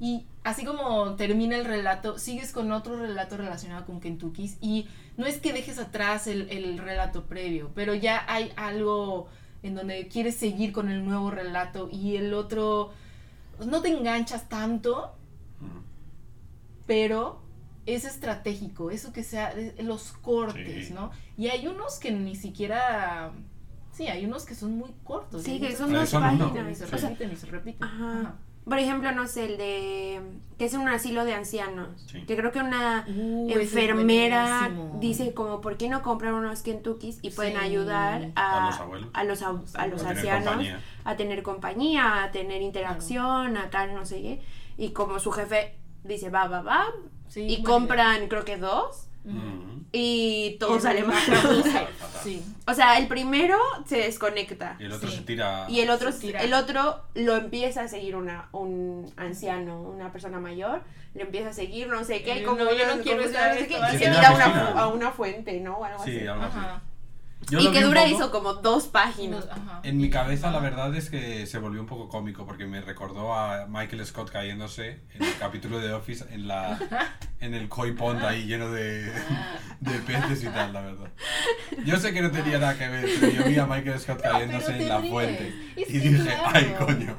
Y 0.00 0.26
así 0.44 0.64
como 0.64 1.14
termina 1.16 1.56
el 1.56 1.66
relato, 1.66 2.18
sigues 2.18 2.52
con 2.52 2.72
otro 2.72 2.96
relato 2.96 3.36
relacionado 3.36 3.84
con 3.84 4.00
Kentucky. 4.00 4.56
Y 4.62 4.88
no 5.18 5.26
es 5.26 5.38
que 5.40 5.52
dejes 5.52 5.78
atrás 5.78 6.26
el, 6.26 6.48
el 6.48 6.78
relato 6.78 7.26
previo, 7.26 7.70
pero 7.74 7.92
ya 7.94 8.24
hay 8.26 8.50
algo 8.56 9.28
en 9.62 9.74
donde 9.74 10.08
quieres 10.08 10.36
seguir 10.36 10.72
con 10.72 10.88
el 10.88 11.04
nuevo 11.04 11.30
relato 11.30 11.90
y 11.92 12.16
el 12.16 12.32
otro 12.32 12.92
pues, 13.58 13.68
no 13.68 13.82
te 13.82 13.88
enganchas 13.88 14.48
tanto. 14.48 15.14
Pero 16.90 17.40
es 17.86 18.04
estratégico, 18.04 18.90
eso 18.90 19.12
que 19.12 19.22
sea, 19.22 19.54
los 19.78 20.10
cortes, 20.10 20.88
Sí. 20.88 20.92
¿no? 20.92 21.12
Y 21.36 21.46
hay 21.46 21.68
unos 21.68 22.00
que 22.00 22.10
ni 22.10 22.34
siquiera, 22.34 23.30
sí, 23.92 24.08
hay 24.08 24.26
unos 24.26 24.44
que 24.44 24.56
son 24.56 24.76
muy 24.76 24.90
cortos. 25.04 25.44
Sí, 25.44 25.60
que 25.60 25.76
son 25.76 25.92
dos 25.92 26.10
páginas. 26.10 26.76
se 26.78 26.84
O 26.84 26.88
sea, 26.88 26.98
repiten 27.08 27.30
y 27.32 27.36
se 27.36 27.46
repiten. 27.46 27.84
Ajá. 27.88 28.20
Ajá. 28.20 28.34
Por 28.64 28.78
ejemplo, 28.78 29.10
no 29.12 29.26
sé, 29.28 29.46
el 29.46 29.56
de 29.56 30.20
que 30.58 30.64
es 30.64 30.74
un 30.74 30.88
asilo 30.88 31.24
de 31.24 31.32
ancianos. 31.34 31.88
Sí. 32.10 32.22
Que 32.26 32.36
creo 32.36 32.50
que 32.52 32.58
una 32.60 33.06
Uh, 33.08 33.48
enfermera 33.50 34.70
dice 35.00 35.32
como, 35.32 35.60
¿por 35.60 35.76
qué 35.76 35.88
no 35.88 36.02
comprar 36.02 36.34
unos 36.34 36.62
Kentuckys 36.62 37.20
y 37.22 37.30
pueden 37.30 37.54
Sí. 37.54 37.58
ayudar 37.64 38.30
a, 38.34 38.64
A 38.64 38.66
los 38.70 38.80
abuelos. 38.80 39.10
a 39.14 39.24
los, 39.24 39.42
ab- 39.42 39.76
a 39.76 39.86
los 39.86 40.02
A 40.02 40.08
tener 40.08 40.16
ancianos 40.18 40.44
compañía. 40.48 40.80
a 41.04 41.16
tener 41.16 41.42
compañía, 41.44 42.24
a 42.24 42.30
tener 42.32 42.62
interacción, 42.62 43.56
a 43.56 43.70
tal, 43.70 43.94
no 43.94 44.04
sé 44.04 44.20
qué? 44.22 44.42
Y 44.76 44.90
como 44.90 45.18
su 45.20 45.30
jefe 45.32 45.76
dice, 46.04 46.30
va, 46.30 46.46
va, 46.48 46.62
va, 46.62 46.86
Sí, 47.28 47.46
y 47.48 47.62
compran 47.62 48.28
creo 48.28 48.44
que 48.44 48.56
dos 48.56 49.06
y 49.92 50.56
todo 50.60 50.76
Y 50.76 50.80
sale 50.80 51.02
mal. 51.04 51.16
Sí. 52.22 52.44
O 52.66 52.74
sea, 52.74 52.98
el 52.98 53.08
primero 53.08 53.56
se 53.86 53.96
desconecta. 53.96 54.76
Y 54.78 54.84
el 54.84 54.92
otro 54.92 55.08
Sí. 55.08 55.16
se 55.16 55.22
tira. 55.22 55.64
Y 55.70 55.80
el 55.80 55.88
otro, 55.90 56.12
tira. 56.12 56.42
el 56.42 56.52
otro 56.52 57.02
lo 57.14 57.34
empieza 57.36 57.82
a 57.82 57.88
seguir 57.88 58.14
una, 58.14 58.48
un 58.52 59.10
anciano, 59.16 59.80
una 59.80 60.12
persona 60.12 60.38
mayor, 60.38 60.82
le 61.14 61.22
empieza 61.22 61.48
a 61.48 61.52
seguir, 61.54 61.88
no 61.88 62.04
sé 62.04 62.22
qué, 62.22 62.40
y 62.40 62.42
como 62.44 62.58
no, 62.62 62.72
yo 62.74 62.94
no 62.94 63.02
quiero 63.02 63.22
cosas, 63.22 63.32
estar 63.34 63.54
no 63.54 63.60
sé 63.60 63.66
qué, 63.68 63.74
esto, 63.74 63.86
y 63.86 63.98
Se 63.98 63.98
tira 64.10 64.28
a 64.28 64.34
una, 64.34 64.44
piscina. 64.44 64.80
a 64.80 64.88
una 64.88 65.10
fuente, 65.12 65.60
¿no? 65.60 65.78
O 65.78 65.84
algo 65.84 66.04
Sí, 66.04 66.18
así. 66.18 66.26
algo 66.26 66.42
así. 66.44 66.58
Ajá. 66.58 66.82
Yo 67.48 67.58
Y 67.58 67.70
que 67.72 67.82
dura 67.82 68.02
poco- 68.04 68.14
eso 68.16 68.30
como 68.30 68.54
dos 68.54 68.86
páginas. 68.88 69.46
Ajá. 69.50 69.80
En 69.82 69.96
mi 69.98 70.10
cabeza 70.10 70.50
la 70.50 70.60
verdad 70.60 70.94
es 70.94 71.08
que 71.10 71.46
se 71.46 71.58
volvió 71.58 71.80
un 71.80 71.86
poco 71.86 72.08
cómico 72.08 72.44
porque 72.46 72.66
me 72.66 72.80
recordó 72.80 73.34
a 73.34 73.66
Michael 73.66 74.04
Scott 74.06 74.30
cayéndose 74.30 75.00
en 75.14 75.24
el 75.24 75.36
capítulo 75.38 75.78
de 75.80 75.92
Office 75.92 76.24
en 76.30 76.46
la 76.46 76.78
en 77.40 77.54
el 77.54 77.68
koi 77.68 77.92
pond 77.92 78.22
ahí 78.22 78.44
lleno 78.44 78.70
de, 78.70 79.04
de 79.80 79.98
peces 80.06 80.44
y 80.44 80.48
tal, 80.48 80.72
la 80.72 80.82
verdad. 80.82 81.10
Yo 81.84 81.96
sé 81.96 82.12
que 82.12 82.20
no 82.22 82.30
tenía 82.30 82.58
nada 82.58 82.76
que 82.76 82.86
ver, 82.88 83.08
pero 83.18 83.32
yo 83.32 83.44
vi 83.44 83.58
a 83.58 83.66
Michael 83.66 83.98
Scott 83.98 84.20
cayéndose 84.20 84.76
en 84.76 84.88
la 84.88 84.98
ríes. 84.98 85.10
fuente 85.10 85.54
Es 85.76 85.90
y 85.90 85.98
dije, 85.98 86.24
claro. 86.24 86.42
ay 86.52 86.74
coño. 86.78 87.16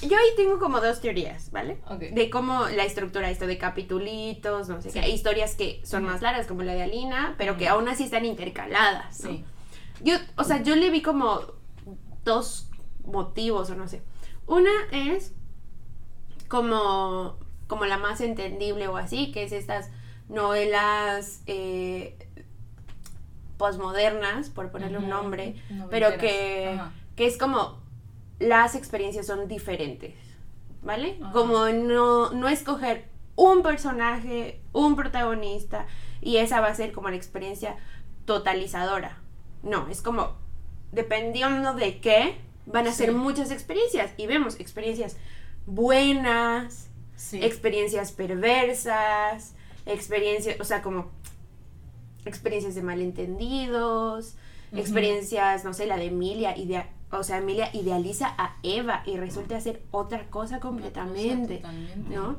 Que 0.00 0.06
yo 0.06 0.16
ahí 0.16 0.28
tengo 0.36 0.58
como 0.60 0.80
dos 0.80 1.00
teorías, 1.00 1.50
¿vale? 1.50 1.80
Ok. 1.88 2.00
De 2.12 2.30
cómo 2.30 2.66
la 2.68 2.84
estructura 2.84 3.30
esto 3.30 3.46
de 3.46 3.56
capitulitos, 3.58 4.68
no 4.68 4.80
sé 4.82 4.90
Sí. 4.90 5.00
qué, 5.00 5.08
historias 5.08 5.54
que 5.56 5.80
son 5.84 6.04
más 6.04 6.20
largas 6.22 6.46
como 6.46 6.62
la 6.62 6.74
de 6.74 6.82
Alina, 6.82 7.34
pero 7.38 7.56
que 7.56 7.66
aún 7.68 7.88
así 7.88 8.04
están 8.04 8.24
intercaladas. 8.24 8.97
¿No? 9.06 9.12
Sí. 9.30 9.44
Yo, 10.02 10.16
o 10.36 10.44
sea, 10.44 10.62
yo 10.62 10.76
le 10.76 10.90
vi 10.90 11.02
como 11.02 11.40
dos 12.24 12.68
motivos 13.04 13.70
o 13.70 13.74
no 13.74 13.88
sé. 13.88 14.02
Una 14.46 14.70
es 14.92 15.32
como, 16.48 17.36
como 17.66 17.84
la 17.84 17.98
más 17.98 18.20
entendible 18.20 18.88
o 18.88 18.96
así, 18.96 19.32
que 19.32 19.44
es 19.44 19.52
estas 19.52 19.90
novelas 20.28 21.42
eh, 21.46 22.16
posmodernas, 23.56 24.50
por 24.50 24.70
ponerle 24.70 24.98
un 24.98 25.08
nombre, 25.08 25.56
Noventeras. 25.70 25.88
pero 25.90 26.18
que, 26.20 26.68
Ajá. 26.78 26.92
que 27.16 27.26
es 27.26 27.36
como 27.38 27.78
las 28.38 28.74
experiencias 28.74 29.26
son 29.26 29.48
diferentes, 29.48 30.14
¿vale? 30.82 31.18
Ajá. 31.20 31.32
Como 31.32 31.66
no, 31.68 32.30
no 32.30 32.48
escoger 32.48 33.08
un 33.34 33.62
personaje, 33.62 34.60
un 34.72 34.96
protagonista, 34.96 35.86
y 36.20 36.36
esa 36.38 36.60
va 36.60 36.68
a 36.68 36.74
ser 36.74 36.92
como 36.92 37.10
la 37.10 37.16
experiencia 37.16 37.76
totalizadora. 38.28 39.16
No, 39.62 39.88
es 39.88 40.02
como, 40.02 40.34
dependiendo 40.92 41.72
de 41.74 41.98
qué, 41.98 42.36
van 42.66 42.86
a 42.86 42.92
ser 42.92 43.12
muchas 43.12 43.50
experiencias, 43.50 44.12
y 44.18 44.26
vemos 44.26 44.60
experiencias 44.60 45.16
buenas, 45.66 46.84
Sí. 47.16 47.42
experiencias 47.42 48.12
perversas, 48.12 49.54
experiencias, 49.86 50.60
o 50.60 50.64
sea, 50.64 50.82
como 50.82 51.10
experiencias 52.24 52.74
de 52.76 52.82
malentendidos, 52.82 54.36
experiencias, 54.72 55.64
no 55.64 55.72
sé, 55.72 55.86
la 55.86 55.96
de 55.96 56.06
Emilia, 56.06 56.56
idea, 56.56 56.90
o 57.10 57.24
sea, 57.24 57.38
Emilia 57.38 57.70
idealiza 57.72 58.28
a 58.38 58.56
Eva 58.62 59.02
y 59.06 59.16
resulta 59.16 59.60
ser 59.60 59.82
otra 59.90 60.26
cosa 60.30 60.60
completamente, 60.60 61.56
Totalmente. 61.56 62.14
¿no? 62.14 62.36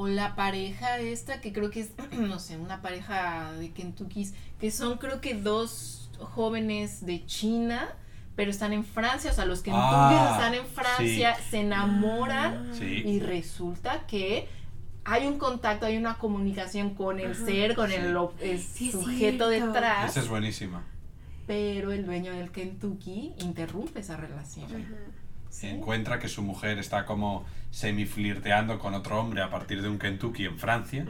O 0.00 0.06
la 0.06 0.36
pareja 0.36 0.98
esta, 1.00 1.40
que 1.40 1.52
creo 1.52 1.70
que 1.70 1.80
es, 1.80 1.90
no 2.12 2.38
sé, 2.38 2.56
una 2.56 2.80
pareja 2.82 3.52
de 3.54 3.72
Kentucky, 3.72 4.28
que 4.60 4.70
son 4.70 4.96
creo 4.98 5.20
que 5.20 5.34
dos 5.34 6.10
jóvenes 6.20 7.04
de 7.04 7.26
China, 7.26 7.88
pero 8.36 8.52
están 8.52 8.72
en 8.72 8.84
Francia, 8.84 9.32
o 9.32 9.34
sea, 9.34 9.44
los 9.44 9.60
que 9.60 9.72
Ah, 9.74 10.30
están 10.34 10.54
en 10.54 10.66
Francia 10.66 11.34
se 11.50 11.62
enamoran 11.62 12.72
Sí. 12.76 13.02
y 13.04 13.18
resulta 13.18 14.06
que 14.06 14.46
hay 15.04 15.26
un 15.26 15.36
contacto, 15.38 15.86
hay 15.86 15.96
una 15.96 16.16
comunicación 16.18 16.94
con 16.94 17.18
el 17.18 17.32
Ajá. 17.32 17.44
ser, 17.44 17.74
con 17.74 17.90
Sí. 17.90 17.96
el, 17.96 18.62
sujeto 18.92 19.48
detrás, 19.48 20.12
Esa 20.12 20.20
es 20.20 20.28
buenísima. 20.28 20.84
pero 21.48 21.90
el 21.90 22.06
dueño 22.06 22.32
del 22.32 22.52
Kentucky 22.52 23.32
interrumpe 23.40 23.98
esa 23.98 24.16
relación. 24.16 24.68
Sí. 25.50 25.66
Encuentra 25.68 26.18
que 26.18 26.28
su 26.28 26.42
mujer 26.42 26.78
está 26.78 27.04
como 27.04 27.44
semiflirteando 27.70 28.78
con 28.78 28.94
otro 28.94 29.20
hombre 29.20 29.42
a 29.42 29.50
partir 29.50 29.82
de 29.82 29.88
un 29.88 29.98
Kentucky 29.98 30.44
en 30.44 30.58
Francia. 30.58 31.06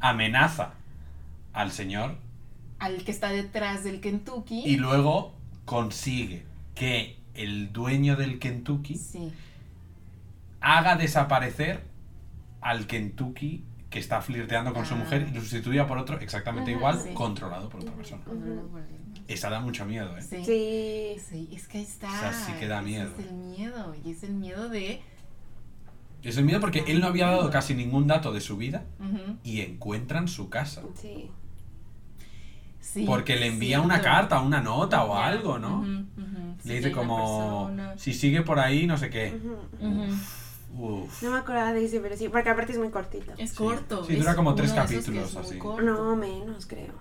Amenaza 0.00 0.74
al 1.52 1.70
señor 1.72 2.16
Al 2.78 3.04
que 3.04 3.10
está 3.10 3.28
detrás 3.30 3.84
del 3.84 4.00
Kentucky. 4.00 4.62
y 4.64 4.76
luego 4.76 5.34
consigue 5.64 6.44
que 6.74 7.18
el 7.34 7.72
dueño 7.72 8.16
del 8.16 8.38
Kentucky 8.38 8.94
Sí. 8.96 9.32
haga 10.60 10.96
desaparecer 10.96 11.84
al 12.60 12.86
Kentucky 12.86 13.64
que 13.90 13.98
está 13.98 14.20
flirteando 14.22 14.72
con 14.72 14.86
su 14.86 14.94
Ah. 14.94 14.98
mujer 14.98 15.26
y 15.30 15.34
lo 15.34 15.40
sustituya 15.40 15.86
por 15.86 15.98
otro 15.98 16.18
exactamente 16.20 16.70
igual, 16.70 17.00
sí. 17.00 17.12
controlado 17.14 17.68
por 17.68 17.80
otra 17.80 17.94
persona. 17.94 18.22
Esa 19.32 19.48
da 19.48 19.60
mucho 19.60 19.84
miedo, 19.86 20.16
¿eh? 20.18 20.22
Sí. 20.22 20.44
Sí. 20.44 21.16
Sí, 21.28 21.48
es 21.54 21.68
que 21.68 21.78
ahí 21.78 21.84
está. 21.84 22.08
O 22.08 22.18
sea, 22.20 22.32
sí 22.32 22.52
que 22.58 22.66
da 22.66 22.78
ese 22.80 22.86
miedo. 22.88 23.10
Es 23.18 23.26
el 23.26 23.32
miedo. 23.32 23.94
Y 24.04 24.10
es 24.10 24.22
el 24.24 24.32
miedo 24.34 24.68
de. 24.68 25.00
Es 26.22 26.36
el 26.36 26.44
miedo 26.44 26.60
porque 26.60 26.84
él 26.88 27.00
no 27.00 27.06
había 27.06 27.28
dado 27.28 27.48
casi 27.50 27.74
ningún 27.74 28.06
dato 28.06 28.32
de 28.32 28.40
su 28.40 28.56
vida 28.56 28.84
y 29.44 29.60
encuentran 29.60 30.26
su 30.28 30.50
casa. 30.50 30.82
Sí. 31.00 31.30
Sí, 32.80 33.04
Porque 33.06 33.36
le 33.36 33.46
envía 33.46 33.80
una 33.80 34.00
carta, 34.00 34.40
una 34.40 34.60
nota 34.60 35.04
o 35.04 35.14
algo, 35.14 35.58
¿no? 35.58 35.84
Le 36.64 36.74
dice 36.74 36.90
como, 36.90 37.66
persona. 37.68 37.96
si 37.98 38.12
sigue 38.14 38.42
por 38.42 38.58
ahí, 38.58 38.86
no 38.86 38.98
sé 38.98 39.10
qué. 39.10 39.38
Uf. 40.76 41.22
No 41.22 41.30
me 41.30 41.38
acordaba 41.38 41.72
de 41.72 41.84
ese, 41.84 42.00
pero 42.00 42.16
sí, 42.16 42.28
porque 42.28 42.48
aparte 42.48 42.72
es 42.72 42.78
muy 42.78 42.90
cortito. 42.90 43.32
Es 43.38 43.50
Sí. 43.50 43.56
corto. 43.56 44.04
Sí, 44.04 44.16
dura 44.16 44.34
como 44.34 44.54
tres 44.54 44.72
capítulos, 44.72 45.36
así. 45.36 45.58
corto. 45.58 45.82
No, 45.82 46.16
menos, 46.16 46.66
creo. 46.66 46.94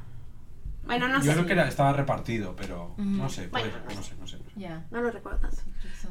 Bueno, 0.90 1.08
no 1.08 1.20
Yo 1.20 1.26
sé. 1.26 1.34
creo 1.34 1.46
que 1.46 1.54
era- 1.54 1.68
estaba 1.68 1.94
repartido, 1.94 2.56
pero 2.56 2.94
Ujú. 2.94 3.04
no 3.04 3.30
sé, 3.30 3.48
puede- 3.48 3.66
Bueno, 3.70 3.78
no 3.90 3.96
no 3.96 4.04
sé, 4.04 4.16
no 4.20 4.28
sé. 4.28 4.38
no 4.38 4.44
sé. 4.46 4.52
Ya. 4.56 4.86
No 4.92 5.02
lo 5.02 5.12
recuerdo 5.12 5.40
tanto. 5.40 5.58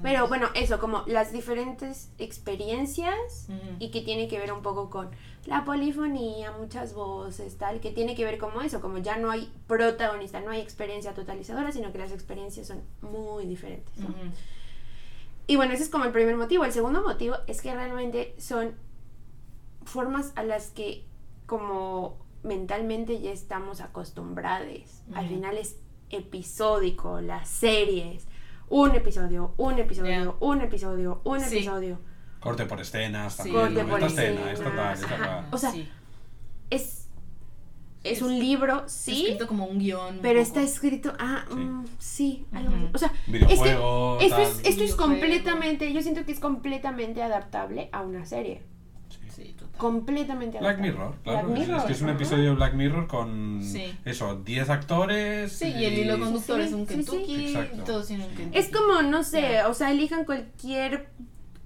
Pero 0.02 0.28
bueno, 0.28 0.48
eso, 0.54 0.78
como 0.78 1.02
las 1.06 1.32
diferentes 1.32 2.10
experiencias 2.18 3.46
Ujú. 3.48 3.76
y 3.80 3.90
que 3.90 4.02
tiene 4.02 4.28
que 4.28 4.38
ver 4.38 4.52
un 4.52 4.62
poco 4.62 4.88
con 4.90 5.10
la 5.46 5.64
polifonía, 5.64 6.52
muchas 6.52 6.94
voces, 6.94 7.58
tal, 7.58 7.80
que 7.80 7.90
tiene 7.90 8.14
que 8.14 8.24
ver 8.24 8.38
como 8.38 8.60
eso, 8.62 8.80
como 8.80 8.98
ya 8.98 9.16
no 9.18 9.30
hay 9.30 9.52
protagonista, 9.66 10.40
no 10.40 10.50
hay 10.50 10.60
experiencia 10.60 11.12
totalizadora, 11.14 11.72
sino 11.72 11.90
que 11.92 11.98
las 11.98 12.12
experiencias 12.12 12.66
son 12.68 12.82
muy 13.02 13.46
diferentes. 13.46 13.96
¿no? 13.98 14.08
Ujú. 14.08 14.16
Y 15.48 15.56
bueno, 15.56 15.72
ese 15.72 15.82
es 15.84 15.88
como 15.88 16.04
el 16.04 16.12
primer 16.12 16.36
motivo. 16.36 16.64
El 16.64 16.72
segundo 16.72 17.02
motivo 17.02 17.36
es 17.46 17.62
que 17.62 17.74
realmente 17.74 18.34
son 18.38 18.74
formas 19.84 20.32
a 20.36 20.42
las 20.42 20.68
que 20.70 21.04
como 21.46 22.18
mentalmente 22.42 23.20
ya 23.20 23.30
estamos 23.32 23.80
acostumbrados. 23.80 25.02
Al 25.14 25.28
final 25.28 25.56
es 25.58 25.76
episódico, 26.10 27.20
las 27.20 27.48
series. 27.48 28.26
Un 28.68 28.94
episodio, 28.94 29.54
un 29.56 29.78
episodio, 29.78 30.36
un 30.40 30.60
episodio, 30.60 31.20
un 31.24 31.40
Sí. 31.40 31.56
episodio. 31.56 31.98
Corte 32.40 32.66
por 32.66 32.80
escenas, 32.80 33.32
Sí. 33.34 33.38
también. 33.50 33.60
Corte 33.74 33.84
por 33.84 34.02
esta 34.02 34.22
escena, 34.22 34.52
escenas, 34.52 34.60
esta 34.60 34.76
tal, 34.76 34.94
esta. 35.22 35.48
O 35.50 35.58
sea, 35.58 35.70
Sí. 35.72 35.88
Es, 36.70 37.08
es 38.04 38.18
Es- 38.18 38.22
un 38.22 38.38
libro, 38.38 38.84
sí, 38.88 39.22
Escrito 39.24 39.46
como 39.48 39.64
un 39.66 39.78
guion. 39.78 40.18
pero 40.22 40.38
está 40.38 40.62
escrito, 40.62 41.14
ah, 41.18 41.44
Sí. 41.48 41.54
mm, 41.56 41.84
sí, 41.98 42.46
algo 42.52 42.74
así. 42.76 42.88
O 42.94 42.98
sea, 42.98 43.12
Videojuego, 43.26 44.18
esto 44.20 44.38
es, 44.38 44.60
esto 44.64 44.84
es 44.84 44.94
completamente, 44.94 45.92
yo 45.92 46.00
siento 46.02 46.24
que 46.24 46.32
es 46.32 46.40
completamente 46.40 47.22
adaptable 47.22 47.88
a 47.92 48.02
una 48.02 48.24
serie. 48.26 48.62
Sí, 49.38 49.52
total. 49.58 49.78
Completamente 49.78 50.58
Black. 50.58 50.78
Mirror, 50.80 51.14
claro. 51.22 51.48
Black 51.48 51.56
es- 51.58 51.62
es, 51.62 51.68
Mirror, 51.68 51.86
que 51.86 51.92
es 51.92 52.02
un 52.02 52.08
episodio 52.08 52.44
de 52.50 52.54
Black 52.56 52.74
Mirror 52.74 53.06
con 53.06 53.60
Sí. 53.62 53.94
eso, 54.04 54.34
10 54.36 54.68
actores. 54.68 55.52
Sí, 55.52 55.68
y 55.68 55.84
el 55.84 55.94
hilo 55.98 56.18
conductor 56.18 56.60
Sí, 56.60 56.66
es 56.66 56.72
un 56.72 56.86
sí, 56.86 56.94
sí. 56.94 56.94
Kentucky. 57.04 57.26
Tienen 58.06 58.26
un 58.26 58.34
Kentucky. 58.34 58.58
Es 58.58 58.68
como, 58.70 59.02
no 59.02 59.22
sé, 59.22 59.62
o 59.62 59.74
sea, 59.74 59.90
elijan 59.92 60.24
cualquier 60.24 61.08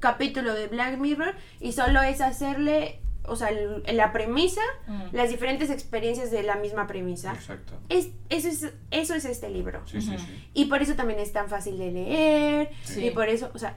capítulo 0.00 0.52
de 0.54 0.66
Black 0.66 0.98
Mirror 0.98 1.34
y 1.60 1.72
solo 1.72 2.02
es 2.02 2.20
hacerle, 2.20 3.00
o 3.24 3.36
sea, 3.36 3.48
el- 3.50 3.82
la 3.96 4.12
premisa, 4.12 4.60
Mm. 4.88 5.02
las 5.14 5.30
diferentes 5.30 5.70
experiencias 5.70 6.30
de 6.30 6.42
la 6.42 6.56
misma 6.56 6.86
premisa. 6.86 7.32
Exacto. 7.32 7.74
Es, 7.88 8.08
eso, 8.28 8.48
es, 8.48 8.72
eso 8.90 9.14
es 9.14 9.24
este 9.24 9.48
libro. 9.48 9.80
Sí, 9.86 10.00
sí, 10.00 10.16
sí. 10.18 10.48
Y 10.54 10.64
por 10.66 10.82
eso 10.82 10.94
también 10.94 11.20
es 11.20 11.32
tan 11.32 11.48
fácil 11.48 11.78
de 11.78 11.92
leer. 11.92 12.70
Sí. 12.82 13.06
Y 13.06 13.10
por 13.12 13.28
eso, 13.28 13.50
o 13.54 13.58
sea, 13.58 13.76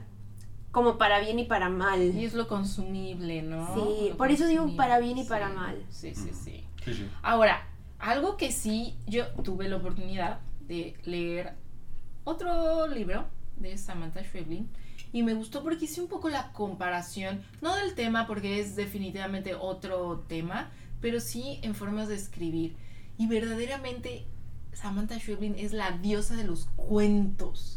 como 0.76 0.98
para 0.98 1.20
bien 1.20 1.38
y 1.38 1.44
para 1.44 1.70
mal. 1.70 2.14
Y 2.14 2.26
es 2.26 2.34
lo 2.34 2.48
consumible, 2.48 3.40
¿no? 3.40 3.74
Sí, 3.74 4.10
Lo 4.10 4.16
por 4.18 4.30
eso 4.30 4.46
digo 4.46 4.76
para 4.76 4.98
bien 4.98 5.16
y 5.16 5.22
sí. 5.22 5.28
para 5.30 5.48
mal. 5.48 5.82
Sí, 5.88 6.14
sí, 6.14 6.28
Ujú. 6.28 6.34
sí. 6.44 6.64
Sí, 6.84 6.92
sí. 6.94 7.08
Ahora, 7.22 7.66
algo 7.98 8.36
que 8.36 8.52
sí 8.52 8.94
yo 9.06 9.26
tuve 9.42 9.70
la 9.70 9.76
oportunidad 9.76 10.40
de 10.68 10.94
leer 11.04 11.54
otro 12.24 12.88
libro 12.88 13.24
de 13.56 13.78
Samantha 13.78 14.22
Schweblin 14.22 14.68
y 15.14 15.22
me 15.22 15.32
gustó 15.32 15.62
porque 15.62 15.86
hice 15.86 16.02
un 16.02 16.08
poco 16.08 16.28
la 16.28 16.52
comparación, 16.52 17.40
no 17.62 17.74
del 17.76 17.94
tema 17.94 18.26
porque 18.26 18.60
es 18.60 18.76
definitivamente 18.76 19.54
otro 19.54 20.26
tema, 20.28 20.70
pero 21.00 21.20
sí 21.20 21.58
en 21.62 21.74
formas 21.74 22.08
de 22.08 22.16
escribir. 22.16 22.76
Y 23.16 23.28
verdaderamente 23.28 24.26
Samantha 24.74 25.18
Schweblin 25.18 25.54
es 25.58 25.72
la 25.72 25.92
diosa 25.92 26.36
de 26.36 26.44
los 26.44 26.66
cuentos. 26.76 27.75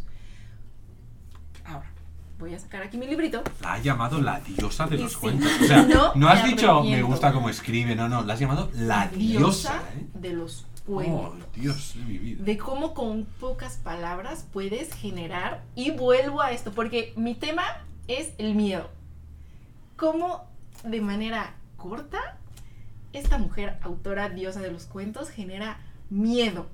Voy 2.39 2.53
a 2.53 2.59
sacar 2.59 2.81
aquí 2.83 2.97
mi 2.97 3.05
librito. 3.05 3.43
La 3.61 3.73
ha 3.73 3.79
llamado 3.79 4.21
la 4.21 4.39
diosa 4.39 4.87
de 4.87 4.95
Y 4.95 4.99
los 4.99 5.11
sí. 5.13 5.17
cuentos. 5.19 5.51
O 5.61 5.65
sea, 5.65 5.83
No 5.83 6.15
no, 6.15 6.27
has 6.29 6.45
dicho 6.45 6.83
me 6.83 7.01
gusta 7.03 7.33
cómo 7.33 7.49
escribe, 7.49 7.95
no, 7.95 8.07
no. 8.09 8.23
La 8.23 8.33
has 8.33 8.39
llamado 8.39 8.69
la 8.73 9.07
diosa, 9.09 9.83
¿eh? 9.97 10.05
de 10.13 10.33
los 10.33 10.65
Oh, 10.87 10.93
cuentos. 10.93 11.51
Dios 11.53 11.93
de 11.95 12.01
mi 12.05 12.17
vida. 12.17 12.43
de 12.43 12.57
cómo 12.57 12.95
con 12.95 13.25
pocas 13.39 13.77
palabras 13.77 14.47
puedes 14.51 14.91
generar 14.95 15.63
y 15.75 15.91
vuelvo 15.91 16.41
a 16.41 16.51
esto 16.51 16.71
porque 16.71 17.13
mi 17.15 17.35
tema 17.35 17.63
es 18.07 18.31
el 18.39 18.55
miedo. 18.55 18.89
Cómo 19.97 20.47
de 20.83 21.01
manera 21.01 21.53
corta 21.77 22.37
esta 23.13 23.37
mujer 23.37 23.77
autora 23.83 24.29
diosa 24.29 24.61
de 24.61 24.71
los 24.71 24.85
cuentos 24.85 25.29
genera 25.29 25.79
miedo. 26.09 26.65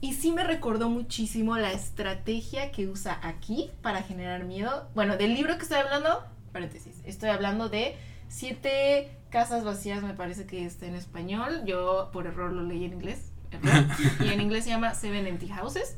Y 0.00 0.14
sí 0.14 0.32
me 0.32 0.44
recordó 0.44 0.90
muchísimo 0.90 1.56
la 1.56 1.72
estrategia 1.72 2.70
que 2.70 2.88
usa 2.88 3.18
aquí 3.22 3.70
para 3.82 4.02
generar 4.02 4.44
miedo. 4.44 4.88
Bueno, 4.94 5.16
del 5.16 5.34
libro 5.34 5.56
que 5.56 5.62
estoy 5.62 5.78
hablando, 5.78 6.24
paréntesis, 6.52 7.00
estoy 7.04 7.30
hablando 7.30 7.68
de 7.68 7.96
siete 8.28 9.16
casas 9.30 9.64
vacías, 9.64 10.02
me 10.02 10.14
parece 10.14 10.46
que 10.46 10.64
está 10.64 10.86
en 10.86 10.94
español. 10.94 11.62
Yo 11.64 12.10
por 12.12 12.26
error 12.26 12.52
lo 12.52 12.62
leí 12.62 12.84
en 12.84 12.92
inglés. 12.92 13.32
error. 13.50 13.86
y 14.20 14.28
en 14.28 14.40
inglés 14.40 14.64
se 14.64 14.70
llama 14.70 14.94
Seven 14.94 15.26
Empty 15.26 15.48
Houses. 15.48 15.96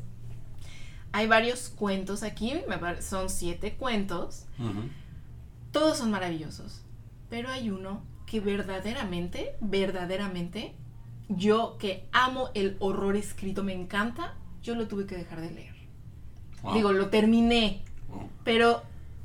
Hay 1.12 1.26
varios 1.26 1.70
cuentos 1.70 2.22
aquí, 2.22 2.54
me 2.68 3.02
son 3.02 3.30
siete 3.30 3.74
cuentos. 3.74 4.46
Todos 5.72 5.98
son 5.98 6.10
maravillosos. 6.10 6.82
Pero 7.30 7.48
hay 7.48 7.70
uno 7.70 8.02
que 8.26 8.40
verdaderamente, 8.40 9.56
verdaderamente, 9.60 10.74
yo 11.28 11.76
que 11.78 12.06
amo 12.12 12.50
el 12.54 12.76
horror 12.78 13.16
escrito, 13.16 13.62
me 13.62 13.72
encanta, 13.72 14.34
yo 14.62 14.74
lo 14.74 14.86
tuve 14.88 15.06
que 15.06 15.16
dejar 15.16 15.40
de 15.40 15.50
leer. 15.50 15.74
Wow. 16.62 16.74
Digo, 16.74 16.92
lo 16.92 17.08
terminé, 17.08 17.82
Wow. 18.08 18.28
pero 18.44 18.82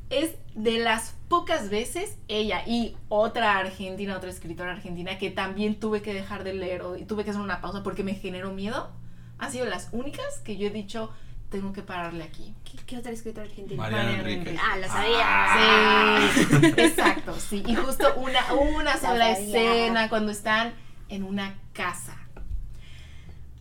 es 0.10 0.36
de 0.56 0.80
las 0.80 1.16
pocas 1.30 1.70
veces 1.70 2.18
ella 2.28 2.64
y 2.68 2.97
otra 3.08 3.58
argentina, 3.58 4.18
otra 4.18 4.30
escritora 4.30 4.72
argentina 4.74 5.18
que 5.18 5.30
también 5.32 5.80
tuve 5.80 6.02
que 6.02 6.14
dejar 6.14 6.43
de 6.43 6.54
leer 6.54 6.82
o 6.82 6.97
y 6.97 7.06
tuve 7.06 7.24
que 7.24 7.30
hacer 7.30 7.41
una 7.41 7.62
pausa 7.62 7.84
porque 7.84 8.04
me 8.04 8.16
generó 8.16 8.52
miedo, 8.52 8.89
han 9.38 9.52
sido 9.52 9.66
las 9.66 9.89
únicas 9.93 10.39
que 10.43 10.58
yo 10.58 10.68
he 10.68 10.72
dicho, 10.72 11.10
tengo 11.49 11.72
que 11.74 11.82
pararle 11.84 12.24
aquí. 12.24 12.54
¿Qué, 12.64 12.78
qué 12.86 12.97
otra 12.97 13.12
escritora 13.12 13.45
argentina? 13.45 13.82
Mariana 13.82 14.12
Mariana 14.18 14.30
Enríquez. 14.32 14.60
Ah, 14.62 14.78
lo 14.78 14.88
sabía. 14.88 16.60
Sí, 16.60 16.66
exacto, 16.82 17.36
sí. 17.39 17.64
Y 17.68 17.76
justo 17.76 18.14
una, 18.18 18.54
una 18.54 18.97
sola 18.97 19.32
escena 19.32 20.10
cuando 20.10 20.32
están 20.32 20.74
en 21.12 21.24
una 21.24 21.55
casa. 21.74 22.18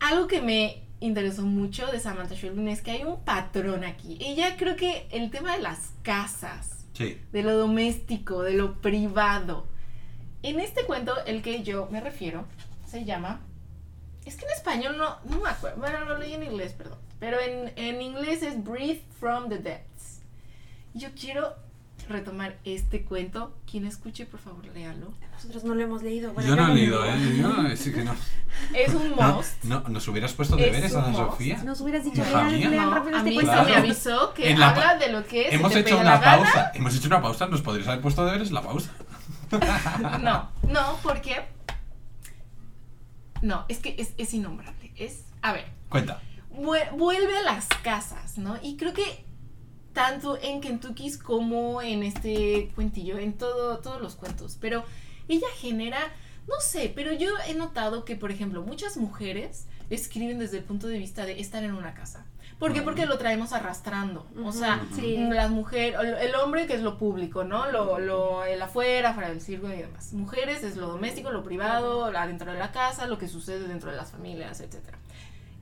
Algo 0.01 0.27
que 0.27 0.41
me 0.41 0.83
interesó 1.01 1.43
mucho 1.43 1.87
de 1.89 2.01
Samantha 2.01 2.35
Schweblin 2.35 2.69
es 2.69 2.81
que 2.83 2.91
hay 2.93 3.05
un 3.05 3.23
patrón 3.25 3.85
aquí. 3.85 4.19
Ella 4.21 4.57
creo 4.57 4.77
que 4.77 5.07
el 5.11 5.31
tema 5.31 5.57
de 5.57 5.63
las 5.63 5.91
casas, 6.03 6.85
Sí. 6.95 7.19
de 7.33 7.43
lo 7.43 7.57
doméstico, 7.57 8.43
de 8.43 8.55
lo 8.55 8.81
privado. 8.81 9.67
En 10.43 10.59
este 10.61 10.85
cuento, 10.85 11.15
el 11.27 11.43
que 11.43 11.63
yo 11.63 11.89
me 11.91 12.01
refiero, 12.01 12.47
se 12.87 13.05
llama... 13.05 13.41
Es 14.25 14.37
que 14.37 14.45
en 14.45 14.51
español 14.53 14.99
no, 14.99 15.17
no 15.25 15.41
me 15.41 15.49
acuerdo. 15.49 15.79
Bueno, 15.79 16.05
lo 16.05 16.19
leí 16.19 16.35
en 16.35 16.43
inglés, 16.43 16.73
perdón. 16.75 16.99
Pero 17.19 17.39
en, 17.41 17.73
en 17.77 18.03
inglés 18.03 18.43
es 18.43 18.63
Breathe 18.63 19.03
from 19.19 19.49
the 19.49 19.59
Depths. 19.59 20.21
Yo 20.93 21.09
quiero 21.19 21.55
retomar 22.09 22.57
este 22.65 23.03
cuento. 23.05 23.55
Quien 23.71 23.85
escuche, 23.87 24.27
por 24.27 24.41
favor, 24.41 24.65
léalo. 24.75 25.13
Nosotros 25.33 25.65
no 25.65 25.75
lo 25.75 25.83
hemos 25.83 26.03
leído. 26.03 26.33
Bueno, 26.33 26.49
Yo 26.51 26.57
no 26.57 26.69
he 26.71 26.75
leído, 26.75 27.05
¿eh? 27.05 27.37
Yo 27.39 27.49
no, 27.49 27.77
sí 27.77 27.93
que 27.93 28.05
no. 28.05 28.15
Es 28.75 28.93
un 28.95 29.11
must. 29.11 29.63
no, 29.65 29.81
¿Nos 29.89 30.07
hubieras 30.09 30.33
puesto 30.35 30.57
Es 30.59 30.65
deberes, 30.65 30.95
Ana. 30.95 31.15
Sofía? 31.17 31.63
Nos 31.65 31.81
hubieras 31.81 32.05
dicho, 32.05 32.23
lean, 32.25 32.59
lean 32.61 32.77
No, 32.77 32.95
rápido 32.95 33.15
a 33.17 33.19
este 33.19 33.31
mí 33.31 33.35
cuento. 33.37 33.53
se 33.53 33.57
Claro. 33.59 33.71
me 33.71 33.77
avisó 33.77 34.35
que 34.35 34.51
En 34.51 34.61
la 34.61 34.69
habla 34.71 34.97
de 34.97 35.13
lo 35.13 35.25
que 35.25 35.49
se 35.49 35.55
Hemos 35.55 35.75
hecho 35.77 35.99
una 35.99 36.19
gana. 36.19 36.37
pausa. 36.45 36.73
Hemos 36.75 36.97
hecho 36.97 37.07
una 37.09 37.23
pausa. 37.23 37.47
¿Nos 37.47 37.63
podrías 37.63 37.89
haber 37.89 38.01
puesto 38.03 38.25
deberes 38.25 38.51
la 38.51 38.63
pausa? 38.63 38.91
No, 40.21 40.49
no, 40.69 40.99
porque. 41.03 41.43
No, 43.43 43.65
es 43.69 43.79
que 43.79 43.95
es, 43.99 44.13
es 44.19 44.35
innombrable. 44.35 44.93
Es. 44.97 45.25
A 45.43 45.53
ver, 45.53 45.67
Cuenta. 45.89 46.21
vue- 46.55 46.91
vuelve 46.97 47.37
a 47.39 47.43
las 47.43 47.67
casas, 47.83 48.37
¿no? 48.39 48.59
Y 48.63 48.77
creo 48.77 48.93
que 48.93 49.25
tanto 50.01 50.39
en 50.41 50.63
Kentucky 50.63 51.13
como 51.19 51.83
en 51.83 52.03
este 52.03 52.73
cuentillo, 52.75 53.19
en 53.19 53.35
todo, 53.35 53.81
todos 53.81 54.01
los 54.01 54.17
cuentos, 54.17 54.57
pero 54.59 54.83
ella 55.29 55.47
genera, 55.59 55.99
no 56.49 56.55
sé, 56.59 56.91
pero 56.95 57.13
yo 57.13 57.29
he 57.47 57.53
notado 57.53 58.07
que, 58.07 58.17
por 58.17 58.31
ejemplo, 58.31 58.63
muchas 58.63 58.97
mujeres 58.97 59.67
escriben 59.91 60.39
desde 60.39 60.57
el 60.57 60.65
punto 60.65 60.87
de 60.87 60.97
vista 60.97 61.27
de 61.27 61.39
estar 61.39 61.63
en 61.65 61.75
una 61.75 61.93
casa. 61.93 62.25
¿Por 62.59 62.73
qué? 62.73 62.81
Porque 62.81 63.05
lo 63.05 63.19
traemos 63.19 63.53
arrastrando. 63.53 64.27
O 64.43 64.53
sea. 64.53 64.87
Sí. 64.95 65.17
las 65.19 65.51
mujeres, 65.51 65.99
el, 66.21 66.35
hombre 66.35 66.67
que 66.67 66.75
es 66.75 66.83
lo 66.83 66.99
público, 66.99 67.45
¿no? 67.45 67.71
Lo, 67.71 67.99
lo, 67.99 68.45
el 68.45 68.61
afuera, 68.61 69.13
fuera 69.15 69.29
del 69.29 69.41
circo 69.41 69.69
y 69.69 69.77
demás. 69.77 70.13
Mujeres 70.13 70.63
es 70.63 70.77
lo 70.77 70.89
doméstico, 70.89 71.31
lo 71.31 71.43
privado, 71.43 72.11
la 72.11 72.27
dentro 72.27 72.53
de 72.53 72.59
la 72.59 72.73
casa, 72.73 73.07
lo 73.07 73.19
que 73.19 73.29
sucede 73.29 73.69
dentro 73.69 73.91
de 73.91 73.97
las 73.97 74.11
familias, 74.11 74.61
etcétera. 74.61 74.99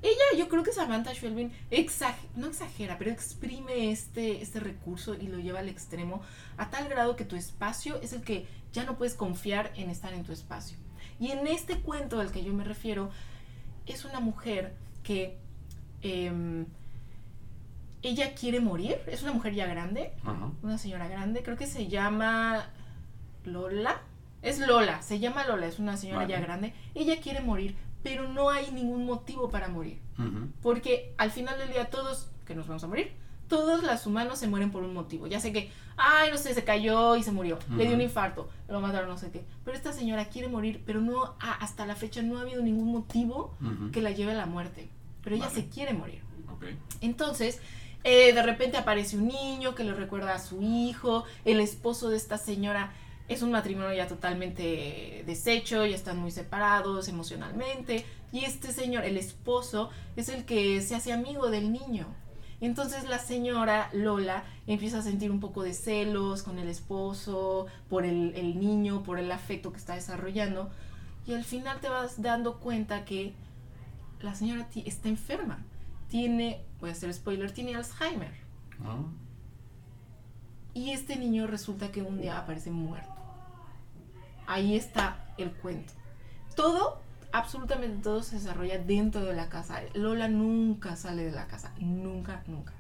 Ella, 0.01 0.39
yo 0.39 0.49
creo 0.49 0.63
que 0.63 0.73
Samantha 0.73 1.13
Schweblin 1.15 1.53
exag- 1.71 2.15
no 2.37 2.47
exagera, 2.47 2.99
pero 2.99 3.11
exprime 3.11 3.91
este, 3.91 4.41
este 4.43 4.61
recurso 4.61 5.15
y 5.15 5.27
lo 5.27 5.39
lleva 5.39 5.59
al 5.59 5.69
extremo 5.69 6.23
a 6.57 6.71
tal 6.71 6.89
grado 6.89 7.17
que 7.17 7.25
tu 7.25 7.35
espacio 7.35 8.01
es 8.01 8.13
el 8.13 8.23
que 8.23 8.47
ya 8.73 8.85
no 8.85 8.97
puedes 8.97 9.15
confiar 9.15 9.73
en 9.75 9.91
estar 9.91 10.13
en 10.15 10.23
tu 10.23 10.33
espacio. 10.33 10.77
Y 11.19 11.33
en 11.33 11.47
este 11.49 11.79
cuento 11.81 12.21
al 12.21 12.31
que 12.31 12.45
yo 12.45 12.53
me 12.55 12.63
refiero, 12.63 13.11
es 13.87 14.05
una 14.05 14.21
mujer 14.21 14.75
que 15.03 15.37
em, 16.03 16.67
ella 18.03 18.35
quiere 18.35 18.61
morir, 18.61 18.99
es 19.09 19.23
una 19.23 19.33
mujer 19.33 19.55
ya 19.55 19.67
grande, 19.67 20.13
una 20.63 20.79
señora 20.79 21.09
grande, 21.09 21.43
creo 21.43 21.57
que 21.57 21.67
se 21.67 21.89
llama 21.89 22.71
Lola. 23.45 24.01
Es 24.43 24.61
Lola, 24.61 25.03
se 25.03 25.19
llama 25.19 25.45
Lola, 25.45 25.67
es 25.67 25.81
una 25.81 25.97
señora 25.97 26.21
Vale. 26.21 26.33
ya 26.35 26.39
grande. 26.41 26.73
Ella 26.95 27.21
quiere 27.21 27.41
morir, 27.41 27.75
pero 28.03 28.29
no 28.29 28.51
hay 28.51 28.71
ningún 28.71 29.05
motivo 29.07 29.51
para 29.51 29.69
morir. 29.69 30.01
Porque 30.63 31.15
al 31.17 31.31
final 31.31 31.59
del 31.59 31.71
día 31.71 31.91
todos, 31.91 32.29
que 32.45 32.55
nos 32.55 32.67
vamos 32.67 32.83
a 32.85 32.89
morir, 32.89 33.13
todos 33.49 33.83
los 33.83 34.07
humanos 34.07 34.39
se 34.39 34.49
mueren 34.49 34.71
por 34.71 34.83
un 34.83 34.93
motivo. 34.93 35.27
Ya 35.27 35.41
sé 35.41 35.53
que, 35.53 35.71
ay, 35.97 36.31
no 36.31 36.37
sé, 36.37 36.55
se 36.55 36.65
cayó 36.65 37.17
y 37.17 37.23
se 37.23 37.33
murió, 37.33 37.59
le 37.77 37.87
dio 37.87 37.95
un 37.95 38.01
infarto, 38.01 38.49
lo 38.69 38.81
mataron, 38.81 39.09
no 39.09 39.17
sé 39.17 39.31
qué. 39.31 39.45
Pero 39.65 39.77
esta 39.77 39.93
señora 39.93 40.27
quiere 40.27 40.49
morir, 40.49 40.83
pero 40.85 41.01
no, 41.01 41.35
ah, 41.41 41.57
hasta 41.61 41.87
la 41.87 41.97
fecha 41.97 42.23
no 42.23 42.39
ha 42.39 42.43
habido 42.43 42.63
ningún 42.63 42.93
motivo 42.93 43.55
que 43.93 44.03
la 44.03 44.11
lleve 44.11 44.33
a 44.33 44.37
la 44.37 44.47
muerte. 44.47 44.89
Pero 45.23 45.37
ella 45.37 45.47
Vale. 45.47 45.63
se 45.63 45.69
quiere 45.69 45.93
morir. 45.95 46.21
Entonces, 47.01 47.61
eh, 48.05 48.33
de 48.33 48.43
repente 48.43 48.77
aparece 48.77 49.17
un 49.17 49.29
niño 49.29 49.75
que 49.75 49.85
le 49.85 49.95
recuerda 49.95 50.35
a 50.35 50.39
su 50.39 50.61
hijo, 50.63 51.25
el 51.45 51.61
esposo 51.61 52.09
de 52.09 52.17
esta 52.17 52.39
señora 52.39 52.93
es 53.29 53.43
un 53.43 53.51
matrimonio 53.51 53.93
ya 53.93 54.09
totalmente 54.09 55.23
deshecho, 55.27 55.85
ya 55.85 55.95
están 55.95 56.19
muy 56.19 56.31
separados 56.31 57.09
emocionalmente, 57.09 58.05
y 58.33 58.45
este 58.45 58.73
señor, 58.73 59.05
el 59.05 59.17
esposo, 59.17 59.91
es 60.17 60.29
el 60.29 60.45
que 60.45 60.81
se 60.81 60.95
hace 60.95 61.13
amigo 61.13 61.51
del 61.51 61.73
niño. 61.73 62.07
Entonces 62.61 63.09
la 63.09 63.19
señora 63.19 63.89
Lola 63.93 64.45
empieza 64.67 64.99
a 64.99 65.03
sentir 65.03 65.31
un 65.31 65.39
poco 65.39 65.63
de 65.63 65.75
celos 65.75 66.43
con 66.43 66.59
el 66.59 66.69
esposo, 66.69 67.67
por 67.89 68.05
el, 68.05 68.35
el 68.35 68.59
niño, 68.59 69.03
por 69.03 69.19
el 69.19 69.31
afecto 69.31 69.71
que 69.71 69.79
está 69.79 69.95
desarrollando, 69.95 70.71
y 71.27 71.35
al 71.35 71.45
final 71.45 71.79
te 71.81 71.89
vas 71.89 72.21
dando 72.21 72.59
cuenta 72.59 73.05
que 73.05 73.33
la 74.23 74.35
señora 74.35 74.67
está 74.85 75.09
enferma. 75.09 75.59
Tiene, 76.09 76.63
voy 76.81 76.91
a 76.91 76.93
hacer 76.93 77.13
spoiler, 77.13 77.53
tiene 77.53 77.75
Alzheimer. 77.75 78.33
Ah. 78.83 79.03
Y 80.75 80.91
este 80.91 81.17
niño 81.17 81.47
resulta 81.47 81.93
que 81.93 82.03
un 82.03 82.21
día 82.21 82.39
aparece 82.39 82.71
muerto. 82.71 83.18
Ahí 84.49 84.75
está 84.75 85.35
el 85.37 85.53
cuento. 85.53 85.93
Todo, 86.57 87.03
absolutamente 87.33 88.03
todo 88.03 88.23
se 88.23 88.37
desarrolla 88.37 88.79
dentro 88.79 89.23
de 89.25 89.35
la 89.35 89.51
casa. 89.51 89.83
Lola 89.93 90.29
nunca 90.29 90.97
sale 90.97 91.27
de 91.27 91.33
la 91.33 91.47
casa. 91.47 91.71
Nunca, 91.79 92.43
nunca. 92.47 92.73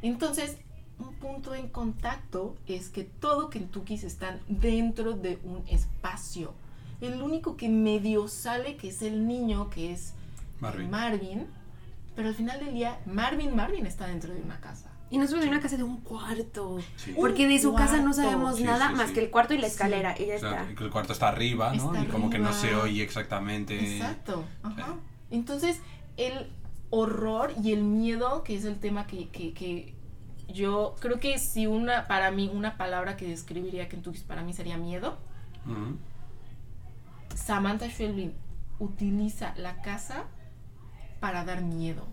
Entonces, 0.00 0.56
un 0.98 1.12
punto 1.16 1.54
en 1.54 1.68
contacto 1.68 2.56
es 2.66 2.88
que 2.88 3.04
todo 3.04 3.50
Kentucky 3.50 3.94
están 3.96 4.40
dentro 4.48 5.12
de 5.12 5.38
un 5.44 5.62
espacio. 5.68 6.54
El 7.02 7.22
único 7.22 7.58
que 7.58 7.68
medio 7.68 8.26
sale, 8.26 8.76
que 8.76 8.88
es 8.88 9.02
el 9.02 9.28
niño, 9.28 9.68
que 9.68 9.92
es 9.92 10.14
Marvin. 10.58 10.90
Marvin, 10.90 11.46
pero 12.16 12.28
al 12.28 12.34
final 12.34 12.60
del 12.60 12.72
día, 12.72 12.98
Marvin, 13.04 13.54
Marvin 13.54 13.84
está 13.84 14.06
dentro 14.06 14.32
de 14.32 14.40
una 14.40 14.58
casa. 14.58 14.90
Y 15.10 15.16
no 15.18 15.26
solo 15.26 15.40
de 15.42 15.48
una 15.48 15.60
casa, 15.60 15.76
de 15.78 15.82
un 15.84 15.98
cuarto. 15.98 16.78
Sí. 16.96 17.14
Porque 17.16 17.46
de 17.48 17.58
su 17.58 17.74
casa 17.74 17.98
no 18.00 18.12
sabemos 18.12 18.56
Sí, 18.56 18.64
nada 18.64 18.88
sí, 18.90 18.94
más 18.94 19.08
sí. 19.08 19.14
que 19.14 19.20
el 19.20 19.30
cuarto 19.30 19.54
y 19.54 19.58
la 19.58 19.66
Sí. 19.68 19.72
escalera. 19.72 20.14
Y 20.18 20.26
ya 20.26 20.36
O 20.36 20.38
sea, 20.38 20.62
está. 20.62 20.74
que 20.74 20.84
el 20.84 20.90
cuarto 20.90 21.12
está 21.14 21.28
arriba, 21.28 21.72
¿no? 21.74 21.94
Está 21.94 22.04
y 22.04 22.08
como 22.08 22.28
que 22.30 22.38
no 22.38 22.52
se 22.52 22.74
oye 22.74 23.02
exactamente. 23.02 23.96
Exacto. 23.96 24.44
Ajá. 24.62 24.86
Sí. 24.86 24.92
Entonces, 25.30 25.80
el 26.18 26.50
horror 26.90 27.52
y 27.62 27.72
el 27.72 27.82
miedo, 27.84 28.42
que 28.44 28.54
es 28.56 28.64
el 28.64 28.78
tema 28.80 29.06
que, 29.06 29.28
que, 29.28 29.52
que 29.54 29.94
yo 30.48 30.94
creo 31.00 31.20
que 31.20 31.38
si 31.38 31.66
una, 31.66 32.06
para 32.06 32.30
mí, 32.30 32.50
una 32.52 32.76
palabra 32.76 33.16
que 33.16 33.26
describiría 33.26 33.88
Kentucky 33.88 34.20
para 34.20 34.42
mí 34.42 34.52
sería 34.52 34.76
miedo. 34.76 35.16
Samantha 37.34 37.88
Schweblin 37.90 38.34
utiliza 38.78 39.54
la 39.56 39.80
casa 39.82 40.24
para 41.20 41.44
dar 41.44 41.62
miedo. 41.62 42.06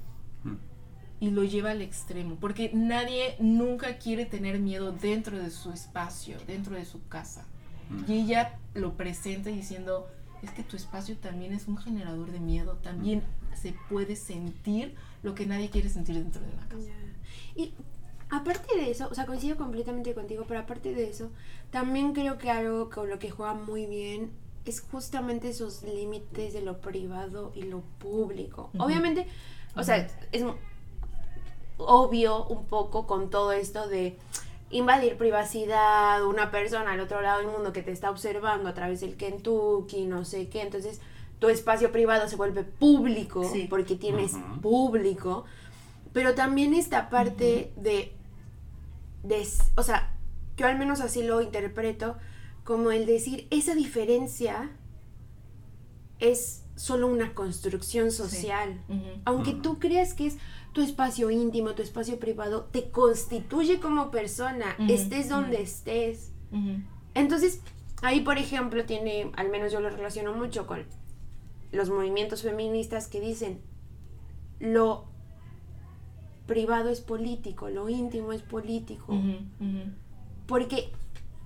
Y 1.20 1.30
lo 1.30 1.43
lleva 1.43 1.72
al 1.72 1.82
extremo, 1.82 2.36
porque 2.36 2.72
nadie 2.74 3.36
nunca 3.39 3.97
quiere 3.97 4.26
tener 4.26 4.59
miedo 4.59 4.91
dentro 4.91 5.38
de 5.38 5.49
su 5.49 5.72
espacio, 5.72 6.38
dentro 6.47 6.76
de 6.76 6.86
su 6.86 7.07
casa. 7.07 7.45
Mm. 7.89 8.11
Y 8.11 8.22
ella 8.22 8.59
lo 8.74 8.95
presenta 8.95 9.49
diciendo, 9.49 10.07
es 10.41 10.51
que 10.51 10.63
tu 10.63 10.76
espacio 10.76 11.18
también 11.18 11.53
es 11.53 11.68
un 11.68 11.78
generador 11.78 12.32
de 12.32 12.39
miedo, 12.39 12.78
también 12.84 13.24
se 13.53 13.74
puede 13.89 14.16
sentir 14.16 14.95
lo 15.24 15.34
que 15.36 15.45
nadie 15.45 15.70
quiere 15.70 15.89
sentir 15.89 16.16
dentro 16.16 16.41
de 16.41 16.51
una 16.51 16.68
casa. 16.68 16.84
Ya. 16.86 17.61
Y 17.61 17.74
aparte 18.30 18.76
de 18.76 18.91
eso, 18.91 19.07
o 19.09 19.16
sea, 19.16 19.26
coincido 19.26 19.55
completamente 19.55 20.13
contigo, 20.13 20.45
pero 20.47 20.59
aparte 20.59 20.93
de 20.93 21.09
eso, 21.09 21.32
también 21.72 22.13
creo 22.13 22.38
que 22.38 22.51
algo 22.51 22.89
con 22.89 23.09
lo 23.09 23.20
que 23.20 23.32
juega 23.32 23.53
muy 23.53 23.86
bien 23.86 24.32
es 24.66 24.82
justamente 24.82 25.49
esos 25.49 25.84
límites 25.84 26.53
de 26.53 26.61
lo 26.61 26.82
privado 26.82 27.51
y 27.55 27.63
lo 27.63 27.82
público. 27.99 28.72
Obviamente, 28.78 29.28
o 29.76 29.84
sea, 29.84 30.07
es 30.32 30.43
obvio 31.78 32.45
un 32.45 32.65
poco 32.65 33.05
con 33.07 33.30
todo 33.30 33.51
esto 33.51 33.88
de 33.88 34.17
invadir 34.69 35.17
privacidad, 35.17 36.26
una 36.26 36.51
persona 36.51 36.91
al 36.93 36.99
otro 36.99 37.21
lado 37.21 37.39
del 37.39 37.47
mundo 37.49 37.71
que 37.73 37.82
te 37.84 37.91
está 37.91 38.09
observando 38.09 38.67
a 38.69 38.73
través 38.73 39.01
del 39.01 39.15
Kentucky, 39.15 40.05
no 40.05 40.26
sé 40.26 40.49
qué, 40.49 40.61
entonces 40.61 40.99
tu 41.39 41.49
espacio 41.49 41.91
privado 41.91 42.28
se 42.28 42.36
vuelve 42.36 42.63
público 42.63 43.43
Sí. 43.51 43.67
porque 43.69 43.95
tienes 43.95 44.34
público, 44.61 45.45
pero 46.13 46.34
también 46.34 46.73
esta 46.73 47.09
parte 47.09 47.71
de, 47.76 48.13
de, 49.23 49.47
o 49.76 49.84
sea, 49.84 50.13
yo 50.57 50.65
al 50.67 50.78
menos 50.78 51.01
así 51.01 51.23
lo 51.23 51.41
interpreto, 51.41 52.15
como 52.63 52.91
el 52.91 53.05
decir, 53.05 53.47
esa 53.51 53.76
diferencia 53.76 54.71
es 56.19 56.63
solo 56.76 57.07
una 57.07 57.34
construcción 57.34 58.11
social. 58.11 58.82
Aunque 59.26 59.53
tú 59.53 59.80
creas 59.80 60.13
que 60.13 60.28
es 60.28 60.38
tu 60.76 60.82
espacio 60.82 61.32
íntimo, 61.32 61.73
tu 61.73 61.82
espacio 61.82 62.19
privado, 62.19 62.65
te 62.65 62.91
constituye 62.91 63.80
como 63.80 64.11
persona, 64.11 64.76
estés 64.89 65.30
donde 65.30 65.61
estés. 65.61 66.34
Entonces, 67.13 67.61
ahí 68.01 68.19
por 68.19 68.38
ejemplo 68.38 68.84
tiene, 68.84 69.32
al 69.38 69.49
menos 69.49 69.71
yo 69.71 69.80
lo 69.80 69.89
relaciono 69.89 70.34
mucho 70.34 70.67
con 70.67 70.84
los 71.71 71.89
movimientos 71.89 72.41
feministas 72.41 73.07
que 73.07 73.21
dicen, 73.21 73.61
lo 74.59 75.05
privado 76.45 76.89
es 76.89 76.99
político, 76.99 77.69
lo 77.69 77.88
íntimo 77.88 78.34
es 78.34 78.41
político, 78.41 79.17
porque 80.45 80.91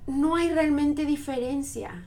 no 0.07 0.37
hay 0.37 0.49
realmente 0.49 1.05
diferencia. 1.05 2.03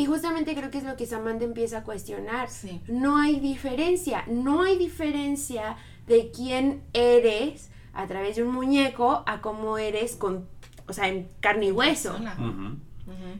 Y 0.00 0.06
justamente 0.06 0.54
creo 0.54 0.70
que 0.70 0.78
es 0.78 0.84
lo 0.84 0.96
que 0.96 1.04
Samantha 1.06 1.44
empieza 1.44 1.78
a 1.78 1.84
cuestionar. 1.84 2.48
Sí. 2.48 2.80
No 2.88 3.16
hay 3.18 3.38
diferencia, 3.40 4.24
no 4.28 4.62
hay 4.62 4.78
diferencia 4.78 5.76
de 6.06 6.30
quién 6.30 6.82
eres 6.92 7.70
a 7.92 8.06
través 8.06 8.36
de 8.36 8.42
un 8.44 8.52
muñeco 8.52 9.22
a 9.26 9.40
cómo 9.40 9.76
eres 9.78 10.16
con, 10.16 10.46
o 10.88 10.92
sea, 10.92 11.08
en 11.08 11.28
carne 11.40 11.66
y 11.66 11.72
hueso. 11.72 12.16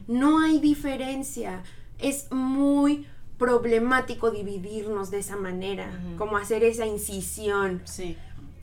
No 0.07 0.39
hay 0.39 0.59
diferencia. 0.59 1.63
Es 1.97 2.31
muy 2.31 3.07
problemático 3.37 4.29
dividirnos 4.29 5.09
de 5.09 5.19
esa 5.19 5.35
manera, 5.35 5.89
como 6.17 6.37
hacer 6.37 6.63
esa 6.63 6.85
incisión. 6.85 7.81
Sí. 7.85 8.17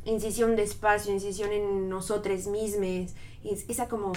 incisión 0.04 0.56
de 0.56 0.62
espacio, 0.62 1.12
incisión 1.12 1.52
en 1.52 1.88
nosotros 1.90 2.46
mismos, 2.46 3.12
es- 3.44 3.68
esa 3.68 3.88
como 3.88 4.12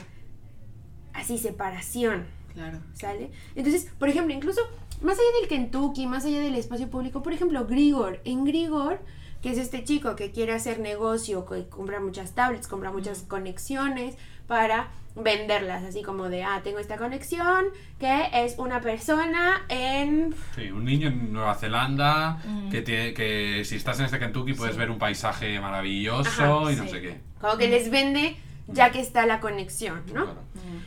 así 1.14 1.38
separación, 1.38 2.26
Claro. 2.54 2.80
¿sale? 2.94 3.32
Entonces, 3.56 3.90
por 4.00 4.10
ejemplo, 4.10 4.34
incluso 4.34 4.62
más 5.02 5.18
allá 5.18 5.40
del 5.40 5.50
Kentucky, 5.50 6.06
más 6.08 6.26
allá 6.26 6.40
del 6.40 6.56
espacio 6.56 6.90
público, 6.90 7.24
por 7.24 7.34
ejemplo, 7.34 7.66
Grigor, 7.66 8.22
en 8.26 8.44
Grigor, 8.46 9.00
que 9.42 9.50
es 9.52 9.58
este 9.58 9.84
chico 9.84 10.16
que 10.16 10.32
quiere 10.32 10.54
hacer 10.54 10.80
negocio, 10.80 11.46
que 11.46 11.68
compra 11.68 12.00
muchas 12.00 12.36
tablets, 12.36 12.68
compra 12.68 12.92
muchas 12.92 13.24
conexiones 13.24 14.16
para 14.48 14.90
venderlas, 15.16 15.84
así 15.84 16.04
como 16.04 16.30
de, 16.30 16.44
ah, 16.44 16.62
tengo 16.64 16.80
esta 16.80 16.96
conexión 16.98 17.66
que 18.00 18.28
es 18.34 18.56
una 18.58 18.80
persona 18.80 19.66
en 19.68 20.34
Sí, 20.56 20.72
un 20.72 20.86
niño 20.86 21.10
en 21.10 21.34
Nueva 21.34 21.56
Zelanda 21.56 22.40
Mm. 22.46 22.70
que, 22.70 22.82
tiene, 22.82 23.14
que 23.14 23.64
si 23.66 23.76
estás 23.76 24.00
en 24.00 24.06
este 24.06 24.20
Kentucky 24.20 24.54
puedes 24.54 24.76
Sí. 24.76 24.80
ver 24.80 24.90
un 24.92 25.00
paisaje 25.00 25.60
maravilloso 25.60 26.30
Ajá, 26.62 26.72
y 26.72 26.76
no 26.76 26.84
sí. 26.84 26.90
sé 26.90 27.02
qué. 27.02 27.18
Como 27.42 27.58
que 27.58 27.68
les 27.68 27.90
vende 27.92 28.38
ya 28.68 28.92
que 28.92 29.00
está 29.00 29.26
la 29.26 29.40
conexión, 29.40 30.04
¿no? 30.08 30.26
Claro. 30.26 30.36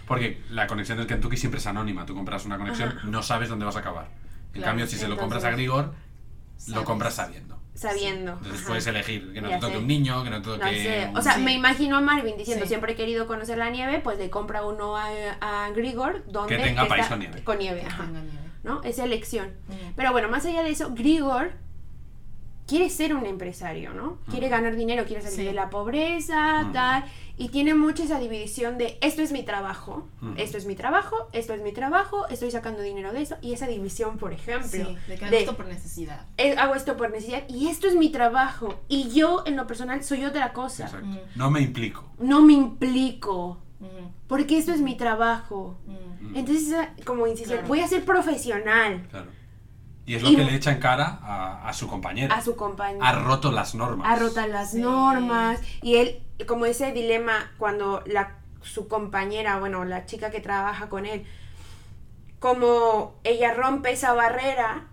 Porque 0.07 0.43
la 0.51 0.67
conexión 0.67 0.99
del 0.99 1.07
Kentucky 1.07 1.37
siempre 1.37 1.59
es 1.61 1.67
anónima. 1.67 2.07
Tú 2.07 2.15
compras 2.15 2.45
una 2.47 2.59
conexión, 2.59 2.91
Ajá. 2.91 3.07
no 3.07 3.23
sabes 3.23 3.49
dónde 3.49 3.65
vas 3.65 3.77
a 3.77 3.81
acabar. 3.81 4.07
En 4.07 4.53
Claro, 4.61 4.67
cambio, 4.67 4.87
si 4.87 4.97
se 4.97 5.09
lo 5.09 5.17
compras 5.17 5.45
a 5.45 5.51
Grigor, 5.51 5.95
lo 6.69 6.85
compras 6.85 7.15
sabiendo. 7.15 7.59
Sabiendo. 7.75 8.33
Entonces 8.35 8.61
ajá. 8.61 8.69
puedes 8.69 8.87
elegir 8.87 9.33
que 9.33 9.41
no 9.41 9.49
Ya 9.49 9.57
te 9.57 9.61
toque 9.63 9.73
sé. 9.75 9.79
un 9.81 9.87
niño, 9.89 10.23
que 10.23 10.31
no 10.31 10.41
te 10.43 10.49
No 10.49 10.55
toque. 10.59 10.83
sé, 10.83 11.11
o 11.17 11.21
sea, 11.21 11.33
Sí. 11.35 11.43
me 11.43 11.53
imagino 11.53 11.97
a 11.97 12.01
Marvin 12.01 12.37
diciendo, 12.37 12.65
Sí. 12.65 12.69
siempre 12.69 12.93
he 12.93 12.97
querido 12.97 13.27
conocer 13.27 13.59
la 13.59 13.69
nieve, 13.71 13.99
pues 14.01 14.17
le 14.19 14.31
compra 14.31 14.65
uno 14.65 14.97
a, 14.97 15.09
a 15.41 15.71
Grigor, 15.71 16.25
donde 16.29 16.57
Que 16.57 16.63
tenga 16.63 16.83
está 16.85 16.95
país 16.95 17.07
con 17.09 17.19
nieve. 17.19 17.43
Con 17.43 17.59
nieve, 17.59 17.81
Que 17.81 17.87
ajá, 17.87 18.05
tenga 18.05 18.21
nieve. 18.21 18.39
¿no? 18.63 18.81
Esa 18.85 19.05
elección. 19.05 19.49
Mm. 19.69 19.95
Pero 19.97 20.13
bueno, 20.13 20.29
más 20.29 20.47
allá 20.47 20.63
de 20.63 20.71
eso, 20.71 20.95
Grigor 20.95 21.51
quiere 22.67 22.89
ser 22.91 23.15
un 23.15 23.27
empresario, 23.27 23.93
¿no? 23.93 24.19
Quiere 24.31 24.49
ganar 24.49 24.75
dinero, 24.77 25.05
quiere 25.05 25.21
salir 25.23 25.37
Sí. 25.39 25.45
de 25.45 25.53
la 25.53 25.69
pobreza, 25.71 26.61
Ujú. 26.63 26.73
tal, 26.73 27.05
y 27.37 27.49
tiene 27.51 27.75
mucho 27.75 28.03
esa 28.05 28.19
división 28.19 28.79
de 28.79 28.97
esto 29.03 29.21
es 29.23 29.33
mi 29.33 29.43
trabajo, 29.43 30.07
Ujú. 30.23 30.33
esto 30.39 30.57
es 30.57 30.65
mi 30.65 30.75
trabajo, 30.75 31.29
esto 31.33 31.53
es 31.53 31.61
mi 31.63 31.73
trabajo, 31.73 32.27
estoy 32.29 32.51
sacando 32.51 32.81
dinero 32.81 33.13
de 33.13 33.23
eso, 33.23 33.37
y 33.43 33.53
esa 33.53 33.67
división, 33.67 34.17
por 34.19 34.33
ejemplo, 34.33 34.69
Sí, 34.69 34.97
de 35.09 35.17
que 35.19 35.27
de- 35.27 35.37
gusto 35.39 35.57
por 35.57 35.67
necesidad. 35.67 36.27
eh, 36.39 36.55
hago 36.57 36.75
esto 36.75 36.97
por 36.97 37.11
necesidad, 37.11 37.43
y 37.49 37.69
esto 37.69 37.87
es 37.87 37.97
mi 37.97 38.09
trabajo, 38.11 38.81
y 38.89 39.11
yo 39.11 39.43
en 39.47 39.57
lo 39.57 39.67
personal 39.67 40.03
soy 40.03 40.25
otra 40.25 40.53
cosa, 40.55 40.85
Exacto. 40.87 41.07
Mm. 41.07 41.19
No 41.37 41.51
me 41.51 41.61
implico. 41.61 42.05
no 42.19 42.41
me 42.43 42.55
implico, 42.55 43.59
Mm, 43.81 43.87
porque 44.29 44.57
esto 44.57 44.73
es 44.73 44.81
mi 44.81 44.97
trabajo. 44.97 45.77
mm. 45.87 46.37
Entonces, 46.37 46.75
como 47.05 47.27
insistir, 47.27 47.57
Claro. 47.57 47.69
voy 47.69 47.81
a 47.81 47.89
ser 47.89 48.05
profesional 48.07 49.07
Claro. 49.11 49.27
Y 50.07 50.15
es 50.17 50.23
lo 50.23 50.31
Y- 50.31 50.37
que 50.37 50.45
le 50.45 50.55
echa 50.55 50.71
en 50.71 50.81
cara 50.81 51.19
a, 51.23 51.69
a 51.69 51.73
su 51.73 51.89
compañero. 51.89 52.35
a 52.35 52.41
su 52.43 52.57
compañero. 52.57 53.03
Ha 53.05 53.13
roto 53.13 53.51
las 53.53 53.75
normas. 53.75 54.07
ha 54.11 54.17
roto 54.17 54.47
las 54.47 54.73
Sí. 54.73 54.81
normas 54.81 55.61
y 55.83 55.97
él 55.97 56.23
como 56.47 56.67
ese 56.67 56.93
dilema 56.93 57.53
cuando 57.59 58.03
la 58.07 58.37
su 58.63 58.89
compañera 58.89 59.59
bueno 59.61 59.85
la 59.85 60.05
chica 60.07 60.31
que 60.31 60.41
trabaja 60.41 60.89
con 60.89 61.07
él 61.07 61.25
como 62.39 63.15
ella 63.25 63.55
rompe 63.55 63.93
esa 63.93 64.13
barrera 64.15 64.87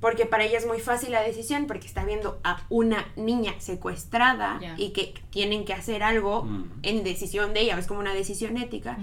porque 0.00 0.24
para 0.26 0.44
ella 0.44 0.58
es 0.58 0.66
muy 0.66 0.80
fácil 0.80 1.12
la 1.12 1.20
decisión 1.22 1.66
porque 1.66 1.86
está 1.86 2.04
viendo 2.04 2.40
a 2.42 2.62
una 2.70 3.06
niña 3.16 3.52
secuestrada 3.58 4.58
y 4.76 4.90
que 4.90 5.14
tienen 5.30 5.64
que 5.64 5.72
hacer 5.74 6.02
algo 6.02 6.46
en 6.82 7.04
decisión 7.04 7.54
de 7.54 7.60
ella 7.60 7.78
es 7.78 7.86
como 7.86 8.00
una 8.00 8.14
decisión 8.14 8.56
ética 8.56 8.98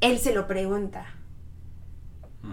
él 0.00 0.18
se 0.18 0.34
lo 0.34 0.46
pregunta 0.46 1.06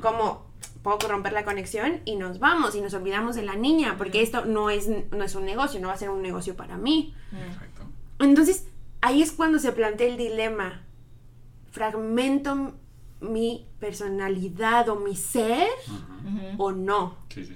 como 0.01 0.45
puedo 0.83 0.97
romper 1.07 1.33
la 1.33 1.43
conexión 1.45 2.01
y 2.05 2.15
nos 2.15 2.39
vamos 2.39 2.73
y 2.75 2.81
nos 2.81 2.93
olvidamos 2.93 3.35
de 3.35 3.43
la 3.43 3.55
niña 3.55 3.95
porque 3.97 4.21
esto 4.21 4.45
no 4.45 4.69
es 4.69 4.87
no 5.11 5.23
es 5.23 5.35
un 5.35 5.45
negocio 5.45 5.79
no 5.79 5.89
va 5.89 5.93
a 5.93 5.97
ser 5.97 6.09
un 6.09 6.21
negocio 6.21 6.55
para 6.55 6.77
mí 6.77 7.13
Mm. 7.31 7.37
Exacto. 7.37 7.81
entonces 8.19 8.67
ahí 9.01 9.21
es 9.21 9.31
cuando 9.31 9.57
se 9.59 9.71
plantea 9.71 10.07
el 10.07 10.17
dilema 10.17 10.81
fragmento 11.71 12.73
mi 13.21 13.67
personalidad 13.79 14.89
o 14.89 14.95
mi 14.95 15.15
ser 15.15 15.67
o 16.57 16.71
no 16.71 17.17
Sí, 17.29 17.45
sí. 17.45 17.55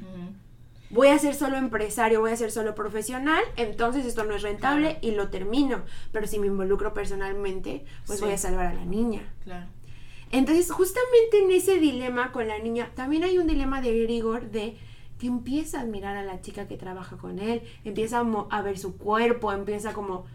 Voy 0.92 1.08
a 1.08 1.18
ser 1.20 1.34
solo 1.34 1.58
empresario 1.58 2.22
voy 2.22 2.32
a 2.32 2.38
ser 2.38 2.52
solo 2.52 2.76
profesional 2.76 3.42
entonces 3.58 4.06
esto 4.06 4.24
no 4.24 4.36
es 4.36 4.44
rentable 4.44 4.92
Claro. 4.92 5.00
y 5.02 5.12
lo 5.12 5.30
termino 5.30 5.82
pero 6.12 6.28
si 6.28 6.38
me 6.40 6.48
involucro 6.48 6.94
personalmente 6.94 7.86
pues 8.06 8.20
Sí. 8.20 8.26
voy 8.26 8.34
a 8.36 8.38
salvar 8.38 8.68
a 8.68 8.74
la 8.76 8.86
niña 8.86 9.24
Claro. 9.44 9.66
Entonces, 10.38 10.70
justamente 10.72 11.40
en 11.44 11.52
ese 11.52 11.80
dilema 11.80 12.32
con 12.32 12.48
la 12.48 12.60
niña, 12.60 12.90
también 12.96 13.24
hay 13.24 13.38
un 13.38 13.48
dilema 13.48 13.82
de 13.82 14.04
Grigor 14.04 14.50
de 14.52 14.78
que 15.20 15.28
empieza 15.28 15.78
a 15.80 15.82
admirar 15.84 16.18
a 16.18 16.24
la 16.26 16.42
chica 16.42 16.68
que 16.68 16.76
trabaja 16.76 17.16
con 17.16 17.40
él, 17.40 17.62
empieza 17.86 18.22
a, 18.50 18.62
ver 18.62 18.78
su 18.78 18.98
cuerpo, 18.98 19.54
empieza 19.54 19.94
como 19.94 20.26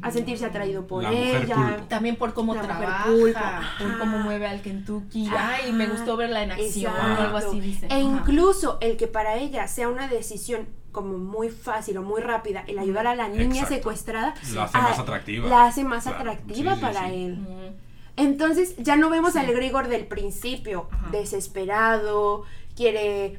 a 0.00 0.10
sentirse 0.10 0.46
atraído 0.46 0.86
por 0.86 1.02
La 1.02 1.10
mujer 1.10 1.42
ella. 1.44 1.54
pulpo. 1.56 1.82
También 1.88 2.16
por 2.16 2.32
cómo 2.32 2.54
La 2.54 2.62
trabaja, 2.62 3.04
pulpo, 3.04 3.38
por 3.78 3.98
cómo 3.98 4.18
mueve 4.20 4.46
al 4.46 4.62
Kentucky. 4.62 5.26
Ajá. 5.26 5.56
Ay, 5.62 5.72
me 5.72 5.86
gustó 5.88 6.16
verla 6.16 6.42
en 6.42 6.52
acción 6.52 6.94
o 6.94 7.20
algo 7.20 7.36
así, 7.36 7.60
dice. 7.60 7.84
E 7.86 7.88
Ajá. 7.90 8.00
incluso 8.00 8.78
el 8.80 8.96
que 8.96 9.08
para 9.08 9.36
ella 9.36 9.68
sea 9.68 9.88
una 9.90 10.08
decisión 10.08 10.66
como 10.90 11.18
muy 11.18 11.50
fácil 11.50 11.98
o 11.98 12.02
muy 12.02 12.22
rápida, 12.22 12.64
el 12.66 12.78
ayudar 12.78 13.06
a 13.08 13.14
la 13.14 13.28
niña 13.28 13.44
Exacto. 13.44 13.74
secuestrada, 13.74 14.34
Lo 14.54 14.62
hace 14.62 14.78
ah, 14.78 14.82
más 14.82 14.98
atractiva. 14.98 15.48
La 15.50 15.66
hace 15.66 15.84
más 15.84 16.04
Claro. 16.04 16.18
atractiva 16.18 16.72
Sí, 16.72 16.80
sí, 16.80 16.86
para 16.86 17.08
sí. 17.10 17.14
él. 17.14 17.36
Mm. 17.36 17.89
Entonces 18.20 18.74
ya 18.78 18.96
no 18.96 19.08
vemos 19.10 19.32
Sí. 19.32 19.38
al 19.38 19.52
Grigor 19.52 19.88
del 19.88 20.06
principio, 20.06 20.88
Ajá. 20.90 21.08
desesperado, 21.10 22.44
quiere, 22.76 23.38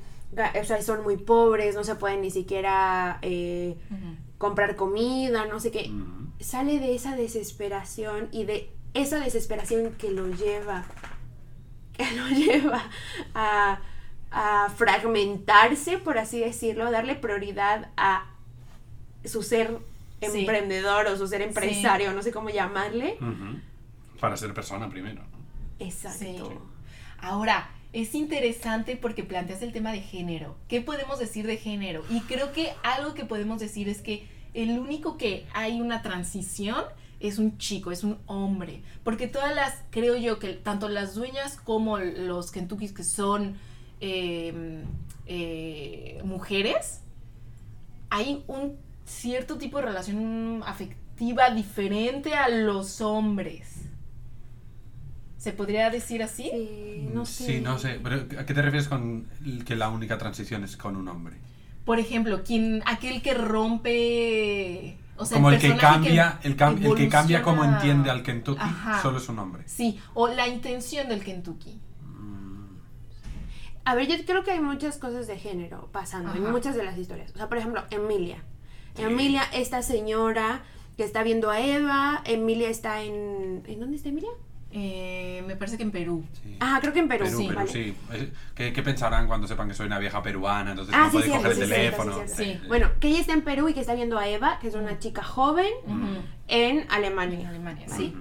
o 0.60 0.64
sea, 0.66 0.82
son 0.82 1.04
muy 1.04 1.18
pobres, 1.18 1.76
no 1.76 1.84
se 1.84 1.96
pueden 1.96 2.22
ni 2.22 2.32
siquiera 2.32 3.20
eh, 3.22 3.78
comprar 4.38 4.76
comida, 4.76 5.46
no 5.46 5.60
sé 5.60 5.72
qué. 5.72 5.92
Sale 6.40 6.80
de 6.80 6.96
esa 6.96 7.16
desesperación 7.16 8.28
y 8.32 8.46
de 8.46 8.70
esa 8.94 9.20
desesperación 9.20 9.92
que 9.94 10.10
lo 10.12 10.28
lleva, 10.30 10.86
que 11.94 12.10
lo 12.16 12.28
lleva 12.30 12.90
a, 13.36 13.80
a 14.32 14.70
fragmentarse, 14.76 15.98
por 16.00 16.18
así 16.18 16.40
decirlo, 16.40 16.90
darle 16.90 17.16
prioridad 17.16 17.90
a 17.98 18.26
su 19.26 19.44
ser 19.44 19.78
Sí. 20.24 20.42
emprendedor 20.42 21.08
o 21.08 21.18
su 21.18 21.28
ser 21.28 21.42
empresario, 21.42 22.14
no 22.14 22.22
sé 22.22 22.32
cómo 22.32 22.50
llamarle. 22.52 23.18
Para 24.22 24.38
ser 24.38 24.53
persona 24.53 24.89
primero. 24.89 25.22
¿no? 25.22 25.86
Exacto. 25.86 26.19
Sí. 26.19 26.57
Ahora, 27.17 27.69
es 27.91 28.15
interesante 28.15 28.95
porque 28.95 29.24
planteas 29.24 29.61
el 29.61 29.74
tema 29.74 29.91
de 29.91 30.01
género. 30.01 30.55
¿Qué 30.69 30.80
podemos 30.80 31.19
decir 31.19 31.45
de 31.45 31.57
género? 31.57 32.03
Y 32.09 32.22
creo 32.22 32.53
que 32.53 32.72
algo 32.84 33.13
que 33.13 33.26
podemos 33.26 33.59
decir 33.59 33.89
es 33.89 34.01
que 34.01 34.26
el 34.53 34.80
único 34.80 35.17
que 35.17 35.45
hay 35.53 35.82
una 35.82 36.01
transición 36.01 36.86
es 37.19 37.38
un 37.38 37.57
chico, 37.57 37.91
es 37.91 38.03
un 38.03 38.17
hombre. 38.28 38.82
Porque 39.03 39.28
todas 39.28 39.53
las, 39.53 39.84
creo 39.89 40.15
yo 40.15 40.39
que 40.39 40.53
tanto 40.53 40.88
las 40.88 41.15
dueñas 41.15 41.57
como 41.57 41.97
los 41.97 42.51
Kentuckys 42.51 42.93
que 42.93 43.03
son 43.03 43.57
eh, 43.99 44.84
eh, 45.26 46.22
mujeres, 46.24 47.01
hay 48.09 48.43
un 48.47 48.78
cierto 49.05 49.57
tipo 49.57 49.78
de 49.78 49.84
relación 49.84 50.63
afectiva 50.65 51.49
diferente 51.51 52.36
a 52.36 52.49
los 52.49 53.01
hombres. 53.01 53.70
¿Se 55.42 55.54
podría 55.54 55.89
decir 55.89 56.22
así? 56.22 56.44
Sí, 56.52 57.10
no 57.12 57.26
sé. 57.26 57.46
Sí, 57.48 57.62
no 57.62 57.80
sé. 57.80 58.00
Pero 58.04 58.18
¿A 58.39 58.46
qué 58.46 58.54
te 58.54 58.62
refieres 58.62 58.88
con 58.88 59.28
el- 59.44 59.66
que 59.66 59.76
la 59.76 59.89
única 59.89 60.20
transición 60.20 60.64
es 60.64 60.78
con 60.78 60.96
un 60.96 61.08
hombre? 61.08 61.38
Por 61.84 61.98
ejemplo, 61.98 62.44
quien, 62.44 62.84
aquel 62.86 63.24
que 63.24 63.34
rompe. 63.34 64.98
O 65.18 65.26
sea, 65.26 65.38
como 65.38 65.50
el 65.50 65.60
que 65.60 65.70
personaje 65.70 65.94
cambia, 65.96 66.39
el, 66.44 66.56
cam- 66.56 66.86
el 66.86 66.96
que 66.96 67.10
cambia 67.10 67.42
como 67.42 67.64
entiende 67.64 68.12
al 68.12 68.22
Kentucky, 68.22 68.62
Ajá. 68.62 69.02
solo 69.02 69.18
es 69.18 69.28
un 69.30 69.39
hombre. 69.39 69.64
Sí, 69.66 70.00
o 70.14 70.28
la 70.28 70.48
intención 70.48 71.10
del 71.10 71.24
Kentucky. 71.24 71.80
Mm, 72.04 72.76
A 73.86 73.96
ver, 73.96 74.08
yo 74.08 74.24
creo 74.26 74.44
que 74.44 74.52
hay 74.52 74.60
muchas 74.62 74.98
cosas 75.00 75.26
de 75.26 75.39
género 75.39 75.89
pasando 75.92 76.36
en 76.36 76.52
muchas 76.52 76.76
de 76.76 76.84
las 76.84 76.98
historias. 77.00 77.32
O 77.34 77.38
sea, 77.38 77.50
por 77.50 77.58
ejemplo, 77.58 77.84
Emilia. 77.89 78.44
Sí. 78.96 79.02
Emilia, 79.02 79.42
esta 79.54 79.82
señora 79.82 80.62
que 80.98 81.04
está 81.04 81.24
viendo 81.24 81.50
a 81.50 81.60
Eva. 81.62 82.22
Emilia 82.26 82.70
está 82.70 83.02
en. 83.02 83.64
¿En 83.66 83.80
dónde 83.80 83.96
está 83.98 84.10
Emilia? 84.10 84.30
Eh, 84.74 85.43
me 85.45 85.55
parece 85.55 85.78
que 85.78 85.84
en 85.84 85.91
Perú. 85.91 86.26
sí. 86.41 86.55
Ah, 86.59 86.78
creo 86.82 86.93
que 86.93 86.99
en 86.99 87.07
Perú. 87.07 87.26
Perú, 87.26 87.38
sí, 87.38 87.47
Perú, 87.47 87.57
vale. 87.59 87.72
sí. 87.72 87.95
Es- 88.13 88.28
¿Qué, 88.55 88.72
qué 88.74 88.84
pensarán 88.84 89.28
cuando 89.28 89.47
sepan 89.47 89.67
que 89.67 89.74
soy 89.74 89.88
una 89.88 89.99
vieja 89.99 90.22
peruana? 90.24 90.72
Entonces 90.72 90.93
Ah, 90.95 90.99
no 90.99 91.05
sí, 91.05 91.11
puede 91.11 91.26
cierto, 91.26 91.43
coger 91.49 91.61
el 91.63 91.67
cierto, 91.67 91.97
teléfono. 92.03 92.28
sí. 92.28 92.43
Eh, 92.43 92.61
Bueno, 92.67 92.89
que 92.99 93.07
ella 93.09 93.19
está 93.19 93.34
en 93.34 93.41
Perú 93.41 93.67
y 93.69 93.74
que 93.74 93.82
está 93.82 93.93
viendo 93.95 94.17
a 94.17 94.28
Eva, 94.28 94.59
que 94.59 94.67
es 94.69 94.76
una 94.76 94.97
chica 94.99 95.24
joven 95.24 95.67
en 96.47 96.80
En 96.80 96.91
Alemania. 96.91 97.51
Sí. 97.88 98.15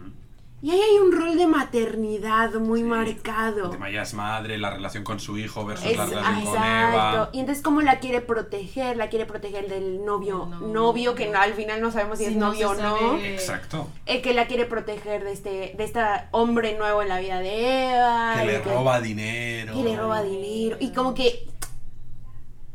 Y 0.62 0.70
ahí 0.72 0.78
hay 0.78 0.98
un 0.98 1.10
rol 1.12 1.38
de 1.38 1.46
maternidad 1.46 2.52
muy 2.54 2.80
Sí. 2.80 2.84
marcado. 2.84 3.64
El 3.64 3.70
tema 3.70 3.90
ya 3.90 4.02
es 4.02 4.12
madre, 4.12 4.58
la 4.58 4.68
relación 4.70 5.04
con 5.04 5.18
su 5.18 5.38
hijo 5.38 5.64
versus 5.64 5.86
Es- 5.86 5.96
la 5.96 6.04
relación 6.04 6.34
con 6.34 6.54
exacto. 6.54 6.96
Eva. 7.16 7.30
Y 7.32 7.40
entonces, 7.40 7.64
¿cómo 7.64 7.80
la 7.80 7.98
quiere 7.98 8.20
proteger? 8.20 8.98
La 8.98 9.08
quiere 9.08 9.24
proteger 9.24 9.68
del 9.70 10.04
novio, 10.04 10.46
No. 10.50 10.60
novio, 10.60 11.14
que 11.14 11.28
no- 11.30 11.38
al 11.40 11.54
final 11.54 11.80
no 11.80 11.90
sabemos 11.90 12.18
si 12.18 12.26
Sí, 12.26 12.30
es 12.32 12.36
no 12.36 12.48
novio 12.48 12.70
o 12.72 12.74
no. 12.74 13.16
Exacto. 13.18 13.88
El 14.04 14.20
que 14.20 14.34
la 14.34 14.46
quiere 14.48 14.66
proteger 14.66 15.24
de 15.24 15.32
este, 15.32 15.74
de 15.78 15.84
este 15.84 16.00
hombre 16.30 16.76
nuevo 16.76 17.00
en 17.00 17.08
la 17.08 17.20
vida 17.20 17.38
de 17.40 17.94
Eva. 17.94 18.34
Que 18.40 18.44
le 18.46 18.58
roba 18.60 19.00
dinero. 19.00 19.74
que 19.74 19.82
le 19.82 19.96
roba 19.96 20.22
dinero. 20.22 20.76
Y 20.78 20.92
como 20.92 21.14
que 21.14 21.48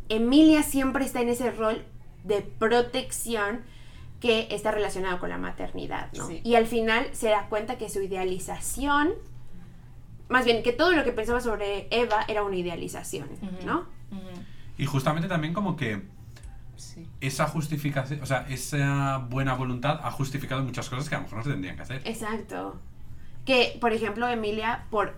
Emilia 0.09 0.63
siempre 0.63 1.05
está 1.05 1.21
en 1.21 1.29
ese 1.29 1.51
rol 1.51 1.83
de 2.23 2.41
protección 2.41 3.61
que 4.19 4.47
está 4.51 4.71
relacionado 4.71 5.19
con 5.19 5.29
la 5.29 5.37
maternidad, 5.37 6.11
¿no? 6.13 6.27
Sí. 6.27 6.41
Y 6.43 6.55
al 6.55 6.65
final 6.67 7.07
se 7.11 7.29
da 7.29 7.47
cuenta 7.47 7.77
que 7.77 7.89
su 7.89 8.01
idealización, 8.01 9.13
más 10.29 10.45
bien 10.45 10.63
que 10.63 10.71
todo 10.71 10.93
lo 10.93 11.03
que 11.03 11.11
pensaba 11.11 11.41
sobre 11.41 11.87
Eva 11.91 12.25
era 12.27 12.43
una 12.43 12.55
idealización. 12.55 13.27
¿no? 13.65 13.85
Y 14.77 14.85
justamente 14.85 15.27
también 15.27 15.53
como 15.53 15.75
que 15.75 16.01
Sí. 16.75 17.07
esa 17.21 17.47
justificación, 17.47 18.21
o 18.21 18.25
sea, 18.25 18.45
esa 18.49 19.19
buena 19.29 19.53
voluntad 19.53 19.99
ha 20.03 20.11
justificado 20.11 20.61
muchas 20.63 20.89
cosas 20.89 21.07
que 21.07 21.15
a 21.15 21.19
lo 21.19 21.23
mejor 21.23 21.37
no 21.39 21.43
se 21.45 21.51
tendrían 21.51 21.75
que 21.77 21.83
hacer. 21.83 22.01
Exacto. 22.05 22.79
Que, 23.45 23.77
por 23.79 23.93
ejemplo, 23.93 24.27
Emilia, 24.27 24.85
por 24.89 25.15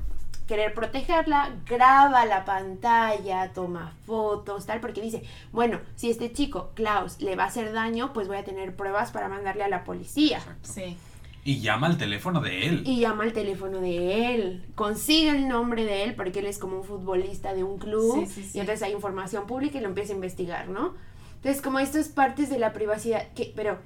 querer 0.47 0.73
protegerla, 0.73 1.55
graba 1.65 2.25
la 2.25 2.45
pantalla, 2.45 3.51
toma 3.53 3.93
fotos, 4.05 4.65
tal, 4.65 4.79
porque 4.79 5.01
dice, 5.01 5.23
bueno, 5.51 5.79
si 5.95 6.09
este 6.09 6.31
chico, 6.31 6.71
Klaus, 6.73 7.21
le 7.21 7.35
va 7.35 7.43
a 7.43 7.47
hacer 7.47 7.73
daño, 7.73 8.13
pues 8.13 8.27
voy 8.27 8.37
a 8.37 8.43
tener 8.43 8.75
pruebas 8.75 9.11
para 9.11 9.27
mandarle 9.27 9.63
a 9.63 9.69
la 9.69 9.83
policía. 9.83 10.37
Exacto. 10.37 10.71
Sí. 10.73 10.97
Y 11.43 11.59
llama 11.61 11.87
al 11.87 11.97
teléfono 11.97 12.41
de 12.41 12.67
él. 12.67 12.83
Y 12.85 12.99
llama 12.99 13.23
al 13.23 13.31
teléfono 13.33 13.79
de 13.79 14.35
él, 14.35 14.65
consigue 14.75 15.29
el 15.29 15.47
nombre 15.47 15.85
de 15.85 16.03
él, 16.03 16.15
porque 16.15 16.39
él 16.39 16.45
es 16.45 16.57
como 16.59 16.77
un 16.77 16.83
futbolista 16.83 17.53
de 17.53 17.63
un 17.63 17.77
club, 17.77 18.25
Sí, 18.25 18.25
sí, 18.25 18.43
sí. 18.43 18.57
y 18.57 18.59
entonces 18.61 18.83
hay 18.83 18.91
información 18.93 19.47
pública 19.47 19.77
y 19.77 19.81
lo 19.81 19.87
empieza 19.87 20.11
a 20.11 20.15
investigar, 20.15 20.67
¿no? 20.67 20.93
Entonces, 21.35 21.61
como 21.61 21.79
estas 21.79 22.07
partes 22.09 22.49
de 22.49 22.59
la 22.59 22.73
privacidad, 22.73 23.31
que, 23.33 23.53
pero 23.55 23.77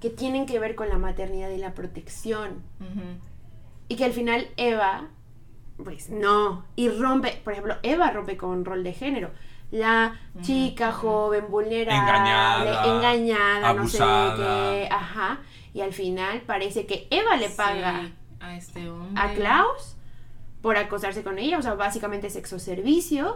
que 0.00 0.08
tienen 0.08 0.46
que 0.46 0.58
ver 0.58 0.74
con 0.74 0.88
la 0.88 0.98
maternidad 0.98 1.50
y 1.50 1.58
la 1.58 1.74
protección. 1.74 2.62
Y 3.88 3.96
que 3.96 4.04
al 4.04 4.12
final 4.12 4.48
Eva, 4.56 5.08
pues 5.84 6.10
no. 6.10 6.64
Y 6.76 6.88
rompe, 6.88 7.40
por 7.44 7.52
ejemplo, 7.52 7.76
Eva 7.82 8.10
rompe 8.10 8.36
con 8.36 8.64
rol 8.64 8.82
de 8.84 8.92
género. 8.92 9.30
La 9.70 10.20
chica 10.42 10.92
joven, 10.92 11.46
vulnerable, 11.50 11.96
Engañada, 11.98 12.84
engañada, 12.86 13.72
no 13.72 13.88
sé 13.88 14.02
abusada. 14.02 14.36
qué. 14.36 14.88
Ajá. 14.90 15.40
Y 15.72 15.80
al 15.80 15.92
final 15.94 16.42
parece 16.42 16.84
que 16.86 17.06
Eva 17.10 17.36
le 17.36 17.48
paga 17.48 18.02
Sí, 18.02 18.12
a 18.40 18.56
este 18.56 18.90
hombre. 18.90 19.22
a 19.22 19.32
Klaus 19.32 19.96
por 20.60 20.76
acosarse 20.76 21.22
con 21.22 21.38
ella, 21.38 21.58
o 21.58 21.62
sea, 21.62 21.74
básicamente 21.74 22.28
sexo 22.28 22.58
servicio. 22.58 23.34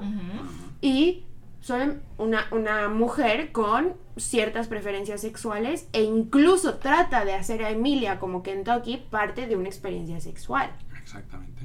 Y 0.83 1.25
son 1.61 2.03
una, 2.19 2.47
una 2.53 2.89
mujer 2.89 3.51
con 3.51 3.95
ciertas 4.19 4.69
preferencias 4.69 5.23
sexuales 5.23 5.89
e 5.93 6.03
incluso 6.03 6.75
trata 6.77 7.25
de 7.25 7.33
hacer 7.35 7.65
a 7.65 7.71
Emilia 7.71 8.19
como 8.19 8.43
Kentucky 8.43 8.99
parte 9.11 9.47
de 9.47 9.57
una 9.57 9.69
experiencia 9.69 10.21
sexual. 10.21 10.71
Exactamente. 11.01 11.56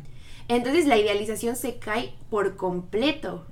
Entonces 0.55 0.85
la 0.85 0.97
idealización 0.97 1.55
se 1.55 1.77
cae 1.79 2.13
por 2.29 2.55
completo. 2.55 3.45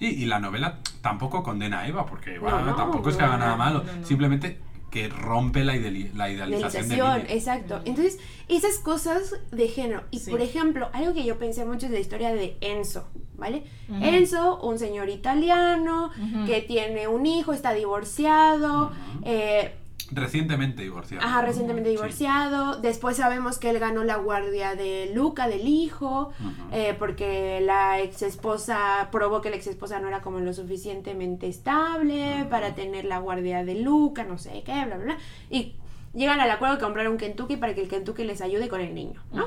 Y, 0.00 0.06
y 0.08 0.24
la 0.26 0.40
novela 0.40 0.78
tampoco 1.00 1.42
condena 1.42 1.80
a 1.80 1.88
Eva, 1.88 2.06
porque 2.06 2.34
Eva 2.36 2.50
No, 2.50 2.60
no, 2.66 2.74
tampoco 2.76 3.08
es 3.10 3.16
que 3.16 3.22
haga 3.24 3.36
nada 3.38 3.56
malo. 3.56 3.84
no, 3.84 3.92
no. 4.00 4.06
Simplemente 4.06 4.58
que 4.90 5.08
rompe 5.08 5.64
la, 5.64 5.74
ideali- 5.74 6.12
la 6.12 6.28
idealización 6.30 6.86
de 6.88 6.96
Idealización, 6.96 7.16
Emilia. 7.20 7.34
exacto. 7.34 7.80
Entonces, 7.86 8.18
esas 8.48 8.78
cosas 8.78 9.36
de 9.50 9.68
género. 9.68 10.02
Y 10.10 10.18
Sí. 10.18 10.30
por 10.30 10.40
ejemplo, 10.42 10.90
algo 10.92 11.14
que 11.14 11.24
yo 11.24 11.38
pensé 11.38 11.64
mucho 11.64 11.86
es 11.86 11.92
la 11.92 11.98
historia 11.98 12.34
de 12.34 12.58
Enzo, 12.60 13.08
¿vale? 13.38 13.64
Enzo, 14.02 14.60
un 14.60 14.78
señor 14.78 15.08
italiano 15.08 16.10
que 16.46 16.60
tiene 16.60 17.08
un 17.08 17.24
hijo, 17.24 17.52
está 17.54 17.72
divorciado, 17.72 18.92
eh, 19.24 19.74
Recientemente 20.14 20.82
divorciado. 20.82 21.24
Ajá, 21.26 21.42
recientemente 21.42 21.90
Sí. 21.90 21.96
divorciado. 21.96 22.80
Después 22.80 23.16
sabemos 23.16 23.58
que 23.58 23.70
él 23.70 23.78
ganó 23.78 24.04
la 24.04 24.16
guardia 24.16 24.74
de 24.74 25.10
Luca, 25.14 25.48
del 25.48 25.66
hijo, 25.66 26.30
eh, 26.72 26.94
porque 26.98 27.60
la 27.62 28.00
ex 28.00 28.22
esposa 28.22 29.08
probó 29.10 29.40
que 29.40 29.50
la 29.50 29.56
ex 29.56 29.66
esposa 29.66 30.00
no 30.00 30.08
era 30.08 30.20
como 30.20 30.40
lo 30.40 30.52
suficientemente 30.52 31.46
estable 31.48 32.46
para 32.50 32.74
tener 32.74 33.04
la 33.06 33.18
guardia 33.18 33.64
de 33.64 33.76
Luca, 33.76 34.24
no 34.24 34.38
sé 34.38 34.62
qué, 34.64 34.84
bla, 34.84 34.96
bla, 34.96 35.04
bla. 35.04 35.18
Y 35.50 35.76
llegan 36.14 36.40
al 36.40 36.50
acuerdo 36.50 36.76
de 36.76 36.82
comprar 36.82 37.08
un 37.08 37.16
Kentucky 37.16 37.56
para 37.56 37.74
que 37.74 37.80
el 37.82 37.88
Kentucky 37.88 38.24
les 38.24 38.40
ayude 38.42 38.68
con 38.68 38.80
el 38.80 38.94
niño, 38.94 39.22
¿no? 39.32 39.46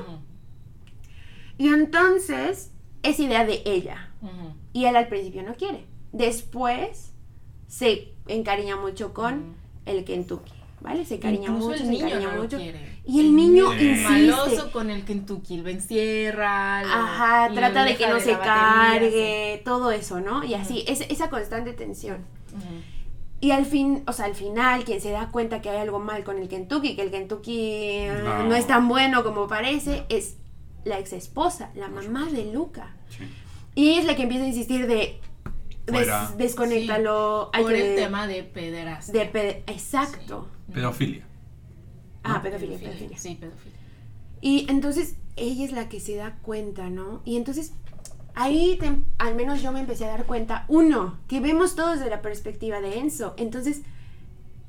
Y 1.58 1.68
entonces 1.68 2.72
es 3.02 3.20
idea 3.20 3.44
de 3.46 3.62
ella. 3.64 4.10
Y 4.72 4.84
él 4.86 4.96
al 4.96 5.08
principio 5.08 5.42
no 5.42 5.54
quiere. 5.54 5.86
Después 6.12 7.12
se 7.68 8.12
encariña 8.26 8.76
mucho 8.76 9.14
con 9.14 9.54
el 9.86 10.04
Kentucky, 10.04 10.52
¿vale? 10.80 11.04
Se 11.04 11.16
Incluso 11.16 11.52
mucho, 11.52 11.72
el 11.72 11.78
se 11.78 11.86
niño 11.86 12.06
encariña 12.06 12.32
no 12.34 12.42
mucho. 12.42 12.56
quiere. 12.58 12.96
Y 13.06 13.20
el 13.20 13.36
niño 13.36 13.72
Eh. 13.72 13.84
insiste. 13.84 14.08
maloso 14.08 14.72
con 14.72 14.90
el 14.90 15.04
Kentucky, 15.04 15.58
lo 15.58 15.68
encierra. 15.68 16.82
lo- 16.82 16.88
Ajá, 16.92 17.48
lo 17.48 17.54
trata 17.54 17.84
de 17.84 17.96
que 17.96 18.06
no 18.08 18.14
de 18.16 18.20
se 18.20 18.32
batería, 18.32 18.54
cargue, 18.54 19.62
todo 19.64 19.90
eso, 19.92 20.20
¿no? 20.20 20.44
Y 20.44 20.54
así, 20.54 20.84
es, 20.86 21.02
esa 21.08 21.30
constante 21.30 21.72
tensión. 21.72 22.24
Y 23.40 23.50
al 23.50 23.66
fin, 23.66 24.02
o 24.06 24.12
sea, 24.12 24.24
al 24.24 24.34
final, 24.34 24.84
quien 24.84 25.00
se 25.00 25.10
da 25.10 25.30
cuenta 25.30 25.60
que 25.60 25.68
hay 25.68 25.76
algo 25.78 25.98
mal 25.98 26.24
con 26.24 26.38
el 26.38 26.48
Kentucky, 26.48 26.96
que 26.96 27.02
el 27.02 27.10
Kentucky 27.10 27.58
eh, 27.60 28.20
No. 28.24 28.44
no. 28.44 28.54
es 28.54 28.66
tan 28.66 28.88
bueno 28.88 29.22
como 29.24 29.46
parece, 29.46 30.04
es 30.08 30.36
la 30.84 30.98
ex 30.98 31.12
esposa, 31.12 31.70
la 31.74 31.88
mamá 31.88 32.26
de 32.30 32.50
Luca. 32.52 32.94
Sí. 33.10 33.24
Y 33.74 33.98
es 33.98 34.06
la 34.06 34.16
que 34.16 34.22
empieza 34.22 34.44
a 34.44 34.48
insistir 34.48 34.86
de 34.86 35.20
des- 35.86 36.36
desconéctalo, 36.36 37.50
hay 37.52 37.62
Por 37.62 37.72
que- 37.72 37.90
el 37.90 37.96
tema 37.96 38.26
de 38.26 38.42
pederastia. 38.42 39.20
de 39.20 39.26
pede- 39.32 39.62
exacto. 39.66 40.48
Pedofilia. 40.72 41.24
Ah, 42.24 42.40
pedofilia, 42.42 42.78
pedofilia. 42.78 43.16
Sí, 43.18 43.36
pedofilia. 43.36 43.78
Y 44.40 44.66
entonces 44.68 45.16
ella 45.36 45.64
es 45.64 45.72
la 45.72 45.88
que 45.88 46.00
se 46.00 46.16
da 46.16 46.36
cuenta, 46.42 46.90
¿no? 46.90 47.22
Y 47.24 47.36
entonces 47.36 47.72
ahí 48.34 48.76
te- 48.80 48.96
al 49.18 49.34
menos 49.34 49.62
yo 49.62 49.72
me 49.72 49.80
empecé 49.80 50.04
a 50.04 50.08
dar 50.08 50.24
cuenta, 50.26 50.64
uno, 50.68 51.18
que 51.28 51.40
vemos 51.40 51.74
todo 51.76 51.92
desde 51.92 52.10
la 52.10 52.20
perspectiva 52.22 52.80
de 52.80 52.98
Enzo. 52.98 53.34
Entonces 53.36 53.82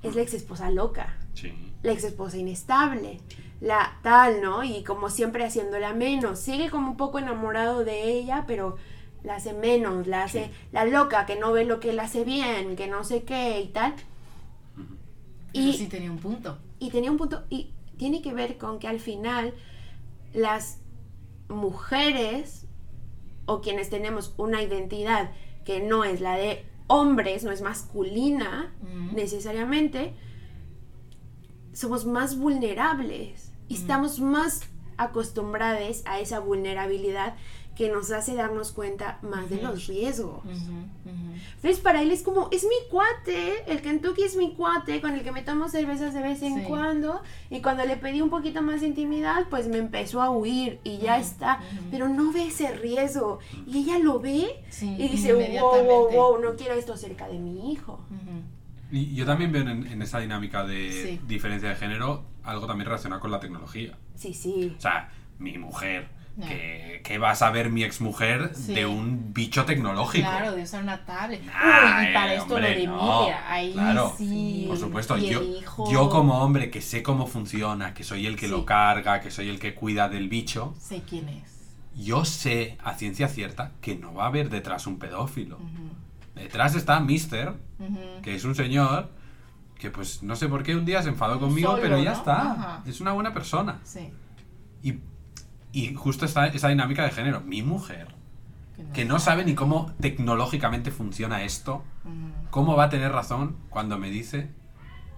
es 0.03 0.15
la 0.15 0.21
ex 0.21 0.33
esposa 0.35 0.69
loca, 0.69 1.17
Sí. 1.33 1.51
la 1.83 1.91
ex 1.91 2.03
esposa 2.03 2.37
inestable, 2.37 3.19
la 3.59 3.97
tal, 4.03 4.41
¿no? 4.41 4.63
Y 4.63 4.83
como 4.83 5.09
siempre 5.09 5.43
haciéndola 5.43 5.93
menos. 5.93 6.37
Sigue 6.39 6.69
como 6.69 6.91
un 6.91 6.97
poco 6.97 7.17
enamorado 7.19 7.83
de 7.83 8.03
ella, 8.11 8.45
pero 8.47 8.77
la 9.27 9.35
hace 9.35 9.53
menos, 9.53 10.07
la 10.07 10.23
hace 10.23 10.45
Sí. 10.45 10.51
la 10.71 10.85
loca 10.85 11.25
que 11.27 11.35
no 11.35 11.51
ve 11.51 11.65
lo 11.65 11.79
que 11.79 11.91
él 11.91 11.99
hace 11.99 12.23
bien, 12.23 12.75
que 12.75 12.87
no 12.87 13.03
sé 13.03 13.23
qué 13.23 13.59
y 13.61 13.67
tal. 13.67 13.93
Y 15.53 15.73
sí 15.73 15.87
tenía 15.87 16.11
un 16.11 16.17
punto. 16.19 16.57
y 16.79 16.89
tenía 16.91 17.11
un 17.11 17.17
punto, 17.17 17.43
y 17.49 17.71
tiene 17.97 18.21
que 18.21 18.33
ver 18.33 18.57
con 18.57 18.79
que 18.79 18.87
al 18.87 18.99
final 18.99 19.53
las 20.33 20.79
mujeres 21.49 22.65
o 23.45 23.61
quienes 23.61 23.89
tenemos 23.89 24.33
una 24.37 24.61
identidad 24.61 25.31
que 25.65 25.79
no 25.81 26.03
es 26.03 26.21
la 26.21 26.35
de 26.35 26.65
hombres, 26.87 27.43
no 27.43 27.51
es 27.51 27.61
masculina 27.61 28.73
necesariamente, 29.13 30.13
somos 31.73 32.05
más 32.05 32.37
vulnerables 32.37 33.51
y 33.67 33.75
estamos 33.75 34.19
más 34.19 34.61
acostumbrados 34.97 36.01
a 36.05 36.19
esa 36.19 36.39
vulnerabilidad 36.39 37.35
que 37.77 37.89
nos 37.89 38.11
hace 38.11 38.33
darnos 38.35 38.71
cuenta 38.71 39.19
más 39.21 39.49
de 39.49 39.57
Ujú. 39.57 39.65
los 39.67 39.87
riesgos. 39.87 40.43
Ujú, 40.43 40.51
ujú. 41.05 41.33
Entonces 41.55 41.79
para 41.79 42.01
él 42.01 42.11
es 42.11 42.23
como, 42.23 42.49
es 42.51 42.63
mi 42.63 42.89
cuate, 42.89 43.53
el 43.71 43.81
Kentucky 43.81 44.23
es 44.23 44.35
mi 44.35 44.53
cuate 44.55 44.99
con 45.01 45.13
el 45.13 45.23
que 45.23 45.31
me 45.31 45.43
tomo 45.43 45.69
cervezas 45.69 46.13
de 46.13 46.21
vez 46.21 46.41
en 46.41 46.55
Sí. 46.55 46.63
cuando 46.67 47.21
y 47.49 47.61
cuando 47.61 47.85
le 47.85 47.95
pedí 47.97 48.21
un 48.21 48.29
poquito 48.29 48.61
más 48.61 48.81
de 48.81 48.87
intimidad 48.87 49.45
pues 49.49 49.67
me 49.67 49.77
empezó 49.77 50.21
a 50.21 50.29
huir 50.31 50.79
y 50.83 50.97
ya 50.97 51.19
está, 51.19 51.59
pero 51.91 52.09
no 52.09 52.31
ve 52.31 52.47
ese 52.47 52.73
riesgo 52.75 53.39
y 53.67 53.79
ella 53.83 53.99
lo 53.99 54.19
ve 54.19 54.47
Sí, 54.69 54.95
y 54.97 55.07
dice, 55.09 55.33
wow, 55.33 55.83
wow, 55.83 56.11
wow, 56.11 56.41
no 56.41 56.55
quiero 56.55 56.73
esto 56.73 56.97
cerca 56.97 57.27
de 57.27 57.37
mi 57.37 57.71
hijo. 57.71 57.99
Y 58.91 59.13
yo 59.15 59.25
también 59.25 59.51
veo 59.51 59.63
en, 59.63 59.85
en 59.85 60.01
esa 60.01 60.19
dinámica 60.19 60.65
de 60.65 60.91
Sí. 60.91 61.19
diferencia 61.27 61.69
de 61.69 61.75
género 61.75 62.23
algo 62.43 62.65
también 62.65 62.85
relacionado 62.87 63.19
con 63.21 63.31
la 63.31 63.39
tecnología. 63.39 63.97
Sí, 64.15 64.33
sí. 64.33 64.73
O 64.77 64.81
sea, 64.81 65.09
mi 65.39 65.57
mujer, 65.57 66.07
Ya. 66.37 66.47
que, 66.47 67.01
que 67.03 67.17
va 67.17 67.31
a 67.31 67.35
saber 67.35 67.71
mi 67.71 67.83
exmujer 67.83 68.51
Sí. 68.53 68.73
de 68.75 68.85
un 68.85 69.33
bicho 69.33 69.65
tecnológico. 69.65 70.27
Claro, 70.29 70.51
de 70.55 70.61
usar 70.63 70.83
una 70.83 71.03
tablet. 71.03 71.43
Nah, 71.43 71.51
Uy, 72.01 72.09
y 72.09 72.13
para 72.13 72.33
eh, 72.33 72.37
esto 72.37 72.53
hombre, 72.55 72.73
lo 72.75 72.79
de 72.81 72.87
no, 72.87 73.19
Emilia. 73.21 73.51
Ahí 73.51 73.73
claro, 73.73 74.13
sí. 74.17 74.65
Por 74.67 74.77
supuesto, 74.77 75.17
yo, 75.17 75.41
hijo- 75.43 75.91
yo 75.91 76.09
como 76.09 76.39
hombre 76.43 76.69
que 76.69 76.81
sé 76.81 77.01
cómo 77.01 77.25
funciona, 77.25 77.93
que 77.95 78.03
soy 78.03 78.27
el 78.27 78.35
que 78.35 78.45
Sí. 78.45 78.51
lo 78.51 78.65
carga, 78.65 79.19
que 79.19 79.31
soy 79.31 79.49
el 79.49 79.59
que 79.59 79.73
cuida 79.73 80.09
del 80.09 80.29
bicho, 80.29 80.75
Sé 80.79 81.01
quién 81.09 81.27
es. 81.29 81.73
yo 81.95 82.23
sé 82.23 82.77
a 82.83 82.93
ciencia 82.93 83.27
cierta 83.29 83.71
que 83.81 83.95
no 83.95 84.13
va 84.13 84.25
a 84.25 84.27
haber 84.27 84.49
detrás 84.51 84.85
un 84.85 84.99
pedófilo. 84.99 85.55
Ujú, 85.57 85.89
Detrás 86.35 86.75
está 86.75 86.99
Mister, 86.99 87.53
ujú. 87.79 88.21
que 88.21 88.35
es 88.35 88.43
un 88.45 88.53
señor 88.53 89.09
que 89.79 89.89
pues 89.89 90.21
no 90.21 90.35
sé 90.35 90.47
por 90.47 90.61
qué 90.61 90.75
un 90.75 90.85
día 90.85 91.01
se 91.01 91.09
enfadó 91.09 91.39
conmigo, 91.39 91.71
solo, 91.71 91.81
pero 91.81 91.97
ya 91.97 92.11
¿no? 92.11 92.17
está. 92.17 92.51
Ajá. 92.51 92.83
Es 92.85 93.01
una 93.01 93.11
buena 93.13 93.33
persona. 93.33 93.79
Sí. 93.83 94.11
Y, 94.83 94.99
y 95.77 95.93
justo 95.93 96.25
está 96.25 96.47
esa 96.47 96.69
dinámica 96.69 97.03
de 97.03 97.11
género. 97.11 97.41
Mi 97.41 97.61
mujer, 97.61 98.07
Que 98.75 98.83
no, 98.83 98.93
que 98.93 99.05
no 99.05 99.19
sabe 99.19 99.45
ni 99.45 99.53
cómo 99.53 99.93
tecnológicamente 100.01 100.89
funciona 100.89 101.43
esto, 101.43 101.83
¿cómo 102.49 102.75
va 102.75 102.85
a 102.85 102.89
tener 102.89 103.11
razón 103.11 103.57
cuando 103.69 103.99
me 103.99 104.09
dice 104.09 104.49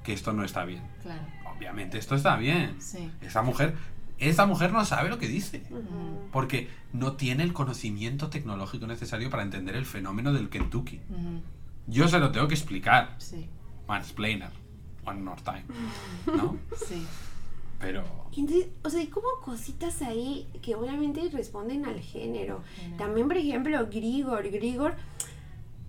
que 0.03 0.11
esto 0.11 0.33
no 0.33 0.43
está 0.43 0.65
bien? 0.65 0.83
Claro. 1.01 1.21
Obviamente 1.55 1.97
esto 1.97 2.13
está 2.15 2.35
bien. 2.35 2.75
Sí. 2.81 3.09
Esa 3.21 3.41
mujer, 3.41 3.75
esa 4.17 4.45
mujer 4.45 4.73
no 4.73 4.83
sabe 4.83 5.07
lo 5.07 5.17
que 5.17 5.29
dice. 5.29 5.63
Porque 6.33 6.69
no 6.91 7.13
tiene 7.13 7.43
el 7.43 7.53
conocimiento 7.53 8.29
tecnológico 8.29 8.85
necesario 8.85 9.29
para 9.29 9.43
entender 9.43 9.77
el 9.77 9.85
fenómeno 9.85 10.33
del 10.33 10.49
Kentucky. 10.49 10.99
Yo 11.87 12.09
se 12.09 12.19
lo 12.19 12.31
tengo 12.31 12.49
que 12.49 12.55
explicar. 12.55 13.15
Sí. 13.17 13.47
Mansplainer. 13.87 14.51
one 15.05 15.21
more 15.21 15.41
time. 15.41 15.63
¿No? 16.37 16.57
Sí. 16.75 17.07
Pero. 17.79 18.03
Entonces, 18.35 18.67
o 18.83 18.89
sea, 18.89 18.99
hay 18.99 19.07
como 19.07 19.27
cositas 19.43 20.01
ahí 20.01 20.47
que 20.61 20.75
obviamente 20.75 21.27
responden 21.31 21.85
al 21.85 21.99
género. 21.99 22.61
Género. 22.75 22.97
También, 22.97 23.27
por 23.27 23.37
ejemplo, 23.37 23.87
Grigor. 23.87 24.49
Grigor 24.49 24.95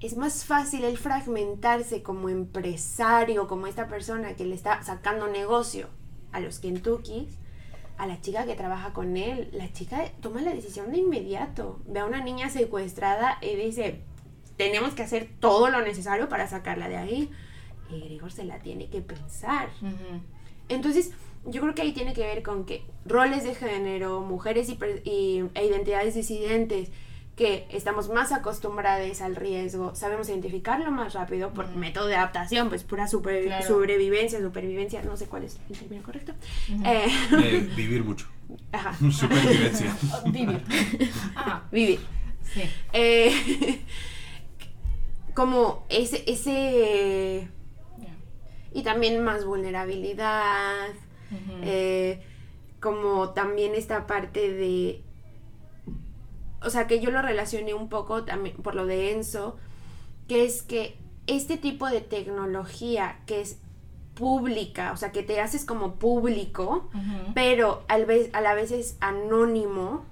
es 0.00 0.16
más 0.16 0.44
fácil 0.44 0.84
el 0.84 0.96
fragmentarse 0.96 2.02
como 2.02 2.28
empresario, 2.28 3.46
como 3.46 3.66
esta 3.66 3.88
persona 3.88 4.34
que 4.34 4.46
le 4.46 4.54
está 4.54 4.82
sacando 4.82 5.28
negocio 5.28 5.88
a 6.32 6.40
los 6.40 6.58
Kentuckys, 6.58 7.36
a 7.98 8.06
la 8.06 8.20
chica 8.20 8.46
que 8.46 8.54
trabaja 8.54 8.92
con 8.92 9.16
él. 9.16 9.50
La 9.52 9.70
chica 9.72 10.10
toma 10.22 10.40
la 10.40 10.54
decisión 10.54 10.90
de 10.90 10.98
inmediato. 10.98 11.80
Ve 11.86 12.00
a 12.00 12.06
una 12.06 12.24
niña 12.24 12.48
secuestrada 12.48 13.38
y 13.42 13.56
dice, 13.56 14.00
tenemos 14.56 14.94
que 14.94 15.02
hacer 15.02 15.28
todo 15.38 15.68
lo 15.68 15.82
necesario 15.82 16.28
para 16.28 16.46
sacarla 16.46 16.88
de 16.88 16.96
ahí. 16.96 17.30
Y 17.90 18.00
Grigor 18.00 18.32
se 18.32 18.44
la 18.44 18.60
tiene 18.60 18.88
que 18.88 19.02
pensar. 19.02 19.68
Ujú. 19.82 20.22
Entonces, 20.68 21.10
yo 21.46 21.60
creo 21.62 21.74
que 21.74 21.82
ahí 21.82 21.92
tiene 21.92 22.12
que 22.12 22.22
ver 22.22 22.42
con 22.42 22.64
que 22.64 22.82
roles 23.06 23.44
de 23.44 23.54
género, 23.54 24.20
mujeres 24.20 24.68
y, 24.68 24.74
per- 24.74 25.02
y- 25.04 25.44
e 25.54 25.64
identidades 25.66 26.14
disidentes, 26.14 26.90
que 27.36 27.66
estamos 27.70 28.10
más 28.10 28.32
acostumbradas 28.32 29.22
al 29.22 29.34
riesgo, 29.34 29.94
sabemos 29.94 30.28
identificarlo 30.28 30.90
más 30.90 31.14
rápido 31.14 31.50
por 31.54 31.68
método 31.74 32.06
de 32.06 32.16
adaptación, 32.16 32.68
pues 32.68 32.84
pura 32.84 33.06
Claro. 33.08 33.66
sobrevivencia, 33.66 34.40
supervivencia, 34.40 35.00
no 35.02 35.16
sé 35.16 35.26
cuál 35.26 35.44
es 35.44 35.58
el 35.70 35.78
término 35.78 36.02
correcto. 36.02 36.32
Eh, 36.84 37.08
de 37.30 37.60
vivir 37.74 38.04
mucho. 38.04 38.26
ajá, 38.72 38.94
Supervivencia. 39.10 39.96
Oh, 40.22 40.30
Vivir. 40.30 40.62
Ah, 41.34 41.62
vivir. 41.72 42.00
sí. 42.52 42.62
Eh, 42.92 43.80
como 45.34 45.86
ese, 45.88 46.22
ese... 46.26 47.48
Y 48.74 48.82
también 48.82 49.24
más 49.24 49.44
vulnerabilidad, 49.46 50.88
Eh, 51.62 52.22
como 52.80 53.30
también 53.30 53.74
esta 53.74 54.06
parte 54.06 54.52
de 54.52 55.02
o 56.62 56.70
sea 56.70 56.86
que 56.86 57.00
yo 57.00 57.10
lo 57.10 57.22
relacioné 57.22 57.74
un 57.74 57.88
poco 57.88 58.24
también 58.24 58.56
por 58.56 58.74
lo 58.74 58.86
de 58.86 59.12
Enzo 59.12 59.56
que 60.28 60.44
es 60.44 60.62
que 60.62 60.98
este 61.26 61.56
tipo 61.56 61.88
de 61.88 62.00
tecnología 62.00 63.20
que 63.26 63.40
es 63.40 63.58
pública 64.14 64.92
o 64.92 64.96
sea 64.96 65.12
que 65.12 65.22
te 65.22 65.40
haces 65.40 65.64
como 65.64 65.94
público 65.94 66.90
pero 67.34 67.84
al 67.88 68.06
vez, 68.06 68.30
a 68.32 68.40
la 68.40 68.54
vez 68.54 68.72
es 68.72 68.96
anónimo 69.00 70.04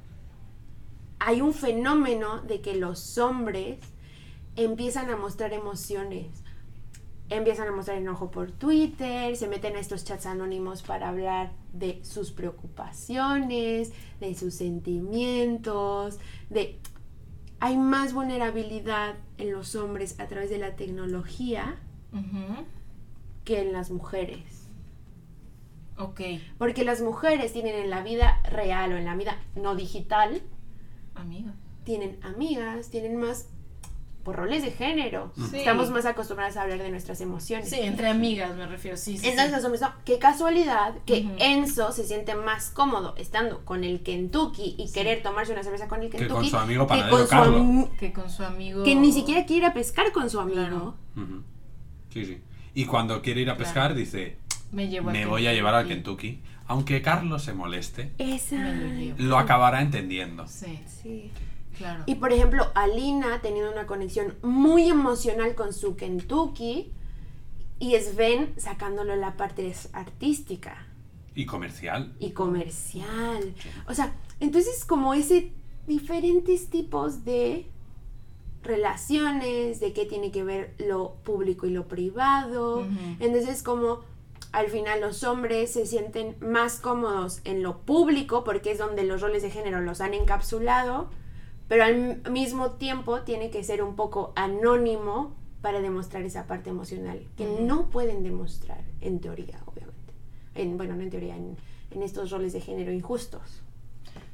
hay 1.18 1.40
un 1.40 1.52
fenómeno 1.52 2.40
de 2.42 2.60
que 2.60 2.76
los 2.76 3.18
hombres 3.18 3.78
empiezan 4.56 5.10
a 5.10 5.16
mostrar 5.16 5.52
emociones 5.52 6.26
empiezan 7.30 7.68
a 7.68 7.72
mostrar 7.72 7.98
enojo 7.98 8.30
por 8.30 8.50
Twitter, 8.52 9.36
se 9.36 9.48
meten 9.48 9.76
a 9.76 9.80
estos 9.80 10.04
chats 10.04 10.26
anónimos 10.26 10.82
para 10.82 11.08
hablar 11.08 11.52
de 11.72 12.02
sus 12.04 12.32
preocupaciones, 12.32 13.92
de 14.20 14.34
sus 14.34 14.54
sentimientos, 14.54 16.18
de... 16.50 16.78
Hay 17.60 17.76
más 17.76 18.12
vulnerabilidad 18.12 19.16
en 19.36 19.50
los 19.50 19.74
hombres 19.74 20.20
a 20.20 20.28
través 20.28 20.48
de 20.48 20.58
la 20.58 20.76
tecnología 20.76 21.76
que 23.44 23.60
en 23.62 23.72
las 23.72 23.90
mujeres. 23.90 24.68
Ok. 25.96 26.20
Porque 26.56 26.84
las 26.84 27.02
mujeres 27.02 27.52
tienen 27.52 27.74
en 27.74 27.90
la 27.90 28.04
vida 28.04 28.40
real 28.44 28.92
o 28.92 28.96
en 28.96 29.04
la 29.04 29.16
vida 29.16 29.38
no 29.56 29.74
digital, 29.74 30.40
Amiga. 31.16 31.52
tienen 31.82 32.18
amigas, 32.22 32.90
tienen 32.90 33.16
más 33.16 33.48
por 34.28 34.36
roles 34.36 34.62
de 34.62 34.70
género. 34.72 35.32
Sí. 35.50 35.56
Estamos 35.56 35.90
más 35.90 36.04
acostumbradas 36.04 36.58
a 36.58 36.62
hablar 36.64 36.80
de 36.80 36.90
nuestras 36.90 37.18
emociones. 37.22 37.70
Sí, 37.70 37.76
entre 37.80 38.08
amigas 38.08 38.54
me 38.56 38.66
refiero, 38.66 38.98
sí, 38.98 39.16
sí. 39.16 39.26
Entonces 39.26 39.80
sí. 39.80 39.86
qué 40.04 40.18
casualidad 40.18 40.96
que. 41.06 41.26
Enzo 41.38 41.92
se 41.92 42.04
siente 42.04 42.34
más 42.34 42.68
cómodo 42.68 43.14
estando 43.16 43.64
con 43.64 43.84
el 43.84 44.02
Kentucky 44.02 44.74
y 44.76 44.88
Sí. 44.88 44.92
querer 44.92 45.22
tomarse 45.22 45.52
una 45.54 45.62
cerveza 45.62 45.88
con 45.88 46.02
el 46.02 46.10
Que 46.10 46.18
Kentucky 46.18 46.40
con 46.42 46.50
su 46.50 46.56
amigo 46.58 46.86
que 46.86 46.88
panadero 46.90 47.16
con 47.26 47.88
su 47.88 47.96
Que 47.98 48.12
con 48.12 48.28
su 48.28 48.44
amigo. 48.44 48.84
que 48.84 48.94
ni 48.96 49.12
siquiera 49.12 49.46
quiere 49.46 49.60
ir 49.60 49.64
a 49.64 49.72
pescar 49.72 50.12
con 50.12 50.28
su 50.28 50.38
amigo. 50.40 50.58
Claro. 50.60 50.94
Sí, 52.12 52.26
sí. 52.26 52.38
Y 52.74 52.84
cuando 52.84 53.22
quiere 53.22 53.40
ir 53.40 53.48
a 53.48 53.56
pescar, 53.56 53.86
Claro. 53.86 53.94
dice: 53.94 54.36
Me 54.72 54.88
llevo 54.88 55.08
al 55.08 55.14
Me 55.16 55.24
voy 55.24 55.46
a 55.46 55.54
llevar 55.54 55.74
al 55.74 55.88
Kentucky. 55.88 56.42
Aunque 56.66 57.00
Carlos 57.00 57.44
se 57.44 57.54
moleste, 57.54 58.12
Esa. 58.18 58.56
Lo 59.16 59.38
acabará 59.38 59.80
entendiendo. 59.80 60.46
Sí, 60.46 60.80
Sí. 61.02 61.30
Claro. 61.78 62.02
Y 62.06 62.16
por 62.16 62.32
ejemplo, 62.32 62.70
Alina 62.74 63.40
teniendo 63.40 63.72
una 63.72 63.86
conexión 63.86 64.34
muy 64.42 64.88
emocional 64.88 65.54
con 65.54 65.72
su 65.72 65.96
Kentucky 65.96 66.92
y 67.78 67.94
Sven 67.96 68.52
sacándolo 68.58 69.16
la 69.16 69.36
parte 69.36 69.72
artística 69.92 70.86
Y 71.34 71.46
comercial. 71.46 72.12
y 72.18 72.32
comercial. 72.32 73.54
O 73.86 73.94
sea, 73.94 74.12
entonces 74.40 74.84
como 74.84 75.14
ese 75.14 75.52
diferentes 75.86 76.68
tipos 76.68 77.24
de 77.24 77.66
relaciones, 78.62 79.80
de 79.80 79.92
qué 79.92 80.04
tiene 80.04 80.30
que 80.30 80.44
ver 80.44 80.74
lo 80.78 81.14
público 81.24 81.66
y 81.66 81.70
lo 81.70 81.86
privado. 81.88 82.86
Entonces 83.20 83.62
como 83.62 84.00
al 84.52 84.68
final 84.68 85.00
los 85.00 85.24
hombres 85.24 85.72
se 85.72 85.86
sienten 85.86 86.36
más 86.40 86.80
cómodos 86.80 87.40
en 87.44 87.62
lo 87.62 87.78
público 87.82 88.44
porque 88.44 88.72
es 88.72 88.78
donde 88.78 89.04
los 89.04 89.20
roles 89.20 89.42
de 89.42 89.50
género 89.50 89.80
los 89.80 90.00
han 90.00 90.14
encapsulado, 90.14 91.10
pero 91.68 91.84
al 91.84 92.22
mismo 92.30 92.72
tiempo 92.72 93.20
tiene 93.22 93.50
que 93.50 93.62
ser 93.62 93.82
un 93.82 93.94
poco 93.94 94.32
anónimo 94.36 95.36
para 95.62 95.80
demostrar 95.80 96.22
esa 96.22 96.46
parte 96.46 96.70
emocional 96.70 97.20
que 97.36 97.46
no 97.60 97.90
pueden 97.90 98.22
demostrar 98.22 98.82
en 99.00 99.20
teoría, 99.20 99.60
obviamente. 99.66 100.12
En, 100.54 100.76
bueno, 100.76 100.96
no 100.96 101.02
en 101.02 101.10
teoría, 101.10 101.36
en, 101.36 101.56
en 101.90 102.02
estos 102.02 102.30
roles 102.30 102.52
de 102.52 102.60
género 102.60 102.92
injustos. 102.92 103.62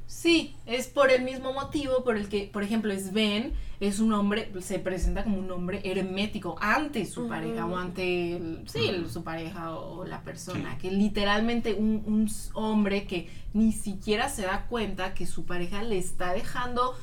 Sí, 0.07 0.55
es 0.67 0.87
por 0.87 1.09
el 1.11 1.23
mismo 1.23 1.51
motivo 1.51 2.03
por 2.03 2.15
el 2.15 2.29
que, 2.29 2.47
por 2.53 2.61
ejemplo, 2.63 2.93
Sven 2.97 3.53
es 3.79 3.99
un 3.99 4.13
hombre, 4.13 4.51
se 4.61 4.77
presenta 4.79 5.23
como 5.23 5.39
un 5.39 5.49
hombre 5.51 5.81
hermético 5.83 6.55
ante 6.61 7.05
su 7.05 7.27
pareja 7.27 7.65
o 7.65 7.75
ante 7.75 8.35
el- 8.37 8.63
sí, 8.67 8.87
el- 8.87 9.09
su 9.09 9.23
pareja 9.23 9.75
o 9.77 10.05
la 10.05 10.21
persona, 10.21 10.73
Sí. 10.73 10.77
que 10.87 10.91
literalmente 10.91 11.73
un, 11.73 12.27
hombre 12.53 13.07
que 13.07 13.29
ni 13.53 13.71
siquiera 13.71 14.29
se 14.29 14.43
da 14.43 14.67
cuenta 14.67 15.13
que 15.15 15.25
su 15.25 15.43
pareja 15.45 15.81
le 15.83 15.97
está 15.97 16.33
dejando 16.33 16.93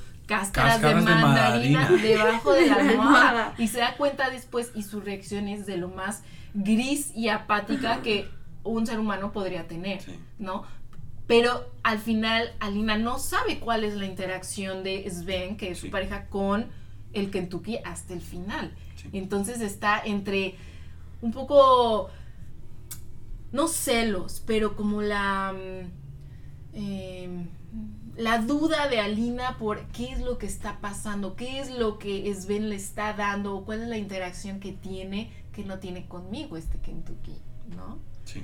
cáscaras, 0.40 0.72
Cáscaras 0.80 1.04
de 1.04 1.10
de 1.10 1.16
mandarina 1.16 1.80
mandarina. 1.80 2.02
debajo 2.08 2.52
de 2.52 2.66
la 2.66 2.74
almohada 2.90 3.54
y 3.58 3.68
se 3.68 3.78
da 3.80 3.96
cuenta 3.96 4.30
después 4.30 4.70
y 4.74 4.82
su 4.82 5.00
reacción 5.00 5.48
es 5.48 5.66
de 5.66 5.76
lo 5.76 5.88
más 5.88 6.22
gris 6.54 7.12
y 7.14 7.28
apática 7.28 8.02
que 8.02 8.28
un 8.64 8.86
ser 8.86 8.98
humano 8.98 9.32
podría 9.32 9.66
tener, 9.68 10.00
Sí. 10.02 10.18
¿no? 10.38 10.64
Pero 11.26 11.70
al 11.82 11.98
final 11.98 12.52
Alina 12.60 12.98
no 12.98 13.18
sabe 13.18 13.58
cuál 13.60 13.84
es 13.84 13.94
la 13.94 14.06
interacción 14.06 14.82
de 14.82 15.08
Sven, 15.10 15.56
que 15.56 15.70
es 15.70 15.78
su 15.78 15.90
pareja, 15.90 16.26
con 16.26 16.66
el 17.12 17.30
Kentucky 17.30 17.78
hasta 17.84 18.12
el 18.12 18.20
final. 18.20 18.72
Sí. 18.96 19.08
Entonces 19.12 19.60
está 19.60 20.00
entre 20.04 20.56
un 21.22 21.32
poco, 21.32 22.10
no 23.52 23.68
celos, 23.68 24.42
pero 24.46 24.74
como 24.76 25.00
la, 25.02 25.52
mm, 25.54 25.86
eh, 26.74 27.46
la 28.16 28.38
duda 28.38 28.88
de 28.88 29.00
Alina 29.00 29.56
por 29.58 29.86
qué 29.88 30.12
es 30.12 30.20
lo 30.20 30.38
que 30.38 30.46
está 30.46 30.80
pasando, 30.80 31.34
qué 31.36 31.60
es 31.60 31.70
lo 31.70 31.98
que 31.98 32.32
Sven 32.34 32.68
le 32.68 32.76
está 32.76 33.14
dando, 33.14 33.56
o 33.56 33.64
cuál 33.64 33.82
es 33.82 33.88
la 33.88 33.98
interacción 33.98 34.60
que 34.60 34.72
tiene 34.72 35.30
que 35.52 35.64
no 35.64 35.78
tiene 35.78 36.06
conmigo 36.06 36.56
este 36.56 36.78
Kentucky, 36.78 37.36
¿no? 37.76 37.98
Sí. 38.24 38.42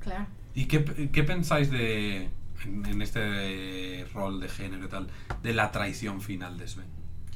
Claro. 0.00 0.26
¿Y 0.54 0.66
qué, 0.66 0.84
qué 1.10 1.24
pensáis 1.24 1.70
de, 1.70 2.28
en, 2.64 2.86
en 2.86 3.02
este 3.02 4.06
rol 4.12 4.40
de 4.40 4.48
género 4.48 4.84
y 4.84 4.88
tal, 4.88 5.08
de 5.42 5.54
la 5.54 5.72
traición 5.72 6.20
final 6.20 6.58
de 6.58 6.68
Sven? 6.68 6.86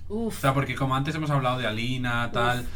O 0.09 0.26
Uf. 0.26 0.41
sea, 0.41 0.55
porque 0.55 0.74
como 0.74 0.95
antes 0.95 1.14
hemos 1.14 1.31
hablado 1.31 1.59
de 1.59 1.66
Alina, 1.66 2.31
tal. 2.33 2.66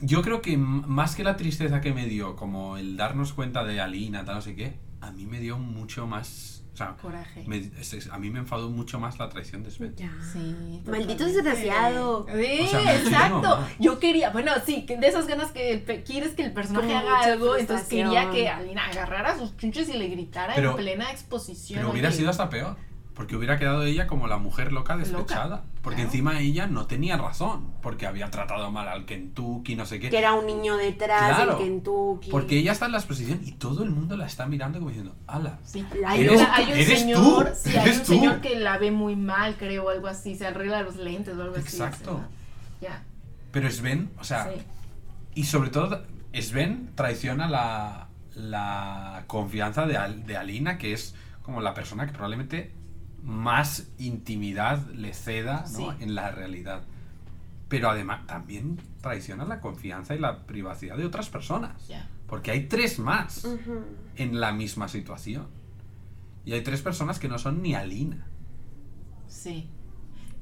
Yo 0.00 0.22
creo 0.22 0.40
que 0.40 0.56
más 0.56 1.16
que 1.16 1.24
la 1.24 1.36
tristeza 1.36 1.80
que 1.80 1.92
me 1.92 2.06
dio, 2.06 2.36
como 2.36 2.76
el 2.76 2.96
darnos 2.96 3.32
cuenta 3.32 3.64
de 3.64 3.80
Alina, 3.80 4.24
tal, 4.24 4.36
no 4.36 4.42
sé 4.42 4.54
qué, 4.54 4.78
a 5.00 5.10
mí 5.10 5.26
me 5.26 5.40
dio 5.40 5.58
mucho 5.58 6.06
más. 6.06 6.64
O 6.80 6.84
sea, 6.84 6.96
Coraje. 7.02 7.42
me- 7.48 7.56
es- 7.80 7.92
es- 7.92 8.08
a 8.10 8.18
mí 8.18 8.30
me 8.30 8.38
enfadó 8.38 8.70
mucho 8.70 9.00
más 9.00 9.18
la 9.18 9.28
traición 9.28 9.64
de 9.64 9.70
Sven. 9.72 9.96
Ya. 9.96 10.12
Sí. 10.32 10.80
Maldito 10.86 11.24
desgraciado. 11.24 12.24
Sí, 12.28 12.32
O 12.62 12.66
sea, 12.68 12.80
muchísimo 12.80 13.08
exacto. 13.10 13.40
más. 13.60 13.70
Yo 13.80 13.98
quería, 13.98 14.30
bueno, 14.30 14.52
sí, 14.64 14.86
que 14.86 14.96
de 14.96 15.08
esas 15.08 15.26
ganas 15.26 15.50
que 15.50 15.72
el 15.72 15.82
pe- 15.82 16.04
quieres 16.04 16.34
que 16.34 16.42
el 16.44 16.52
personaje 16.52 16.94
haga 16.94 17.20
algo, 17.20 17.56
entonces 17.56 17.88
quería 17.88 18.30
que 18.30 18.48
Alina 18.48 18.86
agarrara 18.86 19.36
sus 19.38 19.56
chunches 19.56 19.88
y 19.88 19.94
le 19.94 20.08
gritara 20.08 20.54
Pero- 20.54 20.70
en 20.70 20.76
plena 20.76 21.10
exposición. 21.10 21.80
Pero 21.80 21.90
hubiera 21.92 22.12
sido 22.12 22.30
hasta 22.30 22.48
peor. 22.48 22.76
Porque 23.18 23.34
hubiera 23.36 23.58
quedado 23.58 23.82
ella 23.82 24.06
como 24.06 24.26
la 24.28 24.38
mujer 24.38 24.72
loca 24.72 24.96
despechada. 24.96 25.64
porque 25.82 25.96
claro. 25.96 26.08
encima 26.08 26.40
ella 26.40 26.66
no 26.68 26.86
tenía 26.86 27.16
razón. 27.18 27.72
Porque 27.82 28.06
había 28.06 28.30
tratado 28.30 28.70
mal 28.70 28.88
al 28.88 29.04
Kentucky, 29.06 29.74
no 29.74 29.84
sé 29.86 29.98
qué. 30.00 30.08
Que 30.08 30.18
era 30.18 30.32
un 30.34 30.46
niño 30.46 30.76
detrás 30.76 31.34
Claro, 31.34 31.56
del 31.58 31.64
Kentucky. 31.66 32.30
Porque 32.30 32.56
ella 32.58 32.70
está 32.72 32.86
en 32.86 32.92
la 32.92 32.98
exposición 32.98 33.40
y 33.44 33.52
todo 33.52 33.82
el 33.82 33.90
mundo 33.90 34.16
la 34.16 34.24
está 34.24 34.46
mirando 34.46 34.78
como 34.78 34.88
diciendo, 34.90 35.14
ala. 35.26 35.58
Sí. 35.64 35.84
Hay, 36.06 36.20
Eres- 36.22 36.40
una- 36.40 36.54
hay 36.54 36.64
un 36.66 36.70
eres 36.78 36.98
señor, 37.00 37.44
tú, 37.46 37.50
sí, 37.56 37.76
hay 37.76 37.82
eres 37.88 37.98
un 37.98 38.04
tú. 38.04 38.12
señor 38.12 38.40
que 38.40 38.56
la 38.56 38.78
ve 38.78 38.90
muy 38.92 39.16
mal, 39.16 39.56
creo, 39.58 39.84
o 39.86 39.90
algo 39.90 40.06
así, 40.06 40.36
se 40.36 40.46
arregla 40.46 40.82
los 40.82 40.94
lentes 40.96 41.36
o 41.36 41.42
algo 41.42 41.56
así. 41.56 41.64
Exacto. 41.76 42.12
o 42.12 42.18
sea, 42.18 42.28
Ya. 42.80 43.02
Pero 43.50 43.68
Sven, 43.70 44.10
o 44.20 44.24
sea, 44.24 44.44
sí. 44.44 44.62
y 45.34 45.44
sobre 45.44 45.70
todo 45.70 46.04
Sven 46.32 46.90
traiciona 46.94 47.48
la, 47.48 48.06
la 48.36 49.24
confianza 49.26 49.86
de 49.86 50.36
Alina, 50.36 50.78
que 50.78 50.92
es 50.92 51.16
como 51.42 51.60
la 51.60 51.74
persona 51.74 52.06
que 52.06 52.12
probablemente 52.12 52.77
más 53.28 53.88
intimidad 53.98 54.86
le 54.88 55.12
ceda 55.12 55.64
¿no? 55.72 55.76
Sí. 55.76 55.86
en 56.00 56.14
la 56.14 56.30
realidad. 56.30 56.82
Pero 57.68 57.90
además 57.90 58.26
también 58.26 58.80
traiciona 59.02 59.44
la 59.44 59.60
confianza 59.60 60.14
y 60.14 60.18
la 60.18 60.46
privacidad 60.46 60.96
de 60.96 61.04
otras 61.04 61.28
personas. 61.28 61.86
Ya. 61.86 62.08
Porque 62.26 62.50
hay 62.50 62.68
tres 62.68 62.98
más 62.98 63.46
en 64.16 64.40
la 64.40 64.52
misma 64.52 64.88
situación. 64.88 65.46
Y 66.46 66.54
hay 66.54 66.62
tres 66.62 66.80
personas 66.80 67.18
que 67.18 67.28
no 67.28 67.38
son 67.38 67.62
ni 67.62 67.74
Alina. 67.74 68.26
Sí. 69.26 69.68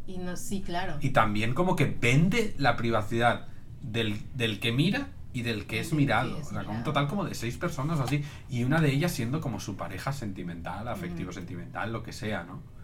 Y 0.07 0.18
no, 0.18 0.37
sí, 0.37 0.62
claro. 0.62 0.99
Y 1.01 1.11
también 1.11 1.55
como 1.55 1.74
que 1.74 1.87
vende 1.87 2.55
la 2.57 2.76
privacidad 2.76 3.49
del, 3.82 4.16
del 4.34 4.61
que 4.61 4.70
mira 4.70 5.09
y 5.32 5.43
del 5.43 5.66
que 5.66 5.80
es 5.80 5.91
Del 5.91 5.99
que 5.99 6.03
mirado. 6.05 6.39
es 6.39 6.47
O 6.47 6.51
sea, 6.51 6.62
como 6.62 6.78
un 6.78 6.84
total 6.84 7.09
como 7.09 7.24
de 7.24 7.34
seis 7.34 7.57
personas 7.57 7.99
así. 7.99 8.22
Y 8.49 8.62
una 8.62 8.80
de 8.80 8.93
ellas 8.93 9.11
siendo 9.11 9.41
como 9.41 9.59
su 9.59 9.76
pareja 9.76 10.12
sentimental, 10.12 10.87
afectivo 10.87 11.32
sentimental, 11.32 11.93
lo 11.93 12.05
que 12.05 12.12
sea, 12.12 12.45
¿no? 12.45 12.76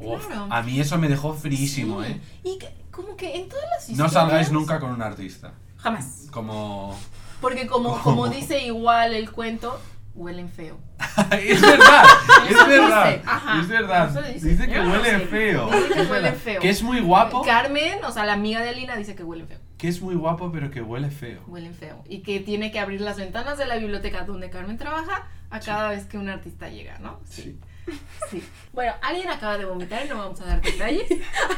Uf, 0.00 0.26
Claro. 0.26 0.48
a 0.50 0.62
mí 0.62 0.80
eso 0.80 0.98
me 0.98 1.08
dejó 1.08 1.34
frísimo, 1.34 2.02
Sí. 2.04 2.12
¿eh? 2.12 2.20
Y 2.44 2.58
que- 2.58 2.74
como 2.90 3.16
que 3.16 3.36
en 3.36 3.48
todas 3.48 3.64
las 3.70 3.88
No 3.88 3.92
historias... 4.06 4.12
salgáis 4.12 4.52
nunca 4.52 4.80
con 4.80 4.90
un 4.90 5.02
artista. 5.02 5.52
Jamás. 5.78 6.26
Como... 6.30 6.98
Porque 7.40 7.66
como, 7.66 7.90
¿Cómo? 8.02 8.02
como 8.02 8.28
dice 8.28 8.64
igual 8.64 9.14
el 9.14 9.30
cuento, 9.30 9.80
huelen 10.14 10.48
feo. 10.48 10.76
es 11.40 11.60
verdad, 11.60 12.04
es 12.50 12.66
verdad, 12.66 13.22
ajá, 13.24 13.60
es 13.60 13.68
verdad. 13.68 14.32
dice. 14.34 14.48
Dice 14.48 14.66
que 14.68 14.78
no 14.80 14.90
huele 14.90 15.10
sé. 15.10 15.18
feo. 15.26 15.66
Dice 15.70 15.88
que 15.94 16.00
Es 16.02 16.10
huele 16.10 16.22
verdad. 16.22 16.38
feo. 16.38 16.60
Que 16.60 16.68
es 16.70 16.82
muy 16.82 17.00
guapo, 17.00 17.42
Carmen, 17.42 18.04
o 18.04 18.10
sea, 18.10 18.24
la 18.24 18.32
amiga 18.32 18.60
de 18.60 18.70
Alina 18.70 18.96
dice 18.96 19.14
que 19.14 19.22
huelen 19.22 19.46
feo. 19.46 19.58
que 19.78 19.86
es 19.86 20.00
muy 20.02 20.16
guapo, 20.16 20.50
pero 20.50 20.70
que 20.72 20.82
huele 20.82 21.10
feo. 21.10 21.40
Huelen 21.46 21.72
feo. 21.74 22.02
Y 22.08 22.22
que 22.22 22.40
tiene 22.40 22.72
que 22.72 22.80
abrir 22.80 23.00
las 23.00 23.16
ventanas 23.16 23.58
de 23.58 23.66
la 23.66 23.76
biblioteca 23.76 24.24
donde 24.24 24.50
Carmen 24.50 24.76
trabaja 24.76 25.28
a 25.50 25.60
cada 25.60 25.90
vez 25.90 26.04
que 26.06 26.18
un 26.18 26.28
artista 26.28 26.68
llega, 26.68 26.98
¿no? 26.98 27.20
Sí. 27.24 27.42
Sí. 27.42 27.58
Bueno, 28.72 28.92
alguien 29.02 29.28
acaba 29.28 29.58
de 29.58 29.64
vomitar 29.64 30.06
y 30.06 30.08
no 30.08 30.18
vamos 30.18 30.40
a 30.40 30.44
dar 30.46 30.60
detalles. 30.62 31.10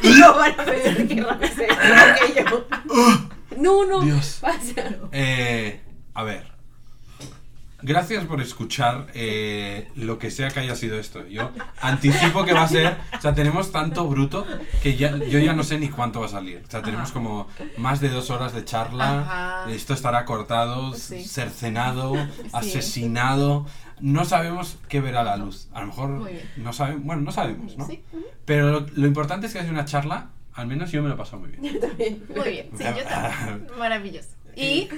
Y 0.03 0.09
no 0.21 0.35
van 0.37 0.53
a 0.59 0.65
pensar 0.65 1.07
que 1.07 1.21
Rafa 1.23 1.47
se 1.49 1.67
que 2.35 2.45
yo. 2.51 2.67
No, 3.59 3.85
no. 3.85 4.01
Dios. 4.01 4.39
Pasa. 4.41 4.89
Eh, 5.13 5.81
a 6.15 6.23
ver. 6.23 6.49
Gracias 7.83 8.25
por 8.27 8.41
escuchar 8.43 9.07
eh, 9.15 9.91
lo 9.97 10.19
que 10.19 10.31
sea 10.31 10.51
que 10.51 10.61
haya 10.61 10.77
sido 10.77 10.99
esto. 11.01 11.27
Yo 11.27 11.51
anticipo 11.81 12.45
que 12.45 12.53
va 12.53 12.63
a 12.63 12.69
ser. 12.69 12.97
O 13.17 13.21
sea, 13.21 13.35
tenemos 13.35 13.73
tanto 13.73 14.07
bruto 14.07 14.47
que 14.83 14.97
ya, 14.97 15.17
yo 15.17 15.39
ya 15.39 15.53
no 15.55 15.65
sé 15.65 15.79
ni 15.79 15.89
cuánto 15.89 16.21
va 16.21 16.27
a 16.27 16.29
salir. 16.29 16.63
O 16.67 16.71
sea, 16.71 16.81
tenemos 16.83 17.07
Ajá. 17.11 17.15
como 17.15 17.49
más 17.79 18.01
de 18.01 18.11
dos 18.11 18.31
horas 18.31 18.53
de 18.55 18.65
charla. 18.65 19.21
Ajá. 19.21 19.71
Esto 19.71 19.95
estará 19.95 20.25
cortado, 20.27 20.95
Sí. 20.95 21.25
cercenado, 21.25 22.15
asesinado. 22.53 23.67
No 24.01 24.25
sabemos 24.25 24.79
qué 24.89 25.01
verá 25.01 25.23
la 25.23 25.37
luz. 25.37 25.69
A 25.73 25.81
lo 25.81 25.89
mejor 25.89 26.31
no 26.57 26.73
sabemos. 26.73 27.05
Bueno, 27.05 27.23
no 27.23 27.33
sabemos, 27.33 27.77
¿no? 27.77 27.87
Sí. 27.87 28.03
Pero 28.45 28.71
lo, 28.71 28.87
lo 28.95 29.07
importante 29.07 29.47
es 29.47 29.53
que 29.53 29.59
es 29.61 29.69
una 29.69 29.85
charla. 29.85 30.31
Al 30.53 30.67
menos 30.67 30.91
yo 30.91 31.03
me 31.03 31.09
lo 31.09 31.15
he 31.15 31.19
pasado 31.19 31.39
muy 31.41 31.51
bien. 31.51 31.75
Yo 31.75 31.81
también. 31.89 32.25
Muy 32.37 32.51
bien. 32.51 32.71
Sí, 32.77 32.85
yo 32.85 33.05
también. 33.05 33.67
Maravilloso. 33.79 34.29
Y. 34.57 34.89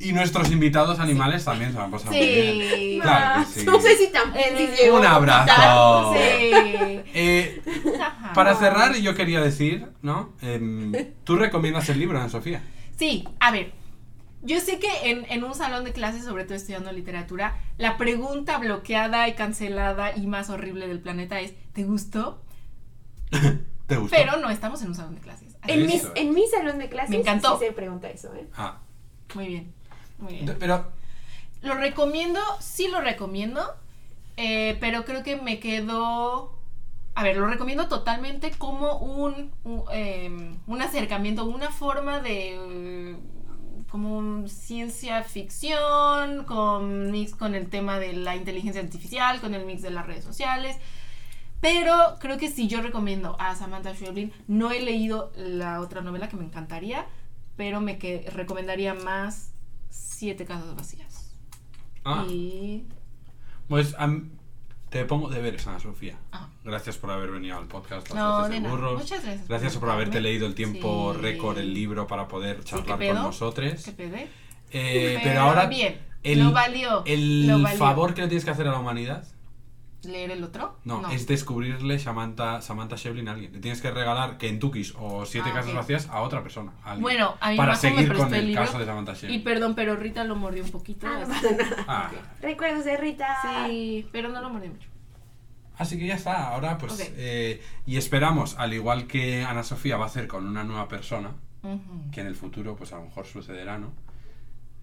Y 0.00 0.12
nuestros 0.12 0.52
invitados 0.52 1.00
animales 1.00 1.44
también 1.44 1.72
se 1.72 1.78
lo 1.78 1.84
han 1.84 1.90
pasado 1.90 2.12
muy 2.12 2.20
bien. 2.20 2.70
Sí. 2.70 2.98
Claro 3.02 3.44
que 3.44 3.60
sí. 3.60 3.66
No 3.66 3.80
sé 3.80 3.96
si 3.96 4.12
también 4.12 4.54
llegó 4.56 4.98
Un 4.98 5.04
a 5.04 5.14
abrazo. 5.14 6.14
Sí. 6.14 6.52
Eh, 7.20 7.62
para 8.34 8.54
cerrar, 8.54 8.94
yo 8.94 9.14
quería 9.16 9.40
decir, 9.40 9.88
¿no? 10.02 10.34
Em, 10.40 10.92
¿Tú 11.24 11.34
recomiendas 11.36 11.88
el 11.88 11.98
libro, 11.98 12.16
Ana 12.18 12.28
Sofía? 12.28 12.62
Sí, 12.96 13.26
a 13.40 13.50
ver. 13.50 13.72
Yo 14.42 14.60
sé 14.60 14.78
que 14.78 15.10
en, 15.10 15.26
en 15.30 15.42
un 15.44 15.54
salón 15.54 15.84
de 15.84 15.92
clases, 15.92 16.24
sobre 16.24 16.44
todo 16.44 16.54
estudiando 16.54 16.92
literatura, 16.92 17.58
la 17.76 17.96
pregunta 17.96 18.58
bloqueada 18.58 19.28
y 19.28 19.34
cancelada 19.34 20.16
y 20.16 20.26
más 20.26 20.48
horrible 20.50 20.86
del 20.86 21.00
planeta 21.00 21.40
es, 21.40 21.54
¿te 21.72 21.84
gustó? 21.84 22.40
¿Te 23.86 23.96
gustó? 23.96 24.16
Pero 24.16 24.36
no 24.36 24.50
estamos 24.50 24.80
en 24.82 24.88
un 24.88 24.94
salón 24.94 25.14
de 25.16 25.20
clases. 25.20 25.56
En, 25.66 25.86
mis, 25.86 26.06
en 26.14 26.32
mi 26.34 26.46
salón 26.46 26.78
de 26.78 26.88
clases 26.88 27.10
Me 27.10 27.16
encantó. 27.16 27.58
sí 27.58 27.66
se 27.66 27.72
pregunta 27.72 28.08
eso, 28.08 28.32
¿eh? 28.34 28.46
Ah, 28.56 28.78
Muy 29.34 29.46
bien. 29.48 29.72
Muy 30.18 30.34
bien. 30.34 30.56
pero 30.58 30.92
Lo 31.62 31.74
recomiendo, 31.74 32.40
sí 32.60 32.88
lo 32.88 33.00
recomiendo, 33.00 33.74
eh, 34.36 34.76
pero 34.80 35.04
creo 35.04 35.22
que 35.22 35.36
me 35.36 35.58
quedo... 35.58 36.56
A 37.14 37.24
ver, 37.24 37.36
lo 37.36 37.46
recomiendo 37.48 37.88
totalmente 37.88 38.52
como 38.52 38.98
un, 38.98 39.50
un, 39.64 39.82
eh, 39.92 40.54
un 40.66 40.82
acercamiento, 40.82 41.44
una 41.44 41.70
forma 41.70 42.20
de... 42.20 43.16
como 43.90 44.46
ciencia 44.48 45.22
ficción, 45.24 46.44
con 46.44 47.10
mix 47.10 47.34
con 47.34 47.54
el 47.54 47.68
tema 47.68 47.98
de 47.98 48.12
la 48.12 48.36
inteligencia 48.36 48.82
artificial, 48.82 49.40
con 49.40 49.54
el 49.54 49.64
mix 49.64 49.82
de 49.82 49.90
las 49.90 50.06
redes 50.06 50.24
sociales. 50.24 50.76
Pero 51.60 51.94
creo 52.20 52.38
que 52.38 52.50
sí, 52.50 52.68
yo 52.68 52.80
recomiendo 52.82 53.36
a 53.40 53.54
Samantha 53.56 53.94
Schweblin. 53.94 54.32
No 54.46 54.70
he 54.70 54.80
leído 54.80 55.32
la 55.36 55.80
otra 55.80 56.02
novela 56.02 56.28
que 56.28 56.36
me 56.36 56.44
encantaría, 56.44 57.06
pero 57.56 57.80
me 57.80 57.98
que 57.98 58.28
recomendaría 58.32 58.94
más 58.94 59.52
Siete 59.90 60.44
casas 60.44 60.76
vacías. 60.76 61.32
ah, 62.04 62.24
Y. 62.28 62.84
pues 63.68 63.94
am- 63.98 64.30
te 64.90 65.04
pongo 65.04 65.28
deberes, 65.28 65.66
Ana 65.66 65.78
Sofía. 65.80 66.16
Ah. 66.32 66.48
Gracias 66.64 66.96
por 66.98 67.10
haber 67.10 67.30
venido 67.30 67.56
al 67.58 67.66
podcast 67.66 68.08
Las 68.08 68.16
No, 68.16 68.48
de. 68.48 68.60
Burros. 68.60 69.00
Muchas 69.02 69.22
gracias. 69.24 69.48
Gracias 69.48 69.76
por 69.76 69.90
haberte 69.90 70.18
invitarme. 70.18 70.28
leído 70.28 70.46
el 70.46 70.54
tiempo 70.54 71.12
Sí. 71.14 71.20
récord, 71.20 71.58
el 71.58 71.72
libro, 71.74 72.06
para 72.06 72.28
poder 72.28 72.58
Sí, 72.62 72.70
charlar 72.70 72.98
¿qué 72.98 73.08
con 73.08 73.16
nosotros. 73.16 73.82
¿Qué 73.84 73.92
pedé? 73.92 74.28
Eh, 74.70 75.20
pero 75.22 75.40
ahora, 75.42 75.66
Bien. 75.66 75.98
el, 76.22 76.40
lo 76.40 76.52
valió. 76.52 77.02
el 77.06 77.46
lo 77.46 77.60
valió. 77.62 77.78
favor 77.78 78.14
que 78.14 78.22
le 78.22 78.28
tienes 78.28 78.44
que 78.44 78.50
hacer 78.50 78.66
a 78.68 78.72
la 78.72 78.78
humanidad 78.78 79.24
¿Leer 80.04 80.30
el 80.30 80.44
otro? 80.44 80.78
No, 80.84 81.08
es 81.10 81.26
descubrirle 81.26 81.98
Samantha, 81.98 82.60
Samantha 82.62 82.94
Shevlin 82.96 83.26
a 83.28 83.32
alguien. 83.32 83.52
Le 83.52 83.58
tienes 83.58 83.82
que 83.82 83.90
regalar 83.90 84.38
Kentuckys 84.38 84.94
o 84.96 85.26
Siete 85.26 85.48
Ah, 85.50 85.54
Casas. 85.56 85.74
Vacías 85.74 86.08
a 86.08 86.20
otra 86.20 86.42
persona. 86.42 86.72
a 86.84 86.90
alguien. 86.92 87.02
Bueno, 87.02 87.34
a 87.40 87.50
mí 87.50 87.56
Para 87.56 87.72
me 87.72 87.78
seguir 87.78 88.12
con 88.14 88.28
el 88.28 88.40
el 88.40 88.46
libro. 88.48 88.62
caso 88.64 88.78
de 88.78 88.86
Samantha 88.86 89.14
Shevlin. 89.14 89.40
Y 89.40 89.42
perdón, 89.42 89.74
pero 89.74 89.96
Rita 89.96 90.22
lo 90.22 90.36
mordió 90.36 90.62
un 90.62 90.70
poquito. 90.70 91.06
Ah, 91.08 91.24
no 91.26 91.32
así- 91.34 91.46
pasa 91.46 91.56
nada. 91.56 91.84
Ah. 91.88 92.10
Recuerdos 92.40 92.84
de 92.84 92.96
Rita. 92.96 93.26
Sí, 93.66 94.08
pero 94.12 94.28
no 94.28 94.40
lo 94.40 94.50
mordió 94.50 94.70
mucho. 94.70 94.88
Así 95.76 95.98
que 95.98 96.06
ya 96.06 96.14
está. 96.14 96.48
Ahora, 96.48 96.78
pues. 96.78 97.12
Eh, 97.16 97.60
y 97.86 97.96
esperamos, 97.96 98.56
al 98.58 98.74
igual 98.74 99.06
que 99.08 99.44
Ana 99.44 99.64
Sofía 99.64 99.96
va 99.96 100.04
a 100.04 100.08
hacer 100.08 100.26
con 100.28 100.46
una 100.46 100.62
nueva 100.64 100.86
persona, 100.88 101.32
que 102.12 102.20
en 102.20 102.26
el 102.28 102.36
futuro, 102.36 102.76
pues 102.76 102.92
a 102.92 102.96
lo 102.98 103.04
mejor 103.06 103.26
sucederá, 103.26 103.78
¿no? 103.78 103.92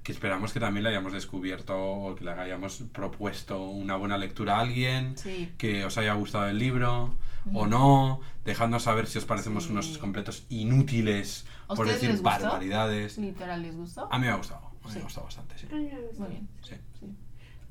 Que 0.06 0.12
esperamos 0.12 0.54
que 0.54 0.60
también 0.60 0.84
le 0.84 0.90
hayamos 0.92 1.12
descubierto 1.14 1.76
o 1.78 2.16
que 2.16 2.24
le 2.24 2.32
hayamos 2.32 2.84
propuesto 2.94 3.64
una 3.64 3.96
buena 3.98 4.18
lectura 4.18 4.58
a 4.58 4.62
alguien. 4.62 5.18
Sí. 5.18 5.52
que 5.58 5.84
os 5.84 5.98
haya 5.98 6.14
gustado 6.14 6.48
el 6.48 6.60
libro 6.60 7.16
o 7.54 7.66
no, 7.68 8.22
dejadnos 8.44 8.84
saber 8.84 9.08
si 9.08 9.18
os 9.18 9.26
parecemos 9.26 9.66
Sí. 9.66 9.72
unos 9.72 9.98
completos 9.98 10.46
inútiles 10.50 11.46
¿A 11.68 11.76
por 11.76 11.88
decir 11.88 12.10
les 12.12 12.22
gustó? 12.22 12.44
barbaridades. 12.46 13.18
Literal, 13.18 13.62
¿les 13.64 13.76
gustó? 13.76 14.08
A 14.12 14.18
mí 14.20 14.26
me 14.28 14.32
ha 14.32 14.36
gustado, 14.36 14.62
a 14.84 14.88
mí 14.88 14.94
me 14.94 15.00
ha 15.00 15.04
gustado 15.04 15.26
bastante, 15.26 15.58
sí. 15.58 15.68
Ay, 15.72 15.90
me 15.92 16.02
gustó. 16.02 16.20
Muy 16.22 16.30
bien. 16.30 16.48
Sí. 16.62 16.76
Sí. 17.00 17.06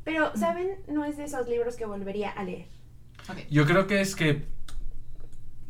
Pero, 0.04 0.36
¿saben? 0.36 0.68
No 0.88 1.04
es 1.04 1.16
de 1.16 1.24
esos 1.24 1.48
libros 1.48 1.76
que 1.76 1.86
volvería 1.86 2.30
a 2.30 2.42
leer. 2.44 2.66
Ok. 3.28 3.38
Yo 3.50 3.64
creo 3.64 3.86
que 3.86 4.00
es 4.00 4.14
que 4.16 4.44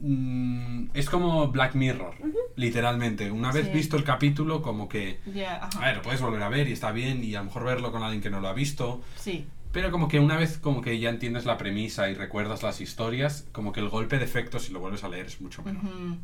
mm, 0.09 0.91
es 0.95 1.09
como 1.09 1.49
Black 1.49 1.75
Mirror, 1.75 2.15
literalmente. 2.57 3.31
Una 3.31 3.51
vez 3.53 3.67
Sí. 3.67 3.73
visto 3.73 3.97
el 3.97 4.05
capítulo, 4.05 4.61
como 4.63 4.89
que, 4.89 5.21
a 5.49 5.81
ver, 5.81 5.97
lo 5.97 6.03
puedes 6.03 6.21
volver 6.21 6.43
a 6.43 6.49
ver 6.49 6.69
y 6.69 6.73
está 6.73 6.93
bien 6.93 7.25
y 7.25 7.35
a 7.35 7.39
lo 7.41 7.47
mejor 7.47 7.65
verlo 7.65 7.91
con 7.91 8.03
alguien 8.03 8.23
que 8.23 8.31
no 8.31 8.41
lo 8.41 8.49
ha 8.49 8.53
visto. 8.53 9.03
Sí. 9.17 9.47
Pero 9.73 9.91
como 9.91 10.07
que 10.07 10.21
una 10.21 10.37
vez 10.37 10.59
como 10.59 10.83
que 10.83 10.99
ya 11.01 11.11
entiendes 11.11 11.47
la 11.47 11.59
premisa 11.59 12.09
y 12.09 12.15
recuerdas 12.15 12.63
las 12.63 12.81
historias, 12.81 13.49
como 13.51 13.73
que 13.73 13.81
el 13.81 13.89
golpe 13.89 14.19
de 14.19 14.25
efecto 14.25 14.61
si 14.61 14.73
lo 14.73 14.79
vuelves 14.79 15.03
a 15.03 15.09
leer 15.09 15.27
es 15.27 15.41
mucho 15.41 15.63
menor. 15.63 15.85
Ujú. 15.85 16.17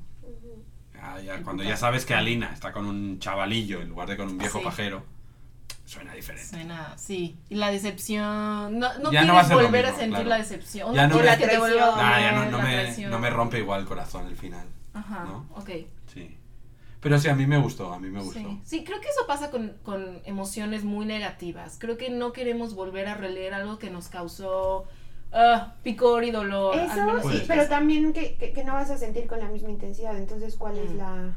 Ya, 0.94 1.20
ya, 1.20 1.34
El 1.36 1.42
cuando 1.42 1.62
ya 1.64 1.76
sabes 1.76 2.04
que 2.04 2.14
Alina 2.14 2.50
está 2.52 2.72
con 2.72 2.86
un 2.86 3.18
chavalillo 3.18 3.80
en 3.80 3.88
lugar 3.88 4.08
de 4.08 4.16
con 4.18 4.28
un 4.28 4.38
viejo 4.38 4.58
Sí. 4.58 4.64
pajero, 4.64 5.02
suena 5.90 6.14
diferente. 6.14 6.48
Suena, 6.48 6.94
sí. 6.96 7.36
Y 7.48 7.56
la 7.56 7.70
decepción. 7.70 8.78
No, 8.78 8.88
no 8.98 9.04
Ya 9.12 9.22
quieres 9.22 9.26
no 9.26 9.34
va 9.34 9.40
a 9.40 9.54
volver 9.54 9.86
a 9.86 9.90
sentir 9.90 10.10
claro. 10.10 10.28
la 10.28 10.38
decepción. 10.38 10.94
Ya 10.94 11.06
no 11.08 11.16
me- 11.16 11.24
Nah, 11.24 12.20
ya 12.20 12.32
no, 12.32 12.38
doler 12.38 12.50
no 12.52 12.58
la 12.58 12.64
me, 12.64 12.72
traición. 12.82 13.10
no 13.10 13.18
me 13.18 13.30
rompe 13.30 13.58
igual 13.58 13.80
el 13.80 13.86
corazón 13.86 14.26
el 14.26 14.36
final. 14.36 14.66
Ajá. 14.94 15.24
¿no? 15.24 15.46
Ok. 15.56 15.70
Sí. 16.12 16.36
Pero 17.00 17.18
sí, 17.18 17.28
a 17.28 17.34
mí 17.34 17.46
me 17.46 17.56
gustó, 17.58 17.92
a 17.92 17.98
mí 17.98 18.08
me 18.10 18.20
gustó. 18.20 18.38
Sí. 18.40 18.60
sí, 18.64 18.84
creo 18.84 19.00
que 19.00 19.08
eso 19.08 19.26
pasa 19.26 19.50
con, 19.50 19.72
con 19.82 20.20
emociones 20.26 20.84
muy 20.84 21.06
negativas. 21.06 21.76
Creo 21.80 21.96
que 21.96 22.10
no 22.10 22.32
queremos 22.32 22.74
volver 22.74 23.08
a 23.08 23.14
releer 23.14 23.54
algo 23.54 23.78
que 23.78 23.90
nos 23.90 24.08
causó 24.08 24.86
ah, 25.32 25.74
picor 25.82 26.24
y 26.24 26.30
dolor. 26.30 26.76
Eso, 26.78 27.30
sí, 27.30 27.44
pero 27.48 27.66
también 27.68 28.12
que, 28.12 28.36
que, 28.36 28.52
que 28.52 28.64
no 28.64 28.74
vas 28.74 28.90
a 28.90 28.98
sentir 28.98 29.26
con 29.26 29.40
la 29.40 29.46
misma 29.48 29.70
intensidad. 29.70 30.16
Entonces, 30.16 30.56
¿cuál 30.56 30.76
es 30.78 30.90
Mm. 30.90 30.98
la...? 30.98 31.34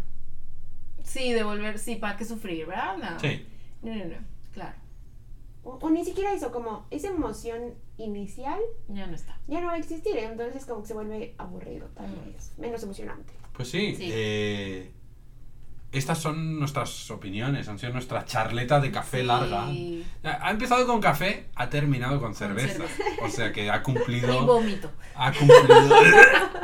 Sí, 1.03 1.33
de 1.33 1.43
volver, 1.43 1.79
sí, 1.79 1.95
¿para 1.95 2.17
qué 2.17 2.25
sufrir, 2.25 2.65
verdad? 2.65 2.95
No. 2.97 3.19
Sí. 3.19 3.45
No, 3.81 3.93
no, 3.95 4.05
no, 4.05 4.15
claro, 4.53 4.77
O, 5.63 5.79
o 5.81 5.89
ni 5.89 6.03
siquiera 6.05 6.33
eso, 6.33 6.51
como 6.51 6.85
esa 6.91 7.07
emoción 7.09 7.73
inicial 7.97 8.59
ya 8.89 9.07
no 9.07 9.15
está. 9.15 9.39
ya 9.47 9.61
no 9.61 9.67
va 9.67 9.73
a 9.73 9.77
existir. 9.77 10.17
Entonces, 10.17 10.65
como 10.65 10.81
que 10.81 10.87
se 10.89 10.93
vuelve 10.93 11.35
aburrido, 11.37 11.87
tal 11.95 12.09
vez. 12.25 12.53
Menos 12.57 12.83
emocionante. 12.83 13.31
Pues 13.53 13.69
sí. 13.69 13.95
Sí. 13.95 14.09
eh, 14.11 14.91
estas 15.93 16.17
son 16.19 16.59
nuestras 16.59 17.09
opiniones, 17.11 17.67
han 17.69 17.77
sido 17.79 17.93
nuestra 17.93 18.25
charleta 18.25 18.79
de 18.79 18.91
café 18.91 19.21
Sí. 19.21 19.25
larga. 19.27 19.67
Ha 20.41 20.51
empezado 20.51 20.85
con 20.87 20.99
café, 20.99 21.47
ha 21.55 21.69
terminado 21.69 22.19
con 22.19 22.33
cerveza. 22.35 22.83
O 23.21 23.29
sea 23.29 23.51
que 23.53 23.69
ha 23.71 23.81
cumplido. 23.83 24.59
Ha 25.15 25.31
cumplido. 25.31 25.95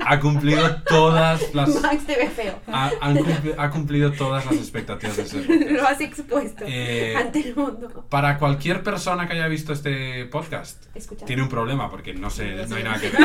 ha 0.07 0.19
cumplido 0.19 0.81
todas 0.83 1.53
las. 1.53 1.69
Max 1.83 2.03
te 2.07 2.15
ve 2.17 2.27
feo. 2.31 2.59
Ha, 2.71 2.89
han 2.99 3.15
cumpli- 3.17 3.53
ha 3.55 3.69
cumplido 3.69 4.11
todas 4.11 4.43
las 4.47 4.55
expectativas 4.55 5.17
de 5.17 5.21
ese. 5.23 5.69
Lo 5.71 5.87
has 5.87 6.01
expuesto 6.01 6.63
Eh, 6.67 7.13
ante 7.15 7.41
el 7.47 7.55
mundo. 7.55 8.07
Para 8.09 8.39
cualquier 8.39 8.81
persona 8.81 9.27
que 9.27 9.33
haya 9.33 9.47
visto 9.47 9.71
este 9.71 10.25
podcast, 10.25 10.83
tiene 11.27 11.43
un 11.43 11.49
problema 11.49 11.91
porque 11.91 12.15
no 12.15 12.31
sé, 12.31 12.65
no 12.67 12.75
hay 12.75 12.83
nada 12.83 12.99
que 12.99 13.09
ver. 13.09 13.21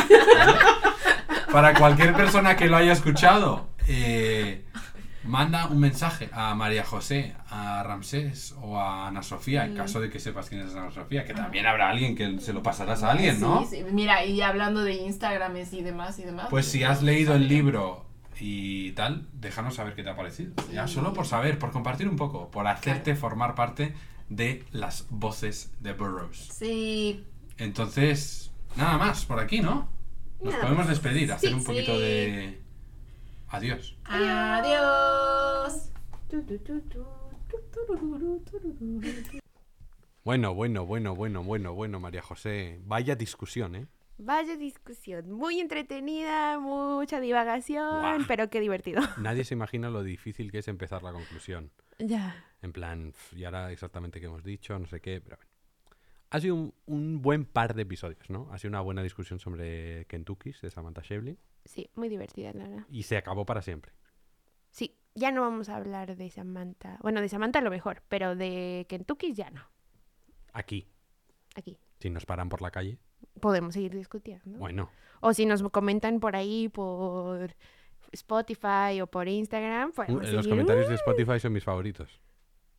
Para 1.50 1.72
cualquier 1.74 2.14
persona 2.14 2.54
que 2.56 2.66
lo 2.66 2.76
haya 2.76 2.92
escuchado, 2.92 3.68
eh, 3.86 4.64
manda 5.24 5.66
un 5.66 5.78
mensaje 5.80 6.28
a 6.32 6.54
María 6.54 6.84
José, 6.84 7.34
a 7.48 7.82
Ramsés 7.82 8.54
o 8.60 8.78
a 8.78 9.08
Ana 9.08 9.22
Sofía, 9.22 9.64
en 9.64 9.74
Mm. 9.74 9.76
caso 9.76 10.00
de 10.00 10.10
que 10.10 10.18
sepas 10.20 10.48
quién 10.48 10.60
es 10.62 10.74
Ana 10.74 10.90
Sofía, 10.90 11.24
que 11.24 11.34
también 11.34 11.66
habrá 11.66 11.90
alguien 11.90 12.14
que 12.14 12.38
se 12.40 12.52
lo 12.52 12.62
pasarás 12.62 13.02
a 13.02 13.12
alguien, 13.12 13.40
¿no? 13.40 13.64
Sí, 13.66 13.76
sí. 13.78 13.84
Mira, 13.92 14.24
y 14.24 14.40
hablando 14.42 14.82
de 14.84 14.94
Instagrames 14.94 15.72
y 15.72 15.82
demás 15.82 16.18
y 16.18 16.24
demás. 16.24 16.48
Pues 16.50 16.66
si 16.66 16.84
has 16.84 17.02
leído 17.02 17.34
el 17.34 17.48
libro 17.48 18.04
y 18.38 18.92
tal, 18.92 19.28
déjanos 19.32 19.74
saber 19.76 19.94
qué 19.94 20.02
te 20.02 20.10
ha 20.10 20.16
parecido. 20.16 20.52
Ya 20.72 20.86
solo 20.88 21.12
por 21.12 21.26
saber, 21.26 21.58
por 21.58 21.70
compartir 21.72 22.08
un 22.08 22.16
poco, 22.16 22.50
por 22.50 22.66
hacerte 22.66 23.14
formar 23.14 23.54
parte 23.54 23.94
de 24.28 24.64
las 24.72 25.06
voces 25.10 25.72
de 25.80 25.92
Burroughs. 25.92 26.48
Sí. 26.52 27.24
Entonces, 27.58 28.50
nada 28.76 28.98
más 28.98 29.24
por 29.24 29.38
aquí, 29.40 29.60
¿no? 29.60 29.88
Nos 30.42 30.52
Nada 30.52 30.64
podemos 30.64 30.88
despedir, 30.88 31.32
hacer 31.32 31.50
Sí, 31.50 31.54
un 31.54 31.64
poquito 31.64 31.98
de 31.98 32.60
adiós. 33.54 33.96
Adiós. 34.04 35.90
Bueno, 40.24 40.54
bueno, 40.54 40.86
bueno, 40.86 41.14
bueno, 41.14 41.42
bueno, 41.44 41.74
bueno, 41.74 42.00
María 42.00 42.22
José. 42.22 42.80
Vaya 42.84 43.14
discusión, 43.14 43.76
¿eh? 43.76 43.86
Vaya 44.16 44.56
discusión, 44.56 45.32
muy 45.32 45.58
entretenida, 45.58 46.58
mucha 46.60 47.20
divagación, 47.20 48.24
pero 48.28 48.48
qué 48.48 48.60
divertido. 48.60 49.02
Nadie 49.18 49.44
se 49.44 49.54
imagina 49.54 49.90
lo 49.90 50.02
difícil 50.04 50.52
que 50.52 50.58
es 50.58 50.68
empezar 50.68 51.02
la 51.02 51.12
conclusión. 51.12 51.72
Ya. 51.98 52.44
En 52.62 52.72
plan, 52.72 53.10
"Pf, 53.12 53.36
y 53.36 53.44
ahora 53.44 53.72
exactamente 53.72 54.20
qué 54.20 54.26
hemos 54.26 54.44
dicho, 54.44 54.78
no 54.78 54.86
sé 54.86 55.00
qué, 55.00 55.20
pero 55.20 55.36
bueno. 55.36 55.50
Ha 56.30 56.40
sido 56.40 56.54
un, 56.54 56.74
un 56.86 57.22
buen 57.22 57.44
par 57.44 57.74
de 57.74 57.82
episodios, 57.82 58.30
¿no? 58.30 58.48
Ha 58.52 58.58
sido 58.58 58.70
una 58.70 58.80
buena 58.80 59.02
discusión 59.02 59.38
sobre 59.40 60.04
Kentucky 60.06 60.52
de 60.62 60.70
Samantha 60.70 61.02
Shevlin 61.02 61.38
Sí, 61.64 61.88
muy 61.94 62.08
divertida, 62.08 62.52
la 62.52 62.68
verdad. 62.68 62.86
y 62.90 63.02
se 63.04 63.16
acabó 63.16 63.46
para 63.46 63.62
siempre. 63.62 63.92
Sí, 64.70 64.96
ya 65.14 65.30
no 65.30 65.40
vamos 65.42 65.68
a 65.68 65.76
hablar 65.76 66.16
de 66.16 66.30
Samantha. 66.30 66.98
Bueno, 67.02 67.20
de 67.20 67.28
Samantha 67.28 67.60
a 67.60 67.62
lo 67.62 67.70
mejor, 67.70 68.02
pero 68.08 68.34
de 68.36 68.86
Kentucky 68.88 69.32
ya 69.32 69.50
no. 69.50 69.62
Aquí, 70.52 70.88
Aquí. 71.56 71.78
si 72.00 72.10
nos 72.10 72.26
paran 72.26 72.48
por 72.48 72.60
la 72.62 72.70
calle, 72.70 72.98
Podemos 73.40 73.74
seguir 73.74 73.94
discutiendo. 73.94 74.58
bueno, 74.58 74.90
O 75.20 75.32
si 75.32 75.46
nos 75.46 75.62
comentan 75.70 76.20
por 76.20 76.36
ahí, 76.36 76.68
por 76.68 77.54
Spotify 78.12 79.00
o 79.02 79.06
por 79.06 79.28
Instagram. 79.28 79.92
Uh, 79.96 80.12
los 80.12 80.28
seguir. 80.28 80.48
comentarios 80.50 80.88
de 80.88 80.94
Spotify 80.96 81.40
son 81.40 81.52
mis 81.52 81.64
favoritos. 81.64 82.20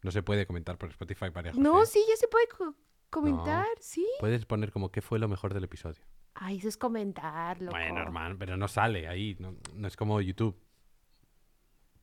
No 0.03 0.11
se 0.11 0.21
puede 0.23 0.45
comentar 0.45 0.77
por 0.77 0.89
Spotify, 0.91 1.25
José. 1.33 1.51
No, 1.59 1.85
sí, 1.85 1.99
ya 2.07 2.15
se 2.15 2.27
puede 2.27 2.47
co- 2.47 2.75
comentar, 3.09 3.65
sí. 3.79 4.05
Puedes 4.19 4.45
poner 4.45 4.71
como 4.71 4.91
qué 4.91 5.01
fue 5.01 5.17
lo 5.19 5.27
mejor 5.27 5.53
del 5.53 5.63
episodio. 5.63 6.03
Ay, 6.35 6.57
eso 6.57 6.67
es 6.67 6.77
comentar, 6.77 7.61
loco. 7.61 7.71
Bueno, 7.77 8.01
hermano, 8.01 8.35
pero 8.37 8.57
no 8.57 8.67
sale 8.67 9.07
ahí. 9.07 9.35
No, 9.39 9.55
no 9.73 9.87
es 9.87 9.95
como 9.95 10.19
YouTube. 10.21 10.55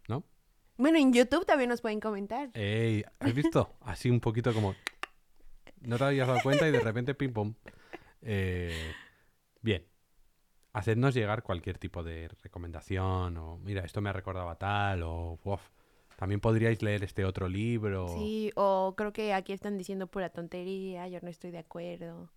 ¿No? 0.09 0.25
Bueno, 0.79 0.99
en 0.99 1.13
YouTube 1.13 1.45
también 1.45 1.69
nos 1.69 1.83
pueden 1.83 2.01
comentar. 2.01 2.51
Ey, 2.55 3.05
¿has 3.21 3.35
visto? 3.35 3.77
Así 3.83 4.09
un 4.11 4.21
poquito 4.21 4.53
como... 4.55 4.75
No 5.83 5.99
te 5.99 6.05
habías 6.05 6.29
dado 6.29 6.41
cuenta 6.43 6.67
y 6.67 6.71
de 6.73 6.81
repente 6.81 7.15
pim 7.15 7.33
pom. 7.33 7.55
Eh, 8.23 8.93
bien. 9.61 9.87
Hacednos 10.73 11.13
llegar 11.13 11.43
cualquier 11.43 11.77
tipo 11.77 12.03
de 12.03 12.29
recomendación 12.43 13.37
o 13.37 13.59
mira, 13.59 13.85
esto 13.85 14.01
me 14.01 14.09
ha 14.09 14.13
recordado 14.15 14.49
a 14.49 14.57
tal 14.59 15.03
o 15.03 15.39
"Uf, 15.45 15.61
también 16.17 16.41
podríais 16.41 16.81
leer 16.83 17.05
este 17.05 17.25
otro 17.27 17.49
libro. 17.49 18.09
Sí, 18.17 18.51
o 18.55 18.95
creo 18.97 19.13
que 19.13 19.35
aquí 19.35 19.53
están 19.53 19.77
diciendo 19.77 20.07
pura 20.07 20.31
tontería, 20.31 21.07
yo 21.09 21.19
no 21.21 21.29
estoy 21.29 21.51
de 21.51 21.59
acuerdo. 21.59 22.31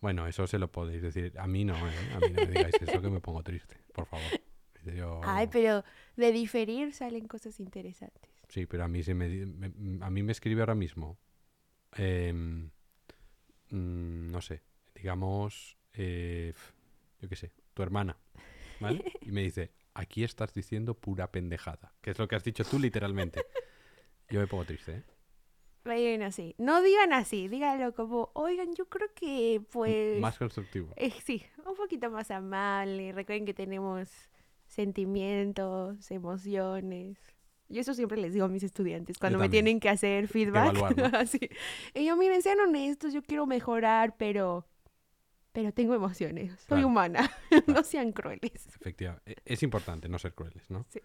Bueno, 0.00 0.26
eso 0.26 0.46
se 0.46 0.58
lo 0.58 0.70
podéis 0.70 1.02
decir. 1.02 1.32
A 1.38 1.46
mí 1.46 1.64
no, 1.64 1.74
¿eh? 1.74 1.92
A 2.14 2.20
mí 2.20 2.30
no 2.32 2.40
me 2.42 2.50
digáis 2.50 2.80
eso 2.80 3.00
que 3.00 3.08
me 3.08 3.20
pongo 3.20 3.42
triste, 3.42 3.76
por 3.92 4.06
favor. 4.06 4.32
Yo- 4.84 5.20
Ay, 5.24 5.48
pero 5.48 5.84
de 6.16 6.30
diferir 6.32 6.92
salen 6.94 7.26
cosas 7.26 7.58
interesantes. 7.58 8.22
Sí, 8.48 8.66
pero 8.66 8.84
a 8.84 8.88
mí 8.88 9.02
se 9.02 9.14
me, 9.14 9.28
me- 9.46 10.04
a 10.04 10.10
mí 10.10 10.22
me 10.22 10.30
escribe 10.32 10.60
ahora 10.60 10.74
mismo, 10.76 11.18
em, 11.96 12.70
mm, 13.70 14.30
no 14.30 14.40
sé, 14.40 14.62
digamos, 14.94 15.76
eh, 15.94 16.52
yo 17.20 17.28
qué 17.28 17.36
sé, 17.36 17.52
tu 17.74 17.82
hermana, 17.82 18.16
¿vale? 18.80 19.12
Y 19.22 19.32
me 19.32 19.42
dice, 19.42 19.72
aquí 19.94 20.22
estás 20.22 20.52
diciendo 20.54 20.94
pura 20.94 21.30
pendejada, 21.32 21.92
que 22.00 22.10
es 22.10 22.18
lo 22.18 22.28
que 22.28 22.36
has 22.36 22.44
dicho 22.44 22.64
tú 22.64 22.78
literalmente. 22.78 23.44
Yo 24.30 24.38
me 24.40 24.46
pongo 24.46 24.64
triste, 24.64 24.92
¿eh? 24.96 25.02
Bueno, 25.86 26.30
sí. 26.32 26.54
No 26.58 26.82
digan 26.82 27.12
así, 27.12 27.48
díganlo 27.48 27.94
como, 27.94 28.30
oigan, 28.34 28.74
yo 28.74 28.86
creo 28.88 29.08
que 29.14 29.62
pues... 29.70 30.20
Más 30.20 30.36
constructivo. 30.38 30.92
eh, 30.96 31.12
sí, 31.24 31.44
un 31.64 31.74
poquito 31.76 32.10
más 32.10 32.30
amable. 32.30 33.12
Recuerden 33.12 33.46
que 33.46 33.54
tenemos 33.54 34.10
sentimientos, 34.66 36.10
emociones. 36.10 37.18
Yo 37.68 37.80
eso 37.80 37.94
siempre 37.94 38.16
les 38.20 38.32
digo 38.32 38.44
a 38.44 38.48
mis 38.48 38.62
estudiantes 38.62 39.18
cuando 39.18 39.38
me 39.38 39.48
tienen 39.48 39.80
que 39.80 39.88
hacer 39.88 40.28
feedback. 40.28 40.74
evaluar. 40.76 41.26
Y 41.94 42.04
yo, 42.06 42.16
miren, 42.16 42.42
sean 42.42 42.60
honestos, 42.60 43.12
yo 43.12 43.22
quiero 43.22 43.46
mejorar, 43.46 44.16
pero... 44.16 44.66
Pero 45.52 45.72
tengo 45.72 45.94
emociones, 45.94 46.50
soy 46.52 46.66
Claro. 46.66 46.88
humana, 46.88 47.30
no 47.66 47.82
sean 47.82 48.12
crueles. 48.12 48.66
Efectivamente. 48.78 49.36
Es 49.46 49.62
importante 49.62 50.06
no 50.06 50.18
ser 50.18 50.34
crueles, 50.34 50.68
¿no? 50.70 50.84
Sí. 50.90 51.00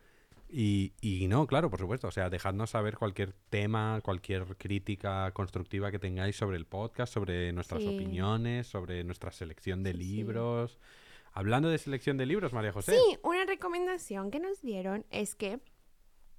Y, 0.53 0.93
y 0.99 1.27
no, 1.29 1.47
claro, 1.47 1.69
por 1.69 1.79
supuesto. 1.79 2.07
O 2.07 2.11
sea, 2.11 2.29
dejadnos 2.29 2.71
saber 2.71 2.97
cualquier 2.97 3.31
tema, 3.49 4.01
cualquier 4.03 4.45
crítica 4.57 5.31
constructiva 5.31 5.91
que 5.91 5.99
tengáis 5.99 6.35
sobre 6.35 6.57
el 6.57 6.65
podcast, 6.65 7.13
sobre 7.13 7.53
nuestras 7.53 7.81
Sí. 7.81 7.87
opiniones, 7.87 8.67
sobre 8.67 9.03
nuestra 9.05 9.31
selección 9.31 9.81
de 9.83 9.93
Sí, 9.93 9.97
sí. 9.99 10.03
libros. 10.03 10.77
Hablando 11.31 11.69
de 11.69 11.77
selección 11.77 12.17
de 12.17 12.25
libros, 12.25 12.51
María 12.51 12.73
José. 12.73 12.91
Sí, 12.97 13.17
una 13.23 13.45
recomendación 13.45 14.29
que 14.31 14.39
nos 14.41 14.61
dieron 14.61 15.05
es 15.09 15.35
que 15.35 15.61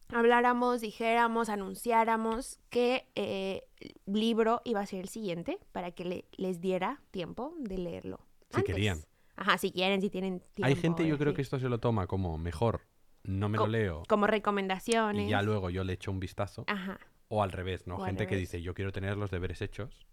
habláramos, 0.08 0.80
dijéramos, 0.82 1.48
anunciáramos 1.48 2.58
que 2.68 3.08
eh, 3.14 3.62
libro 4.06 4.60
iba 4.64 4.80
a 4.80 4.86
ser 4.86 5.00
el 5.00 5.08
siguiente 5.08 5.58
para 5.72 5.92
que 5.92 6.04
le- 6.04 6.24
les 6.36 6.60
diera 6.60 7.00
tiempo 7.10 7.54
de 7.58 7.78
leerlo. 7.78 8.20
Si 8.50 8.56
antes. 8.58 8.74
querían. 8.74 8.98
Ajá, 9.36 9.56
si 9.56 9.72
quieren, 9.72 10.02
si 10.02 10.10
tienen 10.10 10.40
tiempo. 10.40 10.64
Hay 10.66 10.76
gente, 10.76 11.06
yo 11.06 11.16
creo 11.16 11.32
que 11.32 11.40
esto 11.40 11.58
se 11.58 11.70
lo 11.70 11.78
toma 11.78 12.06
como 12.06 12.36
mejor, 12.36 12.82
no 13.24 13.48
me 13.48 13.58
lo 13.58 13.66
leo 13.66 14.02
Como 14.08 14.26
recomendaciones. 14.26 15.26
y 15.26 15.30
ya 15.30 15.42
luego 15.42 15.70
yo 15.70 15.84
le 15.84 15.92
echo 15.94 16.10
un 16.10 16.20
vistazo. 16.20 16.64
Ajá, 16.66 16.98
O 17.28 17.42
al 17.42 17.52
revés, 17.52 17.86
¿no? 17.86 17.96
O 17.96 18.04
gente 18.04 18.26
que 18.26 18.36
dice, 18.36 18.60
yo 18.62 18.74
quiero 18.74 18.92
tener 18.92 19.16
los 19.16 19.30
deberes 19.30 19.60
hechos. 19.62 20.06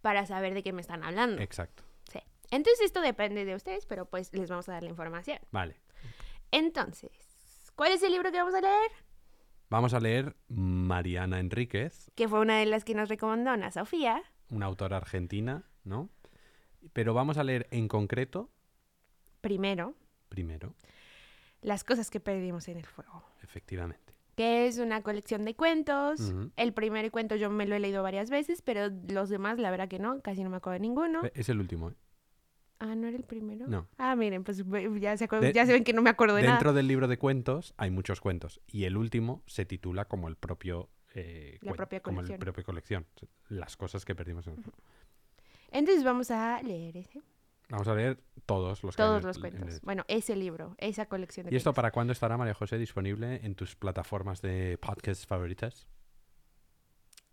para 0.00 0.24
saber 0.26 0.54
de 0.54 0.62
qué 0.62 0.72
me 0.72 0.80
están 0.80 1.02
hablando. 1.04 1.42
Exacto. 1.42 1.82
Sí. 2.12 2.20
Entonces 2.50 2.80
esto 2.86 3.00
depende 3.00 3.44
de 3.44 3.54
ustedes, 3.56 3.86
pero 3.86 4.06
pues 4.06 4.32
les 4.32 4.48
vamos 4.48 4.68
a 4.68 4.72
dar 4.72 4.82
la 4.84 4.90
información. 4.90 5.38
Vale. 5.50 5.80
Entonces, 6.52 7.10
¿cuál 7.74 7.92
es 7.92 8.02
el 8.02 8.12
libro 8.12 8.30
que 8.30 8.38
vamos 8.38 8.54
a 8.54 8.60
leer? 8.60 8.90
Vamos 9.68 9.94
a 9.94 10.00
leer 10.00 10.36
Mariana 10.48 11.40
Enríquez, 11.40 12.10
Que 12.14 12.28
fue 12.28 12.38
una 12.40 12.58
de 12.58 12.66
las 12.66 12.84
que 12.84 12.94
nos 12.94 13.08
recomendó 13.08 13.50
Ana 13.50 13.72
Sofía. 13.72 14.22
una 14.48 14.66
autora 14.66 14.96
argentina, 14.98 15.64
¿no? 15.82 16.08
Pero 16.92 17.14
vamos 17.14 17.36
a 17.36 17.42
leer 17.44 17.66
en 17.72 17.88
concreto, 17.88 18.50
Primero, 19.40 19.94
primero, 20.28 20.74
Las 21.62 21.84
cosas 21.84 22.10
que 22.10 22.20
perdimos 22.20 22.68
en 22.68 22.76
el 22.78 22.86
fuego. 22.86 23.22
efectivamente. 23.42 24.14
que 24.36 24.66
es 24.66 24.76
una 24.78 25.02
colección 25.02 25.44
de 25.46 25.54
cuentos. 25.54 26.20
El 26.56 26.74
primer 26.74 27.10
cuento 27.10 27.36
yo 27.36 27.48
me 27.48 27.64
lo 27.66 27.74
he 27.74 27.80
leído 27.80 28.02
varias 28.02 28.28
veces, 28.28 28.60
pero 28.60 28.88
los 29.08 29.30
demás, 29.30 29.58
la 29.58 29.70
verdad 29.70 29.88
que 29.88 29.98
no, 29.98 30.20
casi 30.20 30.44
no 30.44 30.50
me 30.50 30.56
acuerdo 30.58 30.74
de 30.74 30.80
ninguno. 30.80 31.24
Eh, 31.24 31.32
Es 31.34 31.48
el 31.48 31.58
último, 31.58 31.88
¿eh? 31.90 31.94
Ah, 32.78 32.94
¿no 32.94 33.06
era 33.06 33.16
el 33.16 33.24
primero? 33.24 33.66
No. 33.66 33.88
Ah, 33.96 34.14
miren, 34.16 34.44
pues 34.44 34.62
ya 35.00 35.16
se, 35.16 35.26
De- 35.26 35.52
ya 35.54 35.64
se 35.64 35.72
ven 35.72 35.82
que 35.84 35.94
no 35.94 36.02
me 36.02 36.10
acuerdo 36.10 36.34
de 36.36 36.42
Dentro 36.42 36.66
nada. 36.68 36.76
del 36.76 36.86
libro 36.88 37.08
de 37.08 37.18
cuentos 37.18 37.72
hay 37.78 37.90
muchos 37.90 38.20
cuentos 38.20 38.60
y 38.66 38.84
el 38.84 38.98
último 38.98 39.42
se 39.46 39.64
titula 39.64 40.04
como 40.04 40.28
el 40.28 40.36
propio 40.36 40.90
eh, 41.14 41.56
La 41.62 41.72
propia 41.72 42.00
como 42.00 42.20
el 42.20 42.26
colección. 42.26 42.40
propio 42.40 42.64
colección, 42.64 43.06
las 43.48 43.78
cosas 43.78 44.04
que 44.04 44.14
perdimos 44.14 44.46
en 44.48 44.52
el 44.58 44.62
fuego. 44.62 44.76
Entonces 45.70 46.04
vamos 46.04 46.30
a 46.30 46.60
leer 46.62 46.98
ese. 46.98 47.22
Vamos 47.68 47.88
a 47.88 47.94
leer 47.94 48.22
todos 48.46 48.82
los 48.84 48.94
Todos 48.94 49.24
los 49.24 49.36
en 49.36 49.40
cuentos. 49.40 49.80
Bueno, 49.82 50.04
ese 50.08 50.36
libro, 50.36 50.76
esa 50.78 51.06
colección 51.06 51.46
de 51.46 51.52
¿Y 51.52 51.56
esto 51.56 51.70
cuentos. 51.70 51.76
para 51.76 51.90
cuándo 51.90 52.12
estará, 52.12 52.36
María 52.36 52.54
José, 52.54 52.78
disponible 52.78 53.40
en 53.44 53.54
tus 53.56 53.74
plataformas 53.74 54.40
de 54.40 54.78
podcast 54.78 55.26
favoritas? 55.26 55.86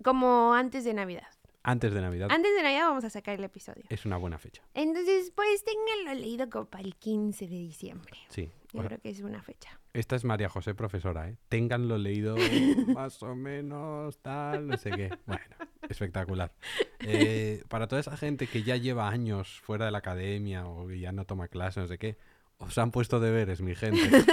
Como 0.04 0.54
antes 0.54 0.84
de 0.86 0.94
Navidad. 0.94 1.28
Antes 1.62 1.94
de 1.94 2.02
Navidad. 2.02 2.30
Antes 2.32 2.54
de 2.56 2.64
Navidad 2.64 2.88
vamos 2.90 3.04
a 3.06 3.10
sacar 3.10 3.36
el 3.36 3.44
episodio. 3.44 3.84
Es 3.90 4.06
una 4.06 4.18
buena 4.18 4.38
fecha. 4.38 4.64
Entonces, 4.74 5.32
pues 5.36 5.64
ténganlo 5.64 6.20
leído 6.20 6.50
como 6.50 6.66
para 6.66 6.84
el 6.84 6.96
15 6.96 7.48
de 7.48 7.56
diciembre. 7.56 8.18
Sí. 8.30 8.52
Yo 8.74 8.82
O, 8.82 8.84
creo 8.86 9.00
que 9.00 9.10
es 9.10 9.22
una 9.22 9.42
fecha. 9.42 9.80
Esta 9.94 10.16
es 10.16 10.24
María 10.24 10.50
José, 10.50 10.74
profesora, 10.74 11.30
¿eh? 11.30 11.38
Ténganlo 11.50 12.00
leído 12.00 12.36
más 12.96 13.22
o 13.22 13.36
menos, 13.36 14.18
tal, 14.24 14.66
no 14.66 14.78
sé 14.78 14.90
qué. 14.90 15.12
Bueno, 15.26 15.56
espectacular. 15.88 16.52
Eh, 17.06 17.66
para 17.68 17.90
toda 17.90 18.00
esa 18.00 18.16
gente 18.16 18.48
que 18.48 18.64
ya 18.64 18.78
lleva 18.78 19.10
años 19.10 19.60
fuera 19.60 19.84
de 19.84 19.92
la 19.92 19.98
academia 19.98 20.66
o 20.66 20.88
que 20.88 21.02
ya 21.02 21.12
no 21.12 21.26
toma 21.26 21.50
clases, 21.50 21.84
no 21.84 21.88
sé 21.90 21.98
qué, 21.98 22.18
os 22.60 22.78
han 22.78 22.92
puesto 22.92 23.20
deberes, 23.20 23.60
mi 23.60 23.76
gente. 23.76 24.24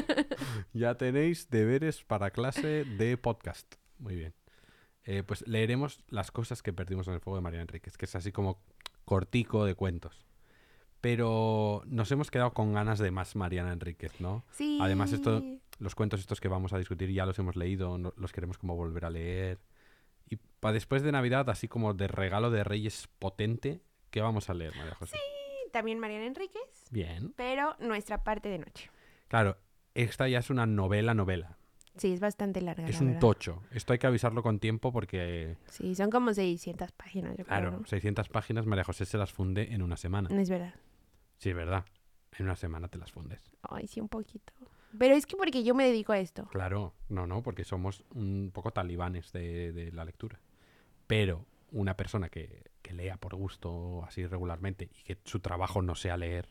ya 0.72 0.94
tenéis 0.94 1.50
deberes 1.50 2.02
para 2.02 2.30
clase 2.30 2.84
de 2.84 3.18
podcast. 3.18 3.74
Muy 3.98 4.16
bien. 4.16 4.32
Eh, 5.04 5.22
pues 5.22 5.46
leeremos 5.46 6.02
las 6.08 6.30
cosas 6.30 6.62
que 6.62 6.72
perdimos 6.72 7.06
en 7.08 7.12
el 7.12 7.20
fuego 7.20 7.36
de 7.36 7.42
María 7.42 7.60
Enríquez, 7.60 7.98
que 7.98 8.06
es 8.06 8.14
así 8.14 8.32
como 8.32 8.62
cortico 9.04 9.66
de 9.66 9.74
cuentos. 9.74 10.24
Pero 11.04 11.82
nos 11.84 12.10
hemos 12.12 12.30
quedado 12.30 12.54
con 12.54 12.72
ganas 12.72 12.98
de 12.98 13.10
más 13.10 13.36
Mariana 13.36 13.74
Enríquez, 13.74 14.22
¿no? 14.22 14.42
Sí. 14.52 14.78
Además, 14.80 15.12
esto, 15.12 15.42
los 15.78 15.94
cuentos 15.94 16.18
estos 16.20 16.40
que 16.40 16.48
vamos 16.48 16.72
a 16.72 16.78
discutir 16.78 17.10
ya 17.12 17.26
los 17.26 17.38
hemos 17.38 17.56
leído, 17.56 17.98
no- 17.98 18.14
los 18.16 18.32
queremos 18.32 18.56
como 18.56 18.74
volver 18.74 19.04
a 19.04 19.10
leer. 19.10 19.58
Y 20.30 20.36
para 20.60 20.72
después 20.72 21.02
de 21.02 21.12
Navidad, 21.12 21.50
así 21.50 21.68
como 21.68 21.92
de 21.92 22.08
regalo 22.08 22.50
de 22.50 22.64
Reyes 22.64 23.06
potente, 23.18 23.82
¿qué 24.10 24.22
vamos 24.22 24.48
a 24.48 24.54
leer, 24.54 24.74
María 24.76 24.94
José? 24.94 25.18
También 25.72 25.98
Mariana 25.98 26.24
Enríquez, 26.24 26.62
Bien. 26.90 27.34
pero 27.36 27.76
nuestra 27.80 28.24
parte 28.24 28.48
de 28.48 28.60
noche. 28.60 28.90
Claro, 29.28 29.58
esta 29.92 30.26
ya 30.26 30.38
es 30.38 30.48
una 30.48 30.64
novela, 30.64 31.12
novela. 31.12 31.58
Sí, 31.98 32.14
es 32.14 32.20
bastante 32.20 32.62
larga. 32.62 32.88
Es 32.88 32.94
la 32.94 33.00
un 33.02 33.06
verdad. 33.08 33.20
tocho. 33.20 33.62
Esto 33.72 33.92
hay 33.92 33.98
que 33.98 34.06
avisarlo 34.06 34.42
con 34.42 34.58
tiempo 34.58 34.90
porque, 34.90 35.58
Sí, 35.68 35.94
son 35.94 36.08
como 36.10 36.32
600 36.32 36.92
páginas, 36.92 37.36
yo 37.36 37.44
claro, 37.44 37.68
creo. 37.68 37.80
¿no? 37.80 37.86
600 37.86 38.30
páginas 38.30 38.64
María 38.64 38.84
José 38.84 39.04
se 39.04 39.18
las 39.18 39.32
funde 39.34 39.74
en 39.74 39.82
una 39.82 39.98
semana. 39.98 40.30
No 40.32 40.40
es 40.40 40.48
verdad. 40.48 40.72
Sí, 41.44 41.50
es 41.50 41.56
verdad. 41.56 41.84
En 42.38 42.46
una 42.46 42.56
semana 42.56 42.88
te 42.88 42.96
las 42.96 43.12
fundes. 43.12 43.38
Ay, 43.68 43.86
sí, 43.86 44.00
un 44.00 44.08
poquito. 44.08 44.54
Pero 44.98 45.14
es 45.14 45.26
que 45.26 45.36
porque 45.36 45.62
yo 45.62 45.74
me 45.74 45.84
dedico 45.84 46.12
a 46.14 46.18
esto. 46.18 46.46
Claro, 46.46 46.94
no, 47.10 47.26
no, 47.26 47.42
porque 47.42 47.64
somos 47.64 48.02
un 48.14 48.50
poco 48.50 48.70
talibanes 48.70 49.30
de, 49.30 49.70
de 49.72 49.92
la 49.92 50.06
lectura. 50.06 50.40
Pero 51.06 51.44
una 51.70 51.98
persona 51.98 52.30
que, 52.30 52.62
que 52.80 52.94
lea 52.94 53.18
por 53.18 53.34
gusto 53.34 54.02
así 54.06 54.24
regularmente 54.26 54.88
y 54.98 55.02
que 55.02 55.18
su 55.24 55.40
trabajo 55.40 55.82
no 55.82 55.94
sea 55.94 56.16
leer, 56.16 56.48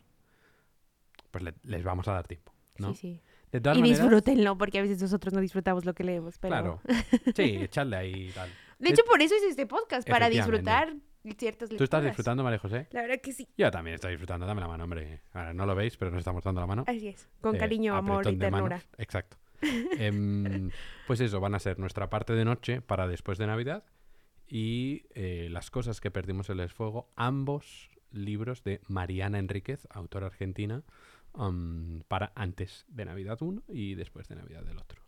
pues 1.32 1.44
le- 1.44 1.56
les 1.64 1.84
vamos 1.84 2.08
a 2.08 2.14
dar 2.14 2.28
tiempo, 2.28 2.54
¿no? 2.78 2.94
Sí, 2.94 3.00
sí. 3.16 3.22
De 3.52 3.62
todas 3.62 3.78
Y 3.78 3.82
maneras, 3.82 4.00
disfrútenlo, 4.02 4.58
porque 4.60 4.78
a 4.78 4.84
veces 4.84 5.02
nosotros 5.02 5.34
no 5.34 5.42
disfrutamos 5.42 5.86
lo 5.86 5.96
que 5.96 6.04
leemos. 6.04 6.38
Pero... 6.38 6.52
Claro. 6.52 6.82
Sí, 7.36 7.58
echarle 7.58 7.96
ahí 7.96 8.32
tal. 8.36 8.50
De 8.78 8.90
hecho, 8.90 9.04
por 9.06 9.24
eso 9.24 9.34
es 9.34 9.44
este 9.44 9.66
podcast, 9.66 10.08
para 10.08 10.30
disfrutar 10.30 10.94
ciertas 11.32 11.70
lecturas. 11.70 11.78
¿Tú 11.78 11.84
estás 11.86 12.04
disfrutando, 12.04 12.44
María 12.44 12.60
José? 12.60 12.88
La 12.92 13.02
verdad 13.02 13.22
que 13.22 13.32
sí. 13.32 13.48
Yo 13.58 13.72
también 13.72 13.96
estoy 13.96 14.12
disfrutando. 14.12 14.46
Dame 14.46 14.62
la 14.62 14.68
mano, 14.68 14.84
hombre. 14.84 15.22
Ahora 15.32 15.54
no 15.54 15.66
lo 15.66 15.74
veis, 15.76 15.96
pero 15.98 16.12
nos 16.12 16.20
estamos 16.20 16.44
dando 16.44 16.62
la 16.62 16.68
mano. 16.68 16.84
Así 16.88 17.08
es. 17.08 17.30
Con 17.42 17.56
Eh, 17.56 17.60
cariño, 17.60 17.96
amor 17.96 18.28
y 18.28 18.36
manos. 18.36 18.40
ternura. 18.52 18.82
Exacto. 18.98 19.38
Em, 19.98 20.70
pues 21.08 21.22
eso, 21.22 21.40
van 21.40 21.56
a 21.56 21.60
ser 21.60 21.80
nuestra 21.80 22.10
parte 22.10 22.34
de 22.34 22.44
noche 22.44 22.82
para 22.82 23.08
después 23.08 23.38
de 23.38 23.48
Navidad 23.48 23.86
y 24.48 25.06
eh, 25.16 25.48
las 25.50 25.72
cosas 25.72 26.02
que 26.02 26.12
perdimos 26.12 26.50
en 26.50 26.60
el 26.60 26.70
fuego, 26.70 27.10
ambos 27.16 27.90
libros 28.12 28.64
de 28.64 28.82
Mariana 28.88 29.40
Enríquez, 29.40 29.88
autora 29.90 30.28
argentina, 30.28 30.84
para 32.08 32.32
antes 32.36 32.86
de 32.90 33.06
Navidad 33.06 33.42
uno 33.42 33.64
y 33.68 33.96
después 33.96 34.28
de 34.28 34.36
Navidad 34.36 34.64
del 34.64 34.78
otro. 34.78 35.02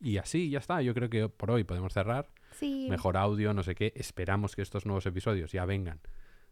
Y 0.00 0.16
así 0.16 0.48
ya 0.48 0.58
está, 0.58 0.80
yo 0.82 0.94
creo 0.94 1.10
que 1.10 1.28
por 1.28 1.50
hoy 1.50 1.64
podemos 1.64 1.92
cerrar. 1.92 2.30
Sí. 2.52 2.86
Mejor 2.90 3.16
audio, 3.16 3.52
no 3.54 3.62
sé 3.62 3.74
qué. 3.74 3.92
Esperamos 3.96 4.54
que 4.56 4.62
estos 4.62 4.86
nuevos 4.86 5.06
episodios 5.06 5.52
ya 5.52 5.64
vengan, 5.64 6.00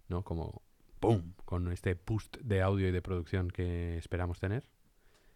¿no? 0.09 0.23
Como 0.25 0.63
¡pum! 1.01 1.33
Con 1.45 1.71
este 1.73 1.95
boost 2.07 2.37
de 2.39 2.63
audio 2.63 2.89
y 2.89 2.93
de 2.93 3.03
producción 3.03 3.49
que 3.51 3.97
esperamos 3.99 4.39
tener. 4.41 4.69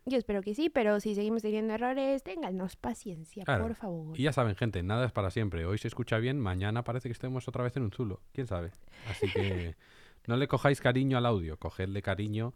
Yo 0.07 0.19
espero 0.19 0.43
que 0.43 0.55
sí, 0.55 0.69
pero 0.69 1.01
si 1.01 1.15
seguimos 1.15 1.41
teniendo 1.41 1.73
errores, 1.73 2.23
téngannos 2.23 2.77
paciencia, 2.77 3.45
Claro. 3.45 3.65
por 3.65 3.75
favor. 3.75 4.21
Y 4.21 4.25
ya 4.25 4.33
saben, 4.35 4.55
gente, 4.55 4.83
nada 4.83 5.07
es 5.07 5.13
para 5.13 5.31
siempre. 5.31 5.65
Hoy 5.65 5.79
se 5.79 5.89
escucha 5.89 6.19
bien, 6.19 6.39
mañana 6.39 6.85
parece 6.85 7.09
que 7.09 7.15
estemos 7.15 7.49
otra 7.49 7.65
vez 7.65 7.75
en 7.79 7.85
un 7.85 7.91
zulo. 7.91 8.21
¿Quién 8.33 8.47
sabe? 8.47 8.73
Así 9.09 9.31
que 9.33 9.77
no 10.27 10.37
le 10.37 10.47
cojáis 10.47 10.83
cariño 10.83 11.17
al 11.17 11.25
audio, 11.25 11.59
cogedle 11.59 12.03
cariño 12.03 12.53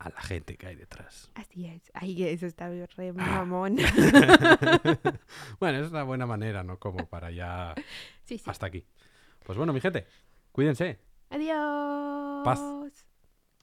a 0.00 0.08
la 0.08 0.20
gente 0.22 0.56
que 0.56 0.66
hay 0.66 0.76
detrás. 0.76 1.30
Así 1.34 1.66
es. 1.66 1.82
Ay, 1.92 2.24
eso 2.24 2.46
está 2.46 2.68
re 2.70 3.12
Ah. 3.18 3.44
mamón. 3.44 3.76
bueno, 5.60 5.78
es 5.84 5.90
una 5.90 6.02
buena 6.04 6.26
manera, 6.26 6.62
¿no? 6.62 6.78
Como 6.78 7.06
para 7.06 7.30
ya 7.30 7.74
sí, 8.24 8.38
sí. 8.38 8.44
hasta 8.46 8.66
aquí. 8.66 8.84
Pues 9.44 9.58
bueno, 9.58 9.72
mi 9.74 9.80
gente, 9.80 10.06
cuídense. 10.52 10.98
Adiós. 11.28 12.44
Paz. 12.44 13.06